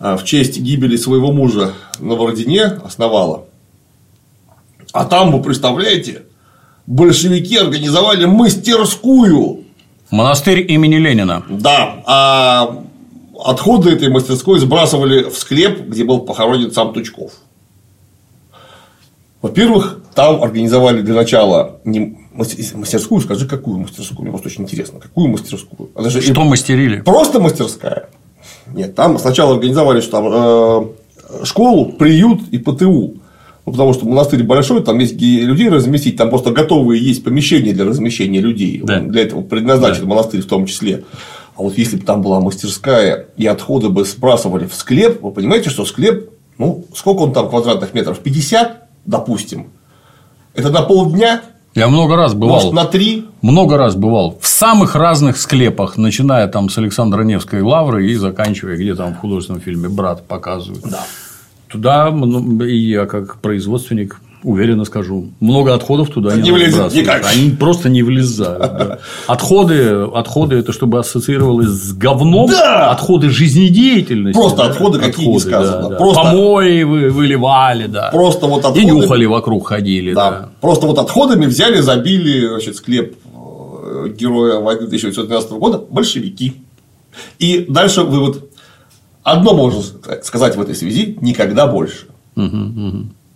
э, 0.00 0.16
в 0.16 0.24
честь 0.24 0.58
гибели 0.58 0.96
своего 0.96 1.32
мужа 1.32 1.72
на 2.00 2.16
Бородине 2.16 2.64
основала. 2.64 3.44
А 4.92 5.04
там, 5.06 5.32
вы 5.32 5.42
представляете, 5.42 6.22
большевики 6.86 7.56
организовали 7.56 8.26
мастерскую 8.26 9.63
Монастырь 10.14 10.64
имени 10.70 10.94
Ленина. 10.94 11.42
Да. 11.48 12.02
А 12.06 12.84
отходы 13.44 13.90
этой 13.90 14.10
мастерской 14.10 14.60
сбрасывали 14.60 15.28
в 15.28 15.36
склеп, 15.36 15.80
где 15.88 16.04
был 16.04 16.20
похоронен 16.20 16.70
сам 16.70 16.92
Тучков. 16.92 17.32
Во-первых, 19.42 20.00
там 20.14 20.40
организовали 20.40 21.02
для 21.02 21.14
начала 21.14 21.80
не 21.84 22.16
мастерскую, 22.32 23.20
скажи, 23.22 23.48
какую 23.48 23.78
мастерскую? 23.78 24.22
Мне 24.22 24.30
просто 24.30 24.48
очень 24.48 24.62
интересно, 24.62 25.00
какую 25.00 25.28
мастерскую? 25.28 25.90
А 25.96 26.02
даже 26.02 26.20
что 26.20 26.44
мастерили? 26.44 27.00
Просто 27.00 27.40
мастерская. 27.40 28.08
Нет, 28.68 28.94
там 28.94 29.18
сначала 29.18 29.54
организовали, 29.54 30.00
что 30.00 30.10
там 30.12 30.94
э, 31.40 31.44
школу, 31.44 31.86
приют 31.92 32.40
и 32.52 32.58
ПТУ. 32.58 33.16
Ну, 33.66 33.72
потому 33.72 33.94
что 33.94 34.06
монастырь 34.06 34.42
большой, 34.42 34.82
там 34.82 34.98
есть 34.98 35.18
людей 35.20 35.68
разместить, 35.70 36.16
там 36.16 36.28
просто 36.28 36.50
готовые 36.50 37.02
есть 37.02 37.24
помещения 37.24 37.72
для 37.72 37.86
размещения 37.86 38.40
людей. 38.40 38.80
Да. 38.84 39.00
Для 39.00 39.22
этого 39.22 39.40
предназначен 39.42 40.02
да. 40.02 40.08
монастырь 40.08 40.42
в 40.42 40.46
том 40.46 40.66
числе. 40.66 41.04
А 41.56 41.62
вот 41.62 41.78
если 41.78 41.96
бы 41.96 42.04
там 42.04 42.20
была 42.20 42.40
мастерская 42.40 43.26
и 43.36 43.46
отходы 43.46 43.88
бы 43.88 44.04
сбрасывали 44.04 44.66
в 44.66 44.74
склеп, 44.74 45.22
вы 45.22 45.30
понимаете, 45.30 45.70
что 45.70 45.86
склеп, 45.86 46.30
ну, 46.58 46.84
сколько 46.94 47.20
он 47.20 47.32
там 47.32 47.48
квадратных 47.48 47.94
метров? 47.94 48.18
50, 48.18 48.88
допустим. 49.06 49.68
Это 50.54 50.70
на 50.70 50.82
полдня. 50.82 51.42
Я 51.74 51.88
много 51.88 52.16
раз 52.16 52.34
бывал. 52.34 52.56
Может, 52.56 52.72
на 52.72 52.84
три? 52.84 53.26
Много 53.40 53.76
раз 53.76 53.96
бывал. 53.96 54.38
В 54.40 54.46
самых 54.46 54.94
разных 54.94 55.36
склепах, 55.36 55.96
начиная 55.96 56.46
там 56.48 56.68
с 56.68 56.78
Александра 56.78 57.22
Невской 57.22 57.62
лавры 57.62 58.08
и 58.08 58.14
заканчивая, 58.14 58.76
где 58.76 58.94
там 58.94 59.14
в 59.14 59.18
художественном 59.18 59.60
фильме 59.60 59.88
«Брат» 59.88 60.26
показывают. 60.26 60.84
Да. 60.84 61.04
Туда 61.74 62.08
и 62.66 62.76
я 62.76 63.06
как 63.06 63.40
производственник 63.40 64.20
Уверенно 64.44 64.84
скажу. 64.84 65.30
Много 65.40 65.72
отходов 65.72 66.10
туда 66.10 66.36
не, 66.36 66.42
не 66.42 66.50
влезет 66.52 66.92
никак. 66.92 67.24
Они 67.24 67.48
просто 67.48 67.88
не 67.88 68.02
влезают. 68.02 68.58
да. 68.60 68.98
Отходы, 69.26 70.02
отходы 70.14 70.56
это 70.56 70.70
чтобы 70.74 70.98
ассоциировалось 70.98 71.68
с 71.68 71.94
говном. 71.94 72.50
Да! 72.50 72.90
Отходы 72.90 73.30
жизнедеятельности. 73.30 74.38
Просто 74.38 74.58
да. 74.58 74.66
отходы 74.66 74.98
какие 74.98 75.28
не 75.28 75.40
сказано. 75.40 75.82
да, 75.84 75.88
да. 75.88 75.96
Просто- 75.96 76.22
Помои 76.22 76.82
вы 76.82 77.08
выливали, 77.08 77.86
да. 77.86 78.10
Просто 78.12 78.46
вот 78.46 78.64
И 78.64 78.66
отходы. 78.66 78.84
нюхали 78.84 79.24
вокруг 79.24 79.66
ходили, 79.66 80.12
Да. 80.12 80.30
да. 80.30 80.48
Просто 80.60 80.86
вот 80.88 80.98
отходами 80.98 81.46
взяли, 81.46 81.80
забили 81.80 82.46
значит, 82.46 82.76
склеп 82.76 83.16
э, 83.34 84.08
героя 84.14 84.60
войны 84.60 84.84
1912 84.84 85.52
года 85.52 85.82
большевики. 85.90 86.52
И 87.38 87.64
дальше 87.66 88.02
вывод. 88.02 88.50
Одно 89.24 89.54
можно 89.54 89.82
сказать 90.22 90.54
в 90.54 90.60
этой 90.60 90.74
связи– 90.76 91.18
никогда 91.20 91.66
больше. 91.66 92.06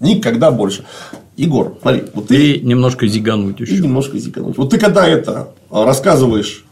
Никогда 0.01 0.51
больше. 0.53 0.85
Егор, 1.37 1.77
смотри, 1.81 2.05
вот 2.15 2.29
ты 2.29 2.53
И 2.53 2.61
немножко 2.65 3.07
зигануть 3.09 3.61
и 3.61 3.65
еще. 3.65 3.79
немножко 3.83 4.17
зикануть. 4.19 4.57
Вот 4.59 4.71
ты 4.71 4.79
когда 4.79 5.07
это 5.07 5.49
а, 5.71 5.85
рассказываешь 5.85 6.65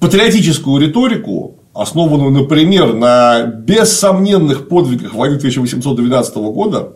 патриотическую 0.00 0.80
риторику, 0.80 1.56
основанную, 1.72 2.30
например, 2.30 2.94
на 2.94 3.42
бессомненных 3.46 4.68
подвигах 4.68 5.14
войны 5.14 5.36
1812 5.36 6.36
года, 6.36 6.92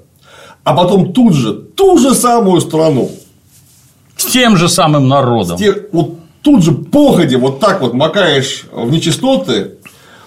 а 0.65 0.75
потом 0.75 1.13
тут 1.13 1.35
же 1.35 1.55
ту 1.55 1.97
же 1.99 2.15
самую 2.15 2.61
страну, 2.61 3.11
С 4.17 4.27
тем 4.27 4.57
же 4.57 4.69
самым 4.69 5.09
народом. 5.09 5.57
те- 5.59 5.87
вот 5.93 6.17
тут 6.43 6.63
же 6.63 6.73
походе 6.73 7.39
вот 7.39 7.61
так 7.61 7.81
вот 7.81 7.95
макаешь 7.95 8.65
в 8.73 8.91
нечистоты, 8.91 9.73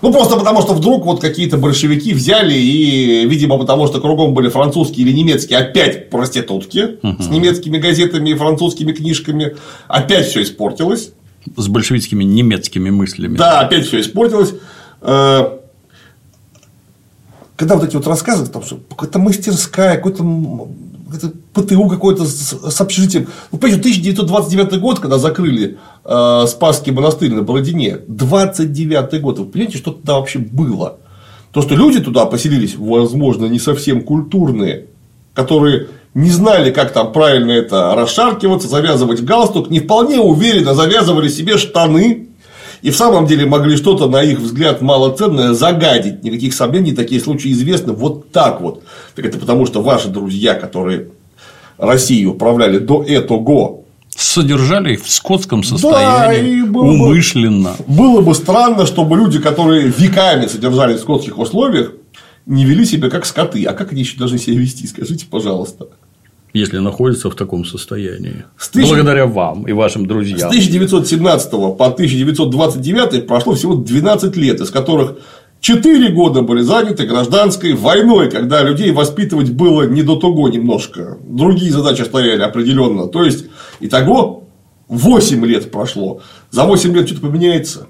ну, 0.03 0.11
просто 0.11 0.35
потому, 0.35 0.61
что 0.61 0.73
вдруг 0.73 1.05
вот 1.05 1.21
какие-то 1.21 1.57
большевики 1.57 2.13
взяли 2.13 2.53
и, 2.53 3.25
видимо, 3.25 3.57
потому 3.57 3.87
что 3.87 4.01
кругом 4.01 4.33
были 4.33 4.49
французские 4.49 5.07
или 5.07 5.15
немецкие, 5.15 5.59
опять 5.59 6.09
проститутки 6.09 6.97
с 7.01 7.27
немецкими 7.29 7.77
газетами 7.77 8.31
и 8.31 8.33
французскими 8.33 8.91
книжками, 8.91 9.55
опять 9.87 10.27
все 10.27 10.43
испортилось. 10.43 11.13
С 11.55 11.67
большевистскими 11.69 12.25
немецкими 12.25 12.89
мыслями. 12.89 13.37
Да, 13.37 13.61
опять 13.61 13.87
все 13.87 14.01
испортилось. 14.01 14.53
Э, 15.01 15.59
Когда 17.55 17.75
вот 17.75 17.85
эти 17.85 17.95
вот 17.95 18.05
рассказы, 18.05 18.45
там, 18.47 18.61
что 18.63 18.79
какая-то 18.89 19.19
мастерская, 19.19 19.95
какой-то 19.95 20.23
ПТУ 21.53 21.87
какой-то 21.87 22.25
с, 22.25 22.53
с 22.53 22.81
общежитием. 22.81 23.27
Ну, 23.51 23.57
понимаете, 23.57 23.81
1929 23.81 24.79
год, 24.79 24.99
когда 24.99 25.17
закрыли 25.17 25.77
э, 26.03 26.45
Спасский 26.47 26.91
монастырь 26.91 27.33
на 27.33 27.41
Бородине, 27.41 27.99
29 28.07 29.21
год, 29.21 29.39
вы 29.39 29.45
понимаете, 29.45 29.77
что 29.77 29.91
туда 29.91 30.15
вообще 30.15 30.39
было? 30.39 30.97
То, 31.51 31.61
что 31.61 31.75
люди 31.75 31.99
туда 31.99 32.25
поселились, 32.25 32.75
возможно, 32.75 33.45
не 33.45 33.59
совсем 33.59 34.01
культурные, 34.01 34.87
которые 35.33 35.87
не 36.13 36.29
знали, 36.29 36.71
как 36.71 36.93
там 36.93 37.11
правильно 37.11 37.51
это 37.51 37.95
расшаркиваться, 37.95 38.67
завязывать 38.67 39.21
галстук, 39.21 39.69
не 39.69 39.79
вполне 39.79 40.19
уверенно 40.19 40.73
завязывали 40.73 41.27
себе 41.27 41.57
штаны, 41.57 42.29
и 42.83 42.91
в 42.91 42.95
самом 42.97 43.25
деле 43.25 43.45
могли 43.45 43.77
что-то, 43.77 44.07
на 44.07 44.21
их 44.21 44.39
взгляд, 44.39 44.81
малоценное 44.81 45.53
загадить. 45.53 46.21
Никаких 46.23 46.53
сомнений, 46.53 46.91
такие 46.91 47.19
случаи 47.21 47.51
известны 47.53 47.93
вот 47.93 48.29
так 48.31 48.59
вот. 48.61 48.83
Так 49.15 49.25
это 49.25 49.39
потому, 49.39 49.65
что 49.65 49.81
ваши 49.81 50.09
друзья, 50.09 50.53
которые 50.53 51.07
Россию 51.77 52.33
управляли 52.33 52.77
до 52.79 53.01
этого, 53.01 53.79
Содержали 54.15 54.93
их 54.93 55.03
в 55.03 55.09
скотском 55.09 55.61
Да, 55.61 55.67
состоянии. 55.67 56.59
и 56.59 56.61
было 56.63 56.83
бы- 56.83 56.93
умышленно. 56.93 57.71
было 57.87 58.21
бы 58.21 58.35
странно, 58.35 58.85
чтобы 58.85 59.17
люди, 59.17 59.39
которые 59.39 59.87
веками 59.87 60.45
содержались 60.47 60.97
в 60.99 61.01
скотских 61.01 61.39
условиях, 61.39 61.93
не 62.45 62.65
вели 62.65 62.85
себя 62.85 63.09
как 63.09 63.25
скоты. 63.25 63.63
А 63.65 63.73
как 63.73 63.91
они 63.93 64.01
еще 64.01 64.17
должны 64.17 64.37
себя 64.37 64.59
вести, 64.59 64.85
скажите, 64.87 65.25
пожалуйста. 65.25 65.87
Если 66.53 66.77
находятся 66.77 67.29
в 67.31 67.35
таком 67.35 67.65
состоянии. 67.65 68.43
С 68.57 68.69
тысяч- 68.69 68.89
Благодаря 68.89 69.25
вам 69.25 69.67
и 69.67 69.71
вашим 69.73 70.03
С 70.03 70.07
друзьям. 70.07 70.49
1917 70.49 71.75
по 71.75 71.87
1929 71.87 73.27
прошло 73.27 73.55
всего 73.55 73.75
12 73.75 74.35
лет, 74.37 74.61
из 74.61 74.69
которых 74.69 75.15
4 75.61 76.09
года 76.09 76.41
были 76.41 76.61
заняты 76.61 77.07
гражданской 77.07 77.73
войной, 77.73 78.29
когда 78.29 78.61
людей 78.61 78.91
воспитывать 78.91 79.49
было 79.51 79.87
не 79.87 80.03
до 80.03 80.15
того 80.17 80.49
немножко. 80.49 81.17
Другие 81.27 81.71
задачи 81.71 82.03
стояли 82.03 82.41
определенно. 82.41 83.07
То 83.07 83.23
есть, 83.23 83.45
итого 83.79 84.43
8 84.89 85.45
лет 85.45 85.71
прошло. 85.71 86.21
За 86.51 86.65
8 86.65 86.93
лет 86.93 87.07
что-то 87.07 87.21
поменяется. 87.21 87.87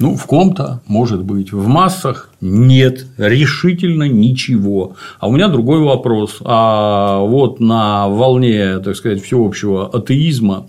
Ну, 0.00 0.16
в 0.16 0.24
ком-то, 0.24 0.80
может 0.86 1.22
быть, 1.22 1.52
в 1.52 1.68
массах 1.68 2.30
нет, 2.40 3.04
решительно 3.18 4.08
ничего. 4.08 4.96
А 5.18 5.28
у 5.28 5.32
меня 5.32 5.48
другой 5.48 5.80
вопрос. 5.80 6.38
А 6.42 7.18
вот 7.18 7.60
на 7.60 8.08
волне, 8.08 8.78
так 8.78 8.96
сказать, 8.96 9.22
всеобщего 9.22 9.90
атеизма, 9.90 10.66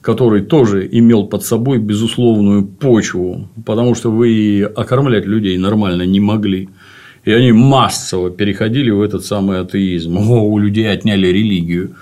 который 0.00 0.42
тоже 0.42 0.88
имел 0.92 1.26
под 1.26 1.44
собой 1.44 1.78
безусловную 1.78 2.64
почву, 2.64 3.48
потому 3.66 3.96
что 3.96 4.12
вы 4.12 4.62
окормлять 4.62 5.26
людей 5.26 5.58
нормально 5.58 6.02
не 6.02 6.20
могли. 6.20 6.68
И 7.24 7.32
они 7.32 7.50
массово 7.50 8.30
переходили 8.30 8.90
в 8.90 9.02
этот 9.02 9.24
самый 9.24 9.58
атеизм. 9.58 10.18
О, 10.18 10.44
у 10.44 10.58
людей 10.58 10.88
отняли 10.88 11.26
религию. 11.26 11.96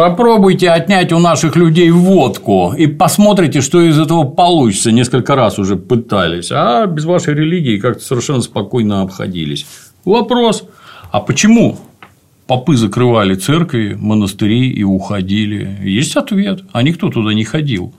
Попробуйте 0.00 0.70
отнять 0.70 1.12
у 1.12 1.18
наших 1.18 1.56
людей 1.56 1.90
водку 1.90 2.72
и 2.72 2.86
посмотрите, 2.86 3.60
что 3.60 3.82
из 3.82 3.98
этого 3.98 4.24
получится. 4.24 4.92
Несколько 4.92 5.34
раз 5.34 5.58
уже 5.58 5.76
пытались, 5.76 6.50
а 6.50 6.86
без 6.86 7.04
вашей 7.04 7.34
религии 7.34 7.76
как-то 7.76 8.02
совершенно 8.02 8.40
спокойно 8.40 9.02
обходились. 9.02 9.66
Вопрос: 10.06 10.64
а 11.12 11.20
почему 11.20 11.76
попы 12.46 12.78
закрывали 12.78 13.34
церкви, 13.34 13.94
монастыри 14.00 14.70
и 14.70 14.82
уходили? 14.84 15.76
Есть 15.82 16.16
ответ: 16.16 16.62
а 16.72 16.82
никто 16.82 17.10
туда 17.10 17.34
не 17.34 17.44
ходил. 17.44 17.92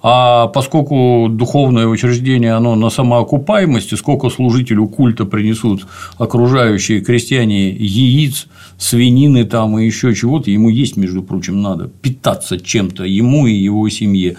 А 0.00 0.46
поскольку 0.48 1.28
духовное 1.28 1.86
учреждение, 1.88 2.52
оно 2.52 2.76
на 2.76 2.88
самоокупаемости, 2.88 3.96
сколько 3.96 4.30
служителю 4.30 4.86
культа 4.86 5.24
принесут 5.24 5.86
окружающие 6.18 7.00
крестьяне 7.00 7.70
яиц, 7.70 8.46
свинины 8.78 9.44
там 9.44 9.76
и 9.78 9.86
еще 9.86 10.14
чего-то, 10.14 10.52
ему 10.52 10.68
есть, 10.68 10.96
между 10.96 11.22
прочим, 11.22 11.60
надо 11.62 11.88
питаться 11.88 12.60
чем-то, 12.60 13.04
ему 13.04 13.48
и 13.48 13.54
его 13.54 13.88
семье. 13.88 14.36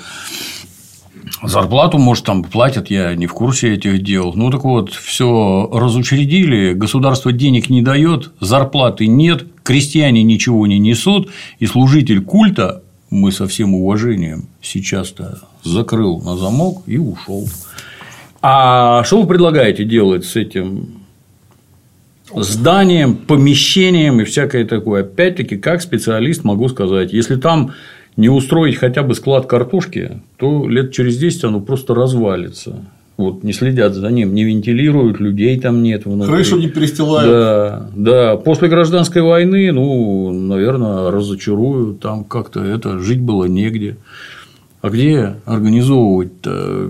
Зарплату, 1.44 1.98
может, 1.98 2.26
там 2.26 2.44
платят, 2.44 2.90
я 2.90 3.14
не 3.16 3.28
в 3.28 3.34
курсе 3.34 3.74
этих 3.74 4.02
дел. 4.02 4.34
Ну, 4.36 4.50
так 4.52 4.64
вот, 4.64 4.92
все 4.92 5.70
разучредили, 5.72 6.74
государство 6.74 7.34
денег 7.34 7.70
не 7.70 7.82
дает, 7.82 8.32
зарплаты 8.40 9.08
нет, 9.08 9.46
крестьяне 9.64 10.24
ничего 10.24 10.68
не 10.68 10.80
несут, 10.80 11.30
и 11.60 11.66
служитель 11.66 12.22
культа, 12.22 12.84
мы 13.10 13.32
со 13.32 13.48
всем 13.48 13.74
уважением 13.74 14.46
сейчас-то 14.62 15.40
закрыл 15.64 16.22
на 16.22 16.38
замок 16.38 16.84
и 16.86 16.98
ушел. 16.98 17.48
А 18.42 19.04
что 19.04 19.22
вы 19.22 19.28
предлагаете 19.28 19.84
делать 19.84 20.26
с 20.26 20.36
этим 20.36 21.04
зданием, 22.34 23.16
помещением 23.16 24.22
и 24.22 24.24
всякое 24.24 24.66
такое? 24.66 25.02
Опять-таки, 25.02 25.58
как 25.58 25.82
специалист 25.82 26.44
могу 26.44 26.70
сказать, 26.70 27.12
если 27.12 27.36
там 27.36 27.74
не 28.16 28.30
устроить 28.30 28.76
хотя 28.76 29.04
бы 29.04 29.16
склад 29.16 29.46
картошки, 29.46 30.22
то 30.38 30.68
лет 30.68 30.94
через 30.94 31.18
10 31.18 31.46
оно 31.46 31.62
просто 31.62 31.96
развалится. 31.96 32.86
Вот, 33.20 33.44
не 33.44 33.52
следят 33.52 33.96
за 33.96 34.10
ним, 34.12 34.34
не 34.34 34.46
вентилируют, 34.46 35.20
людей 35.20 35.60
там 35.60 35.84
нет 35.84 36.06
внутри. 36.06 36.34
Крышу 36.34 36.58
не 36.58 36.70
перестилают. 36.70 37.30
Да, 37.30 37.90
да. 37.94 38.38
После 38.38 38.70
гражданской 38.70 39.22
войны, 39.22 39.74
ну, 39.74 40.32
наверное, 40.32 41.12
разочаруют. 41.12 42.00
Там 42.00 42.24
как-то 42.24 42.64
это 42.64 43.00
жить 43.00 43.20
было 43.20 43.44
негде. 43.44 43.98
А 44.82 44.90
где 44.90 45.36
организовывать 45.44 46.32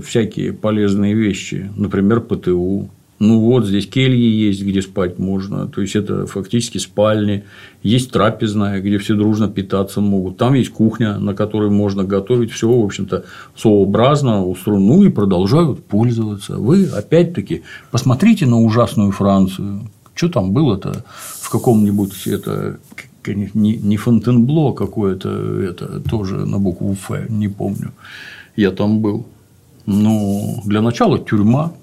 всякие 0.05 0.53
полезные 0.53 1.15
вещи? 1.15 1.71
Например, 1.75 2.21
ПТУ. 2.21 2.91
Ну 3.19 3.41
вот 3.41 3.65
здесь 3.65 3.87
кельи 3.87 4.15
есть, 4.17 4.63
где 4.63 4.81
спать 4.81 5.19
можно. 5.19 5.67
То 5.67 5.81
есть 5.81 5.95
это 5.95 6.25
фактически 6.25 6.77
спальни. 6.77 7.43
Есть 7.83 8.11
трапезная, 8.11 8.79
где 8.79 8.97
все 8.97 9.15
дружно 9.15 9.49
питаться 9.49 9.99
могут. 9.99 10.37
Там 10.37 10.53
есть 10.53 10.69
кухня, 10.69 11.17
на 11.17 11.35
которой 11.35 11.69
можно 11.69 12.05
готовить. 12.05 12.51
Все, 12.51 12.71
в 12.71 12.83
общем-то, 12.83 13.25
сообразно 13.57 14.45
устроено. 14.45 14.85
Ну 14.85 15.03
и 15.03 15.09
продолжают 15.09 15.83
пользоваться. 15.83 16.55
Вы 16.55 16.85
опять-таки 16.85 17.63
посмотрите 17.91 18.45
на 18.45 18.61
ужасную 18.61 19.11
Францию. 19.11 19.89
Что 20.15 20.29
там 20.29 20.53
было-то 20.53 21.03
в 21.41 21.49
каком-нибудь 21.49 22.27
это 22.27 22.79
не, 23.27 23.75
не 23.75 23.97
Фонтенбло 23.97 24.73
какое-то, 24.73 25.29
это 25.61 25.99
тоже 25.99 26.45
на 26.45 26.57
букву 26.57 26.93
Ф, 26.93 27.29
не 27.29 27.47
помню. 27.47 27.91
Я 28.55 28.71
там 28.71 28.99
был. 28.99 29.25
Ну, 29.85 30.61
для 30.65 30.81
начала 30.81 31.19
тюрьма, 31.19 31.73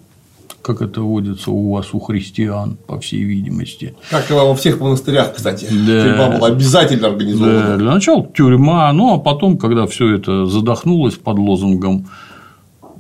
как 0.67 0.83
это 0.83 1.01
водится 1.01 1.53
у 1.53 1.73
вас, 1.73 1.95
у 1.95 2.01
христиан, 2.01 2.77
по 2.89 2.99
всей 2.99 3.23
видимости. 3.23 3.95
Как 4.11 4.29
и 4.29 4.35
во 4.35 4.53
всех 4.57 4.81
монастырях, 4.81 5.33
кстати. 5.37 5.67
Да. 5.71 6.03
Тюрьма 6.03 6.37
была 6.37 6.49
обязательно 6.49 7.07
организована. 7.07 7.61
Да, 7.61 7.77
для 7.77 7.95
начала 7.95 8.27
тюрьма, 8.27 8.93
ну 8.93 9.15
а 9.15 9.19
потом, 9.19 9.59
когда 9.59 9.87
все 9.87 10.17
это 10.17 10.47
задохнулось 10.47 11.15
под 11.15 11.39
лозунгом 11.39 12.09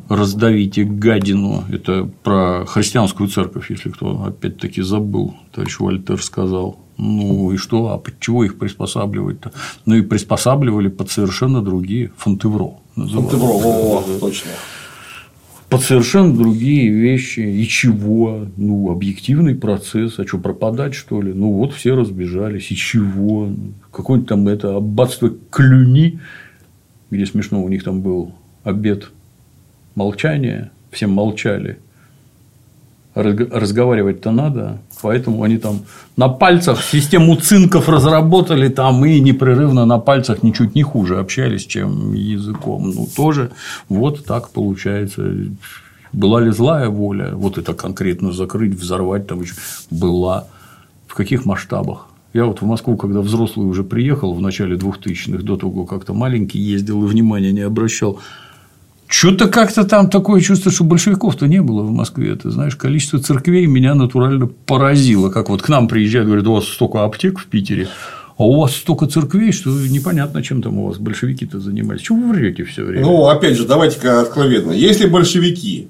раздавите 0.09 0.84
гадину. 0.84 1.64
Это 1.68 2.09
про 2.22 2.64
христианскую 2.66 3.28
церковь, 3.28 3.68
если 3.70 3.90
кто 3.90 4.22
опять-таки 4.24 4.82
забыл, 4.82 5.34
товарищ 5.52 5.80
Вольтер 5.80 6.22
сказал. 6.22 6.78
Ну 6.98 7.51
и 7.51 7.56
что, 7.56 7.88
а 7.88 7.98
под 7.98 8.20
чего 8.20 8.44
их 8.44 8.59
приспосабливать-то? 8.59 9.51
Ну 9.86 9.97
и 9.97 10.02
приспосабливали 10.02 10.86
под 10.86 11.10
совершенно 11.10 11.62
другие 11.62 12.12
фонтевро. 12.16 12.74
Фонтевро, 12.94 13.48
о, 13.48 14.05
точно 14.20 14.52
под 15.68 15.82
совершенно 15.82 16.34
другие 16.34 16.90
вещи. 16.90 17.40
И 17.40 17.66
чего? 17.66 18.47
Ну, 18.56 18.90
объективный 18.90 19.55
процесс. 19.55 20.18
А 20.18 20.26
что, 20.26 20.38
пропадать, 20.38 20.94
что 20.94 21.20
ли? 21.20 21.32
Ну, 21.32 21.52
вот 21.52 21.72
все 21.72 21.94
разбежались. 21.94 22.70
И 22.70 22.76
чего? 22.76 23.51
Какое-нибудь 23.90 24.28
там 24.28 24.48
это 24.48 24.76
аббатство 24.76 25.32
Клюни, 25.51 26.20
где 27.10 27.26
смешно 27.26 27.62
у 27.62 27.68
них 27.68 27.82
там 27.84 28.01
был 28.01 28.32
обед 28.62 29.10
молчания, 29.94 30.70
всем 30.90 31.10
молчали. 31.10 31.78
Разговаривать-то 33.16 34.30
надо, 34.30 34.78
поэтому 35.01 35.43
они 35.43 35.56
там 35.56 35.80
на 36.18 36.28
пальцах 36.28 36.82
систему 36.82 37.36
цинков 37.36 37.88
разработали 37.88 38.68
там 38.68 39.02
и 39.06 39.20
непрерывно 39.20 39.86
на 39.86 39.98
пальцах 39.98 40.43
ничуть 40.43 40.74
не 40.74 40.82
хуже 40.82 41.18
общались, 41.18 41.64
чем 41.64 42.12
языком. 42.12 42.90
Ну, 42.90 43.09
тоже 43.16 43.52
вот 43.88 44.26
так 44.26 44.51
получается. 44.51 45.32
Была 46.12 46.43
ли 46.43 46.51
злая 46.51 46.90
воля, 46.90 47.30
вот 47.34 47.56
это 47.56 47.72
конкретно 47.72 48.32
закрыть, 48.32 48.74
взорвать 48.74 49.26
там 49.26 49.40
еще 49.40 49.55
была. 49.90 50.47
В 51.06 51.14
каких 51.14 51.47
масштабах? 51.47 52.09
Я 52.34 52.44
вот 52.44 52.60
в 52.60 52.66
Москву, 52.66 52.98
когда 52.98 53.22
взрослый 53.22 53.66
уже 53.66 53.82
приехал 53.82 54.34
в 54.34 54.43
начале 54.43 54.76
2000-х, 54.76 55.43
до 55.43 55.56
того, 55.56 55.86
как-то 55.86 56.12
маленький 56.12 56.59
ездил 56.59 57.02
и 57.02 57.09
внимания 57.09 57.51
не 57.51 57.62
обращал, 57.62 58.18
что-то 59.09 59.49
как-то 59.49 59.85
там 59.85 60.11
такое 60.11 60.41
чувство, 60.41 60.73
что 60.73 60.85
большевиков-то 60.85 61.47
не 61.47 61.62
было 61.62 61.83
в 61.83 61.91
Москве. 61.91 62.35
Ты 62.35 62.51
знаешь, 62.51 62.77
количество 62.77 63.19
церквей 63.19 63.66
меня 63.66 63.95
натурально 63.95 64.47
поразило. 64.47 65.31
Как 65.31 65.49
вот 65.49 65.62
к 65.62 65.69
нам 65.69 65.89
приезжают, 65.89 66.27
говорят, 66.27 66.47
у 66.47 66.55
вас 66.55 66.66
столько 66.66 67.05
аптек 67.05 67.39
в 67.39 67.47
Питере, 67.47 67.89
а 68.37 68.45
у 68.45 68.61
вас 68.61 68.74
столько 68.74 69.07
церквей, 69.07 69.53
что 69.53 69.70
непонятно, 69.70 70.43
чем 70.43 70.61
там 70.62 70.78
у 70.78 70.89
вас 70.89 70.99
большевики-то 70.99 71.61
занимались. 71.61 72.03
Чего 72.03 72.19
вы 72.19 72.35
врете 72.35 72.65
все 72.65 72.85
время? 72.85 73.07
Ну, 73.07 73.27
опять 73.27 73.57
же, 73.57 73.65
давайте-ка 73.65 74.20
откровенно. 74.20 74.73
Если 74.73 75.07
большевики, 75.07 75.89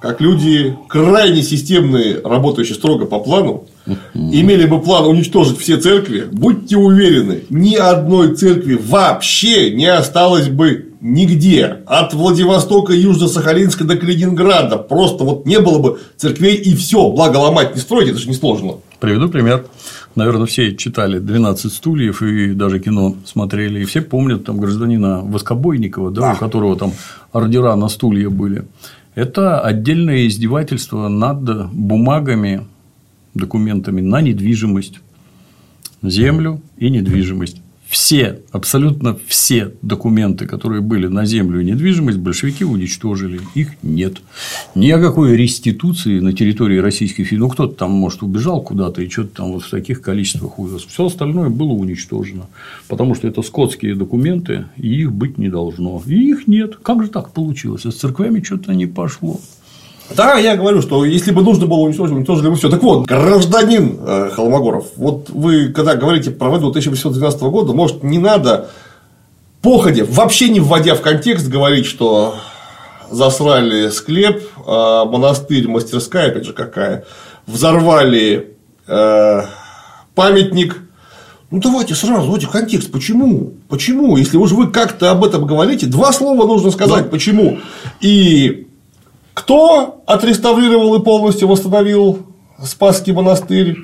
как 0.00 0.20
люди 0.20 0.74
крайне 0.88 1.42
системные, 1.42 2.20
работающие 2.24 2.76
строго 2.76 3.06
по 3.06 3.18
плану, 3.18 3.66
имели 4.14 4.66
бы 4.66 4.80
план 4.80 5.04
уничтожить 5.06 5.58
все 5.58 5.76
церкви, 5.76 6.26
будьте 6.30 6.76
уверены, 6.76 7.42
ни 7.50 7.74
одной 7.74 8.36
церкви 8.36 8.78
вообще 8.80 9.70
не 9.72 9.86
осталось 9.86 10.48
бы 10.48 10.91
нигде. 11.02 11.82
От 11.86 12.14
Владивостока, 12.14 12.94
Южно-Сахалинска 12.94 13.84
до 13.84 13.96
Калининграда. 13.96 14.78
Просто 14.78 15.24
вот 15.24 15.44
не 15.44 15.58
было 15.58 15.78
бы 15.78 15.98
церквей 16.16 16.54
и 16.54 16.74
все. 16.74 17.10
Благо 17.10 17.36
ломать 17.38 17.74
не 17.74 17.80
строить, 17.80 18.08
это 18.08 18.18
же 18.18 18.28
не 18.28 18.34
сложно. 18.34 18.76
Приведу 19.00 19.28
пример. 19.28 19.66
Наверное, 20.14 20.46
все 20.46 20.76
читали 20.76 21.20
«12 21.20 21.68
стульев» 21.70 22.22
и 22.22 22.52
даже 22.52 22.78
кино 22.78 23.16
смотрели. 23.24 23.80
И 23.80 23.84
все 23.84 24.00
помнят 24.00 24.44
там 24.44 24.58
гражданина 24.58 25.22
Воскобойникова, 25.22 26.10
да, 26.10 26.34
у 26.34 26.36
которого 26.36 26.76
там 26.76 26.92
ордера 27.32 27.74
на 27.74 27.88
стулья 27.88 28.30
были. 28.30 28.64
Это 29.14 29.60
отдельное 29.60 30.26
издевательство 30.26 31.08
над 31.08 31.72
бумагами, 31.72 32.66
документами 33.34 34.00
на 34.00 34.20
недвижимость, 34.20 35.00
землю 36.02 36.62
и 36.78 36.90
недвижимость 36.90 37.61
все, 37.92 38.40
абсолютно 38.52 39.18
все 39.26 39.74
документы, 39.82 40.46
которые 40.46 40.80
были 40.80 41.08
на 41.08 41.26
землю 41.26 41.60
и 41.60 41.64
недвижимость, 41.66 42.16
большевики 42.16 42.64
уничтожили. 42.64 43.42
Их 43.54 43.72
нет. 43.82 44.22
Ни 44.74 44.88
о 44.88 44.98
какой 44.98 45.36
реституции 45.36 46.18
на 46.20 46.32
территории 46.32 46.78
Российской 46.78 47.24
Федерации. 47.24 47.42
Ну, 47.42 47.48
кто-то 47.50 47.74
там, 47.74 47.90
может, 47.90 48.22
убежал 48.22 48.62
куда-то 48.62 49.02
и 49.02 49.10
что-то 49.10 49.36
там 49.36 49.52
вот 49.52 49.64
в 49.64 49.70
таких 49.70 50.00
количествах 50.00 50.58
увез. 50.58 50.86
Все 50.86 51.04
остальное 51.04 51.50
было 51.50 51.72
уничтожено. 51.72 52.46
Потому 52.88 53.14
что 53.14 53.28
это 53.28 53.42
скотские 53.42 53.94
документы, 53.94 54.64
и 54.78 55.02
их 55.02 55.12
быть 55.12 55.36
не 55.36 55.50
должно. 55.50 56.02
И 56.06 56.30
их 56.30 56.46
нет. 56.46 56.76
Как 56.76 57.02
же 57.04 57.10
так 57.10 57.32
получилось? 57.32 57.84
А 57.84 57.90
с 57.90 57.96
церквями 57.96 58.40
что-то 58.42 58.72
не 58.72 58.86
пошло. 58.86 59.38
Да, 60.16 60.38
я 60.38 60.56
говорю, 60.56 60.82
что 60.82 61.04
если 61.04 61.30
бы 61.30 61.42
нужно 61.42 61.66
было 61.66 61.78
уничтожить, 61.80 62.14
уничтожили 62.14 62.48
бы 62.48 62.56
все. 62.56 62.68
Так 62.68 62.82
вот, 62.82 63.06
гражданин 63.06 63.98
э, 64.00 64.30
Холмогоров, 64.32 64.86
вот 64.96 65.30
вы, 65.30 65.68
когда 65.68 65.94
говорите 65.94 66.30
про 66.30 66.50
войну 66.50 66.68
1812 66.68 67.40
года, 67.42 67.72
может, 67.72 68.02
не 68.02 68.18
надо 68.18 68.68
походе, 69.62 70.04
вообще 70.04 70.48
не 70.48 70.60
вводя 70.60 70.94
в 70.94 71.00
контекст, 71.00 71.48
говорить, 71.48 71.86
что 71.86 72.34
засрали 73.10 73.88
склеп, 73.90 74.42
а 74.66 75.04
монастырь, 75.04 75.68
мастерская, 75.68 76.28
опять 76.28 76.44
же, 76.44 76.52
какая, 76.52 77.04
взорвали 77.46 78.56
э, 78.86 79.42
памятник. 80.14 80.78
Ну, 81.50 81.60
давайте 81.60 81.94
сразу, 81.94 82.24
давайте 82.24 82.46
контекст. 82.46 82.90
Почему? 82.90 83.52
Почему? 83.68 84.16
Если 84.16 84.38
уж 84.38 84.52
вы 84.52 84.70
как-то 84.70 85.10
об 85.10 85.22
этом 85.22 85.46
говорите, 85.46 85.86
два 85.86 86.12
слова 86.12 86.46
нужно 86.46 86.70
сказать, 86.70 87.04
да. 87.04 87.10
почему. 87.10 87.58
И 88.00 88.68
кто 89.34 90.02
отреставрировал 90.06 90.94
и 90.96 91.04
полностью 91.04 91.48
восстановил 91.48 92.26
Спасский 92.62 93.12
монастырь 93.12 93.76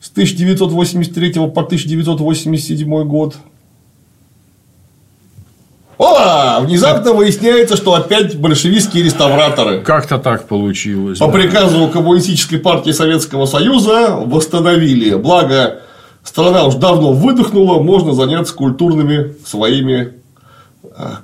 с 0.00 0.10
1983 0.10 1.32
по 1.50 1.62
1987 1.62 3.04
год? 3.04 3.36
О, 5.98 6.60
внезапно 6.60 7.12
выясняется, 7.12 7.76
что 7.76 7.94
опять 7.94 8.36
большевистские 8.36 9.04
реставраторы. 9.04 9.80
Как-то 9.80 10.18
так 10.18 10.48
получилось. 10.48 11.18
По 11.18 11.26
да. 11.26 11.32
приказу 11.32 11.88
Коммунистической 11.88 12.58
партии 12.58 12.90
Советского 12.90 13.46
Союза 13.46 14.16
восстановили. 14.24 15.14
Благо, 15.14 15.82
страна 16.24 16.64
уж 16.64 16.74
давно 16.74 17.12
выдохнула, 17.12 17.80
можно 17.80 18.12
заняться 18.12 18.54
культурными 18.54 19.34
своими 19.46 20.14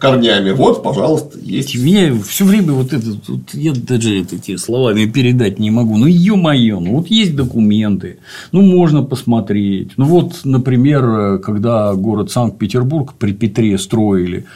корнями. 0.01 0.51
Вот, 0.51 0.83
пожалуйста, 0.83 1.39
есть. 1.41 1.77
Меня 1.77 2.13
все 2.27 2.45
время 2.45 2.73
вот 2.73 2.93
это, 2.93 3.07
вот, 3.29 3.55
я 3.55 3.73
даже 3.73 4.21
эти 4.21 4.57
словами 4.57 5.07
передать 5.07 5.59
не 5.59 5.71
могу. 5.71 5.97
Ну, 5.97 6.07
ё-моё, 6.07 6.81
ну 6.81 6.97
вот 6.97 7.07
есть 7.07 7.37
документы, 7.37 8.19
ну 8.53 8.63
можно 8.63 9.03
посмотреть. 9.03 9.93
Ну 9.97 10.07
вот, 10.07 10.41
например, 10.45 11.39
когда 11.39 11.95
город 11.95 12.31
Санкт-Петербург 12.31 13.15
при 13.19 13.33
Петре 13.33 13.79
строили, 13.79 14.47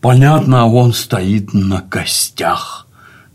понятно, 0.00 0.66
он 0.66 0.92
стоит 0.92 1.52
на 1.52 1.80
костях. 1.80 2.86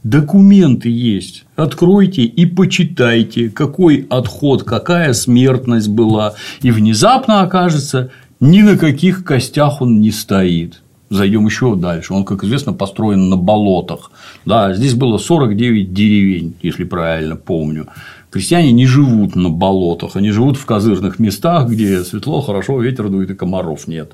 Документы 0.04 0.88
есть. 0.90 1.44
Откройте 1.58 2.22
и 2.24 2.46
почитайте, 2.46 3.50
какой 3.50 4.08
отход, 4.10 4.64
какая 4.64 5.12
смертность 5.12 5.90
была. 5.90 6.36
И 6.62 6.72
внезапно 6.72 7.42
окажется, 7.42 8.10
ни 8.40 8.62
на 8.62 8.78
каких 8.78 9.26
костях 9.26 9.82
он 9.82 10.00
не 10.00 10.12
стоит 10.12 10.82
зайдем 11.10 11.46
еще 11.46 11.76
дальше. 11.76 12.14
Он, 12.14 12.24
как 12.24 12.44
известно, 12.44 12.74
построен 12.74 13.30
на 13.30 13.38
болотах. 13.38 14.12
Да, 14.46 14.74
здесь 14.74 14.94
было 14.94 15.18
49 15.18 15.94
деревень, 15.94 16.56
если 16.62 16.84
правильно 16.84 17.36
помню. 17.36 17.88
Крестьяне 18.30 18.72
не 18.72 18.86
живут 18.86 19.36
на 19.36 19.50
болотах, 19.50 20.16
они 20.16 20.32
живут 20.32 20.58
в 20.58 20.66
козырных 20.66 21.18
местах, 21.18 21.68
где 21.68 22.04
светло, 22.04 22.42
хорошо, 22.42 22.80
ветер 22.80 23.10
дует 23.10 23.32
и 23.32 23.36
комаров 23.36 23.88
нет. 23.88 24.14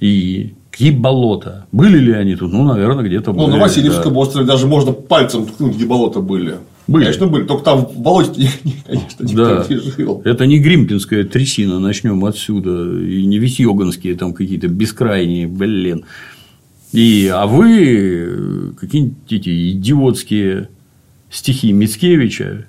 И 0.00 0.54
какие 0.70 0.90
болота? 0.90 1.66
Были 1.70 1.98
ли 1.98 2.12
они 2.12 2.34
тут? 2.34 2.52
Ну, 2.52 2.64
наверное, 2.64 3.04
где-то 3.04 3.32
были. 3.32 3.46
Ну, 3.46 3.52
на 3.56 3.58
Васильевском 3.58 4.12
да. 4.12 4.18
острове 4.18 4.46
даже 4.46 4.66
можно 4.66 4.92
пальцем 4.92 5.46
ткнуть, 5.46 5.76
где 5.76 5.86
болота 5.86 6.20
были. 6.20 6.56
Были. 6.88 7.04
Конечно, 7.04 7.26
были. 7.26 7.44
Только 7.44 7.64
там 7.64 7.84
в 7.86 8.00
болоте, 8.00 8.48
конечно, 8.86 9.22
никто 9.22 9.44
да. 9.44 9.66
не 9.68 9.76
жил. 9.76 10.22
Это 10.24 10.46
не 10.46 10.58
гримпинская 10.58 11.24
трясина, 11.24 11.78
начнем 11.78 12.24
отсюда. 12.24 12.98
И 12.98 13.26
не 13.26 13.38
весьёганские 13.38 14.16
там 14.16 14.32
какие-то 14.32 14.68
бескрайние, 14.68 15.46
блин. 15.46 16.04
И, 16.92 17.30
а 17.32 17.46
вы 17.46 18.74
какие-нибудь 18.80 19.30
эти 19.30 19.72
идиотские 19.72 20.70
стихи 21.30 21.72
Мицкевича, 21.72 22.66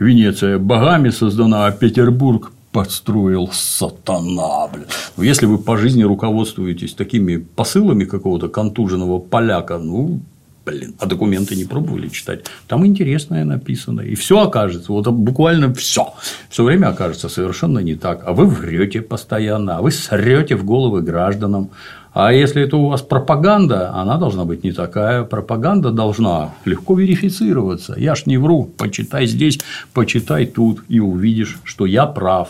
Венеция 0.00 0.58
богами 0.58 1.10
создана, 1.10 1.66
а 1.66 1.70
Петербург 1.70 2.52
построил 2.72 3.50
сатана, 3.52 4.66
блин. 4.72 4.86
Но 5.16 5.22
если 5.22 5.46
вы 5.46 5.58
по 5.58 5.76
жизни 5.76 6.02
руководствуетесь 6.02 6.94
такими 6.94 7.36
посылами 7.36 8.04
какого-то 8.04 8.48
контуженного 8.48 9.18
поляка, 9.18 9.78
ну, 9.78 10.20
блин, 10.64 10.94
а 10.98 11.06
документы 11.06 11.56
не 11.56 11.64
пробовали 11.64 12.08
читать. 12.08 12.46
Там 12.66 12.86
интересное 12.86 13.44
написано. 13.44 14.00
И 14.00 14.14
все 14.14 14.40
окажется, 14.40 14.92
вот 14.92 15.06
буквально 15.08 15.72
все. 15.74 16.14
Все 16.48 16.64
время 16.64 16.88
окажется 16.88 17.28
совершенно 17.28 17.78
не 17.78 17.94
так. 17.94 18.22
А 18.26 18.32
вы 18.32 18.46
врете 18.46 19.00
постоянно, 19.02 19.78
а 19.78 19.82
вы 19.82 19.90
срете 19.90 20.56
в 20.56 20.64
головы 20.64 21.02
гражданам. 21.02 21.70
А 22.12 22.32
если 22.32 22.62
это 22.62 22.76
у 22.76 22.88
вас 22.88 23.02
пропаганда, 23.02 23.92
она 23.94 24.16
должна 24.16 24.44
быть 24.44 24.64
не 24.64 24.72
такая. 24.72 25.22
Пропаганда 25.22 25.90
должна 25.90 26.50
легко 26.64 26.94
верифицироваться. 26.94 27.94
Я 27.96 28.14
ж 28.14 28.26
не 28.26 28.36
вру. 28.36 28.64
Почитай 28.64 29.26
здесь, 29.26 29.60
почитай 29.94 30.46
тут, 30.46 30.82
и 30.88 30.98
увидишь, 30.98 31.60
что 31.64 31.86
я 31.86 32.06
прав. 32.06 32.48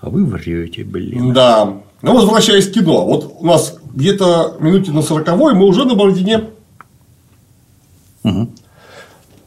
А 0.00 0.08
вы 0.08 0.24
врете, 0.24 0.84
блин. 0.84 1.32
Да. 1.32 1.78
Ну, 2.02 2.14
возвращаясь 2.14 2.68
к 2.68 2.74
кино. 2.74 3.04
Вот 3.04 3.36
у 3.40 3.46
нас 3.46 3.78
где-то 3.92 4.56
минуте 4.60 4.92
на 4.92 5.02
сороковой 5.02 5.54
мы 5.54 5.66
уже 5.66 5.84
на 5.84 5.94
Бородине 5.94 6.44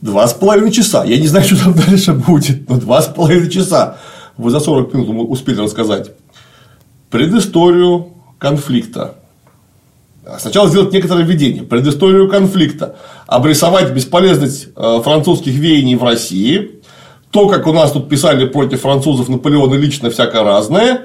Два 0.01 0.27
с 0.27 0.33
половиной 0.33 0.71
часа. 0.71 1.03
Я 1.03 1.17
не 1.17 1.27
знаю, 1.27 1.45
что 1.47 1.63
там 1.63 1.73
дальше 1.73 2.13
будет, 2.13 2.69
но 2.69 2.77
два 2.77 3.01
с 3.01 3.07
половиной 3.07 3.49
часа. 3.49 3.97
Вы 4.37 4.51
за 4.51 4.59
40 4.59 4.93
минут 4.93 5.29
успели 5.29 5.61
рассказать. 5.61 6.11
Предысторию 7.09 8.13
конфликта. 8.37 9.15
Сначала 10.39 10.67
сделать 10.69 10.91
некоторое 10.91 11.23
введение, 11.23 11.63
предысторию 11.63 12.27
конфликта, 12.29 12.95
обрисовать 13.27 13.91
бесполезность 13.91 14.69
э, 14.75 15.01
французских 15.03 15.53
веяний 15.53 15.95
в 15.95 16.03
России, 16.03 16.81
то, 17.29 17.47
как 17.47 17.67
у 17.67 17.73
нас 17.73 17.91
тут 17.91 18.09
писали 18.09 18.47
против 18.47 18.81
французов 18.81 19.29
Наполеона 19.29 19.75
лично 19.75 20.09
всякое 20.09 20.43
разное. 20.43 21.01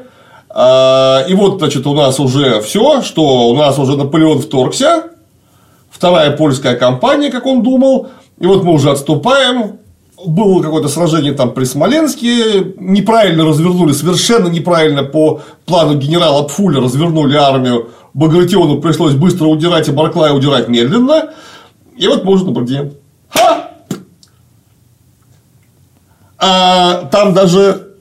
А, 0.49 1.25
и 1.29 1.35
вот, 1.35 1.59
значит, 1.59 1.87
у 1.87 1.93
нас 1.93 2.19
уже 2.19 2.61
все, 2.63 3.03
что 3.03 3.51
у 3.51 3.57
нас 3.57 3.79
уже 3.79 3.97
Наполеон 3.97 4.41
вторгся, 4.41 5.11
вторая 5.91 6.31
польская 6.37 6.77
кампания, 6.77 7.31
как 7.31 7.47
он 7.47 7.63
думал, 7.63 8.09
и 8.39 8.47
вот 8.47 8.65
мы 8.65 8.73
уже 8.73 8.91
отступаем, 8.91 9.79
было 10.25 10.63
какое-то 10.63 10.89
сражение 10.89 11.33
там 11.33 11.53
при 11.53 11.65
Смоленске, 11.65 12.75
неправильно 12.79 13.45
развернули, 13.45 13.93
совершенно 13.93 14.49
неправильно 14.49 15.03
по 15.03 15.41
плану 15.67 15.97
генерала 15.97 16.43
Пфуля 16.45 16.81
развернули 16.81 17.37
армию, 17.37 17.91
Багратиону 18.13 18.81
пришлось 18.81 19.15
быстро 19.15 19.47
удирать, 19.47 19.89
и 19.89 19.93
Барклая 19.93 20.33
удирать 20.33 20.69
медленно, 20.69 21.31
и 21.97 22.07
вот 22.09 22.25
мы 22.25 22.33
уже 22.33 22.45
на 22.45 22.53
Борде. 22.53 22.93
Ха! 23.29 23.71
А 26.39 27.05
там 27.13 27.35
даже 27.35 27.95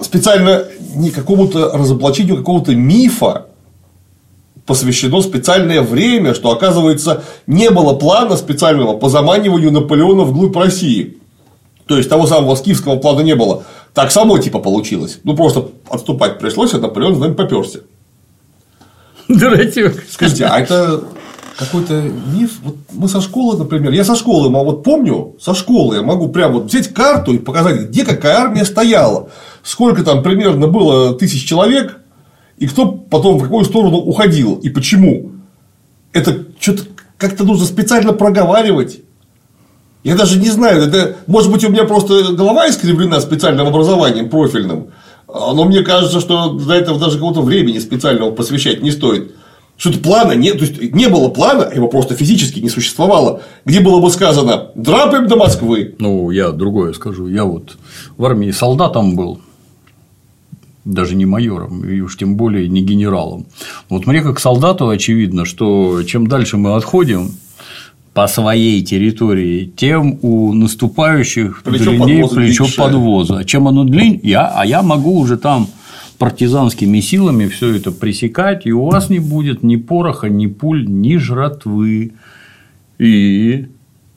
специально 0.00 0.64
не 0.94 1.10
какому-то 1.10 1.72
разоблачению 1.76 2.36
какого-то 2.36 2.74
мифа 2.74 3.46
посвящено 4.66 5.20
специальное 5.22 5.82
время, 5.82 6.34
что, 6.34 6.50
оказывается, 6.50 7.24
не 7.46 7.70
было 7.70 7.94
плана 7.94 8.36
специального 8.36 8.96
по 8.96 9.08
заманиванию 9.08 9.72
Наполеона 9.72 10.22
вглубь 10.22 10.56
России. 10.56 11.18
То 11.86 11.96
есть 11.96 12.08
того 12.08 12.26
самого 12.26 12.54
скифского 12.54 12.96
плана 12.96 13.20
не 13.20 13.34
было. 13.34 13.64
Так 13.92 14.10
само 14.12 14.38
типа 14.38 14.60
получилось. 14.60 15.18
Ну 15.24 15.36
просто 15.36 15.68
отступать 15.88 16.38
пришлось, 16.38 16.74
а 16.74 16.78
Наполеон 16.78 17.14
за 17.14 17.20
нами 17.20 17.34
поперся. 17.34 17.80
Дурачок. 19.28 19.94
Скажите, 20.10 20.46
а 20.46 20.60
это 20.60 21.04
какой-то 21.58 21.94
миф. 22.34 22.52
Вот 22.62 22.76
мы 22.92 23.08
со 23.08 23.20
школы, 23.20 23.58
например, 23.58 23.92
я 23.92 24.04
со 24.04 24.16
школы, 24.16 24.48
вот 24.48 24.82
помню, 24.82 25.36
со 25.40 25.54
школы 25.54 25.96
я 25.96 26.02
могу 26.02 26.28
прямо 26.28 26.54
вот 26.54 26.64
взять 26.64 26.88
карту 26.88 27.32
и 27.32 27.38
показать, 27.38 27.88
где 27.88 28.04
какая 28.04 28.36
армия 28.36 28.64
стояла, 28.64 29.28
сколько 29.62 30.02
там 30.02 30.22
примерно 30.22 30.66
было 30.66 31.14
тысяч 31.14 31.46
человек, 31.46 31.98
и 32.58 32.66
кто 32.66 32.92
потом 32.92 33.38
в 33.38 33.42
какую 33.42 33.64
сторону 33.64 33.98
уходил, 33.98 34.54
и 34.56 34.68
почему. 34.68 35.32
Это 36.12 36.44
что-то 36.60 36.84
как-то 37.16 37.44
нужно 37.44 37.66
специально 37.66 38.12
проговаривать. 38.12 39.00
Я 40.04 40.16
даже 40.16 40.38
не 40.38 40.50
знаю, 40.50 40.82
это, 40.82 41.16
может 41.26 41.50
быть, 41.52 41.64
у 41.64 41.70
меня 41.70 41.84
просто 41.84 42.32
голова 42.32 42.68
искривлена 42.68 43.20
специальным 43.20 43.68
образованием 43.68 44.28
профильным, 44.28 44.88
но 45.28 45.64
мне 45.64 45.82
кажется, 45.82 46.20
что 46.20 46.54
для 46.54 46.76
этого 46.76 46.98
даже 46.98 47.14
какого-то 47.14 47.40
времени 47.40 47.78
специального 47.78 48.32
посвящать 48.32 48.82
не 48.82 48.90
стоит. 48.90 49.32
Что-то 49.76 49.98
плана 50.00 50.32
нет, 50.32 50.58
то 50.58 50.64
есть 50.64 50.92
не 50.92 51.08
было 51.08 51.28
плана, 51.28 51.68
его 51.74 51.88
просто 51.88 52.14
физически 52.14 52.60
не 52.60 52.68
существовало, 52.68 53.42
где 53.64 53.80
было 53.80 54.00
бы 54.00 54.10
сказано 54.10 54.68
драпаем 54.74 55.28
до 55.28 55.36
Москвы. 55.36 55.94
Ну, 55.98 56.30
я 56.30 56.50
другое 56.50 56.92
скажу. 56.92 57.26
Я 57.26 57.44
вот 57.44 57.76
в 58.16 58.24
армии 58.24 58.50
солдатом 58.50 59.16
был, 59.16 59.40
даже 60.84 61.14
не 61.14 61.26
майором, 61.26 61.84
и 61.84 62.00
уж 62.00 62.16
тем 62.16 62.36
более 62.36 62.68
не 62.68 62.82
генералом. 62.82 63.46
Вот 63.88 64.06
мне 64.06 64.22
как 64.22 64.40
солдату 64.40 64.88
очевидно, 64.88 65.44
что 65.44 66.02
чем 66.02 66.26
дальше 66.26 66.56
мы 66.56 66.74
отходим 66.74 67.32
по 68.14 68.26
своей 68.26 68.82
территории, 68.82 69.72
тем 69.74 70.18
у 70.22 70.52
наступающих 70.52 71.62
Плечо 71.62 71.84
длиннее 71.84 72.22
подвоза 72.22 72.34
плечо 72.34 72.64
меньше. 72.64 72.76
подвоза. 72.76 73.38
А 73.38 73.44
чем 73.44 73.68
оно 73.68 73.84
длиннее, 73.84 74.20
я, 74.22 74.46
а 74.46 74.66
я 74.66 74.82
могу 74.82 75.18
уже 75.18 75.36
там 75.36 75.68
партизанскими 76.18 77.00
силами 77.00 77.48
все 77.48 77.74
это 77.74 77.90
пресекать, 77.90 78.66
и 78.66 78.72
у 78.72 78.84
вас 78.84 79.08
не 79.08 79.18
будет 79.18 79.62
ни 79.62 79.76
пороха, 79.76 80.28
ни 80.28 80.46
пуль, 80.46 80.86
ни 80.86 81.16
жратвы. 81.16 82.12
И 82.98 83.66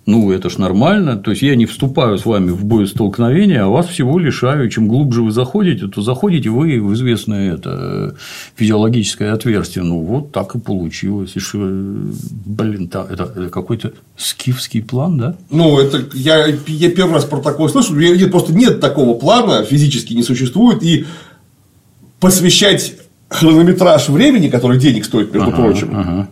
ну, 0.06 0.32
это 0.32 0.49
ж 0.49 0.57
нормально. 0.60 1.18
То 1.18 1.32
есть 1.32 1.41
я 1.41 1.56
не 1.56 1.65
вступаю 1.65 2.18
с 2.18 2.26
вами 2.26 2.52
в 2.52 2.64
боестолкновение, 2.64 3.61
а 3.61 3.68
вас 3.69 3.88
всего 3.88 4.19
лишаю. 4.19 4.69
Чем 4.69 4.88
глубже 4.88 5.23
вы 5.23 5.32
заходите, 5.32 5.88
то 5.88 6.02
заходите 6.02 6.49
вы 6.49 6.80
в 6.80 6.94
известное 6.94 7.56
это 7.56 8.15
физиологическое 8.56 9.34
отверстие. 9.34 9.84
Ну, 9.84 10.02
вот 10.02 10.32
так 10.32 10.53
и 10.56 10.60
получилось. 10.60 11.32
И 11.36 11.40
что, 11.40 11.57
блин, 12.45 12.88
та- 12.88 13.07
это, 13.10 13.23
это 13.23 13.49
какой-то 13.49 13.94
скифский 14.15 14.84
план, 14.84 15.18
да? 15.18 15.36
Ну, 15.49 15.80
это 15.80 16.03
я, 16.14 16.45
я 16.68 16.91
первый 16.91 17.14
раз 17.14 17.26
про 17.26 17.40
такое 17.41 17.69
слышу. 17.69 17.94
Просто 18.30 18.53
нет 18.53 18.80
такого 18.80 19.18
плана, 19.18 19.64
физически 19.64 20.14
не 20.14 20.23
существует. 20.23 20.84
И 20.84 21.06
посвящать 22.19 22.94
хронометраж 23.30 24.10
времени, 24.10 24.49
который 24.49 24.77
денег 24.80 25.06
стоит, 25.06 25.34
между 25.34 25.52
прочим, 25.52 25.90
Ага. 25.94 26.27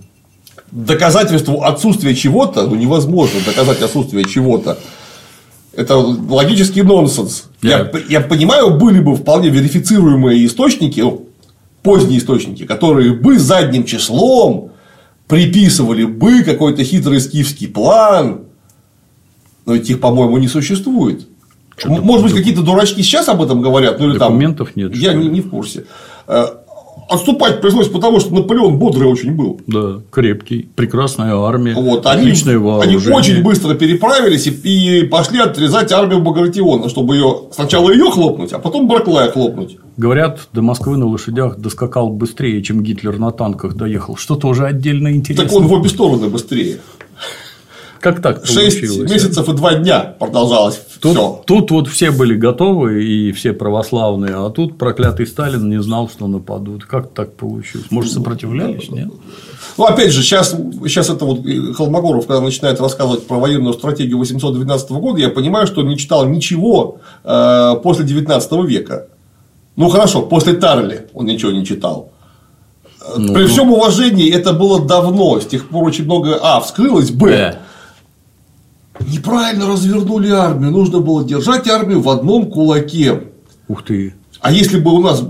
Доказательству 0.74 1.64
отсутствия 1.64 2.16
чего-то, 2.16 2.68
ну 2.68 2.76
невозможно 2.76 3.40
доказать 3.46 3.82
отсутствие 3.82 4.26
чего-то. 4.26 4.78
Это 5.76 5.98
логический 5.98 6.82
нонсенс. 6.84 7.46
Я, 7.62 7.84
Да. 7.84 8.00
я 8.10 8.22
понимаю, 8.22 8.78
были 8.78 9.00
бы 9.00 9.16
вполне 9.16 9.50
верифицируемые 9.50 10.46
источники, 10.46 11.00
ну, 11.00 11.28
поздние 11.82 12.20
источники, 12.20 12.66
которые 12.66 13.14
бы 13.14 13.40
задним 13.40 13.84
числом 13.84 14.72
приписывали 15.28 16.06
бы 16.06 16.44
какой-то 16.44 16.84
хитрый 16.84 17.22
скифский 17.22 17.68
план, 17.68 18.42
но 19.66 19.74
ведь 19.74 19.90
их, 19.90 20.00
по-моему, 20.00 20.38
не 20.38 20.48
существует. 20.48 21.28
Что-то 21.76 22.02
Может 22.02 22.26
быть, 22.26 22.36
какие-то 22.36 22.62
дурачки 22.62 23.02
сейчас 23.02 23.28
об 23.30 23.42
этом 23.42 23.62
говорят, 23.62 24.00
ну 24.00 24.10
или 24.10 24.18
там. 24.20 24.34
Документов 24.34 24.76
нет, 24.76 24.96
Я 24.96 25.14
не, 25.14 25.28
не 25.28 25.42
в 25.42 25.50
курсе. 25.50 25.86
Отступать 27.10 27.62
пришлось 27.62 27.88
потому, 27.88 28.20
что 28.20 28.34
Наполеон 28.34 28.78
бодрый 28.78 29.08
очень 29.08 29.32
был. 29.32 29.60
Да, 29.68 30.02
крепкий, 30.12 30.68
прекрасная 30.76 31.36
армия, 31.36 31.76
Вот, 31.76 32.06
они, 32.06 32.22
отличное 32.22 32.56
они 32.56 32.64
вооружение. 32.64 33.18
очень 33.18 33.44
быстро 33.44 33.74
переправились 33.76 34.48
и, 34.48 34.52
и 35.02 35.04
пошли 35.06 35.40
отрезать 35.40 35.92
армию 35.92 36.22
Багратиона, 36.22 36.90
чтобы 36.90 37.16
ее 37.16 37.44
сначала 37.52 37.92
ее 37.92 38.10
хлопнуть, 38.12 38.54
а 38.54 38.60
потом 38.60 38.88
Барклая 38.88 39.32
хлопнуть. 39.32 39.78
Говорят, 39.96 40.48
до 40.54 40.62
Москвы 40.64 40.98
на 40.98 41.06
лошадях 41.06 41.58
доскакал 41.58 42.10
быстрее, 42.10 42.64
чем 42.64 42.82
Гитлер 42.82 43.20
на 43.20 43.32
танках 43.32 43.76
доехал. 43.76 44.16
Что 44.16 44.36
тоже 44.36 44.66
отдельно 44.66 45.14
интересно. 45.14 45.46
Так 45.46 45.54
он 45.56 45.68
в 45.68 45.74
обе 45.74 45.90
стороны 45.90 46.30
быстрее. 46.30 46.80
Как 48.04 48.22
так 48.22 48.46
Шесть 48.46 48.82
получилось? 48.82 49.10
месяцев 49.10 49.48
и 49.48 49.54
два 49.54 49.76
дня 49.76 50.14
продолжалось 50.20 50.78
Тут, 51.00 51.14
все. 51.14 51.42
тут 51.46 51.72
вот 51.72 51.88
все 51.88 52.12
были 52.12 52.36
готовы 52.36 53.02
и 53.02 53.32
все 53.32 53.54
православные, 53.54 54.36
а 54.36 54.50
тут 54.50 54.78
проклятый 54.78 55.26
Сталин 55.26 55.70
не 55.70 55.82
знал, 55.82 56.10
что 56.10 56.28
нападут. 56.28 56.84
Как 56.84 57.14
так 57.14 57.34
получилось? 57.38 57.88
Может, 57.92 58.12
сопротивлялись, 58.12 58.90
нет? 58.90 59.10
Ну, 59.78 59.86
опять 59.86 60.12
же, 60.12 60.22
сейчас, 60.22 60.52
сейчас 60.52 61.10
это 61.10 61.24
вот 61.24 61.46
Холмогоров, 61.78 62.28
когда 62.28 62.42
начинает 62.42 62.82
рассказывать 62.82 63.26
про 63.26 63.38
военную 63.38 63.74
стратегию 63.74 64.18
812 64.18 64.92
года, 64.92 65.20
я 65.22 65.30
понимаю, 65.30 65.66
что 65.66 65.80
он 65.80 65.88
не 65.88 65.98
читал 65.98 66.26
ничего 66.28 66.98
э, 67.24 67.76
после 67.82 68.04
19 68.04 68.52
века. 68.66 69.08
Ну 69.78 69.88
хорошо, 69.88 70.24
после 70.24 70.54
Тарли 70.54 71.08
он 71.14 71.26
ничего 71.26 71.52
не 71.52 71.66
читал. 71.66 72.12
Ну, 73.18 73.34
При 73.34 73.44
ну. 73.44 73.48
всем 73.48 73.72
уважении, 73.72 74.30
это 74.30 74.52
было 74.52 74.86
давно, 74.86 75.40
с 75.40 75.46
тех 75.46 75.70
пор 75.70 75.86
очень 75.86 76.04
много 76.04 76.38
А 76.42 76.60
вскрылось, 76.60 77.12
Б. 77.12 77.32
Э, 77.32 77.56
Неправильно 79.00 79.68
развернули 79.68 80.30
армию, 80.30 80.72
нужно 80.72 81.00
было 81.00 81.24
держать 81.24 81.68
армию 81.68 82.02
в 82.02 82.10
одном 82.10 82.50
кулаке. 82.50 83.24
Ух 83.68 83.84
ты. 83.84 84.14
А 84.40 84.52
если 84.52 84.80
бы 84.80 84.92
у 84.92 85.00
нас 85.00 85.24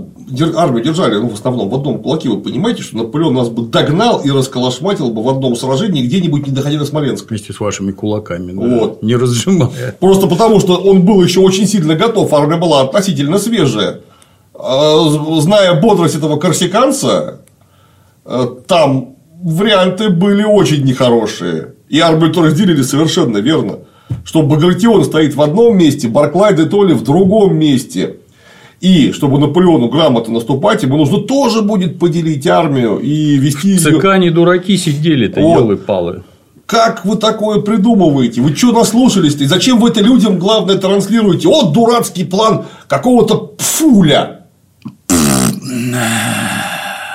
армию 0.56 0.84
держали, 0.84 1.16
ну, 1.16 1.28
в 1.28 1.34
основном 1.34 1.68
в 1.68 1.74
одном 1.74 1.98
кулаке, 2.02 2.28
вы 2.28 2.40
понимаете, 2.40 2.82
что 2.82 2.96
Наполеон 2.98 3.34
нас 3.34 3.48
бы 3.48 3.66
догнал 3.66 4.20
и 4.20 4.30
расколошматил 4.30 5.10
бы 5.10 5.22
в 5.22 5.28
одном 5.28 5.56
сражении, 5.56 6.02
где-нибудь 6.02 6.46
не 6.46 6.52
доходя 6.52 6.78
до 6.78 6.84
Смоленска. 6.84 7.28
Вместе 7.28 7.52
с 7.52 7.60
вашими 7.60 7.92
кулаками. 7.92 8.52
да, 8.52 8.78
Вот. 8.78 9.02
Не 9.02 9.16
разжимая. 9.16 9.96
Просто 10.00 10.26
потому, 10.26 10.60
что 10.60 10.76
он 10.76 11.04
был 11.04 11.22
еще 11.22 11.40
очень 11.40 11.66
сильно 11.66 11.94
готов, 11.94 12.32
армия 12.32 12.56
была 12.56 12.82
относительно 12.82 13.38
свежая. 13.38 14.00
А, 14.54 15.40
Зная 15.40 15.80
бодрость 15.80 16.16
этого 16.16 16.36
корсиканца, 16.36 17.40
э, 18.24 18.46
там 18.66 19.13
варианты 19.44 20.08
были 20.08 20.42
очень 20.42 20.82
нехорошие. 20.84 21.74
И 21.88 22.00
армию-то 22.00 22.42
разделили 22.42 22.82
совершенно 22.82 23.38
верно. 23.38 23.80
Что 24.24 24.42
Багратион 24.42 25.04
стоит 25.04 25.34
в 25.34 25.42
одном 25.42 25.76
месте, 25.76 26.08
Барклай 26.08 26.56
де 26.56 26.64
Толли 26.64 26.94
в 26.94 27.04
другом 27.04 27.56
месте. 27.56 28.16
И 28.80 29.12
чтобы 29.12 29.38
Наполеону 29.38 29.88
грамотно 29.88 30.34
наступать, 30.34 30.82
ему 30.82 30.96
нужно 30.96 31.18
тоже 31.18 31.62
будет 31.62 31.98
поделить 31.98 32.46
армию 32.46 32.98
и 32.98 33.36
вести 33.36 33.68
ее. 33.68 33.78
ЦК 33.78 34.18
не 34.18 34.30
дураки 34.30 34.76
сидели-то, 34.76 35.40
Вот. 35.40 35.60
елы-палы. 35.60 36.22
Как 36.66 37.04
вы 37.04 37.16
такое 37.16 37.60
придумываете? 37.60 38.40
Вы 38.40 38.56
что 38.56 38.72
наслушались-то? 38.72 39.44
И 39.44 39.46
зачем 39.46 39.78
вы 39.78 39.90
это 39.90 40.00
людям, 40.00 40.38
главное, 40.38 40.76
транслируете? 40.76 41.48
Вот 41.48 41.72
дурацкий 41.72 42.24
план 42.24 42.64
какого-то 42.88 43.36
пфуля. 43.58 44.40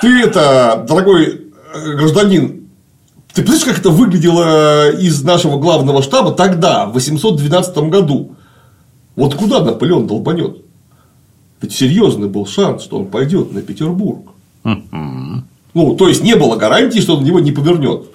Ты 0.02 0.08
это, 0.22 0.84
дорогой 0.88 1.39
гражданин, 1.72 2.68
Ты 3.32 3.42
представляешь, 3.42 3.64
как 3.64 3.78
это 3.78 3.90
выглядело 3.90 4.90
из 4.90 5.22
нашего 5.22 5.58
главного 5.58 6.02
штаба 6.02 6.32
тогда, 6.32 6.86
в 6.86 6.94
812 6.94 7.76
году? 7.88 8.32
Вот 9.14 9.34
куда 9.34 9.60
Наполеон 9.60 10.06
долбанет? 10.06 10.58
Ведь 11.60 11.72
серьезный 11.72 12.28
был 12.28 12.46
шанс, 12.46 12.82
что 12.82 12.98
он 12.98 13.06
пойдет 13.06 13.52
на 13.52 13.62
Петербург. 13.62 14.30
Ну, 14.64 15.94
то 15.94 16.08
есть 16.08 16.24
не 16.24 16.34
было 16.34 16.56
гарантии, 16.56 16.98
что 16.98 17.16
он 17.16 17.24
него 17.24 17.38
не 17.38 17.52
повернет. 17.52 18.06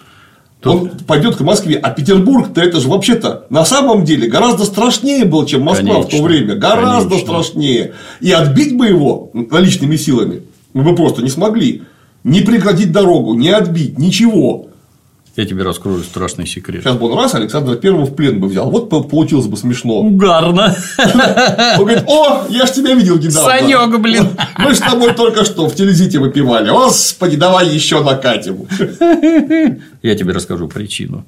Он 0.63 0.89
пойдет 1.07 1.35
к 1.35 1.41
Москве, 1.41 1.77
а 1.77 1.91
Петербург-то 1.91 2.59
это 2.59 2.79
же 2.79 2.89
вообще-то 2.89 3.45
на 3.51 3.65
самом 3.65 4.03
деле 4.03 4.27
гораздо 4.27 4.65
страшнее 4.65 5.23
был, 5.23 5.45
чем 5.45 5.61
Москва 5.61 5.87
конечно, 5.87 6.09
в 6.09 6.11
то 6.11 6.23
время. 6.23 6.55
Гораздо 6.55 7.11
конечно. 7.11 7.27
страшнее. 7.27 7.93
И 8.19 8.31
отбить 8.31 8.75
бы 8.75 8.87
его 8.87 9.29
наличными 9.33 9.95
силами 9.95 10.41
мы 10.73 10.83
бы 10.83 10.95
просто 10.95 11.21
не 11.21 11.29
смогли. 11.29 11.83
Не 12.25 12.41
прекратить 12.41 12.91
дорогу, 12.91 13.35
не 13.35 13.49
отбить, 13.49 13.99
ничего. 13.99 14.69
Я 15.35 15.45
тебе 15.45 15.61
раскрою 15.61 16.01
страшный 16.01 16.47
секрет. 16.47 16.81
Сейчас 16.81 16.95
бы 16.95 17.07
он 17.07 17.19
раз 17.19 17.35
Александра 17.35 17.75
Первого 17.75 18.05
в 18.05 18.15
плен 18.15 18.39
бы 18.39 18.47
взял. 18.47 18.71
Вот 18.71 18.89
получилось 18.89 19.45
бы 19.45 19.57
смешно. 19.57 19.99
Угарно. 19.99 20.75
Он 21.77 21.85
говорит, 21.85 22.03
о, 22.07 22.45
я 22.49 22.65
ж 22.65 22.71
тебя 22.71 22.95
видел 22.95 23.17
недавно. 23.17 23.41
Санек, 23.41 23.99
блин. 23.99 24.29
Мы 24.57 24.73
с 24.73 24.79
тобой 24.79 25.13
только 25.13 25.45
что 25.45 25.69
в 25.69 25.75
телезите 25.75 26.17
выпивали. 26.17 26.71
Господи, 26.71 27.37
давай 27.37 27.69
еще 27.69 28.01
накатим. 28.03 28.65
Я 30.01 30.15
тебе 30.15 30.33
расскажу 30.33 30.67
причину 30.67 31.25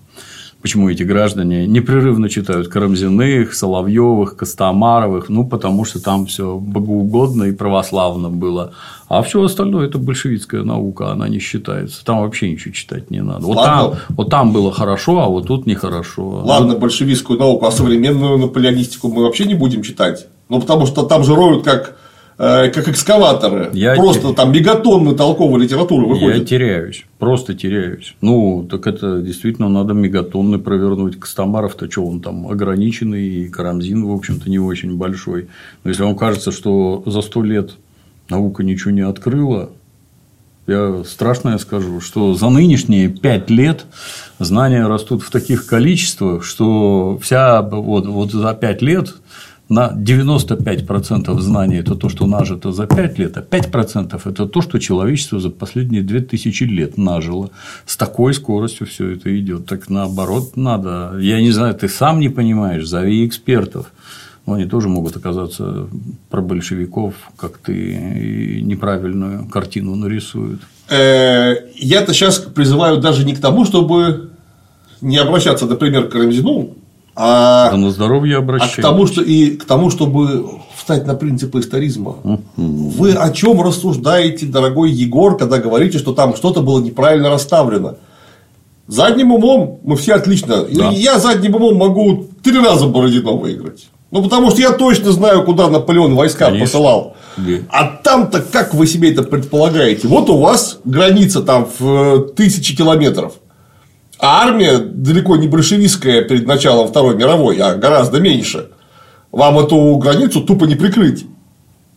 почему 0.68 0.90
эти 0.90 1.04
граждане 1.04 1.66
непрерывно 1.66 2.28
читают 2.28 2.68
Карамзиных, 2.68 3.54
Соловьевых, 3.54 4.36
Костомаровых, 4.36 5.30
ну, 5.30 5.48
потому 5.48 5.86
что 5.86 6.04
там 6.04 6.26
все 6.26 6.58
богоугодно 6.58 7.46
и 7.46 7.54
православно 7.54 8.28
было. 8.30 8.74
А 9.08 9.22
все 9.22 9.42
остальное 9.42 9.88
это 9.88 9.98
большевистская 9.98 10.64
наука, 10.64 11.14
она 11.14 11.30
не 11.30 11.40
считается. 11.40 12.04
Там 12.04 12.20
вообще 12.20 12.52
ничего 12.52 12.74
читать 12.74 13.10
не 13.10 13.24
надо. 13.24 13.46
Вот, 13.46 13.64
там, 13.64 13.94
вот 14.10 14.30
там 14.30 14.52
было 14.52 14.74
хорошо, 14.74 15.22
а 15.22 15.30
вот 15.30 15.48
тут 15.48 15.68
нехорошо. 15.68 16.42
Ладно, 16.44 16.74
вот... 16.74 16.80
большевистскую 16.80 17.40
науку, 17.40 17.66
а 17.66 17.72
современную 17.72 18.38
наполеонистику 18.38 19.08
мы 19.08 19.24
вообще 19.24 19.46
не 19.46 19.56
будем 19.56 19.84
читать. 19.84 20.28
Ну, 20.50 20.60
потому 20.60 20.86
что 20.86 21.04
там 21.04 21.24
же 21.24 21.34
роют 21.34 21.64
как 21.64 21.96
как 22.38 22.88
экскаваторы. 22.88 23.72
Я 23.74 23.96
просто 23.96 24.22
теряюсь. 24.22 24.36
там 24.36 24.52
мегатонны 24.52 25.16
толковой 25.16 25.62
литературы 25.62 26.06
выходят. 26.06 26.38
Я 26.38 26.46
теряюсь. 26.46 27.06
Просто 27.18 27.56
теряюсь. 27.56 28.16
Ну, 28.22 28.68
так 28.70 28.86
это 28.86 29.22
действительно 29.22 29.70
надо 29.70 29.94
мегатонны 29.94 30.60
провернуть. 30.60 31.20
Костомаров-то 31.20 31.90
что, 31.90 32.06
он 32.06 32.22
там 32.22 32.48
ограниченный, 32.48 33.28
и 33.28 33.50
Карамзин, 33.50 34.06
в 34.06 34.12
общем-то, 34.12 34.50
не 34.50 34.60
очень 34.60 34.98
большой. 34.98 35.48
Но 35.84 35.90
если 35.90 36.04
вам 36.04 36.16
кажется, 36.16 36.52
что 36.52 37.02
за 37.08 37.22
сто 37.22 37.42
лет 37.42 37.72
наука 38.30 38.64
ничего 38.64 38.92
не 38.92 39.02
открыла, 39.02 39.72
я 40.68 41.04
страшное 41.06 41.58
скажу, 41.58 42.02
что 42.02 42.34
за 42.34 42.50
нынешние 42.50 43.08
пять 43.08 43.50
лет 43.50 43.86
знания 44.38 44.86
растут 44.86 45.24
в 45.24 45.32
таких 45.32 45.66
количествах, 45.66 46.44
что 46.44 47.18
вся 47.22 47.62
вот, 47.62 48.06
вот 48.06 48.32
за 48.32 48.54
пять 48.54 48.82
лет 48.82 49.16
на 49.70 49.92
95% 49.92 51.40
знаний– 51.42 51.78
это 51.80 51.96
то, 51.96 52.10
что 52.10 52.26
нажито 52.26 52.72
за 52.72 52.88
5 52.88 53.20
лет, 53.20 53.38
а 53.38 53.42
5%– 53.42 54.22
это 54.26 54.46
то, 54.48 54.62
что 54.62 54.80
человечество 54.80 55.40
за 55.40 55.50
последние 55.50 56.04
2000 56.04 56.64
лет 56.64 56.98
нажило. 56.98 57.50
С 57.86 57.98
такой 57.98 58.34
скоростью 58.34 58.88
все 58.88 59.12
это 59.12 59.38
идет. 59.40 59.66
Так 59.66 59.90
наоборот 59.90 60.56
надо. 60.56 61.18
Я 61.20 61.42
не 61.42 61.52
знаю, 61.52 61.74
ты 61.74 61.90
сам 61.90 62.20
не 62.20 62.30
понимаешь, 62.30 62.88
зови 62.88 63.26
экспертов. 63.26 63.92
Но 64.46 64.54
они 64.54 64.66
тоже 64.66 64.88
могут 64.88 65.18
оказаться 65.18 65.88
про 66.30 66.42
большевиков, 66.42 67.14
как 67.36 67.58
ты, 67.58 68.62
неправильную 68.64 69.46
картину 69.48 69.96
нарисуют. 69.96 70.62
Э, 70.90 71.56
я-то 71.76 72.14
сейчас 72.14 72.40
призываю 72.40 73.02
даже 73.02 73.26
не 73.26 73.36
к 73.36 73.42
тому, 73.42 73.66
чтобы 73.66 74.30
не 75.02 75.18
обращаться, 75.18 75.66
например, 75.66 76.08
к 76.08 76.14
Карамзину, 76.14 76.76
а 77.20 77.72
да 77.72 77.78
на 77.78 77.90
здоровье 77.90 78.38
обращайтесь. 78.38 78.78
А 78.78 78.82
к 78.82 78.84
тому, 78.84 79.08
что, 79.08 79.22
и 79.24 79.58
к 79.58 79.66
тому, 79.66 79.90
чтобы 79.90 80.46
встать 80.76 81.08
на 81.08 81.16
принципы 81.16 81.60
историзма. 81.60 82.18
Вы 82.56 83.14
о 83.14 83.32
чем 83.32 83.62
рассуждаете, 83.62 84.46
дорогой 84.46 84.92
Егор, 84.92 85.36
когда 85.36 85.58
говорите, 85.58 85.98
что 85.98 86.14
там 86.14 86.36
что-то 86.36 86.62
было 86.62 86.80
неправильно 86.80 87.30
расставлено? 87.30 87.96
Задним 88.88 89.34
умом 89.34 89.80
мы 89.84 89.98
все 89.98 90.14
отлично. 90.14 90.66
Да. 90.72 90.92
Я 90.92 91.18
задним 91.20 91.56
умом 91.56 91.76
могу 91.76 92.28
три 92.44 92.58
раза 92.60 92.86
Бородино 92.86 93.34
выиграть. 93.34 93.88
Ну, 94.12 94.24
потому 94.24 94.52
что 94.52 94.62
я 94.62 94.72
точно 94.72 95.12
знаю, 95.12 95.44
куда 95.44 95.68
Наполеон 95.70 96.16
войска 96.16 96.46
Конечно. 96.46 96.66
посылал. 96.66 97.16
Да. 97.36 97.54
А 97.70 97.88
там-то 98.02 98.42
как 98.42 98.74
вы 98.74 98.88
себе 98.88 99.12
это 99.12 99.24
предполагаете? 99.24 100.08
Вот 100.08 100.30
у 100.30 100.38
вас 100.38 100.80
граница 100.86 101.42
там 101.42 101.68
в 101.78 101.86
э, 101.86 102.20
тысячи 102.36 102.76
километров. 102.78 103.34
А 104.20 104.44
армия 104.44 104.80
далеко 104.80 105.36
не 105.36 105.48
большевистская 105.48 106.24
перед 106.24 106.48
началом 106.48 106.88
Второй 106.88 107.16
мировой, 107.16 107.58
а 107.58 107.76
гораздо 107.76 108.20
меньше. 108.20 108.70
Вам 109.32 109.60
эту 109.60 109.96
границу 109.98 110.42
тупо 110.42 110.66
не 110.66 110.76
прикрыть. 110.76 111.26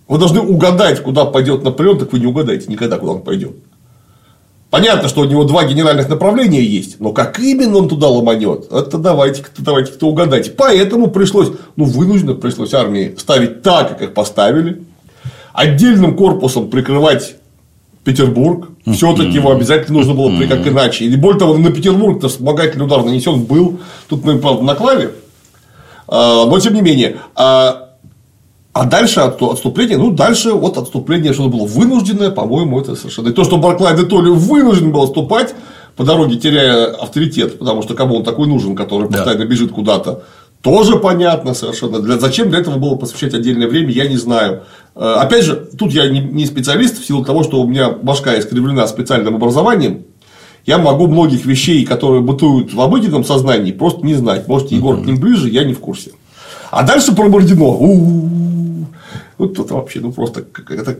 Вы 0.07 0.19
должны 0.19 0.41
угадать, 0.41 1.03
куда 1.03 1.25
пойдет 1.25 1.63
Наполеон, 1.63 1.99
так 1.99 2.13
вы 2.13 2.19
не 2.19 2.27
угадаете 2.27 2.67
никогда, 2.69 2.99
куда 2.99 3.13
он 3.13 3.23
пойдет. 3.23 3.53
Понятно, 4.69 5.09
что 5.09 5.23
у 5.23 5.25
него 5.25 5.45
два 5.45 5.65
генеральных 5.65 6.09
направления 6.09 6.63
есть, 6.63 7.01
но 7.01 7.13
как 7.13 7.41
именно 7.41 7.79
он 7.79 7.89
туда 7.89 8.07
ломанет, 8.09 8.71
это 8.71 8.99
давайте 8.99 9.45
давайте 9.59 9.93
кто 9.93 10.09
угадайте. 10.09 10.53
Поэтому 10.53 11.09
пришлось, 11.09 11.49
ну, 11.75 11.85
вынужденно 11.87 12.35
пришлось 12.35 12.73
армии 12.73 13.17
ставить 13.19 13.63
так, 13.63 13.89
как 13.89 14.03
их 14.03 14.15
поставили, 14.15 14.83
отдельным 15.53 16.17
корпусом 16.17 16.71
прикрывать 16.71 17.37
Петербург. 18.05 18.69
Все-таки 18.87 19.33
его 19.33 19.53
обязательно 19.53 19.99
нужно 19.99 20.15
было 20.15 20.31
как 20.47 20.67
иначе. 20.67 21.05
И 21.05 21.17
более 21.17 21.39
того, 21.39 21.57
на 21.57 21.71
Петербург-то 21.71 22.29
вспомогательный 22.29 22.87
удар 22.87 23.05
нанесен 23.05 23.43
был. 23.43 23.79
Тут 24.09 24.25
мы, 24.25 24.39
правда, 24.39 24.63
наклали. 24.63 25.11
А, 26.09 26.47
но 26.47 26.59
тем 26.59 26.75
не 26.75 26.83
менее. 26.83 27.19
А, 27.35 27.91
а 28.73 28.85
дальше 28.85 29.21
отступление, 29.21 29.99
ну, 29.99 30.13
дальше 30.13 30.53
вот 30.53 30.79
отступление, 30.79 31.33
что 31.33 31.49
было 31.49 31.67
вынужденное, 31.67 32.31
по-моему, 32.31 32.81
это 32.81 32.97
совершенно. 32.97 33.29
И 33.29 33.33
то, 33.33 33.45
что 33.45 33.59
Барклай 33.59 33.97
де 33.97 34.05
Толли 34.05 34.31
вынужден 34.31 34.93
был 34.93 35.03
отступать, 35.03 35.55
по 35.97 36.05
дороге 36.05 36.37
теряя 36.37 36.87
авторитет, 36.87 37.59
потому 37.59 37.83
что 37.83 37.95
кому 37.95 38.17
он 38.17 38.25
такой 38.25 38.47
нужен, 38.47 38.77
который 38.77 39.09
постоянно 39.09 39.45
да. 39.45 39.45
бежит 39.45 39.73
куда-то, 39.73 40.23
тоже 40.63 40.97
понятно 40.97 41.53
совершенно. 41.55 42.01
Для, 42.01 42.19
зачем 42.19 42.51
для 42.51 42.61
этого 42.61 42.79
было 42.79 42.95
посвящать 42.95 43.35
отдельное 43.35 43.69
время, 43.69 43.91
я 43.91 44.09
не 44.09 44.17
знаю. 44.17 44.63
Э, 44.95 45.17
опять 45.19 45.45
же, 45.45 45.57
тут 45.79 45.93
я 45.93 46.09
не 46.09 46.47
специалист 46.47 47.01
в 47.01 47.07
силу 47.07 47.25
того, 47.25 47.43
что 47.43 47.61
у 47.61 47.67
меня 47.67 47.91
башка 47.91 48.39
искривлена 48.39 48.87
специальным 48.87 49.37
образованием. 49.37 50.05
Я 50.67 50.79
могу 50.79 51.07
многих 51.07 51.47
вещей, 51.47 51.85
которые 51.87 52.21
бытуют 52.21 52.75
в 52.75 52.81
обыденном 52.81 53.25
сознании, 53.25 53.73
просто 53.73 54.05
не 54.05 54.15
знать. 54.15 54.47
Может, 54.47 54.73
Егор 54.73 55.01
к 55.01 55.07
ним 55.07 55.19
ближе, 55.19 55.49
я 55.49 55.65
не 55.65 55.73
в 55.73 55.81
курсе. 55.81 56.13
А 56.71 56.83
дальше 56.83 57.13
про 57.13 57.29
Бородино. 57.29 58.87
Вот 59.39 59.59
это 59.59 59.75
вообще, 59.75 60.01
ну 60.01 60.13
просто 60.13 60.45
это 60.69 60.99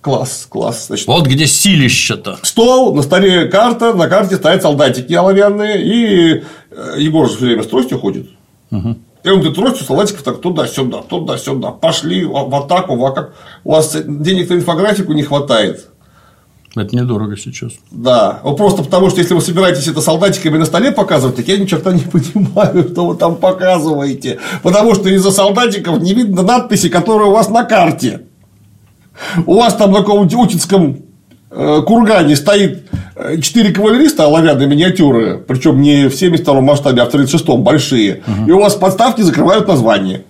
класс, 0.00 0.46
класс. 0.48 0.86
Значит, 0.88 1.06
вот 1.06 1.26
где 1.26 1.46
силище-то. 1.46 2.38
Стол, 2.42 2.94
на 2.94 3.02
столе 3.02 3.46
карта, 3.46 3.94
на 3.94 4.08
карте 4.08 4.36
стоят 4.36 4.62
солдатики 4.62 5.12
оловянные, 5.12 5.82
и 5.82 6.42
э, 6.70 6.94
Егор 6.98 7.28
же 7.28 7.36
все 7.36 7.46
время 7.46 7.62
с 7.62 7.68
тростью 7.68 7.98
ходит. 7.98 8.28
Угу. 8.70 8.96
И 9.24 9.28
он 9.28 9.36
говорит, 9.36 9.56
тростью 9.56 9.84
солдатиков 9.84 10.22
так 10.22 10.40
туда-сюда, 10.40 11.02
туда-сюда. 11.02 11.72
Пошли 11.72 12.24
в 12.24 12.54
атаку, 12.54 12.96
в 12.96 13.04
атаку. 13.04 13.32
У 13.64 13.72
вас 13.72 13.96
денег 13.96 14.48
на 14.48 14.54
инфографику 14.54 15.12
не 15.12 15.22
хватает. 15.22 15.88
Это 16.76 16.94
недорого 16.94 17.36
сейчас. 17.36 17.72
Да. 17.90 18.40
Вот 18.44 18.56
просто 18.56 18.84
потому, 18.84 19.10
что 19.10 19.20
если 19.20 19.34
вы 19.34 19.40
собираетесь 19.40 19.88
это 19.88 20.00
солдатиками 20.00 20.58
на 20.58 20.64
столе 20.64 20.92
показывать, 20.92 21.36
так 21.36 21.48
я 21.48 21.58
ни 21.58 21.66
черта 21.66 21.92
не 21.92 22.00
понимаю, 22.12 22.88
что 22.90 23.06
вы 23.06 23.16
там 23.16 23.36
показываете. 23.36 24.38
Потому 24.62 24.94
что 24.94 25.08
из-за 25.08 25.32
солдатиков 25.32 26.00
не 26.00 26.14
видно 26.14 26.42
надписи, 26.42 26.88
которые 26.88 27.28
у 27.28 27.32
вас 27.32 27.48
на 27.48 27.64
карте. 27.64 28.26
У 29.46 29.56
вас 29.56 29.74
там 29.74 29.90
на 29.92 29.98
каком-нибудь 29.98 30.34
Утинском 30.34 31.07
кургане 31.50 32.36
стоит 32.36 32.84
4 33.40 33.68
э, 33.68 33.72
кавалериста 33.72 34.24
оловянные 34.24 34.68
миниатюры, 34.68 35.38
причем 35.38 35.80
не 35.80 36.08
в 36.08 36.14
72 36.14 36.60
масштабе, 36.60 37.02
а 37.02 37.06
в 37.06 37.14
36-м 37.14 37.62
большие, 37.62 38.22
угу. 38.26 38.48
и 38.48 38.50
у 38.52 38.60
вас 38.60 38.74
подставки 38.74 39.22
закрывают 39.22 39.66
название. 39.66 40.24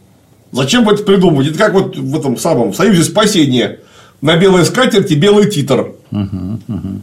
Зачем 0.53 0.85
вы 0.85 0.95
это 0.95 1.03
придумываете? 1.03 1.51
Это 1.51 1.59
как 1.59 1.75
вот 1.75 1.97
в 1.97 2.17
этом 2.17 2.37
самом 2.37 2.73
Союзе 2.73 3.05
спасения 3.05 3.81
на 4.21 4.37
белой 4.37 4.65
скатерти 4.65 5.15
белый 5.15 5.51
титр. 5.51 5.93
Угу, 6.11 6.61
угу. 6.69 7.03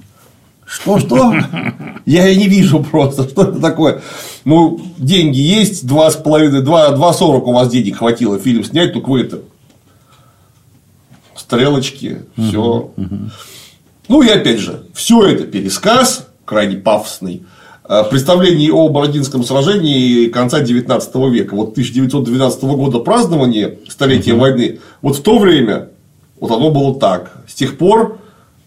Что, 0.65 0.99
что? 0.99 1.35
Я 2.05 2.27
и 2.27 2.37
не 2.37 2.47
вижу 2.47 2.83
просто, 2.83 3.29
что 3.29 3.43
это 3.43 3.59
такое. 3.59 4.01
Ну, 4.45 4.81
деньги 4.97 5.39
есть, 5.39 5.83
2,5, 5.83 6.63
2,40 6.63 7.41
у 7.41 7.53
вас 7.53 7.69
денег 7.69 7.97
хватило 7.97 8.39
фильм 8.39 8.63
снять, 8.63 8.93
только 8.93 9.09
вы 9.09 9.21
это. 9.21 9.41
Стрелочки, 11.35 12.23
все. 12.35 12.61
Угу, 12.61 12.93
угу. 12.97 13.17
Ну 14.07 14.21
и 14.21 14.29
опять 14.29 14.59
же, 14.59 14.83
все 14.93 15.25
это 15.25 15.45
пересказ, 15.45 16.27
крайне 16.45 16.77
пафосный, 16.77 17.43
э, 17.87 18.03
представлений 18.09 18.71
о 18.71 18.89
Бородинском 18.89 19.43
сражении 19.43 20.27
конца 20.27 20.61
XIX 20.61 21.29
века. 21.29 21.55
Вот 21.55 21.71
1912 21.71 22.63
года 22.63 22.99
празднование 22.99 23.79
столетия 23.89 24.33
угу. 24.33 24.41
войны, 24.41 24.79
вот 25.01 25.17
в 25.17 25.21
то 25.23 25.37
время 25.37 25.89
вот 26.39 26.51
оно 26.51 26.71
было 26.71 26.99
так. 26.99 27.43
С 27.47 27.53
тех 27.53 27.77
пор 27.77 28.19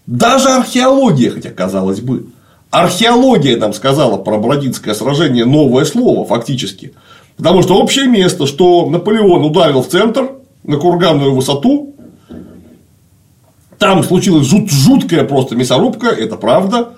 даже 0.07 0.49
археология, 0.49 1.31
хотя 1.31 1.51
казалось 1.51 2.01
бы, 2.01 2.27
Археология 2.71 3.57
нам 3.57 3.73
сказала 3.73 4.19
про 4.19 4.39
Бородинское 4.39 4.93
сражение 4.93 5.47
новое 5.47 5.85
слово, 5.85 6.27
фактически. 6.27 6.93
Потому 7.37 7.63
что 7.63 7.79
общее 7.79 8.07
место, 8.07 8.47
что 8.47 8.89
Наполеон 8.91 9.45
ударил 9.45 9.83
в 9.83 9.89
центр 9.89 10.33
на 10.65 10.77
курганную 10.77 11.35
высоту, 11.35 11.95
там 13.79 14.03
случилась 14.03 14.47
жут, 14.47 14.71
жуткая 14.71 15.25
просто 15.25 15.57
мясорубка, 15.57 16.09
это 16.09 16.37
правда. 16.37 16.91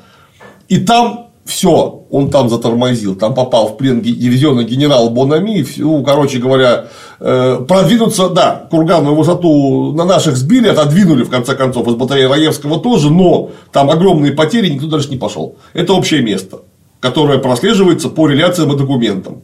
И 0.68 0.78
там 0.78 1.30
все, 1.44 2.04
он 2.10 2.30
там 2.30 2.48
затормозил, 2.48 3.16
там 3.16 3.34
попал 3.34 3.68
в 3.68 3.76
плен 3.76 4.00
дивизионный 4.00 4.64
генерал 4.64 5.10
Бонами, 5.10 5.66
ну, 5.78 6.02
короче 6.04 6.38
говоря, 6.38 6.86
э, 7.18 7.64
продвинуться, 7.66 8.28
да, 8.28 8.68
курганную 8.70 9.16
высоту 9.16 9.92
на 9.92 10.04
наших 10.04 10.36
сбили, 10.36 10.68
отодвинули, 10.68 11.24
в 11.24 11.30
конце 11.30 11.56
концов, 11.56 11.88
из 11.88 11.94
батареи 11.94 12.24
Раевского 12.24 12.78
тоже, 12.78 13.10
но 13.10 13.50
там 13.72 13.90
огромные 13.90 14.32
потери, 14.32 14.68
никто 14.68 14.86
дальше 14.86 15.10
не 15.10 15.16
пошел. 15.16 15.56
Это 15.72 15.92
общее 15.92 16.22
место, 16.22 16.60
которое 17.00 17.38
прослеживается 17.38 18.10
по 18.10 18.28
реляциям 18.28 18.72
и 18.72 18.78
документам. 18.78 19.42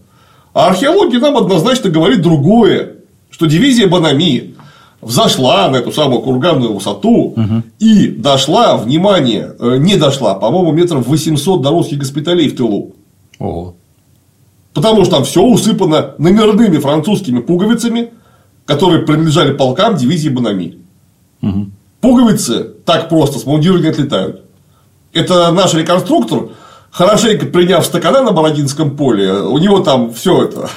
А 0.54 0.68
археология 0.68 1.18
нам 1.18 1.36
однозначно 1.36 1.90
говорит 1.90 2.22
другое, 2.22 2.96
что 3.30 3.46
дивизия 3.46 3.88
Банами 3.88 4.54
взошла 5.06 5.68
на 5.68 5.76
эту 5.76 5.92
самую 5.92 6.20
курганную 6.20 6.74
высоту 6.74 7.34
угу. 7.36 7.62
и 7.78 8.08
дошла, 8.08 8.76
внимание, 8.76 9.54
э, 9.58 9.76
не 9.78 9.96
дошла, 9.96 10.34
по-моему, 10.34 10.72
метров 10.72 11.06
800 11.06 11.62
до 11.62 11.70
русских 11.70 11.98
госпиталей 11.98 12.48
в 12.48 12.56
тылу. 12.56 12.96
Ого. 13.38 13.76
Потому 14.74 15.04
что 15.04 15.16
там 15.16 15.24
все 15.24 15.42
усыпано 15.42 16.14
номерными 16.18 16.78
французскими 16.78 17.38
пуговицами, 17.40 18.10
которые 18.66 19.06
принадлежали 19.06 19.52
полкам 19.54 19.96
дивизии 19.96 20.28
Банами. 20.28 20.78
Угу. 21.40 21.66
Пуговицы 22.00 22.64
так 22.84 23.08
просто 23.08 23.38
с 23.38 23.46
мундира 23.46 23.78
не 23.78 23.88
отлетают. 23.88 24.42
Это 25.12 25.52
наш 25.52 25.72
реконструктор, 25.74 26.48
хорошенько 26.90 27.46
приняв 27.46 27.86
стакана 27.86 28.22
на 28.22 28.32
Бородинском 28.32 28.96
поле, 28.96 29.32
у 29.32 29.56
него 29.58 29.80
там 29.80 30.12
все 30.12 30.44
это 30.44 30.68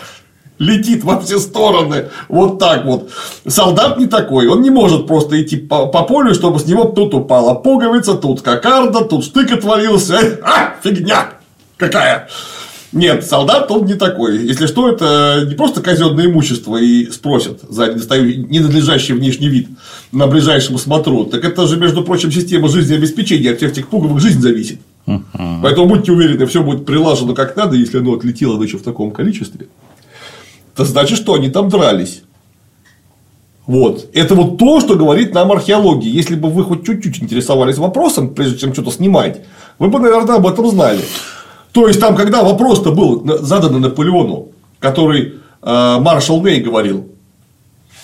летит 0.59 1.03
во 1.03 1.19
все 1.19 1.39
стороны, 1.39 2.09
вот 2.27 2.59
так 2.59 2.85
вот. 2.85 3.09
Солдат 3.47 3.97
не 3.97 4.05
такой, 4.05 4.47
он 4.47 4.61
не 4.61 4.69
может 4.69 5.07
просто 5.07 5.41
идти 5.41 5.57
по, 5.57 5.87
по 5.87 6.03
полю, 6.03 6.33
чтобы 6.35 6.59
с 6.59 6.67
него 6.67 6.83
тут 6.85 7.13
упала 7.13 7.55
пуговица, 7.55 8.15
тут 8.15 8.41
кокарда, 8.41 9.05
тут 9.05 9.25
штык 9.25 9.51
отвалился, 9.51 10.39
а, 10.43 10.75
фигня 10.83 11.31
какая. 11.77 12.27
Нет, 12.91 13.23
солдат 13.23 13.69
он 13.69 13.85
не 13.85 13.93
такой. 13.93 14.39
Если 14.39 14.65
что, 14.65 14.89
это 14.89 15.45
не 15.47 15.53
просто 15.53 15.81
казенное 15.81 16.25
имущество 16.25 16.75
и 16.77 17.05
спросят 17.11 17.61
за 17.69 17.93
ненадлежащий 17.93 19.13
внешний 19.13 19.47
вид 19.47 19.67
на 20.11 20.25
ближайшем 20.25 20.77
смотру. 20.79 21.25
Так 21.25 21.45
это 21.45 21.67
же, 21.67 21.77
между 21.77 22.03
прочим, 22.03 22.31
система 22.31 22.67
жизнеобеспечения. 22.67 23.51
От 23.51 23.57
всех 23.57 23.73
этих 23.73 23.89
пуговок 23.89 24.19
жизнь 24.19 24.41
зависит. 24.41 24.79
Поэтому 25.61 25.87
будьте 25.87 26.11
уверены, 26.11 26.45
все 26.47 26.63
будет 26.63 26.85
прилажено 26.85 27.33
как 27.33 27.55
надо, 27.55 27.75
если 27.75 27.99
оно 27.99 28.13
отлетело 28.13 28.61
еще 28.61 28.77
в 28.77 28.83
таком 28.83 29.11
количестве 29.11 29.67
то 30.79 30.85
значит, 30.85 31.17
что 31.17 31.33
они 31.33 31.49
там 31.49 31.67
дрались. 31.67 32.21
Вот. 33.65 34.07
Это 34.13 34.33
вот 34.33 34.57
то, 34.57 34.79
что 34.79 34.95
говорит 34.95 35.33
нам 35.33 35.51
археология. 35.51 36.09
Если 36.09 36.35
бы 36.35 36.49
вы 36.49 36.63
хоть 36.63 36.85
чуть-чуть 36.85 37.21
интересовались 37.21 37.77
вопросом, 37.77 38.33
прежде 38.33 38.59
чем 38.59 38.73
что-то 38.73 38.89
снимать, 38.91 39.41
вы 39.77 39.89
бы, 39.89 39.99
наверное, 39.99 40.37
об 40.37 40.47
этом 40.47 40.69
знали. 40.69 41.01
То 41.73 41.85
есть, 41.85 41.99
там, 41.99 42.15
когда 42.15 42.43
вопрос-то 42.43 42.93
был 42.93 43.23
задан 43.41 43.81
Наполеону, 43.81 44.51
который 44.79 45.33
э, 45.61 45.97
маршал 45.99 46.41
Ней 46.41 46.61
говорил, 46.61 47.09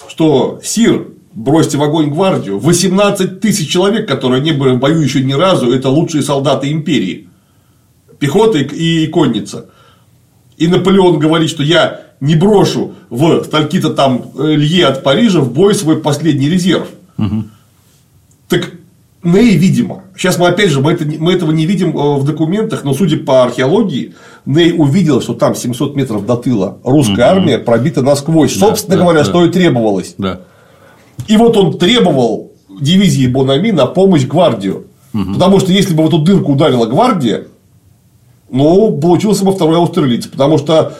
что 0.09 0.59
Сир, 0.61 1.07
бросьте 1.31 1.77
в 1.77 1.83
огонь 1.83 2.11
гвардию, 2.11 2.59
18 2.59 3.39
тысяч 3.39 3.71
человек, 3.71 4.05
которые 4.05 4.41
не 4.41 4.51
были 4.51 4.75
в 4.75 4.79
бою 4.79 4.99
еще 4.99 5.23
ни 5.23 5.33
разу, 5.33 5.71
это 5.71 5.87
лучшие 5.87 6.23
солдаты 6.23 6.73
империи. 6.73 7.29
Пехота 8.19 8.57
и 8.57 9.07
конница. 9.07 9.69
И 10.57 10.67
Наполеон 10.67 11.19
говорит, 11.19 11.49
что 11.49 11.63
я 11.63 12.04
не 12.19 12.35
брошу 12.35 12.93
в 13.09 13.43
стальки-то 13.43 13.91
там 13.91 14.31
э, 14.37 14.55
Лье 14.55 14.87
от 14.87 15.03
Парижа 15.03 15.39
в 15.41 15.51
бой 15.51 15.75
свой 15.75 15.97
последний 15.97 16.49
резерв. 16.49 16.87
Угу. 17.17 17.43
Так 18.49 18.71
Ней, 19.23 19.57
видимо, 19.57 20.03
сейчас 20.15 20.37
мы 20.37 20.47
опять 20.47 20.69
же, 20.69 20.81
мы, 20.81 20.91
это, 20.91 21.03
мы 21.03 21.33
этого 21.33 21.51
не 21.51 21.65
видим 21.65 21.97
э, 21.97 22.19
в 22.19 22.25
документах, 22.25 22.83
но 22.83 22.93
судя 22.93 23.17
по 23.17 23.43
археологии, 23.43 24.13
Ней 24.45 24.71
увидел, 24.77 25.19
что 25.19 25.33
там 25.33 25.55
700 25.55 25.95
метров 25.95 26.25
до 26.27 26.35
тыла 26.35 26.77
русская 26.83 27.31
угу. 27.31 27.39
армия 27.39 27.57
пробита 27.57 28.03
насквозь. 28.03 28.53
Да, 28.53 28.67
Собственно 28.67 28.97
да, 28.97 29.03
говоря, 29.03 29.19
да. 29.19 29.25
что 29.25 29.43
и 29.43 29.51
требовалось. 29.51 30.13
Да. 30.19 30.41
И 31.27 31.37
вот 31.37 31.57
он 31.57 31.77
требовал 31.77 32.51
дивизии 32.79 33.25
Бонами 33.25 33.71
на 33.71 33.87
помощь 33.87 34.25
гвардию. 34.25 34.85
Угу. 35.13 35.33
Потому 35.33 35.59
что 35.59 35.71
если 35.71 35.95
бы 35.95 36.03
в 36.03 36.07
эту 36.07 36.19
дырку 36.19 36.53
ударила 36.53 36.85
гвардия, 36.85 37.45
ну, 38.49 38.97
получился 38.97 39.43
бы 39.43 39.51
второй 39.51 39.81
австралиец, 39.81 40.27
потому 40.27 40.57
что 40.57 40.93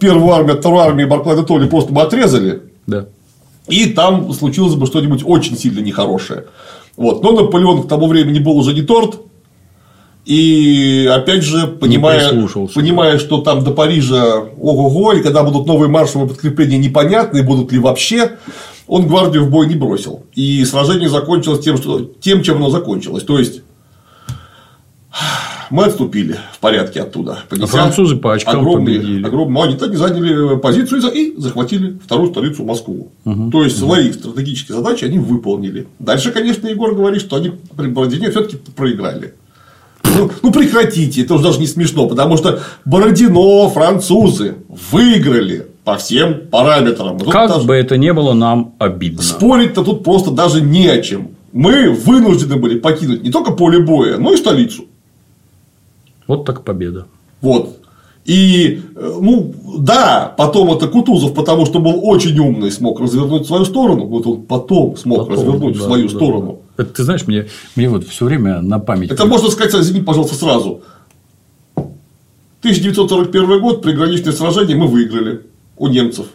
первую 0.00 0.32
армию 0.32 0.54
от 0.54 0.60
второй 0.60 0.84
армии 0.84 1.04
Барклайда 1.04 1.42
Толли 1.42 1.68
просто 1.68 1.92
бы 1.92 2.02
отрезали. 2.02 2.62
Да. 2.86 3.06
И 3.68 3.86
там 3.86 4.32
случилось 4.32 4.74
бы 4.74 4.86
что-нибудь 4.86 5.22
очень 5.24 5.56
сильно 5.56 5.80
нехорошее. 5.80 6.46
Вот. 6.96 7.22
Но 7.22 7.32
Наполеон 7.32 7.82
к 7.82 7.88
тому 7.88 8.06
времени 8.06 8.38
был 8.38 8.56
уже 8.56 8.72
не 8.72 8.82
торт. 8.82 9.20
И 10.24 11.08
опять 11.12 11.44
же, 11.44 11.68
понимая, 11.68 12.30
понимая, 12.74 13.18
что 13.18 13.42
там 13.42 13.62
до 13.62 13.70
Парижа 13.70 14.40
ого-го, 14.60 15.12
и 15.12 15.22
когда 15.22 15.44
будут 15.44 15.68
новые 15.68 15.88
маршевые 15.88 16.28
подкрепления 16.28 16.78
непонятны, 16.78 17.44
будут 17.44 17.70
ли 17.70 17.78
вообще, 17.78 18.32
он 18.88 19.06
гвардию 19.06 19.44
в 19.44 19.50
бой 19.50 19.68
не 19.68 19.76
бросил. 19.76 20.24
И 20.34 20.64
сражение 20.64 21.08
закончилось 21.08 21.60
тем, 21.60 21.76
что, 21.76 22.00
тем 22.00 22.42
чем 22.42 22.56
оно 22.56 22.70
закончилось. 22.70 23.22
То 23.22 23.38
есть, 23.38 23.62
мы 25.70 25.84
отступили 25.84 26.36
в 26.52 26.58
порядке 26.58 27.00
оттуда. 27.00 27.40
А 27.50 27.66
французы 27.66 28.16
по 28.16 28.34
очкам 28.34 28.60
огромные, 28.60 28.98
победили. 28.98 29.26
Огромные, 29.26 29.64
они 29.64 29.76
так 29.76 29.96
заняли 29.96 30.58
позицию 30.58 31.00
и 31.12 31.34
захватили 31.36 31.98
вторую 32.04 32.30
столицу 32.30 32.64
Москву. 32.64 33.12
Угу. 33.24 33.50
То 33.50 33.64
есть, 33.64 33.80
угу. 33.80 33.92
свои 33.92 34.12
стратегические 34.12 34.76
задачи 34.76 35.04
они 35.04 35.18
выполнили. 35.18 35.86
Дальше, 35.98 36.30
конечно, 36.30 36.66
Егор 36.68 36.94
говорит, 36.94 37.20
что 37.20 37.36
они 37.36 37.52
при 37.76 37.88
Бородине 37.88 38.30
все-таки 38.30 38.58
проиграли. 38.74 39.34
Ну, 40.04 40.30
ну, 40.42 40.52
прекратите, 40.52 41.22
это 41.22 41.34
уже 41.34 41.44
даже 41.44 41.58
не 41.58 41.66
смешно, 41.66 42.08
потому 42.08 42.36
что 42.36 42.60
Бородино, 42.84 43.68
французы 43.68 44.54
выиграли 44.90 45.66
по 45.84 45.96
всем 45.96 46.48
параметрам. 46.50 47.18
Тут 47.18 47.30
как 47.30 47.48
даже... 47.48 47.66
бы 47.66 47.74
это 47.74 47.96
не 47.96 48.12
было 48.12 48.32
нам 48.32 48.74
обидно. 48.78 49.22
Спорить-то 49.22 49.84
тут 49.84 50.04
просто 50.04 50.30
даже 50.30 50.60
не 50.60 50.88
о 50.88 51.00
чем. 51.02 51.30
Мы 51.52 51.90
вынуждены 51.90 52.56
были 52.56 52.78
покинуть 52.78 53.22
не 53.22 53.30
только 53.30 53.52
поле 53.52 53.78
боя, 53.78 54.18
но 54.18 54.32
и 54.32 54.36
столицу. 54.36 54.86
Вот 56.26 56.44
так 56.44 56.64
победа. 56.64 57.06
Вот. 57.40 57.78
И, 58.26 58.82
э, 58.96 59.18
ну, 59.20 59.54
да, 59.78 60.34
потом 60.36 60.72
это 60.72 60.88
Кутузов, 60.88 61.32
потому 61.32 61.64
что 61.64 61.78
был 61.78 62.00
очень 62.02 62.36
умный, 62.38 62.72
смог 62.72 62.98
развернуть 63.00 63.44
в 63.44 63.46
свою 63.46 63.64
сторону. 63.64 64.06
Вот 64.06 64.26
он 64.26 64.42
потом 64.42 64.96
смог 64.96 65.28
потом, 65.28 65.34
развернуть 65.34 65.74
да, 65.74 65.80
в 65.80 65.82
свою 65.84 66.08
да, 66.08 66.14
сторону. 66.14 66.58
Да. 66.76 66.82
Это, 66.82 66.92
ты 66.92 67.04
знаешь, 67.04 67.26
мне, 67.28 67.46
мне 67.76 67.88
вот 67.88 68.04
все 68.08 68.24
время 68.24 68.60
на 68.62 68.80
память. 68.80 69.12
Это 69.12 69.26
можно 69.26 69.48
сказать, 69.48 69.74
извини, 69.76 70.00
пожалуйста, 70.00 70.34
сразу. 70.34 70.80
1941 71.76 73.60
год, 73.60 73.82
приграничное 73.82 74.32
сражение 74.32 74.76
мы 74.76 74.88
выиграли 74.88 75.42
у 75.76 75.86
немцев. 75.86 76.26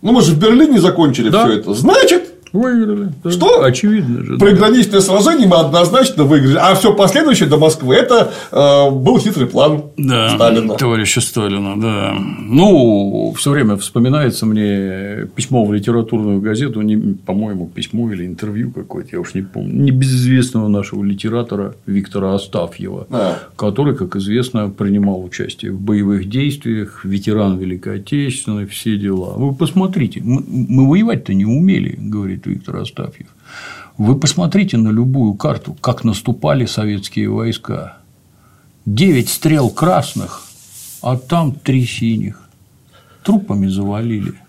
Ну, 0.00 0.12
мы 0.12 0.22
же 0.22 0.32
в 0.32 0.38
Берлине 0.38 0.80
закончили 0.80 1.28
да. 1.28 1.44
все 1.44 1.58
это. 1.58 1.74
Значит, 1.74 2.33
Выиграли. 2.54 3.08
Да. 3.24 3.30
Что? 3.32 3.64
Очевидно 3.64 4.22
же. 4.24 4.38
Приграничное 4.38 5.00
да. 5.00 5.00
сражение 5.00 5.48
мы 5.48 5.56
однозначно 5.56 6.22
выиграли. 6.22 6.56
А 6.60 6.76
все 6.76 6.94
последующее 6.94 7.48
до 7.48 7.56
Москвы 7.56 7.96
это 7.96 8.32
э, 8.52 8.90
был 8.90 9.18
хитрый 9.18 9.48
план 9.48 9.86
да, 9.96 10.28
Сталина. 10.36 10.74
Товарища 10.76 11.20
Сталина, 11.20 11.74
да. 11.80 12.14
Ну, 12.14 13.34
все 13.36 13.50
время 13.50 13.76
вспоминается 13.76 14.46
мне 14.46 15.26
письмо 15.34 15.64
в 15.64 15.72
литературную 15.72 16.40
газету, 16.40 16.80
по-моему, 17.26 17.66
письмо 17.66 18.12
или 18.12 18.24
интервью 18.24 18.70
какое-то, 18.70 19.08
я 19.12 19.20
уж 19.20 19.34
не 19.34 19.42
помню, 19.42 19.74
небезызвестного 19.74 20.68
нашего 20.68 21.02
литератора 21.02 21.74
Виктора 21.86 22.36
Астафьева, 22.36 23.08
да. 23.10 23.40
который, 23.56 23.96
как 23.96 24.14
известно, 24.14 24.70
принимал 24.70 25.24
участие 25.24 25.72
в 25.72 25.80
боевых 25.80 26.28
действиях, 26.28 27.04
ветеран 27.04 27.58
Великой 27.58 27.96
Отечественной, 27.96 28.66
все 28.66 28.96
дела. 28.96 29.34
Вы 29.36 29.52
посмотрите, 29.56 30.22
мы 30.24 30.88
воевать-то 30.88 31.34
не 31.34 31.46
умели, 31.46 31.96
говорит 31.98 32.43
Виктор 32.46 32.76
Астафьев. 32.76 33.28
Вы 33.96 34.18
посмотрите 34.18 34.76
на 34.76 34.88
любую 34.88 35.34
карту, 35.34 35.74
как 35.80 36.04
наступали 36.04 36.66
советские 36.66 37.30
войска. 37.30 37.98
Девять 38.86 39.28
стрел 39.28 39.70
красных, 39.70 40.42
а 41.02 41.16
там 41.16 41.52
три 41.52 41.86
синих. 41.86 42.40
Трупами 43.22 43.66
завалили. 43.68 44.43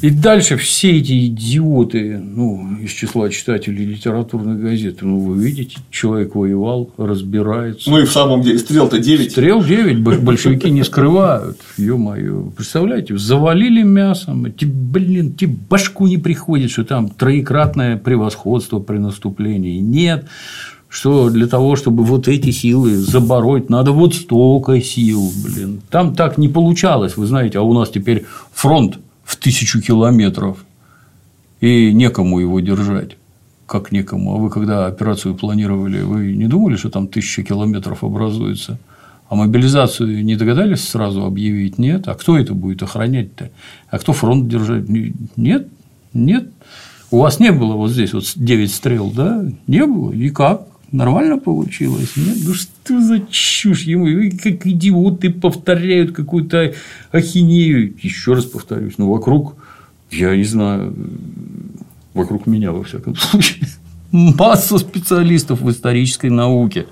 И 0.00 0.10
дальше 0.10 0.56
все 0.56 0.98
эти 0.98 1.26
идиоты, 1.26 2.18
ну, 2.18 2.76
из 2.80 2.92
числа 2.92 3.30
читателей 3.30 3.84
литературных 3.84 4.60
газет, 4.60 4.98
ну, 5.00 5.18
вы 5.18 5.44
видите, 5.44 5.78
человек 5.90 6.36
воевал, 6.36 6.90
разбирается. 6.96 7.90
Ну, 7.90 7.98
и 7.98 8.04
в 8.04 8.12
самом 8.12 8.42
деле, 8.42 8.60
стрел-то 8.60 9.00
9. 9.00 9.32
Стрел 9.32 9.60
9, 9.60 10.00
большевики 10.22 10.70
не 10.70 10.84
скрывают, 10.84 11.58
ё-моё. 11.76 12.52
Представляете, 12.56 13.18
завалили 13.18 13.82
мясом, 13.82 14.46
блин, 14.62 15.34
тебе 15.34 15.56
башку 15.68 16.06
не 16.06 16.18
приходит, 16.18 16.70
что 16.70 16.84
там 16.84 17.08
троекратное 17.08 17.96
превосходство 17.96 18.78
при 18.78 18.98
наступлении. 18.98 19.80
Нет, 19.80 20.26
что 20.88 21.28
для 21.28 21.48
того, 21.48 21.74
чтобы 21.74 22.04
вот 22.04 22.28
эти 22.28 22.52
силы 22.52 22.96
забороть, 22.96 23.68
надо 23.68 23.90
вот 23.90 24.14
столько 24.14 24.80
сил, 24.80 25.28
блин. 25.44 25.80
Там 25.90 26.14
так 26.14 26.38
не 26.38 26.48
получалось, 26.48 27.16
вы 27.16 27.26
знаете, 27.26 27.58
а 27.58 27.62
у 27.62 27.74
нас 27.74 27.90
теперь 27.90 28.26
фронт 28.52 29.00
в 29.28 29.36
тысячу 29.36 29.82
километров, 29.82 30.64
и 31.60 31.92
некому 31.92 32.40
его 32.40 32.60
держать. 32.60 33.18
Как 33.66 33.92
некому? 33.92 34.34
А 34.34 34.38
вы 34.38 34.48
когда 34.48 34.86
операцию 34.86 35.34
планировали, 35.34 36.00
вы 36.00 36.32
не 36.32 36.46
думали, 36.46 36.76
что 36.76 36.88
там 36.88 37.08
тысяча 37.08 37.42
километров 37.42 38.02
образуется? 38.02 38.78
А 39.28 39.34
мобилизацию 39.34 40.24
не 40.24 40.36
догадались 40.36 40.88
сразу 40.88 41.26
объявить? 41.26 41.76
Нет. 41.76 42.08
А 42.08 42.14
кто 42.14 42.38
это 42.38 42.54
будет 42.54 42.82
охранять-то? 42.82 43.50
А 43.90 43.98
кто 43.98 44.14
фронт 44.14 44.48
держать? 44.48 44.88
Нет. 45.36 45.68
Нет. 46.14 46.48
У 47.10 47.18
вас 47.18 47.38
не 47.38 47.52
было 47.52 47.74
вот 47.74 47.90
здесь 47.90 48.14
вот 48.14 48.32
9 48.34 48.72
стрел, 48.72 49.10
да? 49.10 49.44
Не 49.66 49.84
было. 49.84 50.10
И 50.12 50.30
как? 50.30 50.68
Нормально 50.92 51.38
получилось? 51.38 52.16
Нет? 52.16 52.38
Ну 52.44 52.54
что 52.54 53.00
за 53.00 53.20
чушь? 53.30 53.82
Ему 53.82 54.06
как 54.42 54.66
идиоты 54.66 55.30
повторяют 55.30 56.12
какую-то 56.12 56.74
ахинею. 57.12 57.94
Еще 58.00 58.32
раз 58.32 58.46
повторюсь, 58.46 58.94
ну 58.96 59.10
вокруг, 59.10 59.56
я 60.10 60.34
не 60.34 60.44
знаю, 60.44 60.94
вокруг 62.14 62.46
меня, 62.46 62.72
во 62.72 62.84
всяком 62.84 63.16
случае, 63.16 63.68
масса 64.12 64.78
специалистов 64.78 65.60
в 65.60 65.70
исторической 65.70 66.30
науке, 66.30 66.86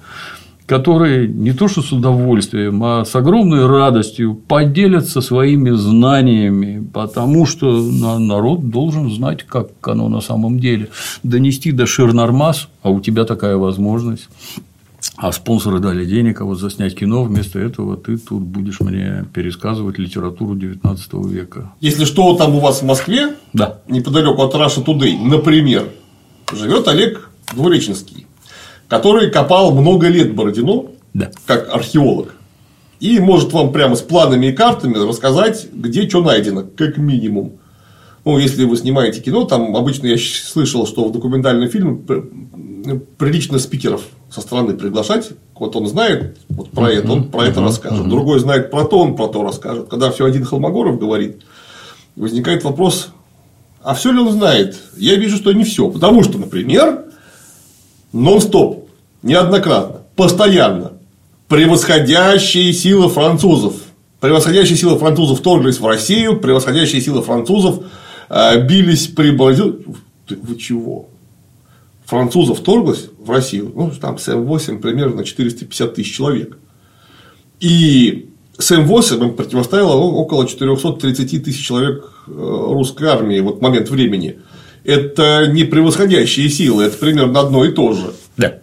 которые 0.67 1.29
не 1.29 1.53
то 1.53 1.69
что 1.69 1.81
с 1.81 1.93
удовольствием, 1.93 2.83
а 2.83 3.05
с 3.05 3.15
огромной 3.15 3.67
радостью 3.67 4.35
поделятся 4.35 5.21
своими 5.21 5.71
знаниями, 5.71 6.87
потому 6.93 7.47
что 7.47 7.81
народ 8.19 8.69
должен 8.69 9.11
знать, 9.11 9.45
как 9.45 9.69
оно 9.83 10.09
на 10.09 10.21
самом 10.21 10.59
деле. 10.59 10.89
Донести 11.23 11.73
до 11.73 11.87
Ширнармас, 11.87 12.69
а 12.83 12.91
у 12.91 13.01
тебя 13.01 13.25
такая 13.25 13.57
возможность. 13.57 14.29
А 15.17 15.31
спонсоры 15.33 15.79
дали 15.79 16.05
денег, 16.05 16.41
а 16.41 16.45
вот 16.45 16.59
заснять 16.59 16.97
кино, 16.97 17.23
вместо 17.23 17.59
этого 17.59 17.97
ты 17.97 18.19
тут 18.19 18.43
будешь 18.43 18.81
мне 18.81 19.25
пересказывать 19.33 19.99
литературу 19.99 20.57
19 20.57 21.13
века. 21.31 21.73
Если 21.81 22.05
что 22.05 22.35
там 22.35 22.57
у 22.57 22.61
вас 22.61 22.83
в 22.83 22.85
Москве, 22.85 23.35
да. 23.53 23.79
неподалеку 23.89 24.43
от 24.43 24.55
Раша 24.55 24.81
Today, 24.81 25.17
например, 25.19 25.89
живет 26.53 26.89
Олег 26.89 27.31
Двуреченский, 27.55 28.27
который 28.89 29.31
копал 29.31 29.73
много 29.73 30.09
лет 30.09 30.35
Бородино, 30.35 30.87
да. 31.15 31.31
как 31.47 31.73
археолог. 31.73 32.35
И 33.01 33.19
может 33.19 33.53
вам 33.53 33.73
прямо 33.73 33.95
с 33.95 34.01
планами 34.01 34.47
и 34.47 34.53
картами 34.53 34.97
рассказать, 34.97 35.67
где 35.73 36.09
что 36.09 36.23
найдено, 36.23 36.65
как 36.77 36.97
минимум. 36.97 37.53
Ну, 38.25 38.39
если 38.39 38.65
вы 38.65 38.77
снимаете 38.77 39.21
кино, 39.21 39.45
там 39.45 39.77
обычно 39.77 40.07
я 40.07 40.17
слышал, 40.19 40.87
что 40.87 41.05
в 41.05 41.13
документальном 41.13 41.69
фильме 41.69 42.01
прилично 43.19 43.59
спикеров 43.59 44.03
со 44.31 44.41
стороны 44.41 44.75
приглашать. 44.75 45.31
Вот 45.55 45.77
он 45.77 45.87
знает 45.87 46.39
вот 46.49 46.71
про 46.71 46.91
это, 46.91 47.13
он 47.13 47.25
про 47.31 47.47
это 47.47 47.61
расскажет. 47.61 48.09
Другой 48.09 48.41
знает 48.41 48.71
про 48.71 48.85
то, 48.85 48.99
он 48.99 49.15
про 49.15 49.29
то 49.29 49.43
расскажет. 49.43 49.89
Когда 49.89 50.11
все 50.11 50.25
один 50.25 50.45
Холмогоров 50.45 50.99
говорит, 50.99 51.43
возникает 52.17 52.65
вопрос, 52.65 53.11
а 53.83 53.95
все 53.95 54.11
ли 54.11 54.19
он 54.19 54.33
знает? 54.33 54.77
Я 54.97 55.15
вижу, 55.15 55.37
что 55.37 55.53
не 55.53 55.63
все. 55.63 55.89
Потому 55.89 56.25
что, 56.25 56.39
например, 56.39 57.06
нон-стоп, 58.23 58.89
неоднократно, 59.23 60.03
постоянно 60.15 60.93
превосходящие 61.49 62.73
силы 62.73 63.09
французов. 63.09 63.75
Превосходящие 64.21 64.77
силы 64.77 64.99
французов 64.99 65.39
вторглись 65.39 65.79
в 65.79 65.87
Россию, 65.87 66.41
превосходящие 66.41 67.01
силы 67.01 67.23
французов 67.23 67.85
э, 68.29 68.67
бились 68.67 69.07
при 69.07 69.31
Бородино. 69.31 69.77
Вы 70.29 70.57
чего? 70.57 71.09
французов 72.07 72.61
вторглось 72.61 73.11
в 73.19 73.31
Россию, 73.31 73.73
ну, 73.75 73.91
там 74.01 74.19
с 74.19 74.29
М8 74.29 74.79
примерно 74.79 75.25
450 75.25 75.95
тысяч 75.95 76.17
человек. 76.17 76.57
И 77.61 78.31
с 78.57 78.71
М8 78.71 79.23
им 79.23 79.35
противостояло 79.35 79.97
около 79.97 80.47
430 80.47 81.45
тысяч 81.45 81.67
человек 81.67 82.13
э, 82.29 82.31
русской 82.31 83.09
армии 83.09 83.41
в 83.41 83.45
вот 83.45 83.61
момент 83.61 83.91
времени. 83.91 84.39
Это 84.87 85.49
не 85.49 85.65
превосходящие 85.65 86.49
силы, 86.49 86.85
это 86.85 86.97
примерно 86.97 87.41
одно 87.41 87.65
и 87.65 87.73
то 87.73 87.93
же. 87.93 88.13
Да. 88.37 88.55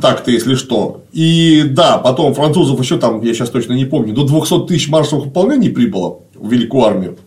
Так-то, 0.00 0.30
если 0.30 0.54
что. 0.54 1.02
И 1.12 1.64
да, 1.66 1.98
потом 1.98 2.34
французов 2.34 2.80
еще 2.80 2.98
там, 2.98 3.20
я 3.22 3.34
сейчас 3.34 3.50
точно 3.50 3.72
не 3.72 3.84
помню, 3.84 4.14
до 4.14 4.24
200 4.24 4.66
тысяч 4.68 4.88
маршевых 4.88 5.26
выполнений 5.26 5.70
прибыло 5.70 6.20
в 6.34 6.50
Великую 6.50 6.84
армию. 6.84 7.18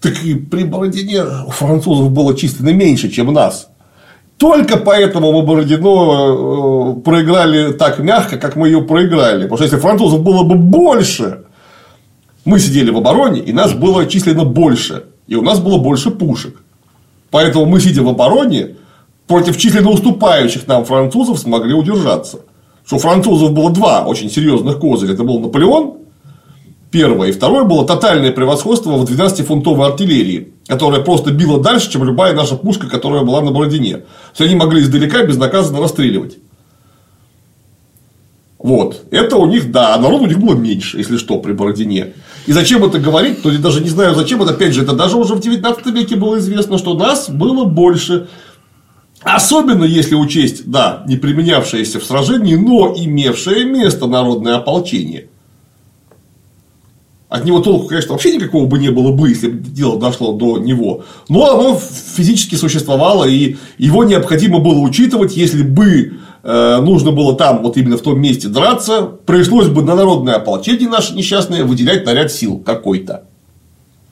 Так 0.00 0.24
и 0.24 0.34
при 0.34 0.64
Бородине 0.64 1.22
у 1.46 1.50
французов 1.50 2.10
было 2.10 2.36
численно 2.36 2.70
меньше, 2.70 3.10
чем 3.10 3.32
нас. 3.32 3.68
Только 4.38 4.76
поэтому 4.76 5.30
мы 5.30 5.42
Бородино 5.42 6.96
э, 6.98 7.00
проиграли 7.00 7.72
так 7.72 8.00
мягко, 8.00 8.38
как 8.38 8.56
мы 8.56 8.66
ее 8.66 8.82
проиграли. 8.82 9.44
Потому 9.44 9.56
что 9.56 9.64
если 9.64 9.78
французов 9.78 10.20
было 10.20 10.42
бы 10.42 10.56
больше, 10.56 11.44
мы 12.44 12.58
сидели 12.58 12.90
в 12.90 12.96
обороне, 12.96 13.40
и 13.40 13.52
нас 13.52 13.72
было 13.72 14.06
численно 14.06 14.44
больше. 14.44 15.04
И 15.28 15.36
у 15.36 15.42
нас 15.42 15.60
было 15.60 15.78
больше 15.78 16.10
пушек. 16.10 16.63
Поэтому 17.34 17.66
мы, 17.66 17.80
сидя 17.80 18.04
в 18.04 18.08
обороне, 18.08 18.76
против 19.26 19.56
численно 19.56 19.90
уступающих 19.90 20.68
нам 20.68 20.84
французов 20.84 21.40
смогли 21.40 21.74
удержаться. 21.74 22.42
Что 22.86 22.98
французов 22.98 23.52
было 23.52 23.70
два 23.70 24.04
очень 24.06 24.30
серьезных 24.30 24.78
козыря. 24.78 25.14
Это 25.14 25.24
был 25.24 25.40
Наполеон 25.40 25.94
Первое. 26.92 27.30
И 27.30 27.32
второе 27.32 27.64
было 27.64 27.84
тотальное 27.84 28.30
превосходство 28.30 28.92
в 28.92 29.02
12-фунтовой 29.02 29.84
артиллерии, 29.84 30.52
которая 30.68 31.00
просто 31.00 31.32
била 31.32 31.60
дальше, 31.60 31.90
чем 31.90 32.04
любая 32.04 32.34
наша 32.34 32.54
пушка, 32.54 32.86
которая 32.86 33.24
была 33.24 33.40
на 33.40 33.50
Бородине. 33.50 33.96
То 33.96 34.04
есть 34.44 34.52
они 34.52 34.54
могли 34.54 34.82
издалека 34.82 35.24
безнаказанно 35.24 35.80
расстреливать. 35.80 36.38
Вот. 38.60 39.06
Это 39.10 39.38
у 39.38 39.46
них, 39.46 39.72
да, 39.72 39.96
а 39.96 39.98
народ 39.98 40.22
у 40.22 40.26
них 40.26 40.38
было 40.38 40.54
меньше, 40.54 40.98
если 40.98 41.16
что, 41.16 41.40
при 41.40 41.52
Бородине. 41.52 42.12
И 42.46 42.52
зачем 42.52 42.84
это 42.84 42.98
говорить, 42.98 43.42
то 43.42 43.50
я 43.50 43.58
даже 43.58 43.80
не 43.80 43.88
знаю, 43.88 44.14
зачем 44.14 44.42
это, 44.42 44.52
опять 44.52 44.74
же, 44.74 44.82
это 44.82 44.92
даже 44.92 45.16
уже 45.16 45.34
в 45.34 45.40
19 45.40 45.86
веке 45.86 46.16
было 46.16 46.38
известно, 46.38 46.76
что 46.78 46.94
нас 46.94 47.30
было 47.30 47.64
больше. 47.64 48.28
Особенно 49.22 49.84
если 49.84 50.14
учесть, 50.14 50.70
да, 50.70 51.02
не 51.06 51.16
применявшееся 51.16 52.00
в 52.00 52.04
сражении, 52.04 52.56
но 52.56 52.94
имевшее 52.94 53.64
место 53.64 54.06
народное 54.06 54.56
ополчение. 54.56 55.28
От 57.30 57.46
него 57.46 57.60
толку, 57.60 57.88
конечно, 57.88 58.12
вообще 58.12 58.36
никакого 58.36 58.66
бы 58.66 58.78
не 58.78 58.90
было 58.90 59.10
бы, 59.10 59.30
если 59.30 59.48
бы 59.48 59.58
дело 59.58 59.98
дошло 59.98 60.34
до 60.34 60.58
него. 60.58 61.04
Но 61.30 61.50
оно 61.50 61.80
физически 61.80 62.54
существовало, 62.54 63.24
и 63.24 63.56
его 63.78 64.04
необходимо 64.04 64.58
было 64.58 64.78
учитывать, 64.80 65.36
если 65.36 65.62
бы 65.62 66.12
нужно 66.44 67.10
было 67.10 67.34
там, 67.36 67.62
вот 67.62 67.76
именно 67.78 67.96
в 67.96 68.02
том 68.02 68.20
месте 68.20 68.48
драться, 68.48 69.02
пришлось 69.02 69.68
бы 69.68 69.82
на 69.82 69.94
народное 69.94 70.34
ополчение 70.34 70.88
наше 70.88 71.14
несчастное 71.14 71.64
выделять 71.64 72.04
наряд 72.04 72.30
сил 72.30 72.58
какой-то. 72.58 73.24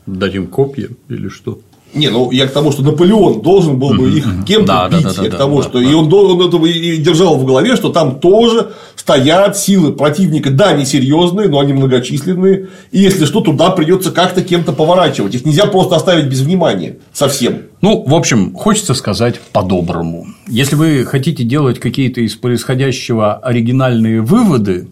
Дать 0.07 0.35
им 0.35 0.47
копья 0.47 0.89
или 1.09 1.29
что? 1.29 1.61
Не, 1.95 2.09
ну 2.09 2.31
я 2.31 2.47
к 2.47 2.53
тому, 2.53 2.73
что 2.73 2.83
Наполеон 2.83 3.43
должен 3.43 3.79
был 3.79 3.95
бы 3.95 4.11
их 4.11 4.27
кем-то 4.47 4.67
да, 4.67 4.89
бить. 4.89 5.03
Да, 5.03 5.13
да, 5.13 5.23
я 5.23 5.31
к 5.31 5.37
тому, 5.37 5.59
да, 5.59 5.69
что 5.69 5.79
да, 5.79 5.85
и 5.85 5.93
он, 5.93 6.13
он 6.13 6.47
этого 6.47 6.65
и 6.67 6.97
держал 6.97 7.37
в 7.37 7.45
голове, 7.45 7.77
что 7.77 7.91
там 7.91 8.19
тоже 8.19 8.73
стоят 8.97 9.59
силы 9.59 9.93
противника, 9.93 10.51
да, 10.51 10.73
не 10.73 10.87
серьезные, 10.87 11.49
но 11.49 11.59
они 11.61 11.75
многочисленные. 11.75 12.69
И 12.93 13.01
если 13.01 13.27
что, 13.27 13.41
туда 13.41 13.71
придется 13.71 14.11
как-то 14.11 14.43
кем-то 14.43 14.73
поворачивать. 14.73 15.35
Их 15.35 15.45
нельзя 15.45 15.67
просто 15.67 15.97
оставить 15.97 16.27
без 16.27 16.41
внимания 16.41 16.99
совсем. 17.13 17.63
Ну, 17.83 18.05
в 18.07 18.15
общем, 18.15 18.55
хочется 18.55 18.95
сказать 18.95 19.41
по-доброму. 19.53 20.27
Если 20.47 20.77
вы 20.77 21.05
хотите 21.05 21.45
делать 21.45 21.79
какие-то 21.79 22.21
из 22.21 22.37
происходящего 22.37 23.35
оригинальные 23.35 24.23
выводы, 24.23 24.89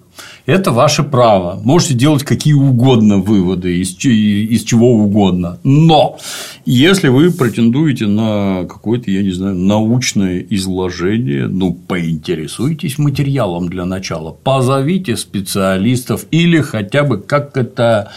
это 0.51 0.73
ваше 0.73 1.03
право. 1.03 1.61
Можете 1.63 1.95
делать 1.95 2.25
какие 2.25 2.55
угодно 2.55 3.19
выводы 3.19 3.79
из, 3.79 3.97
из 4.05 4.65
чего 4.65 4.93
угодно. 4.93 5.59
Но 5.63 6.19
если 6.65 7.09
вы 7.09 7.31
претендуете 7.31 8.07
на 8.07 8.65
какое-то, 8.69 9.11
я 9.11 9.23
не 9.23 9.31
знаю, 9.31 9.55
научное 9.55 10.45
изложение, 10.51 11.47
ну, 11.47 11.75
поинтересуйтесь 11.75 12.99
материалом 12.99 13.69
для 13.69 13.85
начала, 13.85 14.33
позовите 14.33 15.17
специалистов 15.17 16.27
или 16.31 16.61
хотя 16.61 17.05
бы 17.05 17.19
как 17.19 17.57
это 17.57 18.11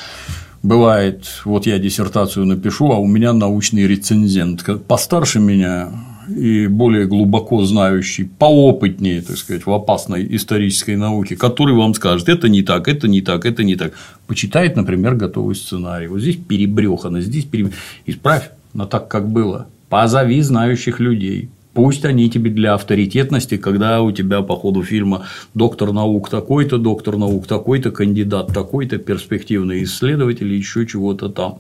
бывает, 0.64 1.26
вот 1.46 1.68
я 1.68 1.78
диссертацию 1.78 2.46
напишу, 2.46 2.92
а 2.92 2.98
у 2.98 3.06
меня 3.06 3.34
научный 3.34 3.86
рецензент 3.86 4.66
постарше 4.88 5.40
меня 5.40 5.90
и 6.30 6.68
более 6.68 7.06
глубоко 7.06 7.64
знающий, 7.66 8.24
поопытнее, 8.24 9.22
так 9.22 9.38
сказать, 9.38 9.66
в 9.66 9.72
опасной 9.72 10.28
исторической 10.36 10.96
науке, 10.96 11.36
который 11.36 11.76
вам 11.76 11.94
скажет, 11.94 12.30
это 12.30 12.50
не 12.50 12.62
так, 12.64 12.88
это 12.88 13.08
не 13.08 13.22
так, 13.22 13.46
это 13.46 13.64
не 13.64 13.76
так. 13.76 13.94
Почитает, 14.28 14.76
например, 14.76 15.16
готовый 15.16 15.56
сценарий. 15.56 16.08
Вот 16.08 16.22
здесь 16.22 16.38
перебрехано, 16.38 17.22
здесь 17.22 17.46
переб... 17.46 17.74
исправь, 18.06 18.50
но 18.74 18.86
так, 18.86 19.08
как 19.08 19.30
было. 19.30 19.68
Позови 19.90 20.42
знающих 20.42 21.00
людей. 21.00 21.50
Пусть 21.74 22.06
они 22.06 22.30
тебе 22.30 22.52
для 22.52 22.76
авторитетности, 22.76 23.58
когда 23.58 24.02
у 24.02 24.12
тебя 24.12 24.42
по 24.42 24.56
ходу 24.56 24.84
фильма 24.84 25.26
доктор 25.56 25.92
наук 25.92 26.30
такой-то, 26.30 26.78
доктор 26.78 27.18
наук 27.18 27.48
такой-то, 27.48 27.90
кандидат 27.90 28.54
такой-то, 28.54 29.00
перспективный 29.00 29.84
исследователь, 29.84 30.54
еще 30.54 30.86
чего-то 30.86 31.30
там. 31.30 31.58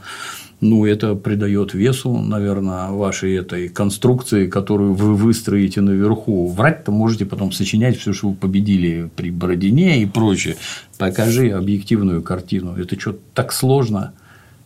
Ну, 0.64 0.86
это 0.86 1.14
придает 1.16 1.74
весу, 1.74 2.18
наверное, 2.18 2.90
вашей 2.90 3.36
этой 3.36 3.68
конструкции, 3.68 4.48
которую 4.48 4.94
вы 4.94 5.14
выстроите 5.14 5.82
наверху. 5.82 6.48
Врать-то 6.48 6.90
можете 6.90 7.26
потом 7.26 7.52
сочинять 7.52 7.98
все, 7.98 8.14
что 8.14 8.30
вы 8.30 8.36
победили 8.36 9.10
при 9.14 9.30
Бородине 9.30 10.02
и 10.02 10.06
прочее. 10.06 10.56
Покажи 10.98 11.50
объективную 11.50 12.22
картину. 12.22 12.78
Это 12.78 12.98
что, 12.98 13.14
так 13.34 13.52
сложно? 13.52 14.14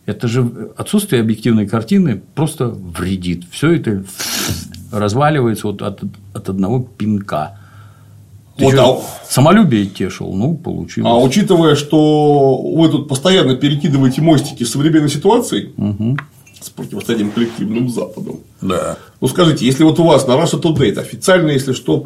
Это 0.06 0.28
же 0.28 0.48
отсутствие 0.76 1.20
объективной 1.20 1.66
картины 1.66 2.22
просто 2.36 2.68
вредит. 2.68 3.46
Все 3.50 3.72
это 3.72 4.04
разваливается 4.92 5.66
вот 5.66 5.82
от, 5.82 6.04
от 6.32 6.48
одного 6.48 6.88
пинка. 6.96 7.57
Ты 8.58 8.64
вот, 8.64 8.72
что, 8.72 9.02
а... 9.04 9.32
Самолюбие 9.32 9.86
тешил, 9.86 10.32
ну, 10.34 10.56
получилось. 10.56 11.08
А 11.08 11.16
учитывая, 11.16 11.76
что 11.76 12.60
вы 12.60 12.88
тут 12.88 13.08
постоянно 13.08 13.54
перекидываете 13.54 14.20
мостики 14.20 14.64
с 14.64 14.72
современной 14.72 15.08
ситуацией, 15.08 15.70
угу. 15.76 16.18
с 16.60 16.68
противостоянием 16.70 17.30
коллективным 17.30 17.88
Западом. 17.88 18.40
Да. 18.60 18.96
Ну, 19.20 19.28
скажите, 19.28 19.64
если 19.64 19.84
вот 19.84 20.00
у 20.00 20.04
вас 20.04 20.26
на 20.26 20.32
Russia 20.32 20.60
Today 20.60 20.98
официально, 20.98 21.50
если 21.50 21.72
что, 21.72 22.04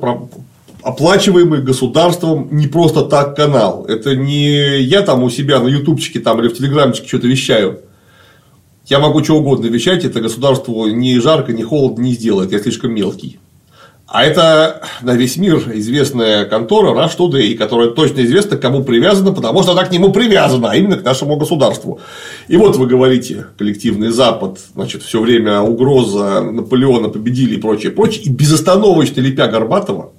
оплачиваемый 0.82 1.62
государством 1.62 2.48
не 2.50 2.66
просто 2.66 3.02
так 3.02 3.34
канал. 3.34 3.86
Это 3.88 4.14
не 4.14 4.82
я 4.82 5.00
там 5.00 5.22
у 5.22 5.30
себя 5.30 5.58
на 5.58 5.68
ютубчике 5.68 6.20
там 6.20 6.38
или 6.40 6.48
в 6.48 6.58
телеграмчике 6.58 7.08
что-то 7.08 7.28
вещаю. 7.28 7.80
Я 8.86 8.98
могу 8.98 9.24
что 9.24 9.36
угодно 9.36 9.66
вещать, 9.66 10.04
это 10.04 10.20
государству 10.20 10.86
ни 10.88 11.16
жарко, 11.18 11.52
ни 11.52 11.62
холодно 11.62 12.02
не 12.02 12.12
сделает, 12.12 12.52
я 12.52 12.58
слишком 12.58 12.92
мелкий. 12.92 13.38
А 14.12 14.24
это 14.24 14.82
на 15.00 15.14
весь 15.14 15.38
мир 15.38 15.56
известная 15.76 16.44
контора 16.44 16.90
Rush 16.90 17.16
Today, 17.16 17.54
которая 17.54 17.88
точно 17.88 18.20
известна, 18.20 18.58
к 18.58 18.60
кому 18.60 18.84
привязана, 18.84 19.32
потому 19.32 19.62
что 19.62 19.72
она 19.72 19.86
к 19.86 19.90
нему 19.90 20.12
привязана, 20.12 20.70
а 20.70 20.76
именно 20.76 20.98
к 20.98 21.02
нашему 21.02 21.36
государству. 21.36 21.98
И 22.46 22.58
вот 22.58 22.76
вы 22.76 22.86
говорите, 22.86 23.46
коллективный 23.56 24.10
Запад, 24.10 24.58
значит, 24.74 25.02
все 25.02 25.18
время 25.18 25.62
угроза 25.62 26.42
Наполеона 26.42 27.08
победили 27.08 27.54
и 27.54 27.58
прочее, 27.58 27.90
прочее, 27.90 28.24
и 28.24 28.28
безостановочно 28.28 29.22
лепя 29.22 29.48
Горбатова. 29.48 30.12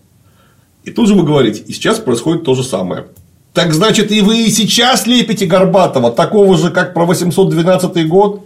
И 0.85 0.89
тут 0.89 1.07
же 1.07 1.13
вы 1.13 1.21
говорите, 1.21 1.61
и 1.61 1.71
сейчас 1.71 1.99
происходит 1.99 2.45
то 2.45 2.55
же 2.55 2.63
самое. 2.63 3.05
Так 3.53 3.73
значит, 3.73 4.11
и 4.11 4.21
вы 4.21 4.45
и 4.45 4.49
сейчас 4.49 5.05
лепите 5.05 5.45
Горбатова, 5.45 6.09
такого 6.09 6.57
же, 6.57 6.71
как 6.71 6.95
про 6.95 7.05
812 7.05 8.07
год? 8.07 8.43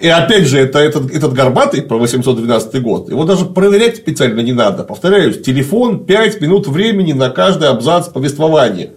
И 0.00 0.08
опять 0.08 0.46
же, 0.46 0.58
это 0.58 0.78
этот, 0.78 1.10
этот 1.10 1.32
Горбатый 1.32 1.82
про 1.82 1.98
812 1.98 2.82
год, 2.82 3.08
его 3.08 3.24
даже 3.24 3.46
проверять 3.46 3.96
специально 3.96 4.40
не 4.40 4.52
надо. 4.52 4.84
Повторяюсь, 4.84 5.42
телефон 5.42 6.04
5 6.04 6.40
минут 6.40 6.68
времени 6.68 7.12
на 7.12 7.30
каждый 7.30 7.68
абзац 7.68 8.08
повествования. 8.08 8.92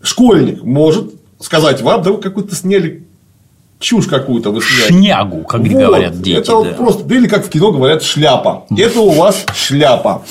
Школьник 0.00 0.62
может 0.62 1.12
сказать 1.38 1.82
вам, 1.82 2.02
да 2.02 2.12
вы 2.12 2.18
какую-то 2.18 2.54
сняли 2.54 3.06
чушь 3.82 4.06
какую-то 4.06 4.50
вы 4.50 4.62
сняли. 4.62 4.92
Шнягу, 4.92 5.42
как 5.42 5.60
вот, 5.60 5.70
говорят 5.70 6.22
дети. 6.22 6.38
Это 6.38 6.52
да. 6.52 6.56
вот 6.58 6.76
просто, 6.76 7.04
да 7.04 7.14
или 7.16 7.26
как 7.28 7.44
в 7.44 7.50
кино 7.50 7.72
говорят, 7.72 8.02
шляпа. 8.02 8.64
Это 8.76 9.00
у 9.00 9.10
вас 9.10 9.44
шляпа. 9.54 10.22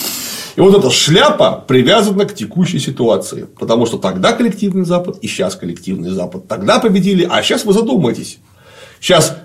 И 0.55 0.61
вот 0.61 0.77
эта 0.77 0.89
шляпа 0.89 1.63
привязана 1.67 2.25
к 2.25 2.33
текущей 2.33 2.79
ситуации. 2.79 3.47
Потому 3.59 3.85
что 3.85 3.97
тогда 3.97 4.33
коллективный 4.33 4.85
Запад 4.85 5.17
и 5.21 5.27
сейчас 5.27 5.55
коллективный 5.55 6.09
Запад. 6.09 6.47
Тогда 6.47 6.79
победили, 6.79 7.27
а 7.29 7.41
сейчас 7.43 7.65
вы 7.65 7.73
задумаетесь. 7.73 8.39
Сейчас 8.99 9.37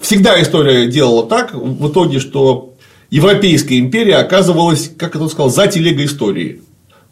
всегда 0.00 0.40
история 0.42 0.86
делала 0.88 1.26
так, 1.26 1.54
в 1.54 1.90
итоге, 1.90 2.20
что 2.20 2.74
Европейская 3.10 3.78
империя 3.78 4.16
оказывалась, 4.16 4.90
как 4.98 5.16
это 5.16 5.28
сказал, 5.28 5.50
за 5.50 5.66
телегой 5.66 6.06
истории. 6.06 6.62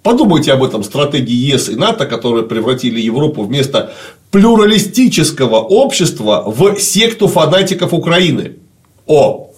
Подумайте 0.02 0.52
об 0.52 0.64
этом 0.64 0.82
стратегии 0.82 1.52
ЕС 1.52 1.68
и 1.68 1.76
НАТО, 1.76 2.06
которые 2.06 2.44
превратили 2.44 3.00
Европу 3.00 3.44
вместо 3.44 3.92
плюралистического 4.32 5.60
общества 5.60 6.42
в 6.44 6.78
секту 6.80 7.28
фанатиков 7.28 7.94
Украины. 7.94 8.56
О! 9.06 9.50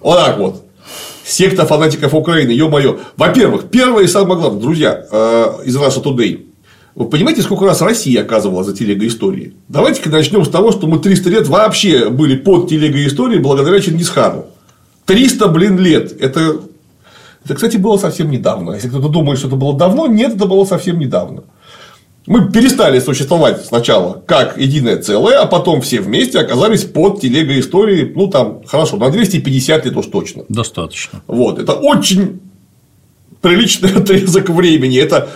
Вот 0.00 0.16
так 0.16 0.38
вот. 0.38 0.62
Секта 1.24 1.66
фанатиков 1.66 2.14
Украины, 2.14 2.50
ё-моё. 2.50 3.00
Во-первых, 3.16 3.70
первое 3.70 4.04
и 4.04 4.08
самое 4.08 4.38
главное, 4.38 4.60
друзья, 4.60 5.04
э, 5.10 5.62
из 5.64 5.74
Russia 5.76 6.02
Today. 6.02 6.44
Вы 6.94 7.06
понимаете, 7.06 7.42
сколько 7.42 7.64
раз 7.64 7.80
Россия 7.80 8.22
оказывала 8.22 8.62
за 8.62 8.72
истории? 8.72 9.54
Давайте-ка 9.68 10.10
начнем 10.10 10.44
с 10.44 10.48
того, 10.48 10.70
что 10.70 10.86
мы 10.86 11.00
300 11.00 11.28
лет 11.28 11.48
вообще 11.48 12.08
были 12.08 12.36
под 12.36 12.68
телегой 12.68 13.08
истории 13.08 13.38
благодаря 13.38 13.80
Чингисхану. 13.80 14.46
300, 15.06 15.48
блин, 15.48 15.78
лет. 15.78 16.12
Это, 16.20 16.60
это, 17.44 17.54
кстати, 17.54 17.78
было 17.78 17.96
совсем 17.96 18.30
недавно. 18.30 18.72
Если 18.72 18.88
кто-то 18.88 19.08
думает, 19.08 19.38
что 19.38 19.48
это 19.48 19.56
было 19.56 19.76
давно, 19.76 20.06
нет, 20.06 20.36
это 20.36 20.46
было 20.46 20.64
совсем 20.64 21.00
недавно. 21.00 21.42
Мы 22.26 22.50
перестали 22.50 23.00
существовать 23.00 23.66
сначала 23.66 24.22
как 24.24 24.56
единое 24.56 24.96
целое, 24.96 25.40
а 25.40 25.46
потом 25.46 25.82
все 25.82 26.00
вместе 26.00 26.38
оказались 26.38 26.84
под 26.84 27.20
телегой 27.20 27.60
истории, 27.60 28.12
ну 28.14 28.28
там, 28.28 28.62
хорошо, 28.64 28.96
на 28.96 29.10
250 29.10 29.84
лет 29.84 29.96
уж 29.96 30.06
точно. 30.06 30.44
Достаточно. 30.48 31.22
Вот, 31.26 31.58
это 31.58 31.72
очень 31.72 32.40
приличный 33.44 33.92
отрезок 33.92 34.48
времени. 34.48 34.98
Это 34.98 35.28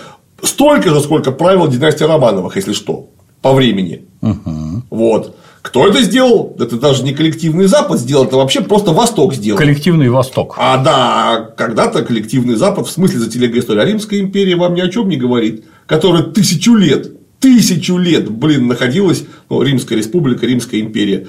столько 0.43 0.89
же, 0.89 0.99
сколько 1.01 1.31
правил 1.31 1.67
династии 1.67 2.03
Романовых, 2.03 2.55
если 2.55 2.73
что, 2.73 3.09
по 3.41 3.53
времени. 3.53 4.05
Угу. 4.21 4.83
Вот. 4.89 5.35
Кто 5.61 5.87
это 5.87 6.01
сделал? 6.01 6.55
Это 6.57 6.77
даже 6.77 7.03
не 7.03 7.13
коллективный 7.13 7.65
Запад 7.65 7.99
сделал, 7.99 8.25
это 8.25 8.37
вообще 8.37 8.61
просто 8.61 8.91
Восток 8.91 9.33
сделал. 9.33 9.57
Коллективный 9.57 10.09
Восток. 10.09 10.55
А 10.57 10.77
да, 10.77 11.53
когда-то 11.57 12.03
коллективный 12.03 12.55
Запад, 12.55 12.87
в 12.87 12.91
смысле 12.91 13.19
за 13.19 13.29
телегоистория, 13.29 13.83
а 13.83 13.85
Римская 13.85 14.19
империя 14.19 14.55
вам 14.55 14.73
ни 14.73 14.81
о 14.81 14.87
чем 14.87 15.09
не 15.09 15.17
говорит, 15.17 15.65
которая 15.85 16.23
тысячу 16.23 16.75
лет, 16.75 17.11
тысячу 17.39 17.97
лет, 17.97 18.29
блин, 18.29 18.67
находилась, 18.67 19.25
ну, 19.49 19.61
Римская 19.61 19.97
республика, 19.97 20.45
Римская 20.45 20.79
империя, 20.79 21.27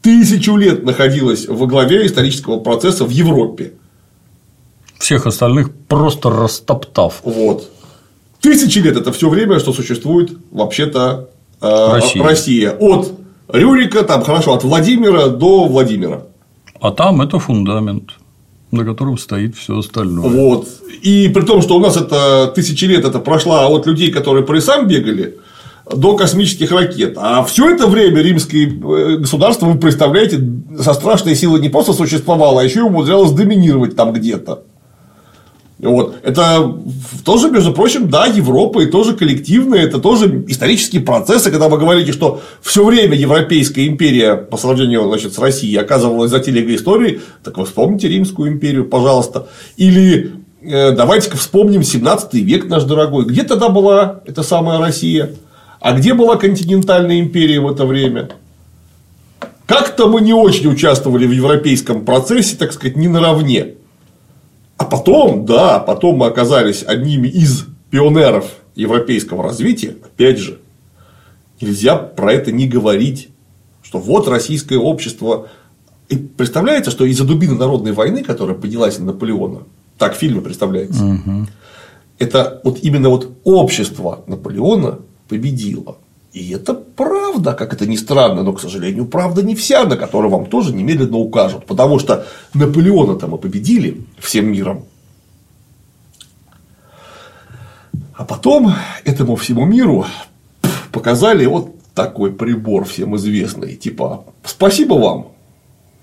тысячу 0.00 0.56
лет 0.56 0.84
находилась 0.84 1.46
во 1.48 1.66
главе 1.66 2.06
исторического 2.06 2.60
процесса 2.60 3.04
в 3.04 3.10
Европе. 3.10 3.72
Всех 4.98 5.26
остальных 5.26 5.74
просто 5.88 6.30
растоптав. 6.30 7.20
Вот. 7.24 7.68
Тысячи 8.42 8.80
лет 8.80 8.96
это 8.96 9.12
все 9.12 9.28
время, 9.28 9.60
что 9.60 9.72
существует 9.72 10.32
вообще-то 10.50 11.30
э, 11.60 11.92
Россия. 11.92 12.22
Россия. 12.22 12.70
От 12.72 13.12
Рюрика, 13.48 14.02
там 14.02 14.22
хорошо, 14.24 14.54
от 14.54 14.64
Владимира 14.64 15.28
до 15.28 15.66
Владимира. 15.66 16.24
А 16.80 16.90
там 16.90 17.22
это 17.22 17.38
фундамент, 17.38 18.10
на 18.72 18.84
котором 18.84 19.16
стоит 19.16 19.54
все 19.54 19.78
остальное. 19.78 20.28
Вот. 20.28 20.66
И 21.02 21.28
при 21.28 21.42
том, 21.42 21.62
что 21.62 21.76
у 21.76 21.78
нас 21.78 21.96
это 21.96 22.50
тысячи 22.52 22.84
лет 22.84 23.04
это 23.04 23.20
прошла 23.20 23.68
от 23.68 23.86
людей, 23.86 24.10
которые 24.10 24.44
по 24.44 24.52
лесам 24.52 24.88
бегали, 24.88 25.38
до 25.88 26.16
космических 26.16 26.72
ракет. 26.72 27.14
А 27.16 27.44
все 27.44 27.70
это 27.70 27.86
время 27.86 28.22
римское 28.22 28.66
э, 28.66 29.16
государство, 29.18 29.66
вы 29.66 29.78
представляете, 29.78 30.44
со 30.80 30.94
страшной 30.94 31.36
силой 31.36 31.60
не 31.60 31.68
просто 31.68 31.92
существовало, 31.92 32.60
а 32.60 32.64
еще 32.64 32.80
и 32.80 32.82
умудрялось 32.82 33.30
доминировать 33.30 33.94
там 33.94 34.12
где-то. 34.12 34.64
Вот. 35.82 36.14
Это 36.22 36.76
тоже, 37.24 37.50
между 37.50 37.72
прочим, 37.72 38.08
да, 38.08 38.26
Европа 38.26 38.80
и 38.80 38.86
тоже 38.86 39.14
коллективные, 39.14 39.82
это 39.82 39.98
тоже 39.98 40.44
исторические 40.46 41.02
процессы, 41.02 41.50
когда 41.50 41.68
вы 41.68 41.76
говорите, 41.76 42.12
что 42.12 42.40
все 42.62 42.84
время 42.84 43.16
Европейская 43.16 43.88
империя 43.88 44.36
по 44.36 44.56
сравнению 44.56 45.08
значит, 45.08 45.34
с 45.34 45.38
Россией 45.38 45.76
оказывалась 45.76 46.30
за 46.30 46.38
телегой 46.38 46.76
истории, 46.76 47.20
так 47.42 47.58
вы 47.58 47.64
вспомните 47.64 48.06
Римскую 48.06 48.52
империю, 48.52 48.84
пожалуйста. 48.84 49.48
Или 49.76 50.34
э, 50.62 50.92
давайте-ка 50.92 51.36
вспомним 51.36 51.82
17 51.82 52.34
век 52.34 52.68
наш 52.68 52.84
дорогой. 52.84 53.24
Где 53.24 53.42
тогда 53.42 53.68
была 53.68 54.20
эта 54.24 54.44
самая 54.44 54.78
Россия? 54.78 55.30
А 55.80 55.94
где 55.94 56.14
была 56.14 56.36
континентальная 56.36 57.18
империя 57.18 57.58
в 57.58 57.68
это 57.68 57.86
время? 57.86 58.28
Как-то 59.66 60.06
мы 60.06 60.20
не 60.20 60.32
очень 60.32 60.70
участвовали 60.70 61.26
в 61.26 61.32
европейском 61.32 62.04
процессе, 62.04 62.54
так 62.54 62.72
сказать, 62.72 62.96
не 62.96 63.08
наравне. 63.08 63.74
Потом, 64.92 65.46
да, 65.46 65.78
потом 65.78 66.16
мы 66.16 66.26
оказались 66.26 66.84
одними 66.86 67.26
из 67.26 67.64
пионеров 67.88 68.44
европейского 68.74 69.42
развития, 69.42 69.96
опять 70.04 70.36
же, 70.36 70.60
нельзя 71.62 71.96
про 71.96 72.30
это 72.30 72.52
не 72.52 72.68
говорить, 72.68 73.30
что 73.82 73.98
вот 73.98 74.28
российское 74.28 74.76
общество. 74.76 75.48
И 76.10 76.16
представляете, 76.16 76.90
что 76.90 77.06
из-за 77.06 77.24
дубины 77.24 77.54
народной 77.54 77.92
войны, 77.92 78.22
которая 78.22 78.54
поднялась 78.54 78.98
на 78.98 79.06
Наполеона, 79.06 79.60
так 79.96 80.14
в 80.14 80.18
фильме 80.18 80.42
представляется, 80.42 81.02
угу. 81.02 81.46
это 82.18 82.60
вот 82.62 82.80
именно 82.82 83.08
вот 83.08 83.30
общество 83.44 84.22
Наполеона 84.26 84.98
победило. 85.26 85.96
И 86.32 86.50
это 86.50 86.72
правда, 86.72 87.52
как 87.52 87.74
это 87.74 87.86
ни 87.86 87.96
странно, 87.96 88.42
но, 88.42 88.54
к 88.54 88.60
сожалению, 88.60 89.04
правда 89.04 89.42
не 89.42 89.54
вся, 89.54 89.84
на 89.84 89.96
которую 89.96 90.30
вам 90.30 90.46
тоже 90.46 90.72
немедленно 90.74 91.18
укажут. 91.18 91.66
Потому 91.66 91.98
что 91.98 92.26
Наполеона-то 92.54 93.26
мы 93.26 93.36
победили 93.36 94.06
всем 94.18 94.50
миром. 94.50 94.86
А 98.14 98.24
потом 98.24 98.72
этому 99.04 99.36
всему 99.36 99.66
миру 99.66 100.06
показали 100.90 101.44
вот 101.44 101.74
такой 101.94 102.32
прибор 102.32 102.84
всем 102.84 103.16
известный. 103.16 103.76
Типа, 103.76 104.24
спасибо 104.44 104.94
вам, 104.94 105.28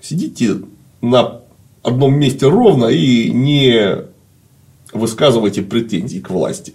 сидите 0.00 0.58
на 1.00 1.40
одном 1.82 2.18
месте 2.18 2.46
ровно 2.46 2.86
и 2.86 3.30
не 3.30 4.04
высказывайте 4.92 5.62
претензий 5.62 6.20
к 6.20 6.30
власти. 6.30 6.74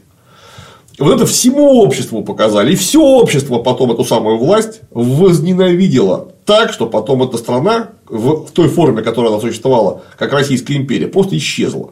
Вот 0.98 1.16
это 1.16 1.26
всему 1.26 1.82
обществу 1.82 2.24
показали. 2.24 2.74
И 2.74 2.76
все 2.76 3.02
общество 3.02 3.60
потом 3.60 3.92
эту 3.92 4.06
самую 4.06 4.38
власть 4.38 4.82
возненавидело 4.92 6.32
так, 6.46 6.72
что 6.72 6.88
потом 6.88 7.24
эта 7.24 7.38
страна 7.38 7.90
в 8.08 8.52
той 8.52 8.70
форме, 8.70 9.02
которая 9.02 9.32
она 9.32 9.42
существовала, 9.42 10.04
как 10.18 10.32
Российская 10.32 10.76
империя, 10.76 11.08
просто 11.08 11.38
исчезла. 11.38 11.92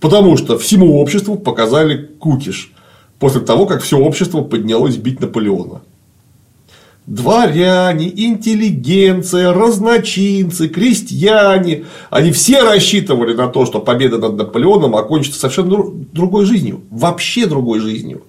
Потому 0.00 0.36
что 0.36 0.58
всему 0.58 1.00
обществу 1.00 1.36
показали 1.36 2.06
кукиш 2.18 2.72
после 3.18 3.40
того, 3.40 3.66
как 3.66 3.82
все 3.82 3.98
общество 3.98 4.42
поднялось 4.42 4.96
бить 4.96 5.20
Наполеона. 5.20 5.82
Дворяне, 7.06 8.12
интеллигенция, 8.14 9.52
разночинцы, 9.52 10.68
крестьяне, 10.68 11.84
они 12.10 12.30
все 12.30 12.62
рассчитывали 12.62 13.34
на 13.34 13.48
то, 13.48 13.66
что 13.66 13.80
победа 13.80 14.18
над 14.18 14.36
Наполеоном 14.36 14.94
окончится 14.94 15.40
совершенно 15.40 15.84
другой 16.12 16.46
жизнью, 16.46 16.82
вообще 16.90 17.46
другой 17.46 17.80
жизнью. 17.80 18.22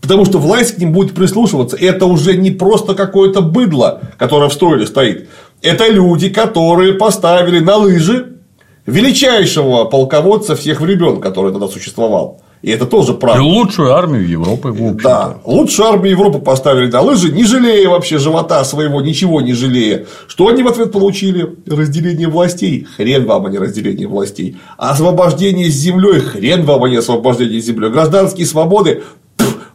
Потому 0.00 0.24
что 0.24 0.38
власть 0.38 0.74
к 0.74 0.78
ним 0.78 0.92
будет 0.92 1.14
прислушиваться. 1.14 1.76
Это 1.76 2.06
уже 2.06 2.36
не 2.36 2.50
просто 2.50 2.94
какое-то 2.94 3.40
быдло, 3.40 4.02
которое 4.18 4.50
в 4.50 4.52
стройле 4.52 4.86
стоит. 4.86 5.28
Это 5.62 5.88
люди, 5.88 6.28
которые 6.28 6.94
поставили 6.94 7.60
на 7.60 7.76
лыжи 7.76 8.38
величайшего 8.86 9.84
полководца 9.84 10.56
всех 10.56 10.80
времен, 10.80 11.20
который 11.20 11.52
тогда 11.52 11.68
существовал. 11.68 12.42
И 12.64 12.70
это 12.70 12.86
тоже 12.86 13.12
правда. 13.12 13.42
И 13.42 13.44
лучшую 13.44 13.94
армию 13.94 14.26
Европы, 14.26 14.68
в 14.68 14.82
общем 14.82 14.96
Да, 15.02 15.36
лучшую 15.44 15.86
армию 15.86 16.12
Европы 16.12 16.38
поставили 16.38 16.90
на 16.90 17.02
лыжи, 17.02 17.30
не 17.30 17.44
жалея 17.44 17.90
вообще 17.90 18.16
живота 18.16 18.64
своего, 18.64 19.02
ничего 19.02 19.42
не 19.42 19.52
жалея. 19.52 20.06
Что 20.28 20.48
они 20.48 20.62
в 20.62 20.68
ответ 20.68 20.90
получили? 20.90 21.56
Разделение 21.66 22.26
властей. 22.26 22.86
Хрен 22.96 23.26
вам, 23.26 23.44
а 23.44 23.50
не 23.50 23.58
разделение 23.58 24.08
властей. 24.08 24.56
Освобождение 24.78 25.70
с 25.70 25.74
землей. 25.74 26.20
Хрен 26.20 26.64
вам, 26.64 26.84
а 26.84 26.88
не 26.88 26.96
освобождение 26.96 27.60
с 27.60 27.66
землей. 27.66 27.90
Гражданские 27.90 28.46
свободы. 28.46 29.02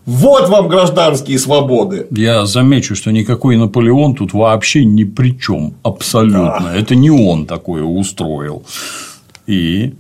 Вот 0.08 0.50
вам 0.50 0.68
гражданские 0.68 1.38
свободы. 1.38 2.08
Я 2.10 2.48
замечу, 2.48 2.96
что 2.96 3.12
никакой 3.12 3.56
Наполеон 3.56 4.16
тут 4.16 4.34
вообще 4.34 4.84
ни 4.84 5.04
при 5.04 5.38
чем. 5.40 5.76
Абсолютно. 5.84 6.60
Да. 6.60 6.76
Это 6.76 6.96
не 6.96 7.12
он 7.12 7.46
такое 7.46 7.84
устроил. 7.84 8.64
И 9.46 9.94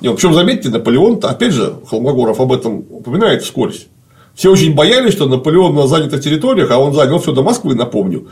причем, 0.00 0.34
заметьте, 0.34 0.70
Наполеон, 0.70 1.20
опять 1.22 1.52
же, 1.52 1.76
Холмогоров 1.88 2.40
об 2.40 2.52
этом 2.52 2.84
упоминает 2.90 3.42
вскользь. 3.42 3.86
Все 4.34 4.50
очень 4.50 4.74
боялись, 4.74 5.12
что 5.12 5.26
Наполеон 5.26 5.74
на 5.74 5.86
занятых 5.86 6.22
территориях, 6.22 6.70
а 6.70 6.78
он 6.78 6.94
занял 6.94 7.18
все 7.18 7.32
до 7.32 7.42
Москвы, 7.42 7.74
напомню. 7.74 8.28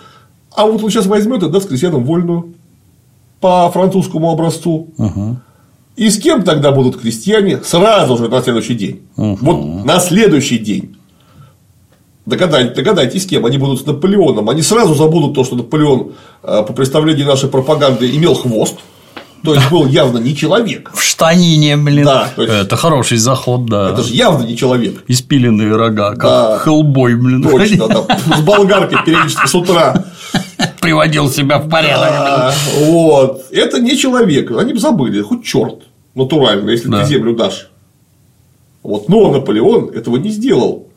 А 0.55 0.67
вот 0.67 0.83
он 0.83 0.91
сейчас 0.91 1.07
возьмет 1.07 1.43
и 1.43 1.49
даст 1.49 1.69
крестьянам 1.69 2.05
вольную 2.05 2.55
по 3.41 3.71
французскому 3.71 4.31
образцу. 4.33 4.89
Угу. 4.97 5.37
И 5.97 6.11
с 6.11 6.19
кем 6.19 6.45
тогда 6.45 6.73
будут 6.73 7.01
крестьяне 7.01 7.61
сразу 7.63 8.17
же 8.17 8.29
на 8.29 8.41
следующий 8.41 8.75
день? 8.75 9.03
Угу. 9.17 9.39
Вот 9.43 9.85
на 9.85 10.01
следующий 10.01 10.59
день. 10.59 10.97
Догадайтесь, 12.25 12.77
догадайтесь, 12.77 13.23
с 13.23 13.27
кем 13.27 13.47
они 13.47 13.59
будут 13.59 13.81
с 13.81 13.87
Наполеоном. 13.87 14.51
Они 14.51 14.63
сразу 14.63 14.95
забудут 14.95 15.35
то, 15.35 15.45
что 15.45 15.57
Наполеон 15.57 16.13
э, 16.43 16.63
по 16.63 16.73
представлению 16.73 17.27
нашей 17.27 17.49
пропаганды 17.49 18.09
имел 18.15 18.35
хвост. 18.35 18.77
То 19.43 19.55
есть 19.55 19.71
был 19.71 19.87
явно 19.87 20.19
не 20.19 20.35
человек. 20.37 20.91
В 20.95 21.03
штанине, 21.03 21.77
блин. 21.77 22.05
Да, 22.05 22.29
есть... 22.37 22.53
Это 22.53 22.77
хороший 22.77 23.19
заход, 23.19 23.67
да. 23.67 23.91
Это 23.91 24.03
же 24.03 24.15
явно 24.15 24.45
не 24.45 24.57
человек. 24.57 25.05
Испиленные 25.09 25.75
рога, 25.75 26.11
как 26.11 26.23
да. 26.23 26.59
хеллбой, 26.59 27.15
блин. 27.15 27.43
Точно, 27.43 27.89
да. 27.89 28.19
С 28.37 28.41
болгаркой 28.41 28.99
периодически 29.05 29.47
с 29.47 29.55
утра. 29.55 30.05
Приводил 30.81 31.31
себя 31.31 31.59
в 31.59 31.69
порядок. 31.69 32.11
Да, 32.11 32.55
вот. 32.81 33.47
Это 33.51 33.81
не 33.81 33.97
человек. 33.97 34.51
Они 34.51 34.73
бы 34.73 34.79
забыли, 34.79 35.23
хоть 35.23 35.45
черт. 35.45 35.83
Натурально, 36.15 36.71
если 36.71 36.89
да. 36.89 37.03
ты 37.03 37.09
землю 37.09 37.37
дашь. 37.37 37.69
Вот. 38.83 39.09
Но 39.09 39.31
Наполеон 39.31 39.91
этого 39.91 40.17
не 40.17 40.31
сделал 40.31 40.88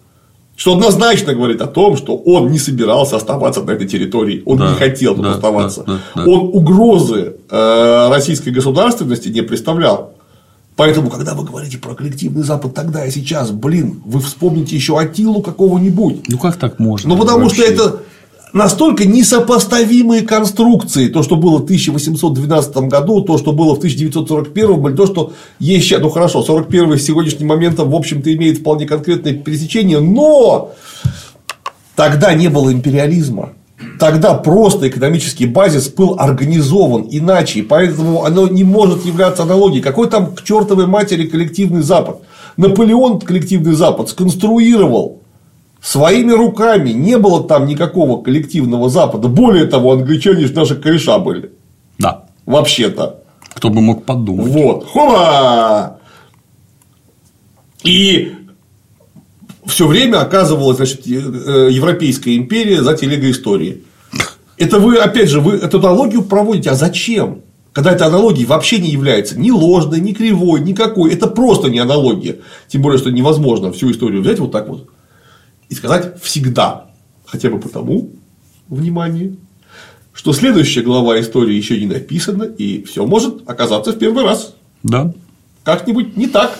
что 0.62 0.74
однозначно 0.74 1.34
говорит 1.34 1.60
о 1.62 1.66
том, 1.66 1.98
что 1.98 2.16
он 2.16 2.52
не 2.52 2.60
собирался 2.60 3.16
оставаться 3.16 3.64
на 3.64 3.72
этой 3.72 3.88
территории, 3.88 4.44
он 4.46 4.60
да, 4.60 4.70
не 4.70 4.76
хотел 4.76 5.16
тут 5.16 5.24
да, 5.24 5.32
оставаться, 5.32 5.84
да, 5.88 5.94
да, 6.14 6.24
да. 6.24 6.30
он 6.30 6.52
угрозы 6.54 7.38
э, 7.50 8.08
российской 8.12 8.50
государственности 8.50 9.30
не 9.30 9.42
представлял. 9.42 10.14
Поэтому, 10.76 11.10
когда 11.10 11.34
вы 11.34 11.46
говорите 11.46 11.80
про 11.80 11.96
коллективный 11.96 12.44
Запад 12.44 12.76
тогда 12.76 13.04
и 13.04 13.10
сейчас, 13.10 13.50
блин, 13.50 14.04
вы 14.06 14.20
вспомните 14.20 14.76
еще 14.76 15.00
Атилу 15.00 15.42
какого-нибудь. 15.42 16.30
Ну 16.30 16.38
как 16.38 16.58
так 16.58 16.78
можно? 16.78 17.10
Ну 17.10 17.20
потому 17.20 17.46
вообще? 17.46 17.64
что 17.64 17.72
это 17.72 18.00
настолько 18.54 19.06
несопоставимые 19.06 20.22
конструкции, 20.22 21.08
то, 21.08 21.24
что 21.24 21.36
было 21.36 21.60
в 21.60 21.64
1812 21.64 22.76
году, 22.78 23.22
то, 23.22 23.38
что 23.38 23.52
было 23.52 23.76
в 23.76 23.78
1941, 23.78 24.88
или 24.88 24.96
то, 24.96 25.06
что 25.06 25.34
есть 25.60 25.86
сейчас, 25.86 26.02
ну 26.02 26.10
хорошо, 26.10 26.44
41 26.44 26.98
с 26.98 27.04
сегодняшним 27.04 27.48
моментом, 27.48 27.90
в 27.90 27.96
общем-то, 27.96 28.34
имеет 28.34 28.60
вполне 28.60 28.86
конкретное 28.86 29.34
пересечение, 29.34 30.00
но 30.00 30.72
тогда 31.96 32.34
не 32.34 32.50
было 32.50 32.72
империализма. 32.72 33.54
Тогда 34.00 34.36
просто 34.36 34.88
экономический 34.88 35.48
базис 35.48 35.90
был 35.90 36.16
организован 36.20 37.08
иначе, 37.10 37.60
и 37.60 37.64
поэтому 37.64 38.26
оно 38.26 38.48
не 38.48 38.64
может 38.64 39.06
являться 39.06 39.44
аналогией. 39.44 39.82
Какой 39.82 40.08
там 40.08 40.36
к 40.36 40.44
чертовой 40.44 40.86
матери 40.86 41.26
коллективный 41.26 41.82
Запад? 41.82 42.22
Наполеон 42.58 43.20
коллективный 43.20 43.74
Запад 43.74 44.10
сконструировал 44.10 45.21
своими 45.82 46.32
руками. 46.32 46.92
Не 46.92 47.18
было 47.18 47.44
там 47.44 47.66
никакого 47.66 48.22
коллективного 48.22 48.90
Запада. 48.90 49.28
Более 49.28 49.66
того, 49.66 49.94
англичане 49.94 50.46
же 50.46 50.54
наши 50.54 50.76
кореша 50.76 51.18
были. 51.20 51.52
Да. 51.98 52.26
Вообще-то. 52.46 53.24
Кто 53.56 53.70
бы 53.70 53.82
мог 53.82 54.06
подумать. 54.06 54.52
Вот. 54.52 54.88
Хоба! 54.88 55.98
И 57.84 58.34
все 59.66 59.88
время 59.88 60.22
оказывалась 60.22 60.78
значит, 60.78 61.08
э, 61.08 61.70
Европейская 61.72 62.38
империя 62.38 62.84
за 62.84 62.96
телегоисторией. 62.96 63.84
Это 64.58 64.78
вы, 64.78 64.98
опять 64.98 65.30
же, 65.30 65.42
вы 65.42 65.54
эту 65.54 65.80
аналогию 65.80 66.22
проводите. 66.22 66.70
А 66.70 66.76
зачем? 66.76 67.42
Когда 67.74 67.92
эта 67.92 68.06
аналогия 68.06 68.46
вообще 68.46 68.80
не 68.80 68.90
является 68.90 69.40
ни 69.40 69.50
ложной, 69.50 70.00
ни 70.02 70.14
кривой, 70.14 70.62
никакой. 70.62 71.14
Это 71.14 71.28
просто 71.28 71.70
не 71.70 71.80
аналогия. 71.80 72.38
Тем 72.68 72.82
более, 72.82 73.00
что 73.00 73.10
невозможно 73.10 73.72
всю 73.72 73.92
историю 73.92 74.22
взять 74.22 74.40
вот 74.40 74.52
так 74.52 74.68
вот 74.68 74.90
и 75.72 75.74
сказать 75.74 76.22
всегда. 76.22 76.92
Хотя 77.26 77.50
бы 77.50 77.58
потому, 77.58 78.12
внимание, 78.68 79.38
что 80.12 80.34
следующая 80.34 80.82
глава 80.82 81.20
истории 81.22 81.56
еще 81.56 81.80
не 81.80 81.88
написана, 81.88 82.44
и 82.44 82.84
все 82.84 83.06
может 83.06 83.50
оказаться 83.50 83.94
в 83.94 83.98
первый 83.98 84.26
раз. 84.26 84.54
Да. 84.84 85.14
Как-нибудь 85.64 86.18
не 86.18 86.28
так. 86.28 86.60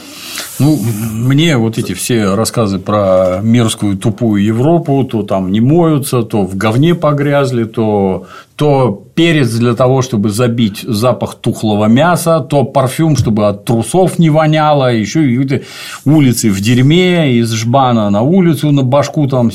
Ну, 0.62 0.78
мне 1.12 1.58
вот 1.58 1.80
эти 1.80 1.94
все 1.94 2.36
рассказы 2.36 2.78
про 2.78 3.40
мерзкую 3.42 3.98
тупую 3.98 4.44
Европу, 4.44 5.04
то 5.04 5.24
там 5.24 5.52
не 5.52 5.60
моются, 5.60 6.22
то 6.22 6.44
в 6.44 6.56
говне 6.56 6.94
погрязли, 6.94 7.64
то, 7.64 8.28
то 8.56 9.08
перец 9.16 9.50
для 9.50 9.74
того, 9.74 10.04
чтобы 10.04 10.30
забить 10.30 10.86
запах 10.88 11.34
тухлого 11.34 11.86
мяса, 11.88 12.42
то 12.42 12.64
парфюм, 12.64 13.18
чтобы 13.18 13.48
от 13.48 13.66
трусов 13.66 14.20
не 14.20 14.30
воняло, 14.30 14.94
еще 14.94 15.28
и 15.28 15.64
улицы 16.06 16.52
в 16.52 16.62
дерьме, 16.62 17.40
из 17.40 17.52
жбана 17.54 18.12
на 18.12 18.22
улицу, 18.22 18.72
на 18.72 18.84
башку 18.84 19.28
там 19.28 19.50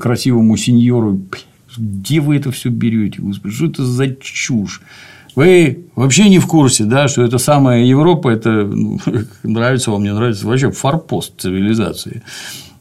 красивому 0.00 0.56
сеньору. 0.56 1.20
Где 1.76 2.18
вы 2.18 2.34
это 2.34 2.50
все 2.50 2.68
берете? 2.68 3.22
Что 3.48 3.66
это 3.66 3.84
за 3.84 4.08
чушь? 4.20 4.82
Вы 5.38 5.84
вообще 5.94 6.28
не 6.28 6.40
в 6.40 6.48
курсе, 6.48 6.82
да, 6.82 7.06
что 7.06 7.22
это 7.22 7.38
самая 7.38 7.84
Европа, 7.84 8.28
это 8.28 8.50
ну, 8.50 8.98
нравится 9.44 9.92
вам, 9.92 10.02
не 10.02 10.12
нравится, 10.12 10.44
вообще 10.44 10.72
форпост 10.72 11.40
цивилизации. 11.40 12.24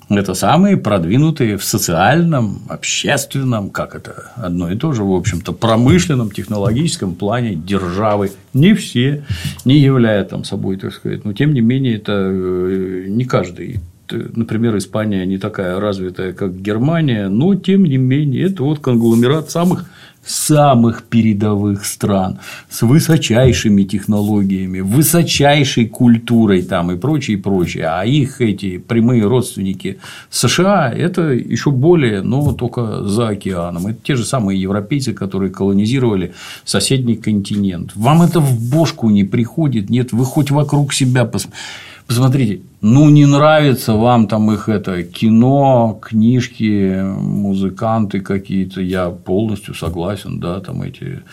Это 0.09 0.34
самые 0.34 0.75
продвинутые 0.75 1.57
в 1.57 1.63
социальном, 1.63 2.63
общественном, 2.67 3.69
как 3.69 3.93
это, 3.93 4.31
одно 4.38 4.71
и 4.71 4.75
то 4.75 4.91
же, 4.91 5.03
в 5.03 5.13
общем-то, 5.13 5.53
промышленном, 5.53 6.31
технологическом 6.31 7.13
плане 7.13 7.53
державы. 7.53 8.31
Не 8.55 8.73
все, 8.73 9.23
не 9.63 9.77
являя 9.77 10.23
там 10.23 10.43
собой, 10.43 10.77
так 10.77 10.93
сказать, 10.93 11.25
но 11.25 11.34
тем 11.34 11.53
не 11.53 11.61
менее, 11.61 11.97
это 11.97 12.13
э, 12.13 13.05
не 13.07 13.25
каждый 13.25 13.81
например, 14.09 14.77
Испания 14.77 15.25
не 15.25 15.38
такая 15.38 15.79
развитая, 15.79 16.34
как 16.34 16.59
Германия, 16.61 17.27
но 17.27 17.55
тем 17.55 17.84
не 17.84 17.97
менее 17.97 18.45
это 18.45 18.63
вот 18.63 18.79
конгломерат 18.79 19.51
самых 19.51 19.85
самых 20.28 21.04
передовых 21.04 21.86
стран 21.86 22.40
с 22.70 22.82
высочайшими 22.82 23.84
технологиями, 23.84 24.82
высочайшей 24.82 25.88
культурой 25.88 26.62
там 26.62 26.91
и 26.91 26.98
прочее, 26.98 27.38
и 27.38 27.41
прочее. 27.41 27.86
А 27.86 28.06
их 28.06 28.41
эти 28.41 28.78
прямые 28.78 29.26
родственники 29.26 29.99
США– 30.30 30.91
это 30.95 31.22
еще 31.32 31.72
более, 31.72 32.22
но 32.22 32.54
только 32.54 33.04
за 33.04 33.30
океаном. 33.30 33.88
Это 33.88 33.99
те 34.04 34.16
же 34.16 34.26
самые 34.26 34.62
европейцы, 34.62 35.14
которые 35.14 35.52
колонизировали 35.52 36.34
соседний 36.66 37.16
континент. 37.16 37.91
Вам 37.95 38.22
это 38.22 38.40
в 38.40 38.70
бошку 38.70 39.10
не 39.10 39.24
приходит? 39.24 39.90
Нет, 39.90 40.12
вы 40.12 40.26
хоть 40.26 40.52
вокруг 40.52 40.94
себя 40.94 41.26
посмотрите 41.26 41.58
Посмотрите, 42.07 42.61
ну 42.79 43.09
не 43.09 43.25
нравится 43.25 43.93
вам 43.93 44.27
там 44.27 44.49
их 44.51 44.69
это 44.69 45.03
кино, 45.03 45.99
книжки, 46.01 47.01
музыканты 47.03 48.21
какие-то, 48.21 48.79
я 48.79 49.09
полностью 49.09 49.73
согласен, 49.73 50.39
да, 50.39 50.61
там 50.61 50.84
эти 50.84 51.23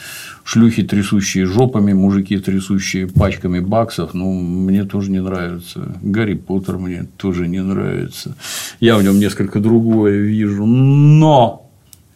шлюхи, 0.43 0.83
трясущие 0.83 1.47
жопами, 1.47 1.93
мужики, 1.93 2.39
трясущие 2.39 3.07
пачками 3.07 3.61
баксов, 3.61 4.15
ну, 4.15 4.33
мне 4.33 4.85
тоже 4.85 5.13
не 5.13 5.21
нравится. 5.21 5.97
Гарри 6.03 6.35
Поттер 6.35 6.79
мне 6.79 7.07
тоже 7.19 7.47
не 7.47 7.63
нравится. 7.63 8.35
Я 8.81 8.97
в 8.97 9.05
нем 9.05 9.21
несколько 9.21 9.61
другое 9.61 10.19
вижу. 10.19 10.67
Но 10.67 11.64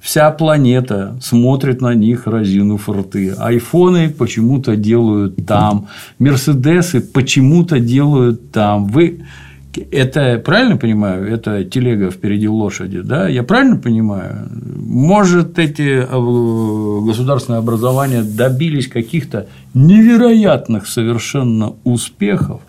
Вся 0.09 0.30
планета 0.30 1.18
смотрит 1.20 1.82
на 1.82 1.93
них, 1.93 2.26
разинув 2.26 2.89
рты. 2.89 3.35
Айфоны 3.39 4.09
почему-то 4.09 4.74
делают 4.74 5.44
там, 5.47 5.89
Мерседесы 6.18 7.02
почему-то 7.02 7.78
делают 7.78 8.51
там. 8.51 8.86
Вы 8.86 9.20
это 9.90 10.43
правильно 10.43 10.78
понимаю? 10.78 11.30
Это 11.30 11.62
телега 11.62 12.10
впереди 12.10 12.48
лошади, 12.48 13.02
да? 13.02 13.28
Я 13.28 13.43
правильно 13.43 13.76
понимаю? 13.76 14.48
Может, 14.78 15.59
эти 15.59 16.06
э, 16.09 17.06
государственные 17.06 17.59
образования 17.59 18.22
добились 18.22 18.89
каких-то 18.89 19.47
невероятных 19.74 20.86
совершенно 20.86 21.74
успехов? 21.85 22.62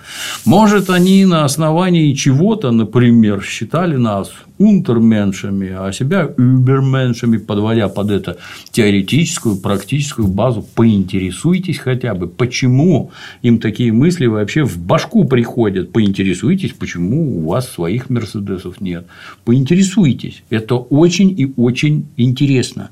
Может, 0.43 0.89
они 0.89 1.23
на 1.23 1.45
основании 1.45 2.13
чего-то, 2.15 2.71
например, 2.71 3.41
считали 3.41 3.95
нас 3.95 4.29
унтерменшами, 4.59 5.71
а 5.71 5.91
себя 5.93 6.27
уберменшами, 6.37 7.37
подводя 7.37 7.87
под 7.87 8.11
это 8.11 8.37
теоретическую, 8.71 9.55
практическую 9.55 10.27
базу, 10.27 10.65
поинтересуйтесь 10.75 11.77
хотя 11.77 12.13
бы, 12.13 12.27
почему 12.27 13.11
им 13.41 13.59
такие 13.59 13.93
мысли 13.93 14.25
вообще 14.25 14.63
в 14.63 14.77
башку 14.77 15.23
приходят, 15.23 15.93
поинтересуйтесь, 15.93 16.73
почему 16.73 17.39
у 17.39 17.49
вас 17.49 17.69
своих 17.69 18.09
Мерседесов 18.09 18.81
нет, 18.81 19.07
поинтересуйтесь, 19.45 20.43
это 20.49 20.75
очень 20.75 21.33
и 21.39 21.51
очень 21.55 22.07
интересно, 22.17 22.89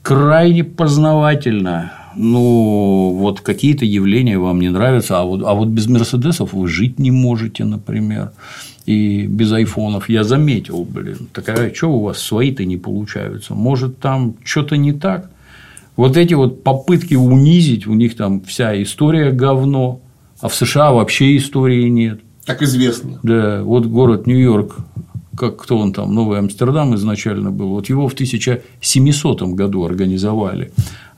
крайне 0.00 0.64
познавательно, 0.64 1.92
ну, 2.16 3.16
вот 3.18 3.42
какие-то 3.42 3.84
явления 3.84 4.38
вам 4.38 4.60
не 4.60 4.70
нравятся, 4.70 5.20
а 5.20 5.24
вот, 5.24 5.42
а 5.44 5.52
вот 5.52 5.68
без 5.68 5.88
Мерседесов 5.88 6.54
вы 6.54 6.68
жить 6.68 6.98
не 6.98 7.10
можете, 7.10 7.64
например 7.64 8.32
и 8.86 9.26
без 9.26 9.52
айфонов, 9.52 10.08
я 10.08 10.24
заметил, 10.24 10.84
блин, 10.84 11.28
такая, 11.32 11.72
что 11.72 11.92
у 11.92 12.02
вас 12.02 12.18
свои-то 12.18 12.64
не 12.64 12.76
получаются? 12.76 13.54
Может, 13.54 13.98
там 13.98 14.34
что-то 14.44 14.76
не 14.76 14.92
так? 14.92 15.30
Вот 15.96 16.16
эти 16.16 16.34
вот 16.34 16.64
попытки 16.64 17.14
унизить, 17.14 17.86
у 17.86 17.94
них 17.94 18.16
там 18.16 18.40
вся 18.42 18.80
история 18.82 19.30
говно, 19.30 20.00
а 20.40 20.48
в 20.48 20.54
США 20.54 20.92
вообще 20.92 21.36
истории 21.36 21.88
нет. 21.88 22.20
Так 22.44 22.62
известно. 22.62 23.20
Да, 23.22 23.62
вот 23.62 23.86
город 23.86 24.26
Нью-Йорк, 24.26 24.76
как 25.36 25.62
кто 25.62 25.78
он 25.78 25.92
там, 25.92 26.14
Новый 26.14 26.38
Амстердам 26.38 26.94
изначально 26.96 27.50
был, 27.50 27.68
вот 27.68 27.88
его 27.88 28.08
в 28.08 28.14
1700 28.14 29.42
году 29.42 29.84
организовали 29.84 30.72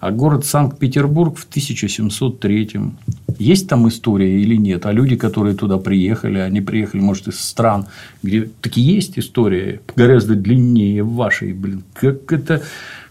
а 0.04 0.10
город 0.10 0.44
Санкт-Петербург 0.44 1.38
в 1.38 1.46
1703 1.48 2.70
есть 3.38 3.68
там 3.70 3.88
история 3.88 4.38
или 4.38 4.54
нет, 4.54 4.84
а 4.84 4.92
люди, 4.92 5.16
которые 5.16 5.56
туда 5.56 5.78
приехали, 5.78 6.40
они 6.40 6.60
приехали, 6.60 7.00
может, 7.00 7.28
из 7.28 7.40
стран, 7.40 7.86
где 8.22 8.50
таки 8.60 8.82
есть 8.82 9.18
история 9.18 9.80
гораздо 9.96 10.34
длиннее 10.34 11.02
вашей, 11.02 11.54
блин, 11.54 11.84
как 11.94 12.30
это 12.34 12.60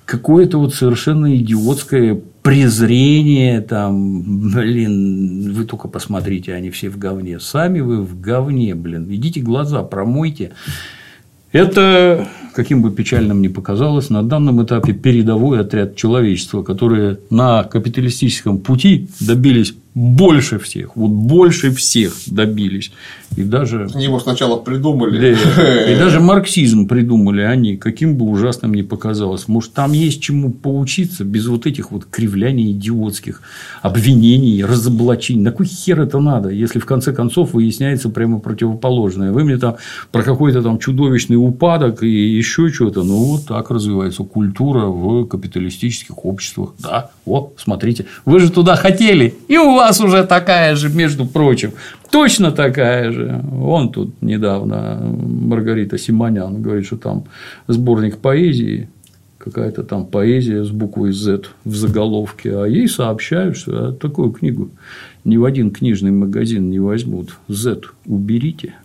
какое-то 0.05 0.59
вот 0.59 0.75
совершенно 0.75 1.35
идиотское 1.35 2.21
презрение, 2.43 3.61
там, 3.61 4.51
блин, 4.51 5.51
вы 5.51 5.65
только 5.65 5.87
посмотрите, 5.87 6.53
они 6.53 6.69
все 6.69 6.91
в 6.91 6.99
говне, 6.99 7.39
сами 7.39 7.79
вы 7.79 8.03
в 8.03 8.21
говне, 8.21 8.75
блин, 8.75 9.07
идите 9.09 9.41
глаза 9.41 9.81
промойте, 9.81 10.51
это, 11.51 12.27
каким 12.53 12.81
бы 12.81 12.91
печальным 12.91 13.41
ни 13.41 13.47
показалось, 13.47 14.09
на 14.09 14.23
данном 14.23 14.63
этапе 14.63 14.93
передовой 14.93 15.59
отряд 15.59 15.95
человечества, 15.95 16.63
которые 16.63 17.19
на 17.29 17.63
капиталистическом 17.63 18.59
пути 18.59 19.07
добились 19.19 19.73
больше 19.95 20.59
всех, 20.59 20.95
вот 20.95 21.11
больше 21.11 21.71
всех 21.71 22.13
добились. 22.27 22.91
И 23.35 23.43
даже... 23.43 23.87
Они 23.93 24.05
его 24.05 24.19
сначала 24.19 24.57
придумали. 24.57 25.35
Да, 25.35 25.91
и 25.91 25.97
даже 25.97 26.19
марксизм 26.19 26.87
придумали 26.87 27.41
они, 27.41 27.77
каким 27.77 28.15
бы 28.15 28.25
ужасным 28.25 28.73
ни 28.73 28.81
показалось. 28.81 29.47
Может, 29.47 29.73
там 29.73 29.93
есть 29.93 30.21
чему 30.21 30.51
поучиться 30.51 31.23
без 31.23 31.47
вот 31.47 31.65
этих 31.65 31.91
вот 31.91 32.05
кривляний 32.05 32.71
идиотских, 32.71 33.41
обвинений, 33.81 34.63
разоблачений. 34.63 35.41
На 35.41 35.51
кой 35.51 35.65
хер 35.65 36.01
это 36.01 36.19
надо, 36.19 36.49
если 36.49 36.79
в 36.79 36.85
конце 36.85 37.13
концов 37.13 37.53
выясняется 37.53 38.09
прямо 38.09 38.39
противоположное? 38.39 39.31
Вы 39.31 39.43
мне 39.43 39.57
там 39.57 39.77
про 40.11 40.23
какой-то 40.23 40.61
там 40.61 40.79
чудовищный 40.79 41.37
упадок 41.37 42.03
и 42.03 42.09
еще 42.09 42.69
что-то. 42.69 43.03
Ну, 43.03 43.15
вот 43.23 43.47
так 43.47 43.71
развивается 43.71 44.23
культура 44.23 44.85
в 44.85 45.25
капиталистических 45.25 46.25
обществах. 46.25 46.73
Да, 46.79 47.09
вот, 47.25 47.55
смотрите, 47.57 48.05
вы 48.25 48.39
же 48.39 48.51
туда 48.51 48.75
хотели, 48.75 49.35
и 49.47 49.57
у 49.57 49.75
вас 49.75 49.82
уже 50.01 50.23
такая 50.25 50.75
же, 50.75 50.89
между 50.89 51.25
прочим. 51.25 51.71
Точно 52.11 52.51
такая 52.51 53.11
же. 53.11 53.41
Он 53.61 53.91
тут 53.91 54.21
недавно, 54.21 54.99
Маргарита 55.01 55.97
Симонян, 55.97 56.61
говорит, 56.61 56.85
что 56.85 56.97
там 56.97 57.25
сборник 57.67 58.17
поэзии, 58.17 58.89
какая-то 59.37 59.83
там 59.83 60.05
поэзия 60.05 60.63
с 60.63 60.69
буквой 60.69 61.11
Z 61.11 61.43
в 61.65 61.75
заголовке, 61.75 62.57
а 62.57 62.65
ей 62.65 62.87
сообщают, 62.87 63.57
что 63.57 63.91
такую 63.91 64.31
книгу 64.31 64.69
ни 65.25 65.37
в 65.37 65.45
один 65.45 65.71
книжный 65.71 66.11
магазин 66.11 66.69
не 66.69 66.79
возьмут. 66.79 67.37
Z 67.47 67.81
уберите. 68.05 68.75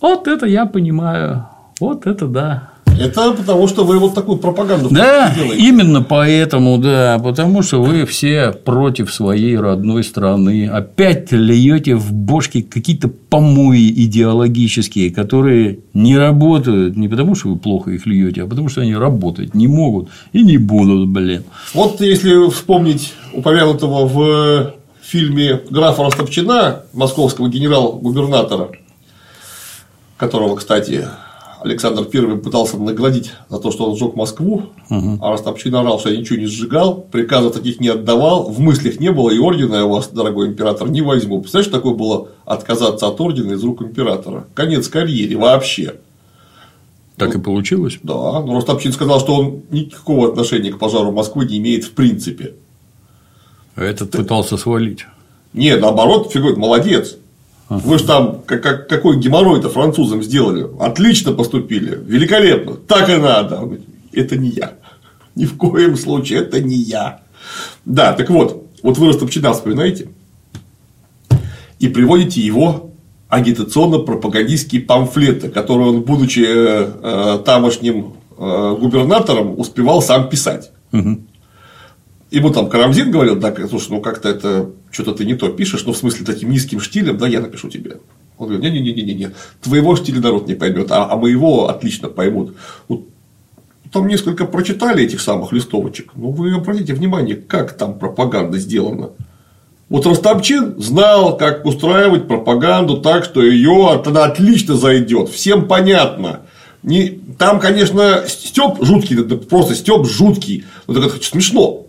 Вот 0.00 0.28
это 0.28 0.46
я 0.46 0.66
понимаю. 0.66 1.46
Вот 1.80 2.06
это 2.06 2.26
да. 2.26 2.73
Это 2.98 3.32
потому, 3.32 3.66
что 3.66 3.84
вы 3.84 3.98
вот 3.98 4.14
такую 4.14 4.38
пропаганду 4.38 4.88
да, 4.90 5.34
делаете. 5.34 5.56
именно 5.56 6.02
поэтому, 6.02 6.78
да, 6.78 7.20
потому 7.22 7.62
что 7.62 7.82
вы 7.82 8.06
все 8.06 8.52
против 8.52 9.12
своей 9.12 9.58
родной 9.58 10.04
страны. 10.04 10.68
Опять 10.68 11.32
льете 11.32 11.96
в 11.96 12.12
бошки 12.12 12.62
какие-то 12.62 13.08
помои 13.08 13.90
идеологические, 13.90 15.10
которые 15.10 15.80
не 15.92 16.16
работают 16.16 16.96
не 16.96 17.08
потому, 17.08 17.34
что 17.34 17.48
вы 17.48 17.56
плохо 17.56 17.90
их 17.90 18.06
льете, 18.06 18.42
а 18.42 18.46
потому, 18.46 18.68
что 18.68 18.82
они 18.82 18.94
работать 18.94 19.54
не 19.54 19.66
могут 19.66 20.08
и 20.32 20.42
не 20.42 20.58
будут, 20.58 21.08
блин. 21.08 21.44
Вот 21.74 22.00
если 22.00 22.48
вспомнить 22.50 23.12
упомянутого 23.32 24.06
в 24.06 24.74
фильме 25.02 25.60
графа 25.68 26.02
Ростопчина, 26.04 26.82
московского 26.92 27.48
генерал-губернатора, 27.48 28.70
которого, 30.16 30.56
кстати, 30.56 31.06
Александр 31.64 32.06
I 32.12 32.36
пытался 32.36 32.76
наградить 32.76 33.32
за 33.48 33.58
то, 33.58 33.70
что 33.70 33.88
он 33.90 33.96
сжег 33.96 34.14
Москву, 34.14 34.66
угу. 34.90 35.18
а 35.22 35.30
Ростопчин 35.30 35.74
орал, 35.74 35.98
что 35.98 36.10
я 36.10 36.18
ничего 36.18 36.38
не 36.38 36.46
сжигал, 36.46 37.00
приказов 37.10 37.54
таких 37.54 37.80
не 37.80 37.88
отдавал, 37.88 38.50
в 38.50 38.60
мыслях 38.60 39.00
не 39.00 39.10
было, 39.10 39.30
и 39.30 39.38
ордена 39.38 39.76
я 39.76 39.86
у 39.86 39.90
вас, 39.90 40.08
дорогой 40.08 40.48
император, 40.48 40.90
не 40.90 41.00
возьму. 41.00 41.40
Представляешь, 41.40 41.70
что 41.70 41.78
такое 41.78 41.94
было 41.94 42.28
отказаться 42.44 43.06
от 43.06 43.18
ордена 43.18 43.52
из 43.52 43.64
рук 43.64 43.80
императора? 43.80 44.46
Конец 44.52 44.88
карьере 44.88 45.36
вообще. 45.36 45.94
Так 47.16 47.32
ну, 47.32 47.40
и 47.40 47.42
получилось? 47.42 47.98
Да, 48.02 48.42
но 48.42 48.56
Ростопчин 48.56 48.92
сказал, 48.92 49.20
что 49.20 49.34
он 49.34 49.62
никакого 49.70 50.28
отношения 50.28 50.70
к 50.70 50.78
пожару 50.78 51.12
Москвы 51.12 51.46
не 51.46 51.58
имеет 51.58 51.84
в 51.84 51.92
принципе. 51.92 52.54
А 53.74 53.82
этот 53.82 54.10
Ты... 54.10 54.18
пытался 54.18 54.58
свалить. 54.58 55.06
Не, 55.54 55.76
наоборот, 55.76 56.30
фигует, 56.30 56.58
молодец. 56.58 57.16
Вы 57.78 57.98
же 57.98 58.04
там 58.04 58.42
как, 58.46 58.62
как, 58.62 58.88
какой 58.88 59.18
геморрой-то 59.18 59.68
французам 59.68 60.22
сделали. 60.22 60.66
Отлично 60.80 61.32
поступили. 61.32 61.98
Великолепно. 62.04 62.74
Так 62.74 63.08
и 63.08 63.16
надо. 63.16 63.56
Он 63.56 63.64
говорит, 63.66 63.86
это 64.12 64.36
не 64.36 64.50
я. 64.50 64.74
Ни 65.34 65.46
в 65.46 65.56
коем 65.56 65.96
случае 65.96 66.40
это 66.40 66.60
не 66.60 66.76
я. 66.76 67.20
Да, 67.84 68.12
так 68.12 68.30
вот, 68.30 68.66
вот 68.82 68.98
вы 68.98 69.08
Ростопчина 69.08 69.52
вспоминаете 69.52 70.08
и 71.78 71.88
приводите 71.88 72.40
его 72.40 72.90
агитационно-пропагандистские 73.28 74.82
памфлеты, 74.82 75.48
которые 75.48 75.88
он, 75.88 76.02
будучи 76.02 76.44
э, 76.46 76.90
э, 77.02 77.38
тамошним 77.44 78.14
э, 78.38 78.76
губернатором, 78.80 79.58
успевал 79.58 80.00
сам 80.02 80.28
писать. 80.28 80.70
Угу. 80.92 81.20
Ему 82.30 82.50
там 82.50 82.68
Карамзин 82.68 83.10
говорил, 83.10 83.36
да, 83.36 83.54
слушай, 83.68 83.90
ну 83.90 84.00
как-то 84.00 84.28
это 84.28 84.70
что-то 84.94 85.12
ты 85.12 85.24
не 85.24 85.34
то 85.34 85.48
пишешь, 85.48 85.84
ну 85.84 85.92
в 85.92 85.96
смысле 85.96 86.24
таким 86.24 86.50
низким 86.50 86.80
штилем, 86.80 87.18
да, 87.18 87.26
я 87.26 87.40
напишу 87.40 87.68
тебе. 87.68 87.98
Он 88.38 88.48
говорит, 88.48 88.64
не-не-не-не-не, 88.64 89.32
твоего 89.60 89.96
штиля 89.96 90.20
народ 90.20 90.48
не 90.48 90.54
поймет, 90.54 90.90
а, 90.90 91.10
а 91.10 91.16
моего 91.16 91.68
отлично 91.68 92.08
поймут. 92.08 92.54
Вот 92.88 93.06
там 93.92 94.06
несколько 94.06 94.44
прочитали 94.44 95.04
этих 95.04 95.20
самых 95.20 95.52
листовочек, 95.52 96.12
но 96.14 96.30
вы 96.30 96.54
обратите 96.54 96.94
внимание, 96.94 97.36
как 97.36 97.76
там 97.76 97.98
пропаганда 97.98 98.58
сделана. 98.58 99.10
Вот 99.88 100.06
Ростопчин 100.06 100.80
знал, 100.80 101.36
как 101.36 101.64
устраивать 101.66 102.26
пропаганду 102.26 102.98
так, 102.98 103.24
что 103.24 103.42
ее 103.42 104.02
она 104.04 104.24
отлично 104.24 104.76
зайдет. 104.76 105.28
Всем 105.28 105.68
понятно. 105.68 106.40
Не, 106.82 107.20
там, 107.38 107.60
конечно, 107.60 108.24
Степ 108.26 108.82
жуткий, 108.82 109.16
просто 109.22 109.74
Степ 109.74 110.06
жуткий. 110.06 110.64
Вот 110.86 110.96
это 110.96 111.22
смешно. 111.22 111.86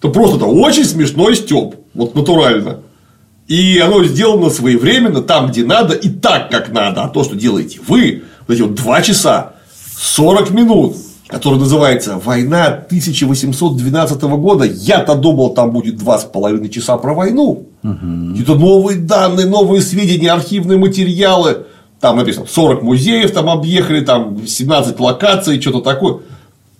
Это 0.00 0.08
просто 0.08 0.36
это 0.36 0.46
очень 0.46 0.84
смешной 0.84 1.36
стёб. 1.36 1.81
Вот 1.94 2.14
натурально. 2.14 2.80
И 3.48 3.78
оно 3.78 4.04
сделано 4.04 4.50
своевременно, 4.50 5.20
там, 5.20 5.48
где 5.48 5.64
надо, 5.64 5.94
и 5.94 6.08
так, 6.08 6.50
как 6.50 6.70
надо. 6.72 7.02
А 7.02 7.08
то, 7.08 7.24
что 7.24 7.36
делаете 7.36 7.80
вы, 7.86 8.22
вот 8.46 8.54
эти 8.54 8.62
вот 8.62 8.74
2 8.74 9.02
часа 9.02 9.54
40 9.98 10.50
минут, 10.50 10.96
который 11.28 11.58
называется 11.58 12.20
«Война 12.22 12.66
1812 12.66 14.22
года». 14.22 14.64
Я-то 14.64 15.14
думал, 15.14 15.54
там 15.54 15.72
будет 15.72 15.96
два 15.96 16.18
с 16.18 16.24
половиной 16.24 16.68
часа 16.68 16.96
про 16.98 17.14
войну. 17.14 17.68
Угу. 17.82 18.40
Это 18.40 18.54
новые 18.54 18.98
данные, 18.98 19.46
новые 19.46 19.80
сведения, 19.82 20.30
архивные 20.30 20.78
материалы. 20.78 21.66
Там 22.00 22.16
написано 22.16 22.46
40 22.46 22.82
музеев 22.82 23.30
там 23.30 23.48
объехали, 23.48 24.00
там 24.00 24.46
17 24.46 24.98
локаций, 25.00 25.60
что-то 25.60 25.80
такое. 25.80 26.18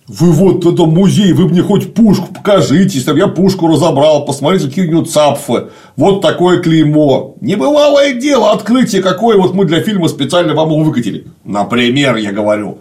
Вы 0.08 0.32
вот 0.32 0.66
это 0.66 0.84
музей, 0.84 1.32
вы 1.32 1.48
мне 1.48 1.62
хоть 1.62 1.94
пушку 1.94 2.34
покажите, 2.34 2.98
если 2.98 3.16
я 3.16 3.28
пушку 3.28 3.68
разобрал, 3.68 4.24
посмотрите, 4.24 4.66
какие 4.66 4.88
у 4.88 4.90
него 4.90 5.04
цапфы, 5.04 5.68
вот 5.96 6.20
такое 6.20 6.60
клеймо. 6.60 7.36
Небывалое 7.40 8.14
дело, 8.14 8.50
открытие 8.50 9.00
какое 9.00 9.38
вот 9.38 9.54
мы 9.54 9.64
для 9.64 9.80
фильма 9.80 10.08
специально 10.08 10.54
вам 10.54 10.70
выкатили. 10.82 11.26
Например, 11.44 12.16
я 12.16 12.32
говорю, 12.32 12.78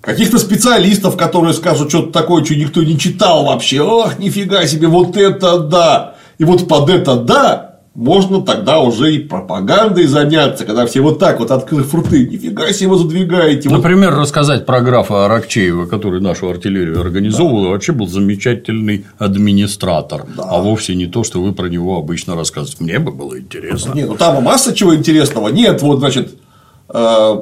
каких-то 0.00 0.38
специалистов, 0.38 1.18
которые 1.18 1.52
скажут 1.52 1.90
что-то 1.90 2.12
такое, 2.12 2.44
что 2.46 2.54
никто 2.54 2.82
не 2.82 2.98
читал 2.98 3.44
вообще. 3.44 3.82
Ох, 3.82 4.18
нифига 4.18 4.66
себе, 4.66 4.88
вот 4.88 5.18
это 5.18 5.58
да. 5.58 6.14
И 6.38 6.44
вот 6.44 6.66
под 6.66 6.88
это 6.88 7.16
да 7.16 7.69
можно 7.94 8.40
тогда 8.42 8.80
уже 8.80 9.14
и 9.14 9.18
пропагандой 9.18 10.06
заняться, 10.06 10.64
когда 10.64 10.86
все 10.86 11.00
вот 11.00 11.18
так 11.18 11.40
вот, 11.40 11.50
открыв 11.50 11.92
рты, 11.92 12.26
нифига 12.26 12.72
себе 12.72 12.96
задвигаете. 12.96 13.68
Например, 13.68 14.12
вот... 14.12 14.20
рассказать 14.20 14.64
про 14.64 14.80
графа 14.80 15.24
Аракчеева, 15.24 15.86
который 15.86 16.20
нашу 16.20 16.48
артиллерию 16.48 17.00
организовывал, 17.00 17.64
да. 17.64 17.68
вообще 17.70 17.92
был 17.92 18.06
замечательный 18.06 19.06
администратор, 19.18 20.24
да. 20.36 20.44
а 20.44 20.62
вовсе 20.62 20.94
не 20.94 21.06
то, 21.06 21.24
что 21.24 21.42
вы 21.42 21.52
про 21.52 21.66
него 21.66 21.98
обычно 21.98 22.36
рассказываете. 22.36 22.84
Мне 22.84 22.98
бы 23.00 23.10
было 23.10 23.38
интересно. 23.38 23.92
Нет, 23.92 24.08
ну 24.08 24.14
там 24.14 24.42
масса 24.42 24.72
чего 24.72 24.94
интересного. 24.94 25.48
Нет, 25.48 25.82
вот, 25.82 25.98
значит, 25.98 26.38
э, 26.88 27.36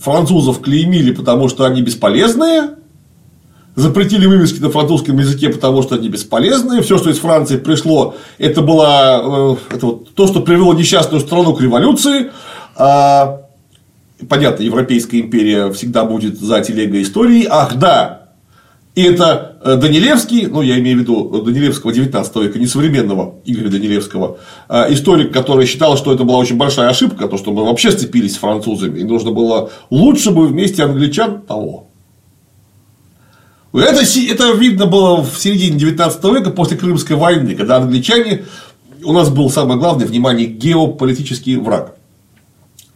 французов 0.00 0.60
клеймили, 0.60 1.12
потому 1.12 1.48
что 1.48 1.64
они 1.66 1.82
бесполезные, 1.82 2.70
запретили 3.76 4.26
вывески 4.26 4.60
на 4.60 4.70
французском 4.70 5.18
языке, 5.18 5.48
потому 5.48 5.82
что 5.82 5.96
они 5.96 6.08
бесполезные. 6.08 6.82
Все, 6.82 6.98
что 6.98 7.10
из 7.10 7.18
Франции 7.18 7.56
пришло, 7.56 8.14
это 8.38 8.62
было 8.62 9.56
э, 9.70 9.74
это 9.76 9.86
вот 9.86 10.14
то, 10.14 10.26
что 10.26 10.40
привело 10.40 10.74
несчастную 10.74 11.20
страну 11.20 11.54
к 11.54 11.60
революции. 11.60 12.30
А, 12.76 13.42
понятно, 14.28 14.62
Европейская 14.62 15.20
империя 15.20 15.72
всегда 15.72 16.04
будет 16.04 16.38
за 16.38 16.60
телегой 16.60 17.02
истории. 17.02 17.46
Ах, 17.48 17.76
да, 17.76 18.24
и 18.94 19.02
это 19.02 19.56
э, 19.64 19.74
Данилевский, 19.74 20.46
ну, 20.46 20.62
я 20.62 20.78
имею 20.78 20.98
в 20.98 21.00
виду 21.00 21.42
Данилевского 21.42 21.92
19 21.92 22.36
века, 22.36 22.58
не 22.60 22.66
современного 22.66 23.34
Игоря 23.44 23.68
Данилевского, 23.68 24.38
а 24.68 24.86
историк, 24.88 25.32
который 25.32 25.66
считал, 25.66 25.96
что 25.96 26.12
это 26.12 26.22
была 26.22 26.38
очень 26.38 26.56
большая 26.56 26.90
ошибка, 26.90 27.26
то, 27.26 27.36
что 27.36 27.50
мы 27.50 27.64
вообще 27.64 27.90
сцепились 27.90 28.34
с 28.34 28.38
французами, 28.38 29.00
и 29.00 29.04
нужно 29.04 29.32
было 29.32 29.70
лучше 29.90 30.30
бы 30.30 30.46
вместе 30.46 30.84
англичан 30.84 31.42
того. 31.42 31.88
Это, 33.74 34.02
это 34.02 34.52
видно 34.52 34.86
было 34.86 35.20
в 35.22 35.36
середине 35.36 35.76
19 35.78 36.24
века 36.24 36.50
после 36.50 36.76
Крымской 36.76 37.16
войны, 37.16 37.56
когда 37.56 37.76
англичане, 37.76 38.44
у 39.02 39.12
нас 39.12 39.30
был 39.30 39.50
самое 39.50 39.78
главное, 39.78 40.06
внимание, 40.06 40.46
геополитический 40.46 41.56
враг. 41.56 41.96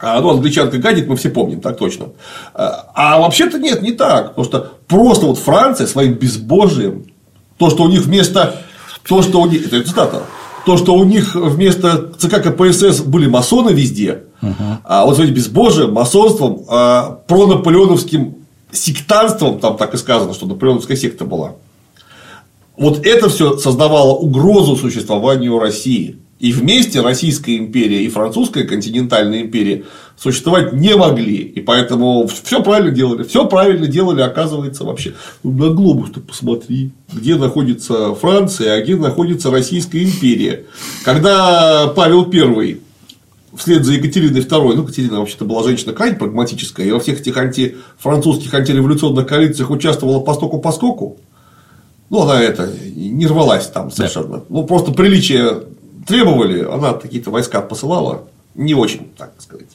А, 0.01 0.21
ну, 0.21 0.31
англичанка 0.31 0.79
гадит, 0.79 1.09
мы 1.09 1.17
все 1.17 1.31
помним, 1.31 1.61
так 1.61 1.77
точно. 1.77 2.11
А, 2.55 2.91
а 2.95 3.19
вообще-то 3.19 3.59
нет, 3.59 3.83
не 3.83 3.93
так. 3.93 4.29
Потому 4.29 4.45
что 4.45 4.73
просто 4.87 5.27
вот 5.27 5.39
Франция 5.39 5.89
своим 5.89 6.15
безбожием, 6.15 7.07
то, 7.57 7.69
что 7.71 7.83
у 7.83 7.89
них 7.89 8.03
вместо. 8.03 8.63
То, 9.09 9.23
что 9.23 9.41
у 9.41 9.47
них. 9.47 9.67
Это 9.67 9.83
цитата. 9.83 10.23
То, 10.65 10.77
что 10.77 10.95
у 10.95 11.03
них 11.03 11.35
вместо 11.35 12.13
ЦК 12.19 12.43
КПСС 12.43 13.01
были 13.01 13.27
масоны 13.27 13.71
везде, 13.71 14.25
угу. 14.43 14.53
а 14.85 15.07
вот 15.07 15.17
своим 15.17 15.33
безбожием, 15.33 15.95
масонством, 15.95 16.65
а, 16.69 17.21
пронаполеоновским 17.27 18.38
сектантством, 18.73 19.61
там 19.61 19.77
так 19.77 19.95
и 19.95 19.97
сказано, 19.97 20.35
что 20.35 20.47
наполеоновская 20.47 20.97
секта 20.97 21.25
была. 21.25 21.55
Вот 22.77 23.05
это 23.05 23.29
все 23.29 23.59
создавало 23.59 24.15
угрозу 24.15 24.77
существованию 24.77 25.59
России. 25.59 26.19
И 26.39 26.53
вместе 26.53 27.01
Российская 27.01 27.57
империя 27.57 28.05
и 28.05 28.09
Французская 28.09 28.63
континентальная 28.63 29.41
империя 29.41 29.85
существовать 30.17 30.73
не 30.73 30.95
могли. 30.95 31.39
И 31.39 31.61
поэтому 31.61 32.29
все 32.29 32.63
правильно 32.63 32.93
делали. 32.93 33.25
Все 33.25 33.45
правильно 33.47 33.89
делали, 33.89 34.21
оказывается, 34.21 34.85
вообще. 34.85 35.15
Ну, 35.43 35.51
на 35.51 35.71
глобус-то 35.75 36.21
посмотри, 36.21 36.93
где 37.13 37.35
находится 37.35 38.15
Франция, 38.15 38.75
а 38.75 38.83
где 38.83 38.95
находится 38.95 39.51
Российская 39.51 40.05
империя. 40.05 40.67
Когда 41.05 41.89
Павел 41.89 42.31
I 42.33 42.79
вслед 43.59 43.85
за 43.85 43.93
Екатериной 43.95 44.41
II, 44.41 44.75
ну, 44.75 44.83
Екатерина 44.83 45.19
вообще-то 45.19 45.45
была 45.45 45.63
женщина 45.63 45.93
крайне 45.93 46.17
прагматическая, 46.17 46.87
и 46.87 46.91
во 46.93 47.01
всех 47.01 47.21
этих 47.21 47.37
антифранцузских 47.37 48.53
антиреволюционных 48.55 49.27
коалициях 49.27 49.71
участвовала 49.71 50.21
постоку 50.21 50.59
поскоку, 50.59 51.19
ну, 52.11 52.23
она 52.23 52.41
это, 52.41 52.73
не 52.95 53.27
рвалась 53.27 53.67
там 53.67 53.91
совершенно. 53.91 54.39
Да. 54.39 54.45
Ну, 54.49 54.65
просто 54.65 54.93
приличие 54.93 55.65
требовали, 56.07 56.65
она 56.65 56.95
какие-то 56.95 57.31
войска 57.31 57.61
посылала, 57.61 58.25
не 58.55 58.75
очень, 58.75 59.11
так 59.17 59.33
сказать. 59.39 59.69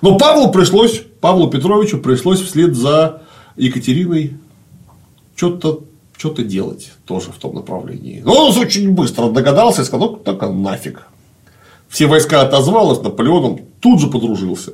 Но 0.00 0.18
Павлу 0.18 0.50
пришлось, 0.50 1.02
Павлу 1.20 1.50
Петровичу 1.50 1.98
пришлось 1.98 2.40
вслед 2.40 2.74
за 2.74 3.22
Екатериной 3.56 4.38
что-то 5.36 5.84
что-то 6.16 6.42
делать 6.42 6.90
тоже 7.06 7.30
в 7.30 7.36
том 7.36 7.54
направлении. 7.54 8.20
Но 8.24 8.48
он 8.48 8.58
очень 8.58 8.90
быстро 8.90 9.28
догадался 9.28 9.82
и 9.82 9.84
сказал, 9.84 10.10
ну, 10.10 10.16
только 10.16 10.48
нафиг. 10.48 11.06
Все 11.88 12.06
войска 12.06 12.42
отозвалось, 12.42 13.02
Наполеоном 13.02 13.60
тут 13.80 14.00
же 14.00 14.08
подружился. 14.08 14.72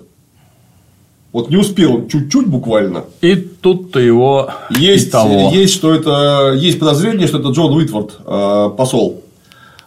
Вот 1.33 1.51
не 1.51 1.57
успел 1.57 2.07
чуть-чуть 2.07 2.47
буквально. 2.47 3.07
И 3.21 3.35
тут-то 3.35 3.99
его 3.99 4.51
есть, 4.71 5.11
того. 5.11 5.51
есть, 5.53 5.75
что 5.75 5.93
это 5.93 6.53
есть 6.57 6.79
подозрение, 6.79 7.27
что 7.27 7.41
это 7.41 7.49
Джон 7.49 7.73
Уитворд, 7.73 8.21
э, 8.25 8.71
посол 8.77 9.23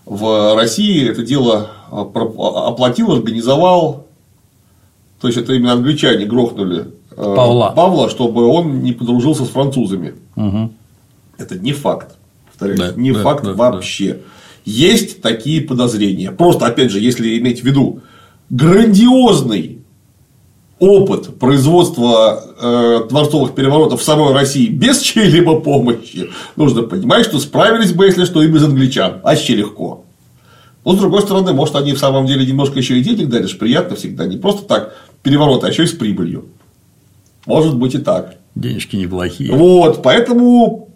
в 0.06 0.56
России, 0.56 1.10
это 1.10 1.24
дело 1.24 1.70
э, 1.90 1.96
оплатил, 1.96 3.14
организовал. 3.14 4.08
То 5.22 5.28
есть 5.28 5.40
это 5.40 5.54
именно 5.54 5.72
англичане 5.72 6.26
грохнули 6.26 6.88
э, 7.12 7.16
Павла. 7.16 7.72
Павла, 7.74 8.10
чтобы 8.10 8.46
он 8.46 8.82
не 8.82 8.92
подружился 8.92 9.46
с 9.46 9.50
французами. 9.50 10.16
Угу. 10.36 10.72
Это 11.38 11.58
не 11.58 11.72
факт. 11.72 12.18
Повторяю, 12.48 12.78
да, 12.78 12.94
не 12.96 13.14
да, 13.14 13.24
факт 13.24 13.46
да, 13.46 13.54
вообще. 13.54 14.14
Да. 14.16 14.20
Есть 14.68 15.22
такие 15.22 15.62
подозрения. 15.62 16.30
Просто, 16.34 16.66
опять 16.66 16.92
же, 16.92 17.00
если 17.00 17.38
иметь 17.38 17.62
в 17.62 17.64
виду 17.64 18.02
грандиозный 18.50 19.80
опыт 20.78 21.40
производства 21.40 22.44
э, 22.60 23.08
дворцовых 23.10 23.56
переворотов 23.56 24.02
в 24.02 24.04
самой 24.04 24.34
России 24.34 24.68
без 24.68 25.00
чьей-либо 25.00 25.62
помощи, 25.62 26.32
нужно 26.58 26.84
понимать, 26.84 27.24
что 27.24 27.40
справились 27.40 27.94
бы, 27.94 28.08
если 28.08 28.26
что, 28.26 28.44
и 28.44 28.50
без 28.50 28.62
англичан. 28.66 29.22
Вообще 29.24 29.56
легко. 29.56 30.04
Но, 30.84 30.96
с 30.98 31.00
другой 31.00 31.22
стороны, 31.22 31.54
может, 31.54 31.78
они 31.78 31.94
в 31.94 31.98
самом 31.98 32.26
деле 32.26 32.46
немножко 32.46 32.78
еще 32.78 33.00
и 33.00 33.04
денег 33.04 33.30
дали, 33.30 33.48
что 33.48 33.60
приятно 33.60 33.96
всегда. 33.96 34.26
Не 34.26 34.36
просто 34.36 34.68
так 34.68 34.98
перевороты, 35.24 35.68
а 35.68 35.70
еще 35.70 35.86
и 35.86 35.88
с 35.88 35.94
прибылью. 35.94 36.50
Может 37.46 37.78
быть 37.78 37.96
и 37.96 38.00
так. 38.00 38.36
Денежки 38.54 38.98
неплохие. 38.98 39.50
Вот, 39.54 40.04
поэтому 40.04 40.88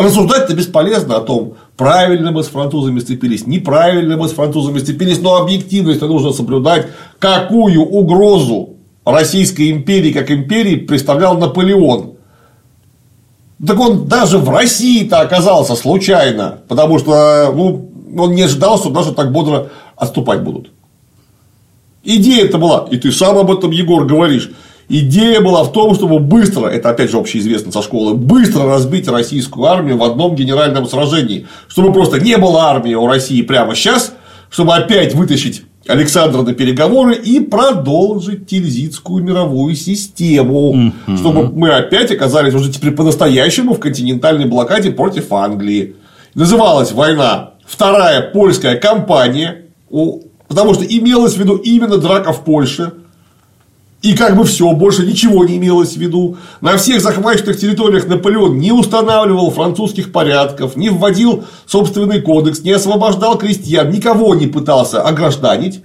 рассуждать-то 0.00 0.54
бесполезно 0.54 1.16
о 1.16 1.20
том, 1.20 1.56
правильно 1.80 2.30
мы 2.30 2.42
с 2.42 2.48
французами 2.48 3.00
сцепились, 3.00 3.46
неправильно 3.46 4.18
мы 4.18 4.28
с 4.28 4.32
французами 4.32 4.80
сцепились, 4.80 5.18
но 5.18 5.36
объективность 5.36 6.02
нужно 6.02 6.30
соблюдать, 6.30 6.88
какую 7.18 7.80
угрозу 7.80 8.74
Российской 9.06 9.70
империи 9.70 10.12
как 10.12 10.30
империи 10.30 10.76
представлял 10.76 11.38
Наполеон. 11.38 12.16
Так 13.66 13.80
он 13.80 14.06
даже 14.08 14.36
в 14.36 14.50
России-то 14.50 15.20
оказался 15.20 15.74
случайно, 15.74 16.58
потому 16.68 16.98
что 16.98 17.50
ну, 17.56 17.88
он 18.14 18.34
не 18.34 18.42
ожидал, 18.42 18.76
что 18.76 18.90
даже 18.90 19.14
так 19.14 19.32
бодро 19.32 19.70
отступать 19.96 20.42
будут. 20.42 20.72
Идея 22.04 22.44
это 22.44 22.58
была, 22.58 22.88
и 22.90 22.98
ты 22.98 23.10
сам 23.10 23.38
об 23.38 23.50
этом, 23.50 23.70
Егор, 23.70 24.04
говоришь. 24.04 24.50
Идея 24.92 25.40
была 25.40 25.62
в 25.62 25.70
том, 25.70 25.94
чтобы 25.94 26.18
быстро, 26.18 26.66
это 26.66 26.90
опять 26.90 27.12
же 27.12 27.16
общеизвестно 27.16 27.70
со 27.70 27.80
школы, 27.80 28.14
быстро 28.14 28.64
разбить 28.64 29.06
российскую 29.06 29.66
армию 29.66 29.96
в 29.96 30.02
одном 30.02 30.34
генеральном 30.34 30.88
сражении. 30.88 31.46
Чтобы 31.68 31.92
просто 31.92 32.18
не 32.20 32.36
было 32.36 32.64
армии 32.64 32.94
у 32.94 33.06
России 33.06 33.40
прямо 33.42 33.76
сейчас, 33.76 34.12
чтобы 34.50 34.74
опять 34.74 35.14
вытащить 35.14 35.62
Александра 35.86 36.42
на 36.42 36.54
переговоры 36.54 37.14
и 37.14 37.38
продолжить 37.38 38.48
Тильзитскую 38.48 39.22
мировую 39.22 39.76
систему, 39.76 40.74
mm-hmm. 40.74 41.16
чтобы 41.18 41.52
мы 41.52 41.70
опять 41.70 42.10
оказались 42.10 42.54
уже 42.54 42.72
теперь 42.72 42.90
по-настоящему 42.90 43.74
в 43.74 43.78
континентальной 43.78 44.46
блокаде 44.46 44.90
против 44.90 45.32
Англии. 45.32 45.94
Называлась 46.34 46.90
война 46.90 47.50
Вторая 47.64 48.22
польская 48.22 48.74
кампания, 48.74 49.66
потому 50.48 50.74
что 50.74 50.84
имелось 50.84 51.34
в 51.34 51.38
виду 51.38 51.54
именно 51.54 51.98
драка 51.98 52.32
в 52.32 52.42
Польше, 52.42 52.94
И 54.02 54.14
как 54.14 54.34
бы 54.34 54.44
все, 54.44 54.72
больше 54.72 55.04
ничего 55.04 55.44
не 55.44 55.58
имелось 55.58 55.92
в 55.92 55.96
виду. 55.98 56.38
На 56.62 56.78
всех 56.78 57.02
захваченных 57.02 57.58
территориях 57.58 58.06
Наполеон 58.08 58.58
не 58.58 58.72
устанавливал 58.72 59.50
французских 59.50 60.10
порядков, 60.10 60.74
не 60.76 60.88
вводил 60.88 61.44
собственный 61.66 62.22
кодекс, 62.22 62.62
не 62.62 62.72
освобождал 62.72 63.36
крестьян, 63.36 63.90
никого 63.90 64.34
не 64.34 64.46
пытался 64.46 65.02
огражданить. 65.02 65.82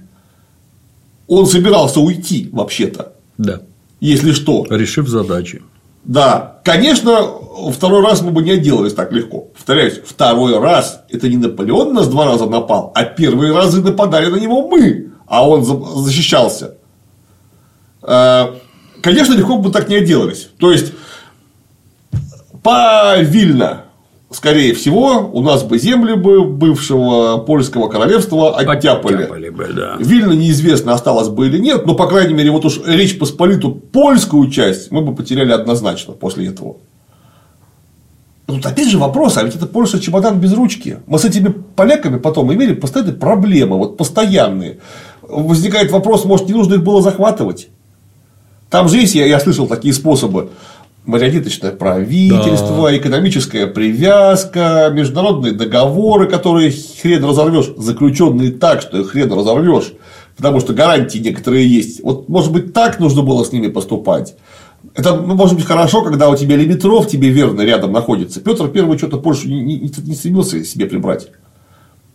Он 1.26 1.46
собирался 1.46 2.00
уйти, 2.00 2.48
вообще-то. 2.52 3.12
Да. 3.36 3.60
Если 4.00 4.32
что. 4.32 4.66
Решив 4.70 5.08
задачи. 5.08 5.62
Да, 6.04 6.60
конечно, 6.64 7.28
второй 7.72 8.02
раз 8.02 8.22
мы 8.22 8.30
бы 8.30 8.42
не 8.42 8.52
отделались 8.52 8.94
так 8.94 9.12
легко. 9.12 9.40
Повторяюсь, 9.40 10.00
второй 10.04 10.58
раз 10.58 11.02
это 11.10 11.28
не 11.28 11.36
Наполеон 11.36 11.92
нас 11.92 12.08
два 12.08 12.26
раза 12.26 12.46
напал, 12.46 12.92
а 12.94 13.04
первые 13.04 13.52
разы 13.52 13.82
нападали 13.82 14.26
на 14.26 14.36
него 14.36 14.68
мы, 14.68 15.10
а 15.26 15.46
он 15.46 15.64
защищался. 15.64 16.76
Э, 18.06 18.54
конечно, 19.02 19.34
легко 19.34 19.58
бы 19.58 19.70
так 19.70 19.88
не 19.88 19.96
отделались. 19.96 20.48
То 20.58 20.70
есть, 20.70 20.92
повильно, 22.62 23.82
скорее 24.30 24.74
всего, 24.74 25.30
у 25.32 25.42
нас 25.42 25.64
бы 25.64 25.78
земли 25.78 26.14
бы 26.14 26.44
бывшего 26.44 27.38
польского 27.38 27.88
королевства 27.88 28.56
оттяпали. 28.56 29.24
оттяпали 29.24 29.48
бы, 29.48 29.68
да. 29.74 29.96
Вильно 29.98 30.32
неизвестно, 30.32 30.92
осталось 30.92 31.28
бы 31.28 31.48
или 31.48 31.58
нет, 31.58 31.86
но, 31.86 31.94
по 31.94 32.06
крайней 32.06 32.34
мере, 32.34 32.50
вот 32.50 32.64
уж 32.64 32.80
Речь 32.86 33.18
Посполиту 33.18 33.72
польскую 33.72 34.50
часть 34.50 34.90
мы 34.90 35.02
бы 35.02 35.14
потеряли 35.14 35.52
однозначно 35.52 36.14
после 36.14 36.46
этого. 36.46 36.76
Тут 38.46 38.64
опять 38.64 38.88
же 38.88 38.98
вопрос, 38.98 39.36
а 39.36 39.42
ведь 39.42 39.56
это 39.56 39.66
Польша 39.66 39.98
чемодан 39.98 40.38
без 40.38 40.52
ручки. 40.52 40.98
Мы 41.08 41.18
с 41.18 41.24
этими 41.24 41.48
поляками 41.48 42.18
потом 42.18 42.54
имели 42.54 42.74
постоянные 42.74 43.16
проблемы, 43.16 43.76
вот 43.76 43.96
постоянные. 43.96 44.78
Возникает 45.22 45.90
вопрос, 45.90 46.24
может, 46.24 46.46
не 46.46 46.54
нужно 46.54 46.74
их 46.74 46.84
было 46.84 47.02
захватывать? 47.02 47.68
Там 48.70 48.88
же 48.88 48.98
есть, 48.98 49.14
я, 49.14 49.26
я 49.26 49.40
слышал 49.40 49.66
такие 49.66 49.94
способы. 49.94 50.50
Марионеточное 51.04 51.70
правительство, 51.70 52.90
да. 52.90 52.96
экономическая 52.96 53.68
привязка, 53.68 54.90
международные 54.92 55.52
договоры, 55.52 56.26
которые 56.26 56.72
хрен 56.72 57.24
разорвешь, 57.24 57.70
заключенные 57.76 58.50
так, 58.50 58.82
что 58.82 58.98
их 58.98 59.10
хрен 59.10 59.32
разорвешь, 59.32 59.92
потому 60.36 60.58
что 60.58 60.74
гарантии 60.74 61.18
некоторые 61.18 61.72
есть. 61.72 62.02
Вот, 62.02 62.28
может 62.28 62.52
быть, 62.52 62.72
так 62.72 62.98
нужно 62.98 63.22
было 63.22 63.44
с 63.44 63.52
ними 63.52 63.68
поступать. 63.68 64.34
Это 64.94 65.14
ну, 65.14 65.34
может 65.34 65.56
быть 65.56 65.64
хорошо, 65.64 66.02
когда 66.02 66.28
у 66.28 66.36
тебя 66.36 66.56
лимитров 66.56 67.08
тебе 67.08 67.28
верно 67.28 67.60
рядом 67.60 67.92
находится. 67.92 68.40
Петр 68.40 68.68
Первый 68.68 68.98
что-то 68.98 69.18
Польшу 69.18 69.48
не, 69.48 69.62
не, 69.62 69.78
не 69.78 70.14
стремился 70.14 70.64
себе 70.64 70.86
прибрать. 70.86 71.28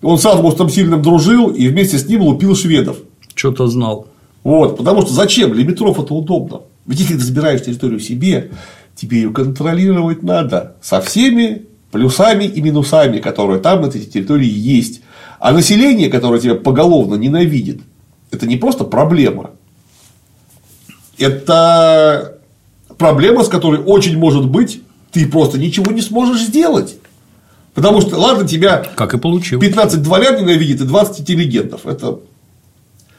Он 0.01 0.17
с 0.17 0.25
Августом 0.25 0.69
Сильным 0.69 1.01
дружил 1.01 1.49
и 1.49 1.67
вместе 1.67 1.97
с 1.97 2.07
ним 2.07 2.23
лупил 2.23 2.55
шведов. 2.55 2.97
Что-то 3.35 3.67
знал. 3.67 4.07
Вот, 4.43 4.77
потому 4.77 5.01
что 5.01 5.13
зачем? 5.13 5.53
Лимитров 5.53 5.99
это 5.99 6.13
удобно. 6.13 6.61
Ведь 6.85 6.99
если 6.99 7.15
ты 7.15 7.21
забираешь 7.21 7.63
территорию 7.63 7.99
себе, 7.99 8.51
тебе 8.95 9.21
ее 9.21 9.31
контролировать 9.31 10.23
надо 10.23 10.75
со 10.81 11.01
всеми 11.01 11.67
плюсами 11.91 12.45
и 12.45 12.61
минусами, 12.61 13.19
которые 13.19 13.59
там 13.59 13.81
на 13.81 13.87
этой 13.87 14.01
территории 14.01 14.49
есть. 14.49 15.01
А 15.39 15.51
население, 15.51 16.09
которое 16.09 16.39
тебя 16.39 16.55
поголовно 16.55 17.15
ненавидит, 17.15 17.81
это 18.31 18.47
не 18.47 18.57
просто 18.57 18.83
проблема. 18.83 19.51
Это 21.17 22.37
проблема, 22.97 23.43
с 23.43 23.47
которой 23.47 23.81
очень 23.81 24.17
может 24.17 24.49
быть 24.49 24.81
ты 25.11 25.27
просто 25.27 25.59
ничего 25.59 25.91
не 25.91 26.01
сможешь 26.01 26.43
сделать. 26.43 26.97
Потому 27.73 28.01
что, 28.01 28.17
ладно, 28.17 28.47
тебя 28.47 28.85
как 28.95 29.13
и 29.13 29.17
получил. 29.17 29.59
15 29.59 30.01
дворян 30.01 30.37
ненавидит 30.41 30.81
и 30.81 30.85
20 30.85 31.21
интеллигентов. 31.21 31.85
Это 31.85 32.19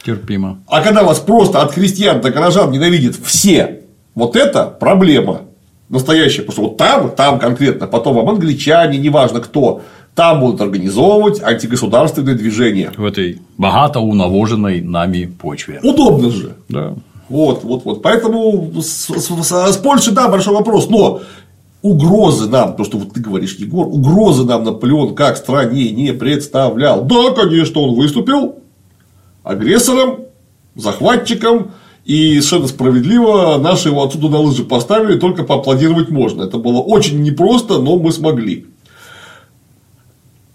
Терпимо. 0.05 0.61
А 0.67 0.81
когда 0.83 1.03
вас 1.03 1.21
просто 1.21 1.63
от 1.63 1.73
крестьян 1.73 2.21
до 2.21 2.31
горожан 2.31 2.71
ненавидят 2.71 3.17
все, 3.17 3.83
вот 4.15 4.37
это 4.37 4.67
проблема 4.67 5.43
настоящая. 5.93 6.43
Потому 6.43 6.53
что 6.53 6.63
вот 6.63 6.77
там, 6.77 7.11
там 7.11 7.39
конкретно, 7.39 7.87
потом 7.87 8.17
вам 8.17 8.31
англичане, 8.31 8.99
неважно 8.99 9.41
кто, 9.41 9.83
там 10.15 10.41
будут 10.41 10.61
организовывать 10.61 11.43
антигосударственные 11.43 12.35
движения. 12.35 12.91
В 12.97 13.05
этой 13.05 13.41
богато 13.57 14.01
унавоженной 14.01 14.81
нами 14.81 15.27
почве. 15.27 15.81
Удобно 15.83 16.31
же. 16.31 16.55
Да. 16.69 16.95
Вот, 17.29 17.63
вот, 17.63 17.85
вот. 17.85 18.03
Поэтому 18.03 18.73
с, 18.83 19.09
с, 19.09 19.73
с 19.73 19.77
Польшей, 19.79 20.13
да, 20.13 20.29
большой 20.29 20.55
вопрос. 20.55 20.91
Но 20.91 21.21
угрозы 21.81 22.49
нам, 22.49 22.77
то, 22.77 22.85
что 22.85 22.99
вот 22.99 23.13
ты 23.15 23.21
говоришь, 23.21 23.57
Егор, 23.57 23.87
угрозы 23.87 24.45
нам 24.45 24.65
Наполеон 24.65 25.15
как 25.15 25.37
стране 25.37 25.91
не 25.93 26.13
представлял. 26.13 27.05
Да, 27.05 27.31
конечно, 27.31 27.81
он 27.81 27.95
выступил 27.95 28.62
агрессором, 29.43 30.27
захватчиком, 30.75 31.73
и 32.05 32.41
совершенно 32.41 32.67
справедливо 32.67 33.59
наши 33.59 33.89
его 33.89 34.03
отсюда 34.03 34.29
на 34.29 34.39
лыжи 34.39 34.65
поставили, 34.65 35.19
только 35.19 35.45
поаплодировать 35.45 36.11
можно. 36.11 36.43
Это 36.43 36.59
было 36.59 36.81
очень 36.81 37.23
непросто, 37.23 37.79
но 37.79 37.97
мы 37.97 38.13
смогли. 38.13 38.67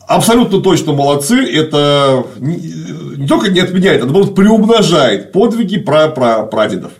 Абсолютно 0.05 0.61
точно 0.61 0.93
молодцы. 0.93 1.35
Это 1.35 2.25
не 2.39 3.27
только 3.27 3.49
не 3.49 3.59
отменяет, 3.59 4.01
а 4.01 4.05
наоборот 4.05 4.35
приумножает 4.35 5.31
подвиги 5.31 5.77
про, 5.77 6.09
прадедов. 6.09 6.91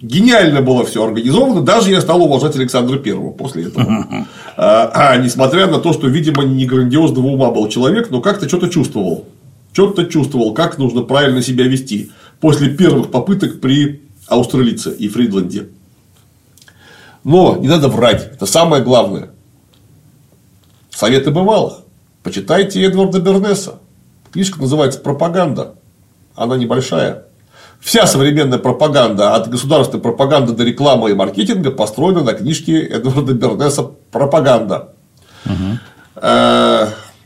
Гениально 0.00 0.60
было 0.60 0.84
все 0.84 1.02
организовано, 1.02 1.62
даже 1.62 1.90
я 1.90 2.00
стал 2.00 2.22
уважать 2.22 2.54
Александра 2.56 2.98
Первого 2.98 3.30
после 3.30 3.64
этого. 3.64 4.26
А, 4.56 4.90
а, 4.92 5.16
несмотря 5.16 5.66
на 5.66 5.78
то, 5.78 5.92
что, 5.92 6.08
видимо, 6.08 6.44
не 6.44 6.66
грандиозного 6.66 7.26
ума 7.26 7.50
был 7.50 7.68
человек, 7.68 8.10
но 8.10 8.20
как-то 8.20 8.46
что-то 8.46 8.68
чувствовал 8.68 9.24
четко 9.74 10.06
чувствовал, 10.06 10.54
как 10.54 10.78
нужно 10.78 11.02
правильно 11.02 11.42
себя 11.42 11.64
вести 11.64 12.12
после 12.40 12.70
первых 12.70 13.10
попыток 13.10 13.60
при 13.60 14.02
Австралице 14.26 14.94
и 14.94 15.08
Фридланде. 15.08 15.68
Но 17.24 17.56
не 17.56 17.68
надо 17.68 17.88
врать, 17.88 18.30
это 18.32 18.46
самое 18.46 18.82
главное. 18.82 19.30
Советы 20.90 21.30
бывалых. 21.30 21.80
Почитайте 22.22 22.82
Эдварда 22.82 23.20
Бернеса. 23.20 23.80
Книжка 24.32 24.60
называется 24.60 25.00
«Пропаганда». 25.00 25.74
Она 26.34 26.56
небольшая. 26.56 27.24
Вся 27.80 28.06
современная 28.06 28.58
пропаганда, 28.58 29.34
от 29.34 29.50
государственной 29.50 30.02
пропаганды 30.02 30.52
до 30.52 30.64
рекламы 30.64 31.10
и 31.10 31.14
маркетинга, 31.14 31.70
построена 31.70 32.22
на 32.22 32.32
книжке 32.32 32.80
Эдварда 32.80 33.34
Бернеса 33.34 33.82
«Пропаганда». 34.10 34.94
Угу. 35.44 35.78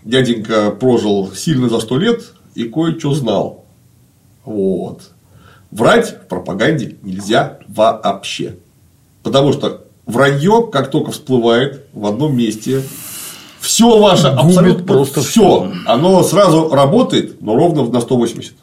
Дяденька 0.04 0.70
прожил 0.70 1.32
сильно 1.34 1.68
за 1.68 1.80
сто 1.80 1.98
лет, 1.98 2.32
и 2.58 2.64
кое-что 2.64 3.14
знал. 3.14 3.64
Вот. 4.44 5.12
Врать 5.70 6.10
в 6.10 6.26
пропаганде 6.26 6.96
нельзя 7.02 7.58
вообще. 7.68 8.56
Потому 9.22 9.52
что 9.52 9.84
вранье, 10.06 10.68
как 10.72 10.90
только 10.90 11.12
всплывает 11.12 11.86
в 11.92 12.04
одном 12.04 12.36
месте, 12.36 12.82
все 13.60 13.98
ваше 14.00 14.26
абсолютно 14.26 14.84
просто 14.84 15.22
все, 15.22 15.72
оно 15.86 16.24
сразу 16.24 16.68
работает, 16.70 17.40
но 17.40 17.54
ровно 17.54 17.84
на 17.84 18.00
180. 18.00 18.54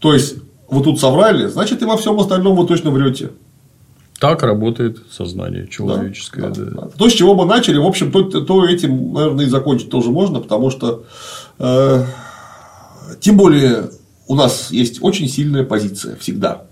То 0.00 0.12
есть, 0.12 0.36
вы 0.68 0.82
тут 0.82 0.98
соврали, 0.98 1.46
значит, 1.46 1.82
и 1.82 1.84
во 1.84 1.96
всем 1.96 2.18
остальном 2.18 2.56
вы 2.56 2.66
точно 2.66 2.90
врете. 2.90 3.30
Так 4.22 4.44
работает 4.44 4.98
сознание 5.10 5.66
человеческое. 5.66 6.42
Да, 6.42 6.50
да, 6.50 6.70
да. 6.70 6.88
То, 6.96 7.08
с 7.08 7.12
чего 7.12 7.34
мы 7.34 7.44
начали, 7.44 7.78
в 7.78 7.84
общем, 7.84 8.12
то, 8.12 8.22
то 8.22 8.64
этим, 8.64 9.14
наверное, 9.14 9.46
и 9.46 9.48
закончить 9.48 9.90
тоже 9.90 10.10
можно, 10.10 10.38
потому 10.38 10.70
что 10.70 11.02
э, 11.58 12.04
тем 13.18 13.36
более 13.36 13.90
у 14.28 14.36
нас 14.36 14.70
есть 14.70 15.02
очень 15.02 15.28
сильная 15.28 15.64
позиция 15.64 16.14
всегда. 16.14 16.66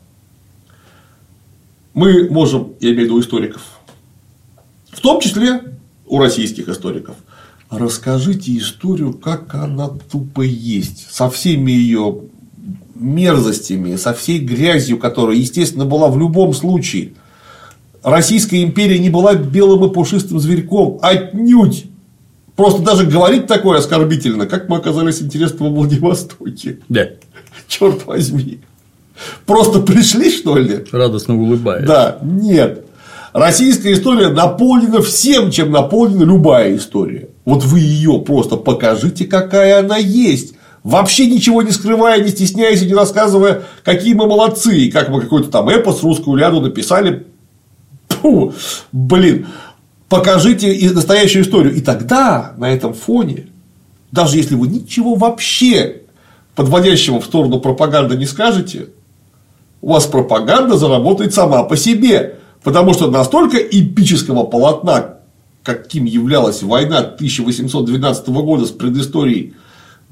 Мы 1.92 2.30
можем, 2.30 2.74
я 2.78 2.90
имею 2.90 3.00
в 3.00 3.04
виду 3.06 3.20
историков, 3.20 3.62
в 4.92 5.00
том 5.00 5.20
числе 5.20 5.60
у 6.06 6.20
российских 6.20 6.68
историков, 6.68 7.16
расскажите 7.68 8.56
историю, 8.58 9.12
как 9.12 9.56
она 9.56 9.88
тупо 9.88 10.42
есть, 10.42 11.12
со 11.12 11.28
всеми 11.28 11.72
ее 11.72 12.20
мерзостями, 12.94 13.96
со 13.96 14.14
всей 14.14 14.38
грязью, 14.38 14.98
которая, 14.98 15.34
естественно, 15.34 15.84
была 15.84 16.08
в 16.08 16.16
любом 16.16 16.54
случае. 16.54 17.14
Российская 18.02 18.62
империя 18.62 18.98
не 18.98 19.10
была 19.10 19.34
белым 19.34 19.84
и 19.84 19.92
пушистым 19.92 20.40
зверьком, 20.40 20.98
отнюдь. 21.02 21.86
Просто 22.56 22.82
даже 22.82 23.06
говорить 23.06 23.46
такое 23.46 23.78
оскорбительно, 23.78 24.46
как 24.46 24.68
мы 24.68 24.76
оказались 24.76 25.22
интересны 25.22 25.58
во 25.60 25.70
Владивостоке. 25.70 26.80
Да. 26.88 27.08
Черт 27.68 28.06
возьми. 28.06 28.60
Просто 29.46 29.80
пришли, 29.80 30.30
что 30.30 30.56
ли? 30.56 30.84
Радостно 30.92 31.40
улыбаясь. 31.40 31.86
Да, 31.86 32.18
нет. 32.22 32.84
Российская 33.32 33.92
история 33.92 34.28
наполнена 34.28 35.02
всем, 35.02 35.50
чем 35.50 35.70
наполнена 35.70 36.24
любая 36.24 36.76
история. 36.76 37.28
Вот 37.44 37.64
вы 37.64 37.80
ее 37.80 38.20
просто 38.20 38.56
покажите, 38.56 39.24
какая 39.26 39.80
она 39.80 39.98
есть. 39.98 40.54
Вообще 40.82 41.26
ничего 41.26 41.62
не 41.62 41.70
скрывая, 41.70 42.22
не 42.22 42.30
стесняясь 42.30 42.82
и 42.82 42.86
не 42.86 42.94
рассказывая, 42.94 43.62
какие 43.84 44.14
мы 44.14 44.26
молодцы, 44.26 44.76
и 44.76 44.90
как 44.90 45.10
мы 45.10 45.20
какой-то 45.20 45.50
там 45.50 45.68
эпос 45.68 46.02
русскую 46.02 46.36
ляду 46.36 46.60
написали 46.60 47.26
Фу, 48.20 48.54
блин, 48.92 49.46
покажите 50.08 50.90
настоящую 50.92 51.44
историю. 51.44 51.74
И 51.74 51.80
тогда 51.80 52.54
на 52.56 52.70
этом 52.72 52.94
фоне, 52.94 53.48
даже 54.10 54.36
если 54.36 54.54
вы 54.54 54.68
ничего 54.68 55.14
вообще 55.14 56.02
подводящего 56.54 57.20
в 57.20 57.24
сторону 57.24 57.60
пропаганды 57.60 58.16
не 58.16 58.26
скажете, 58.26 58.88
у 59.80 59.92
вас 59.92 60.06
пропаганда 60.06 60.76
заработает 60.76 61.32
сама 61.32 61.62
по 61.62 61.76
себе. 61.76 62.36
Потому 62.62 62.92
что 62.92 63.10
настолько 63.10 63.56
эпического 63.56 64.44
полотна, 64.44 65.14
каким 65.62 66.04
являлась 66.04 66.62
война 66.62 66.98
1812 66.98 68.28
года 68.28 68.66
с 68.66 68.70
предысторией, 68.70 69.54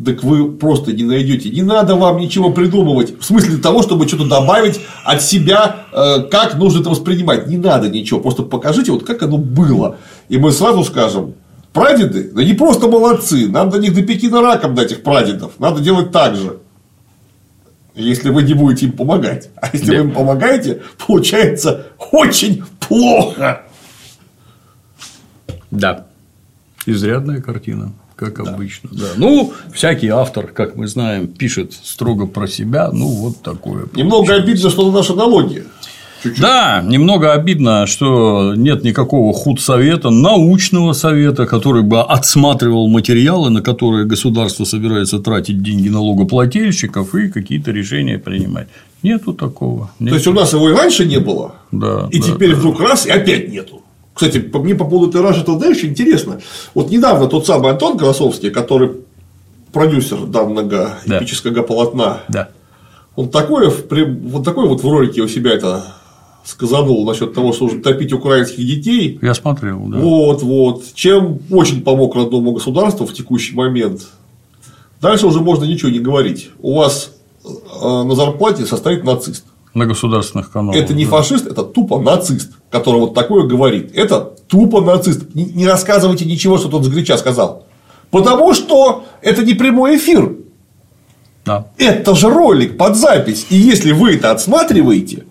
так 0.05 0.23
вы 0.23 0.53
просто 0.53 0.93
не 0.93 1.03
найдете. 1.03 1.51
Не 1.51 1.63
надо 1.63 1.97
вам 1.97 2.19
ничего 2.19 2.51
придумывать. 2.51 3.19
В 3.19 3.25
смысле 3.25 3.57
того, 3.57 3.83
чтобы 3.83 4.07
что-то 4.07 4.29
добавить 4.29 4.81
от 5.05 5.23
себя, 5.23 5.87
э, 5.93 6.23
как 6.31 6.55
нужно 6.55 6.81
это 6.81 6.91
воспринимать. 6.91 7.49
Не 7.49 7.57
надо 7.57 7.89
ничего. 7.89 8.21
Просто 8.21 8.45
покажите, 8.45 8.93
вот 8.93 9.05
как 9.05 9.23
оно 9.25 9.39
было. 9.39 9.97
И 10.29 10.39
мы 10.39 10.53
сразу 10.53 10.85
скажем, 10.85 11.35
прадеды, 11.73 12.31
да 12.33 12.45
не 12.45 12.55
просто 12.55 12.87
молодцы, 12.87 13.49
нам 13.49 13.71
до 13.71 13.79
них 13.79 13.95
до 13.95 14.03
Пекина 14.03 14.41
раком 14.41 14.77
до 14.77 14.83
этих 14.83 15.03
прадедов. 15.03 15.53
Надо 15.59 15.81
делать 15.81 16.13
так 16.13 16.37
же. 16.37 16.59
Если 17.97 18.31
вы 18.31 18.45
не 18.45 18.55
будете 18.55 18.87
им 18.87 18.93
помогать. 18.93 19.51
А 19.57 19.71
если 19.73 19.87
да. 19.87 19.93
вы 19.95 20.09
им 20.09 20.15
помогаете, 20.15 20.83
получается 21.05 21.87
очень 22.13 22.63
плохо. 22.79 23.63
Да. 25.73 26.07
Изрядная 26.87 27.43
картина 27.43 27.93
как 28.19 28.45
да. 28.45 28.53
обычно. 28.53 28.91
Да. 28.93 29.07
Ну, 29.17 29.53
всякий 29.73 30.09
автор, 30.09 30.49
как 30.49 30.75
мы 30.77 30.89
знаем, 30.89 31.29
пишет 31.29 31.73
строго 31.73 32.27
про 32.27 32.49
себя. 32.49 32.91
Ну, 32.93 33.07
вот 33.07 33.43
такое. 33.43 33.87
Немного 33.95 34.35
обидно, 34.35 34.71
что 34.71 34.83
это 34.89 34.97
наша 34.97 35.13
аналогия. 35.13 35.65
Чуть-чуть. 36.21 36.43
Да, 36.43 36.83
немного 36.85 37.33
обидно, 37.33 37.87
что 37.87 38.55
нет 38.57 38.83
никакого 38.83 39.33
худсовета, 39.33 40.11
научного 40.11 40.93
совета, 40.93 41.47
который 41.47 41.85
бы 41.85 42.03
отсматривал 42.03 42.89
материалы, 42.89 43.51
на 43.51 43.63
которые 43.63 44.05
государство 44.05 44.65
собирается 44.65 45.21
тратить 45.21 45.63
деньги 45.63 45.89
налогоплательщиков 45.89 47.15
и 47.15 47.29
какие-то 47.29 47.71
решения 47.71 48.19
принимать. 48.19 48.67
Нету 49.05 49.33
такого. 49.33 49.93
Нету. 50.01 50.11
То 50.11 50.15
есть 50.17 50.27
у 50.27 50.33
нас 50.33 50.53
его 50.53 50.71
и 50.71 50.73
раньше 50.73 51.05
не 51.05 51.21
было, 51.21 51.55
да, 51.71 52.09
и 52.11 52.19
да, 52.19 52.27
теперь 52.27 52.51
да. 52.51 52.57
вдруг 52.57 52.81
раз 52.81 53.07
и 53.07 53.11
опять 53.11 53.49
нету. 53.53 53.83
Кстати, 54.19 54.51
мне 54.53 54.75
по 54.75 54.85
поводу 54.85 55.13
тиража 55.13 55.45
тогда 55.45 55.69
очень 55.69 55.91
интересно. 55.91 56.41
Вот 56.75 56.91
недавно 56.91 57.29
тот 57.29 57.47
самый 57.47 57.71
Антон 57.71 57.97
Красовский, 57.97 58.51
который 58.51 58.91
продюсер 59.73 60.27
данного 60.27 60.99
да. 61.07 61.19
эпического 61.19 61.63
полотна, 61.63 62.23
да. 62.29 62.49
он 63.15 63.29
такое, 63.29 63.71
вот 63.71 64.45
такой 64.45 64.67
вот 64.67 64.83
в 64.83 64.91
ролике 64.91 65.23
у 65.23 65.29
себя 65.29 65.53
это 65.53 65.85
сказанул 66.43 67.07
насчет 67.07 67.33
того, 67.33 67.53
что 67.53 67.67
нужно 67.67 67.81
топить 67.81 68.13
украинских 68.13 68.67
детей. 68.67 69.21
Я 69.23 69.35
смотрел, 69.35 69.85
да. 69.87 69.99
Вот, 69.99 70.43
вот. 70.43 70.83
Чем 70.95 71.39
очень 71.49 71.83
помог 71.83 72.17
родному 72.17 72.51
государству 72.51 73.07
в 73.07 73.15
текущий 73.15 73.55
момент. 73.55 74.09
Дальше 75.01 75.29
уже 75.29 75.39
можно 75.39 75.63
ничего 75.63 75.93
не 75.93 76.01
говорить. 76.01 76.51
У 76.59 76.77
вас 76.77 77.13
э, 77.45 77.49
на 77.85 78.17
зарплате 78.17 78.67
состоит 78.67 79.05
нацист. 79.05 79.45
На 79.75 79.87
государственных 79.87 80.51
каналах. 80.51 80.77
Это 80.77 80.95
не 80.95 81.05
да. 81.05 81.11
фашист, 81.11 81.47
это 81.47 81.63
тупо 81.63 82.01
нацист, 82.01 82.53
который 82.71 83.01
вот 83.01 83.15
такое 83.15 83.47
говорит. 83.47 83.91
Это 83.95 84.21
тупо 84.21 84.81
нацист. 84.81 85.35
Не 85.35 85.67
рассказывайте 85.67 86.25
ничего, 86.25 86.59
что 86.59 86.69
тот 86.69 86.85
с 86.85 86.89
Греча 86.89 87.17
сказал. 87.17 87.67
Потому 88.11 88.55
что 88.55 89.05
это 89.21 89.45
не 89.45 89.55
прямой 89.55 89.97
эфир. 89.97 90.37
Да. 91.45 91.67
Это 91.79 92.15
же 92.15 92.29
ролик 92.29 92.77
под 92.77 92.97
запись. 92.97 93.47
И 93.51 93.57
если 93.57 93.93
вы 93.93 94.15
это 94.15 94.31
отсматриваете, 94.31 95.25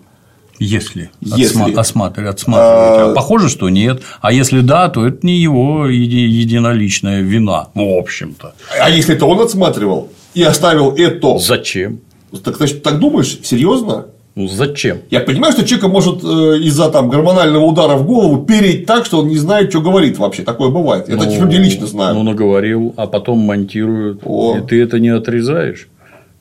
если, 0.58 1.10
если... 1.20 1.72
осматривать, 1.74 2.34
отсматривать. 2.34 3.08
А... 3.08 3.10
а 3.12 3.14
похоже, 3.14 3.48
что 3.48 3.68
нет. 3.68 4.02
А 4.20 4.32
если 4.32 4.60
да, 4.60 4.88
то 4.88 5.06
это 5.06 5.24
не 5.24 5.36
его 5.36 5.86
еди... 5.86 6.16
единоличная 6.16 7.20
вина, 7.20 7.68
в 7.74 7.98
общем-то. 7.98 8.54
А 8.80 8.90
если 8.90 9.14
это 9.14 9.26
он 9.26 9.40
отсматривал 9.40 10.10
и 10.34 10.42
оставил 10.42 10.92
это. 10.96 11.38
Зачем? 11.38 12.00
Так, 12.42 12.56
значит, 12.56 12.82
так 12.82 12.98
думаешь? 12.98 13.38
Серьезно? 13.44 14.06
Ну 14.38 14.46
зачем? 14.46 14.98
Я 15.10 15.18
понимаю, 15.18 15.52
что 15.52 15.64
человека 15.64 15.88
может 15.88 16.22
э, 16.22 16.58
из-за 16.62 16.90
там 16.90 17.08
гормонального 17.10 17.64
удара 17.64 17.96
в 17.96 18.06
голову 18.06 18.44
переть 18.44 18.86
так, 18.86 19.04
что 19.04 19.18
он 19.18 19.26
не 19.26 19.36
знает, 19.36 19.70
что 19.70 19.80
говорит 19.80 20.16
вообще. 20.16 20.44
Такое 20.44 20.70
бывает. 20.70 21.08
Это 21.08 21.24
ну, 21.24 21.40
люди 21.40 21.56
лично 21.56 21.88
знают. 21.88 22.16
Ну, 22.16 22.22
наговорил, 22.22 22.94
а 22.96 23.08
потом 23.08 23.40
монтируют. 23.40 24.20
О. 24.24 24.56
И 24.56 24.60
ты 24.60 24.80
это 24.80 25.00
не 25.00 25.08
отрезаешь. 25.08 25.88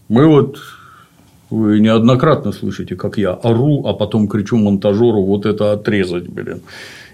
Мы 0.10 0.28
вот 0.28 0.60
вы 1.50 1.80
неоднократно 1.80 2.52
слышите, 2.52 2.96
как 2.96 3.18
я 3.18 3.32
ору, 3.32 3.88
а 3.88 3.94
потом 3.94 4.28
кричу 4.28 4.58
монтажеру 4.58 5.26
вот 5.26 5.48
это 5.48 5.72
отрезать, 5.72 6.30
блин. 6.30 6.62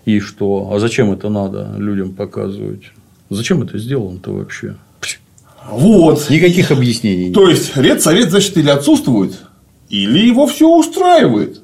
И 0.04 0.20
что? 0.20 0.70
А 0.74 0.80
зачем 0.80 1.14
это 1.14 1.30
надо 1.30 1.76
людям 1.78 2.12
показывать? 2.12 2.92
Зачем 3.30 3.62
это 3.62 3.78
сделано-то 3.78 4.34
вообще? 4.34 4.76
Вот. 5.72 6.30
Никаких 6.30 6.72
объяснений. 6.72 7.32
То 7.32 7.48
есть, 7.48 7.78
редсовет, 7.78 8.32
значит, 8.32 8.58
или 8.58 8.70
отсутствует, 8.70 9.40
или 9.94 10.26
его 10.26 10.48
все 10.48 10.68
устраивает. 10.68 11.62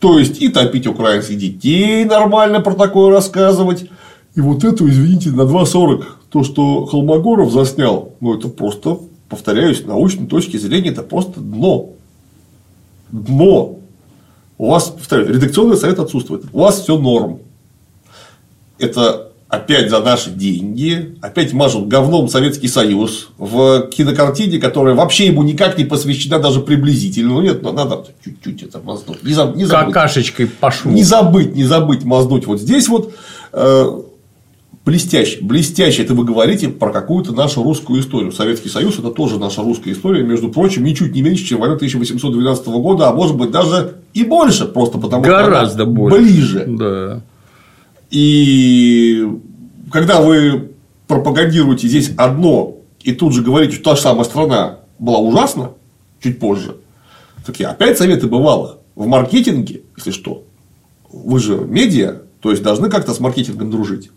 То 0.00 0.18
есть, 0.18 0.42
и 0.42 0.48
топить 0.48 0.88
украинских 0.88 1.38
детей 1.38 2.04
нормально 2.04 2.60
про 2.60 2.74
такое 2.74 3.10
рассказывать. 3.10 3.88
И 4.34 4.40
вот 4.40 4.64
это, 4.64 4.84
извините, 4.88 5.30
на 5.30 5.42
2.40 5.42 6.04
то, 6.30 6.42
что 6.42 6.84
Холмогоров 6.84 7.52
заснял, 7.52 8.12
ну, 8.20 8.36
это 8.36 8.48
просто 8.48 8.98
повторяюсь, 9.28 9.82
с 9.82 9.86
научной 9.86 10.26
точки 10.26 10.56
зрения 10.56 10.90
это 10.90 11.04
просто 11.04 11.38
дно. 11.38 11.90
Дно. 13.12 13.76
У 14.58 14.68
вас, 14.68 14.88
повторяю, 14.88 15.32
редакционный 15.32 15.76
совет 15.76 16.00
отсутствует. 16.00 16.46
У 16.52 16.58
вас 16.58 16.80
все 16.80 16.98
норм. 16.98 17.38
Это 18.80 19.25
опять 19.48 19.90
за 19.90 20.00
наши 20.00 20.30
деньги, 20.30 21.16
опять 21.20 21.52
мажут 21.52 21.88
говном 21.88 22.28
Советский 22.28 22.68
Союз 22.68 23.28
в 23.38 23.88
кинокартине, 23.88 24.58
которая 24.58 24.94
вообще 24.94 25.26
ему 25.26 25.42
никак 25.42 25.78
не 25.78 25.84
посвящена 25.84 26.38
даже 26.38 26.60
приблизительно. 26.60 27.34
Ну 27.34 27.42
нет, 27.42 27.62
ну, 27.62 27.72
надо 27.72 28.04
чуть-чуть 28.24 28.62
это 28.62 28.80
мазнуть. 28.80 29.22
Не, 29.22 29.32
заб, 29.32 29.56
не 29.56 29.64
забыть. 29.64 29.94
Какашечкой 29.94 30.46
пошло. 30.46 30.90
Не 30.90 31.02
забыть, 31.02 31.54
не 31.54 31.64
забыть 31.64 32.04
мазнуть. 32.04 32.46
Вот 32.46 32.60
здесь 32.60 32.88
вот 32.88 33.14
э, 33.52 34.00
Блестяще, 34.86 35.40
блестяще 35.42 36.04
это 36.04 36.14
вы 36.14 36.24
говорите 36.24 36.68
про 36.68 36.92
какую-то 36.92 37.32
нашу 37.32 37.64
русскую 37.64 38.00
историю. 38.00 38.30
Советский 38.30 38.68
Союз 38.68 38.96
это 38.96 39.10
тоже 39.10 39.36
наша 39.36 39.62
русская 39.62 39.90
история, 39.90 40.22
между 40.22 40.48
прочим, 40.48 40.84
ничуть 40.84 41.12
не 41.12 41.22
меньше, 41.22 41.44
чем 41.44 41.58
война 41.58 41.74
1812 41.74 42.66
года, 42.68 43.08
а 43.08 43.12
может 43.12 43.36
быть 43.36 43.50
даже 43.50 43.96
и 44.14 44.22
больше, 44.22 44.66
просто 44.66 44.98
потому 44.98 45.24
Гораздо 45.24 45.82
что 45.82 45.90
больше. 45.90 46.18
ближе. 46.20 46.64
Да. 46.68 47.20
И 48.10 49.26
когда 49.92 50.20
вы 50.20 50.72
пропагандируете 51.06 51.88
здесь 51.88 52.12
одно 52.16 52.76
и 53.00 53.12
тут 53.12 53.32
же 53.32 53.42
говорите, 53.42 53.74
что 53.74 53.90
та 53.90 53.96
же 53.96 54.02
самая 54.02 54.24
страна 54.24 54.78
была 54.98 55.18
ужасна 55.18 55.72
чуть 56.20 56.38
позже, 56.38 56.76
так 57.44 57.58
я 57.60 57.70
опять 57.70 57.98
советы 57.98 58.26
бывало. 58.26 58.78
В 58.94 59.06
маркетинге, 59.06 59.82
если 59.96 60.10
что, 60.10 60.44
вы 61.12 61.38
же 61.38 61.56
медиа, 61.56 62.22
то 62.40 62.50
есть 62.50 62.62
должны 62.62 62.88
как-то 62.88 63.12
с 63.12 63.20
маркетингом 63.20 63.70
дружить 63.70 64.10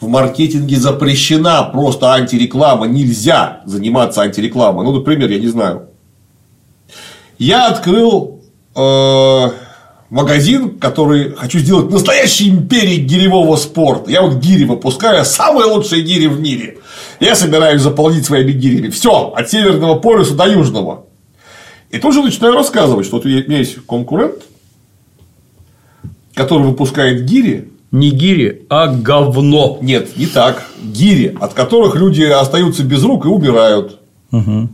в 0.00 0.08
маркетинге 0.08 0.76
запрещена 0.76 1.64
просто 1.64 2.12
антиреклама, 2.12 2.86
нельзя 2.86 3.60
заниматься 3.66 4.22
антирекламой. 4.22 4.84
Ну, 4.84 4.92
например, 4.92 5.30
я 5.30 5.38
не 5.38 5.48
знаю. 5.48 5.88
Я 7.38 7.68
открыл 7.68 8.40
э, 8.74 9.50
магазин, 10.10 10.78
который 10.78 11.34
хочу 11.34 11.60
сделать 11.60 11.90
настоящей 11.90 12.50
империей 12.50 13.02
гиревого 13.02 13.56
спорта. 13.56 14.10
Я 14.10 14.22
вот 14.22 14.34
гири 14.34 14.64
выпускаю, 14.64 15.24
самые 15.24 15.66
лучшие 15.66 16.02
гири 16.02 16.26
в 16.26 16.40
мире. 16.40 16.78
Я 17.20 17.34
собираюсь 17.34 17.82
заполнить 17.82 18.26
своими 18.26 18.52
гирями. 18.52 18.88
Все, 18.90 19.32
от 19.34 19.50
Северного 19.50 19.98
полюса 19.98 20.34
до 20.34 20.46
Южного. 20.46 21.04
И 21.90 21.98
тут 21.98 22.14
же 22.14 22.22
начинаю 22.22 22.54
рассказывать, 22.54 23.06
что 23.06 23.18
у 23.18 23.24
меня 23.24 23.58
есть 23.58 23.76
конкурент, 23.86 24.42
который 26.34 26.66
выпускает 26.66 27.24
гири, 27.24 27.68
не 27.92 28.10
гири, 28.10 28.66
а 28.68 28.86
говно. 28.86 29.78
Нет, 29.80 30.16
не 30.16 30.26
так. 30.26 30.64
Гири, 30.82 31.36
от 31.40 31.54
которых 31.54 31.96
люди 31.96 32.22
остаются 32.22 32.84
без 32.84 33.02
рук 33.02 33.26
и 33.26 33.28
умирают. 33.28 33.98
Угу. 34.30 34.68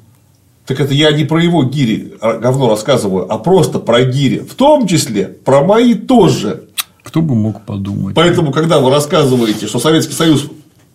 Так 0.66 0.80
это 0.80 0.92
я 0.92 1.12
не 1.12 1.24
про 1.24 1.40
его 1.40 1.62
гири 1.62 2.14
а 2.20 2.38
говно 2.38 2.68
рассказываю, 2.68 3.32
а 3.32 3.38
просто 3.38 3.78
про 3.78 4.02
гири. 4.02 4.40
В 4.40 4.54
том 4.54 4.86
числе 4.86 5.26
про 5.26 5.62
мои 5.62 5.94
тоже. 5.94 6.64
Кто 7.02 7.22
бы 7.22 7.36
мог 7.36 7.64
подумать. 7.64 8.16
Поэтому, 8.16 8.50
когда 8.50 8.80
вы 8.80 8.90
рассказываете, 8.90 9.68
что 9.68 9.78
Советский 9.78 10.14
Союз 10.14 10.50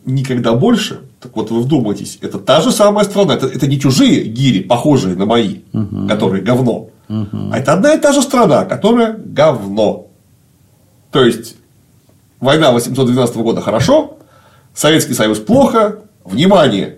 никогда 0.06 0.54
больше, 0.54 1.00
так 1.22 1.36
вот 1.38 1.52
вы 1.52 1.62
вдумайтесь, 1.62 2.18
это 2.22 2.38
та 2.38 2.60
же 2.62 2.72
самая 2.72 3.06
страна. 3.06 3.36
Это, 3.36 3.48
это 3.48 3.66
не 3.68 3.80
чужие 3.80 4.24
гири, 4.26 4.64
похожие 4.64 5.16
на 5.16 5.26
мои, 5.26 5.60
угу. 5.72 6.08
которые 6.08 6.44
говно. 6.44 6.90
Угу. 7.08 7.52
А 7.52 7.58
это 7.58 7.74
одна 7.74 7.94
и 7.94 8.00
та 8.00 8.12
же 8.12 8.22
страна, 8.22 8.66
которая 8.66 9.18
говно. 9.18 10.08
То 11.12 11.24
есть 11.24 11.56
война 12.42 12.72
812 12.72 13.36
года 13.38 13.62
хорошо, 13.62 14.18
Советский 14.74 15.14
Союз 15.14 15.40
плохо, 15.40 16.00
внимание, 16.26 16.98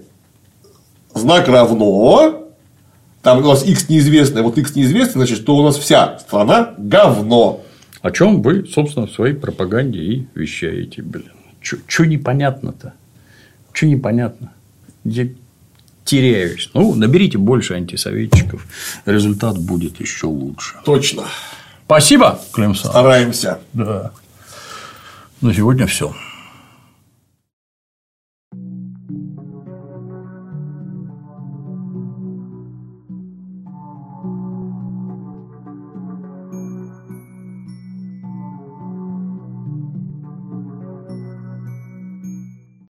знак 1.14 1.48
равно, 1.48 2.43
там 3.24 3.40
у 3.40 3.48
нас 3.48 3.66
x 3.66 3.90
неизвестное, 3.90 4.44
вот 4.44 4.58
x 4.58 4.76
неизвестное, 4.76 5.26
значит, 5.26 5.38
что 5.40 5.56
у 5.56 5.64
нас 5.64 5.78
вся 5.78 6.20
страна 6.20 6.76
говно. 6.78 7.64
О 8.02 8.12
чем 8.12 8.42
вы, 8.42 8.66
собственно, 8.66 9.08
в 9.08 9.12
своей 9.12 9.34
пропаганде 9.34 10.00
и 10.00 10.28
вещаете, 10.36 11.02
блин. 11.02 11.32
Что 11.62 12.06
непонятно-то? 12.06 12.94
Что 13.72 13.88
непонятно? 13.88 14.52
Я... 15.06 15.30
теряюсь. 16.04 16.70
Ну, 16.74 16.94
наберите 16.96 17.38
больше 17.38 17.76
антисоветчиков, 17.76 18.68
результат 19.06 19.58
будет 19.58 20.02
еще 20.02 20.28
лучше. 20.28 20.76
Точно. 20.84 21.24
Спасибо, 21.86 22.42
Клим. 22.52 22.76
Стараемся. 22.76 23.60
Да. 23.72 24.12
На 25.40 25.54
сегодня 25.54 25.88
все. 25.88 26.14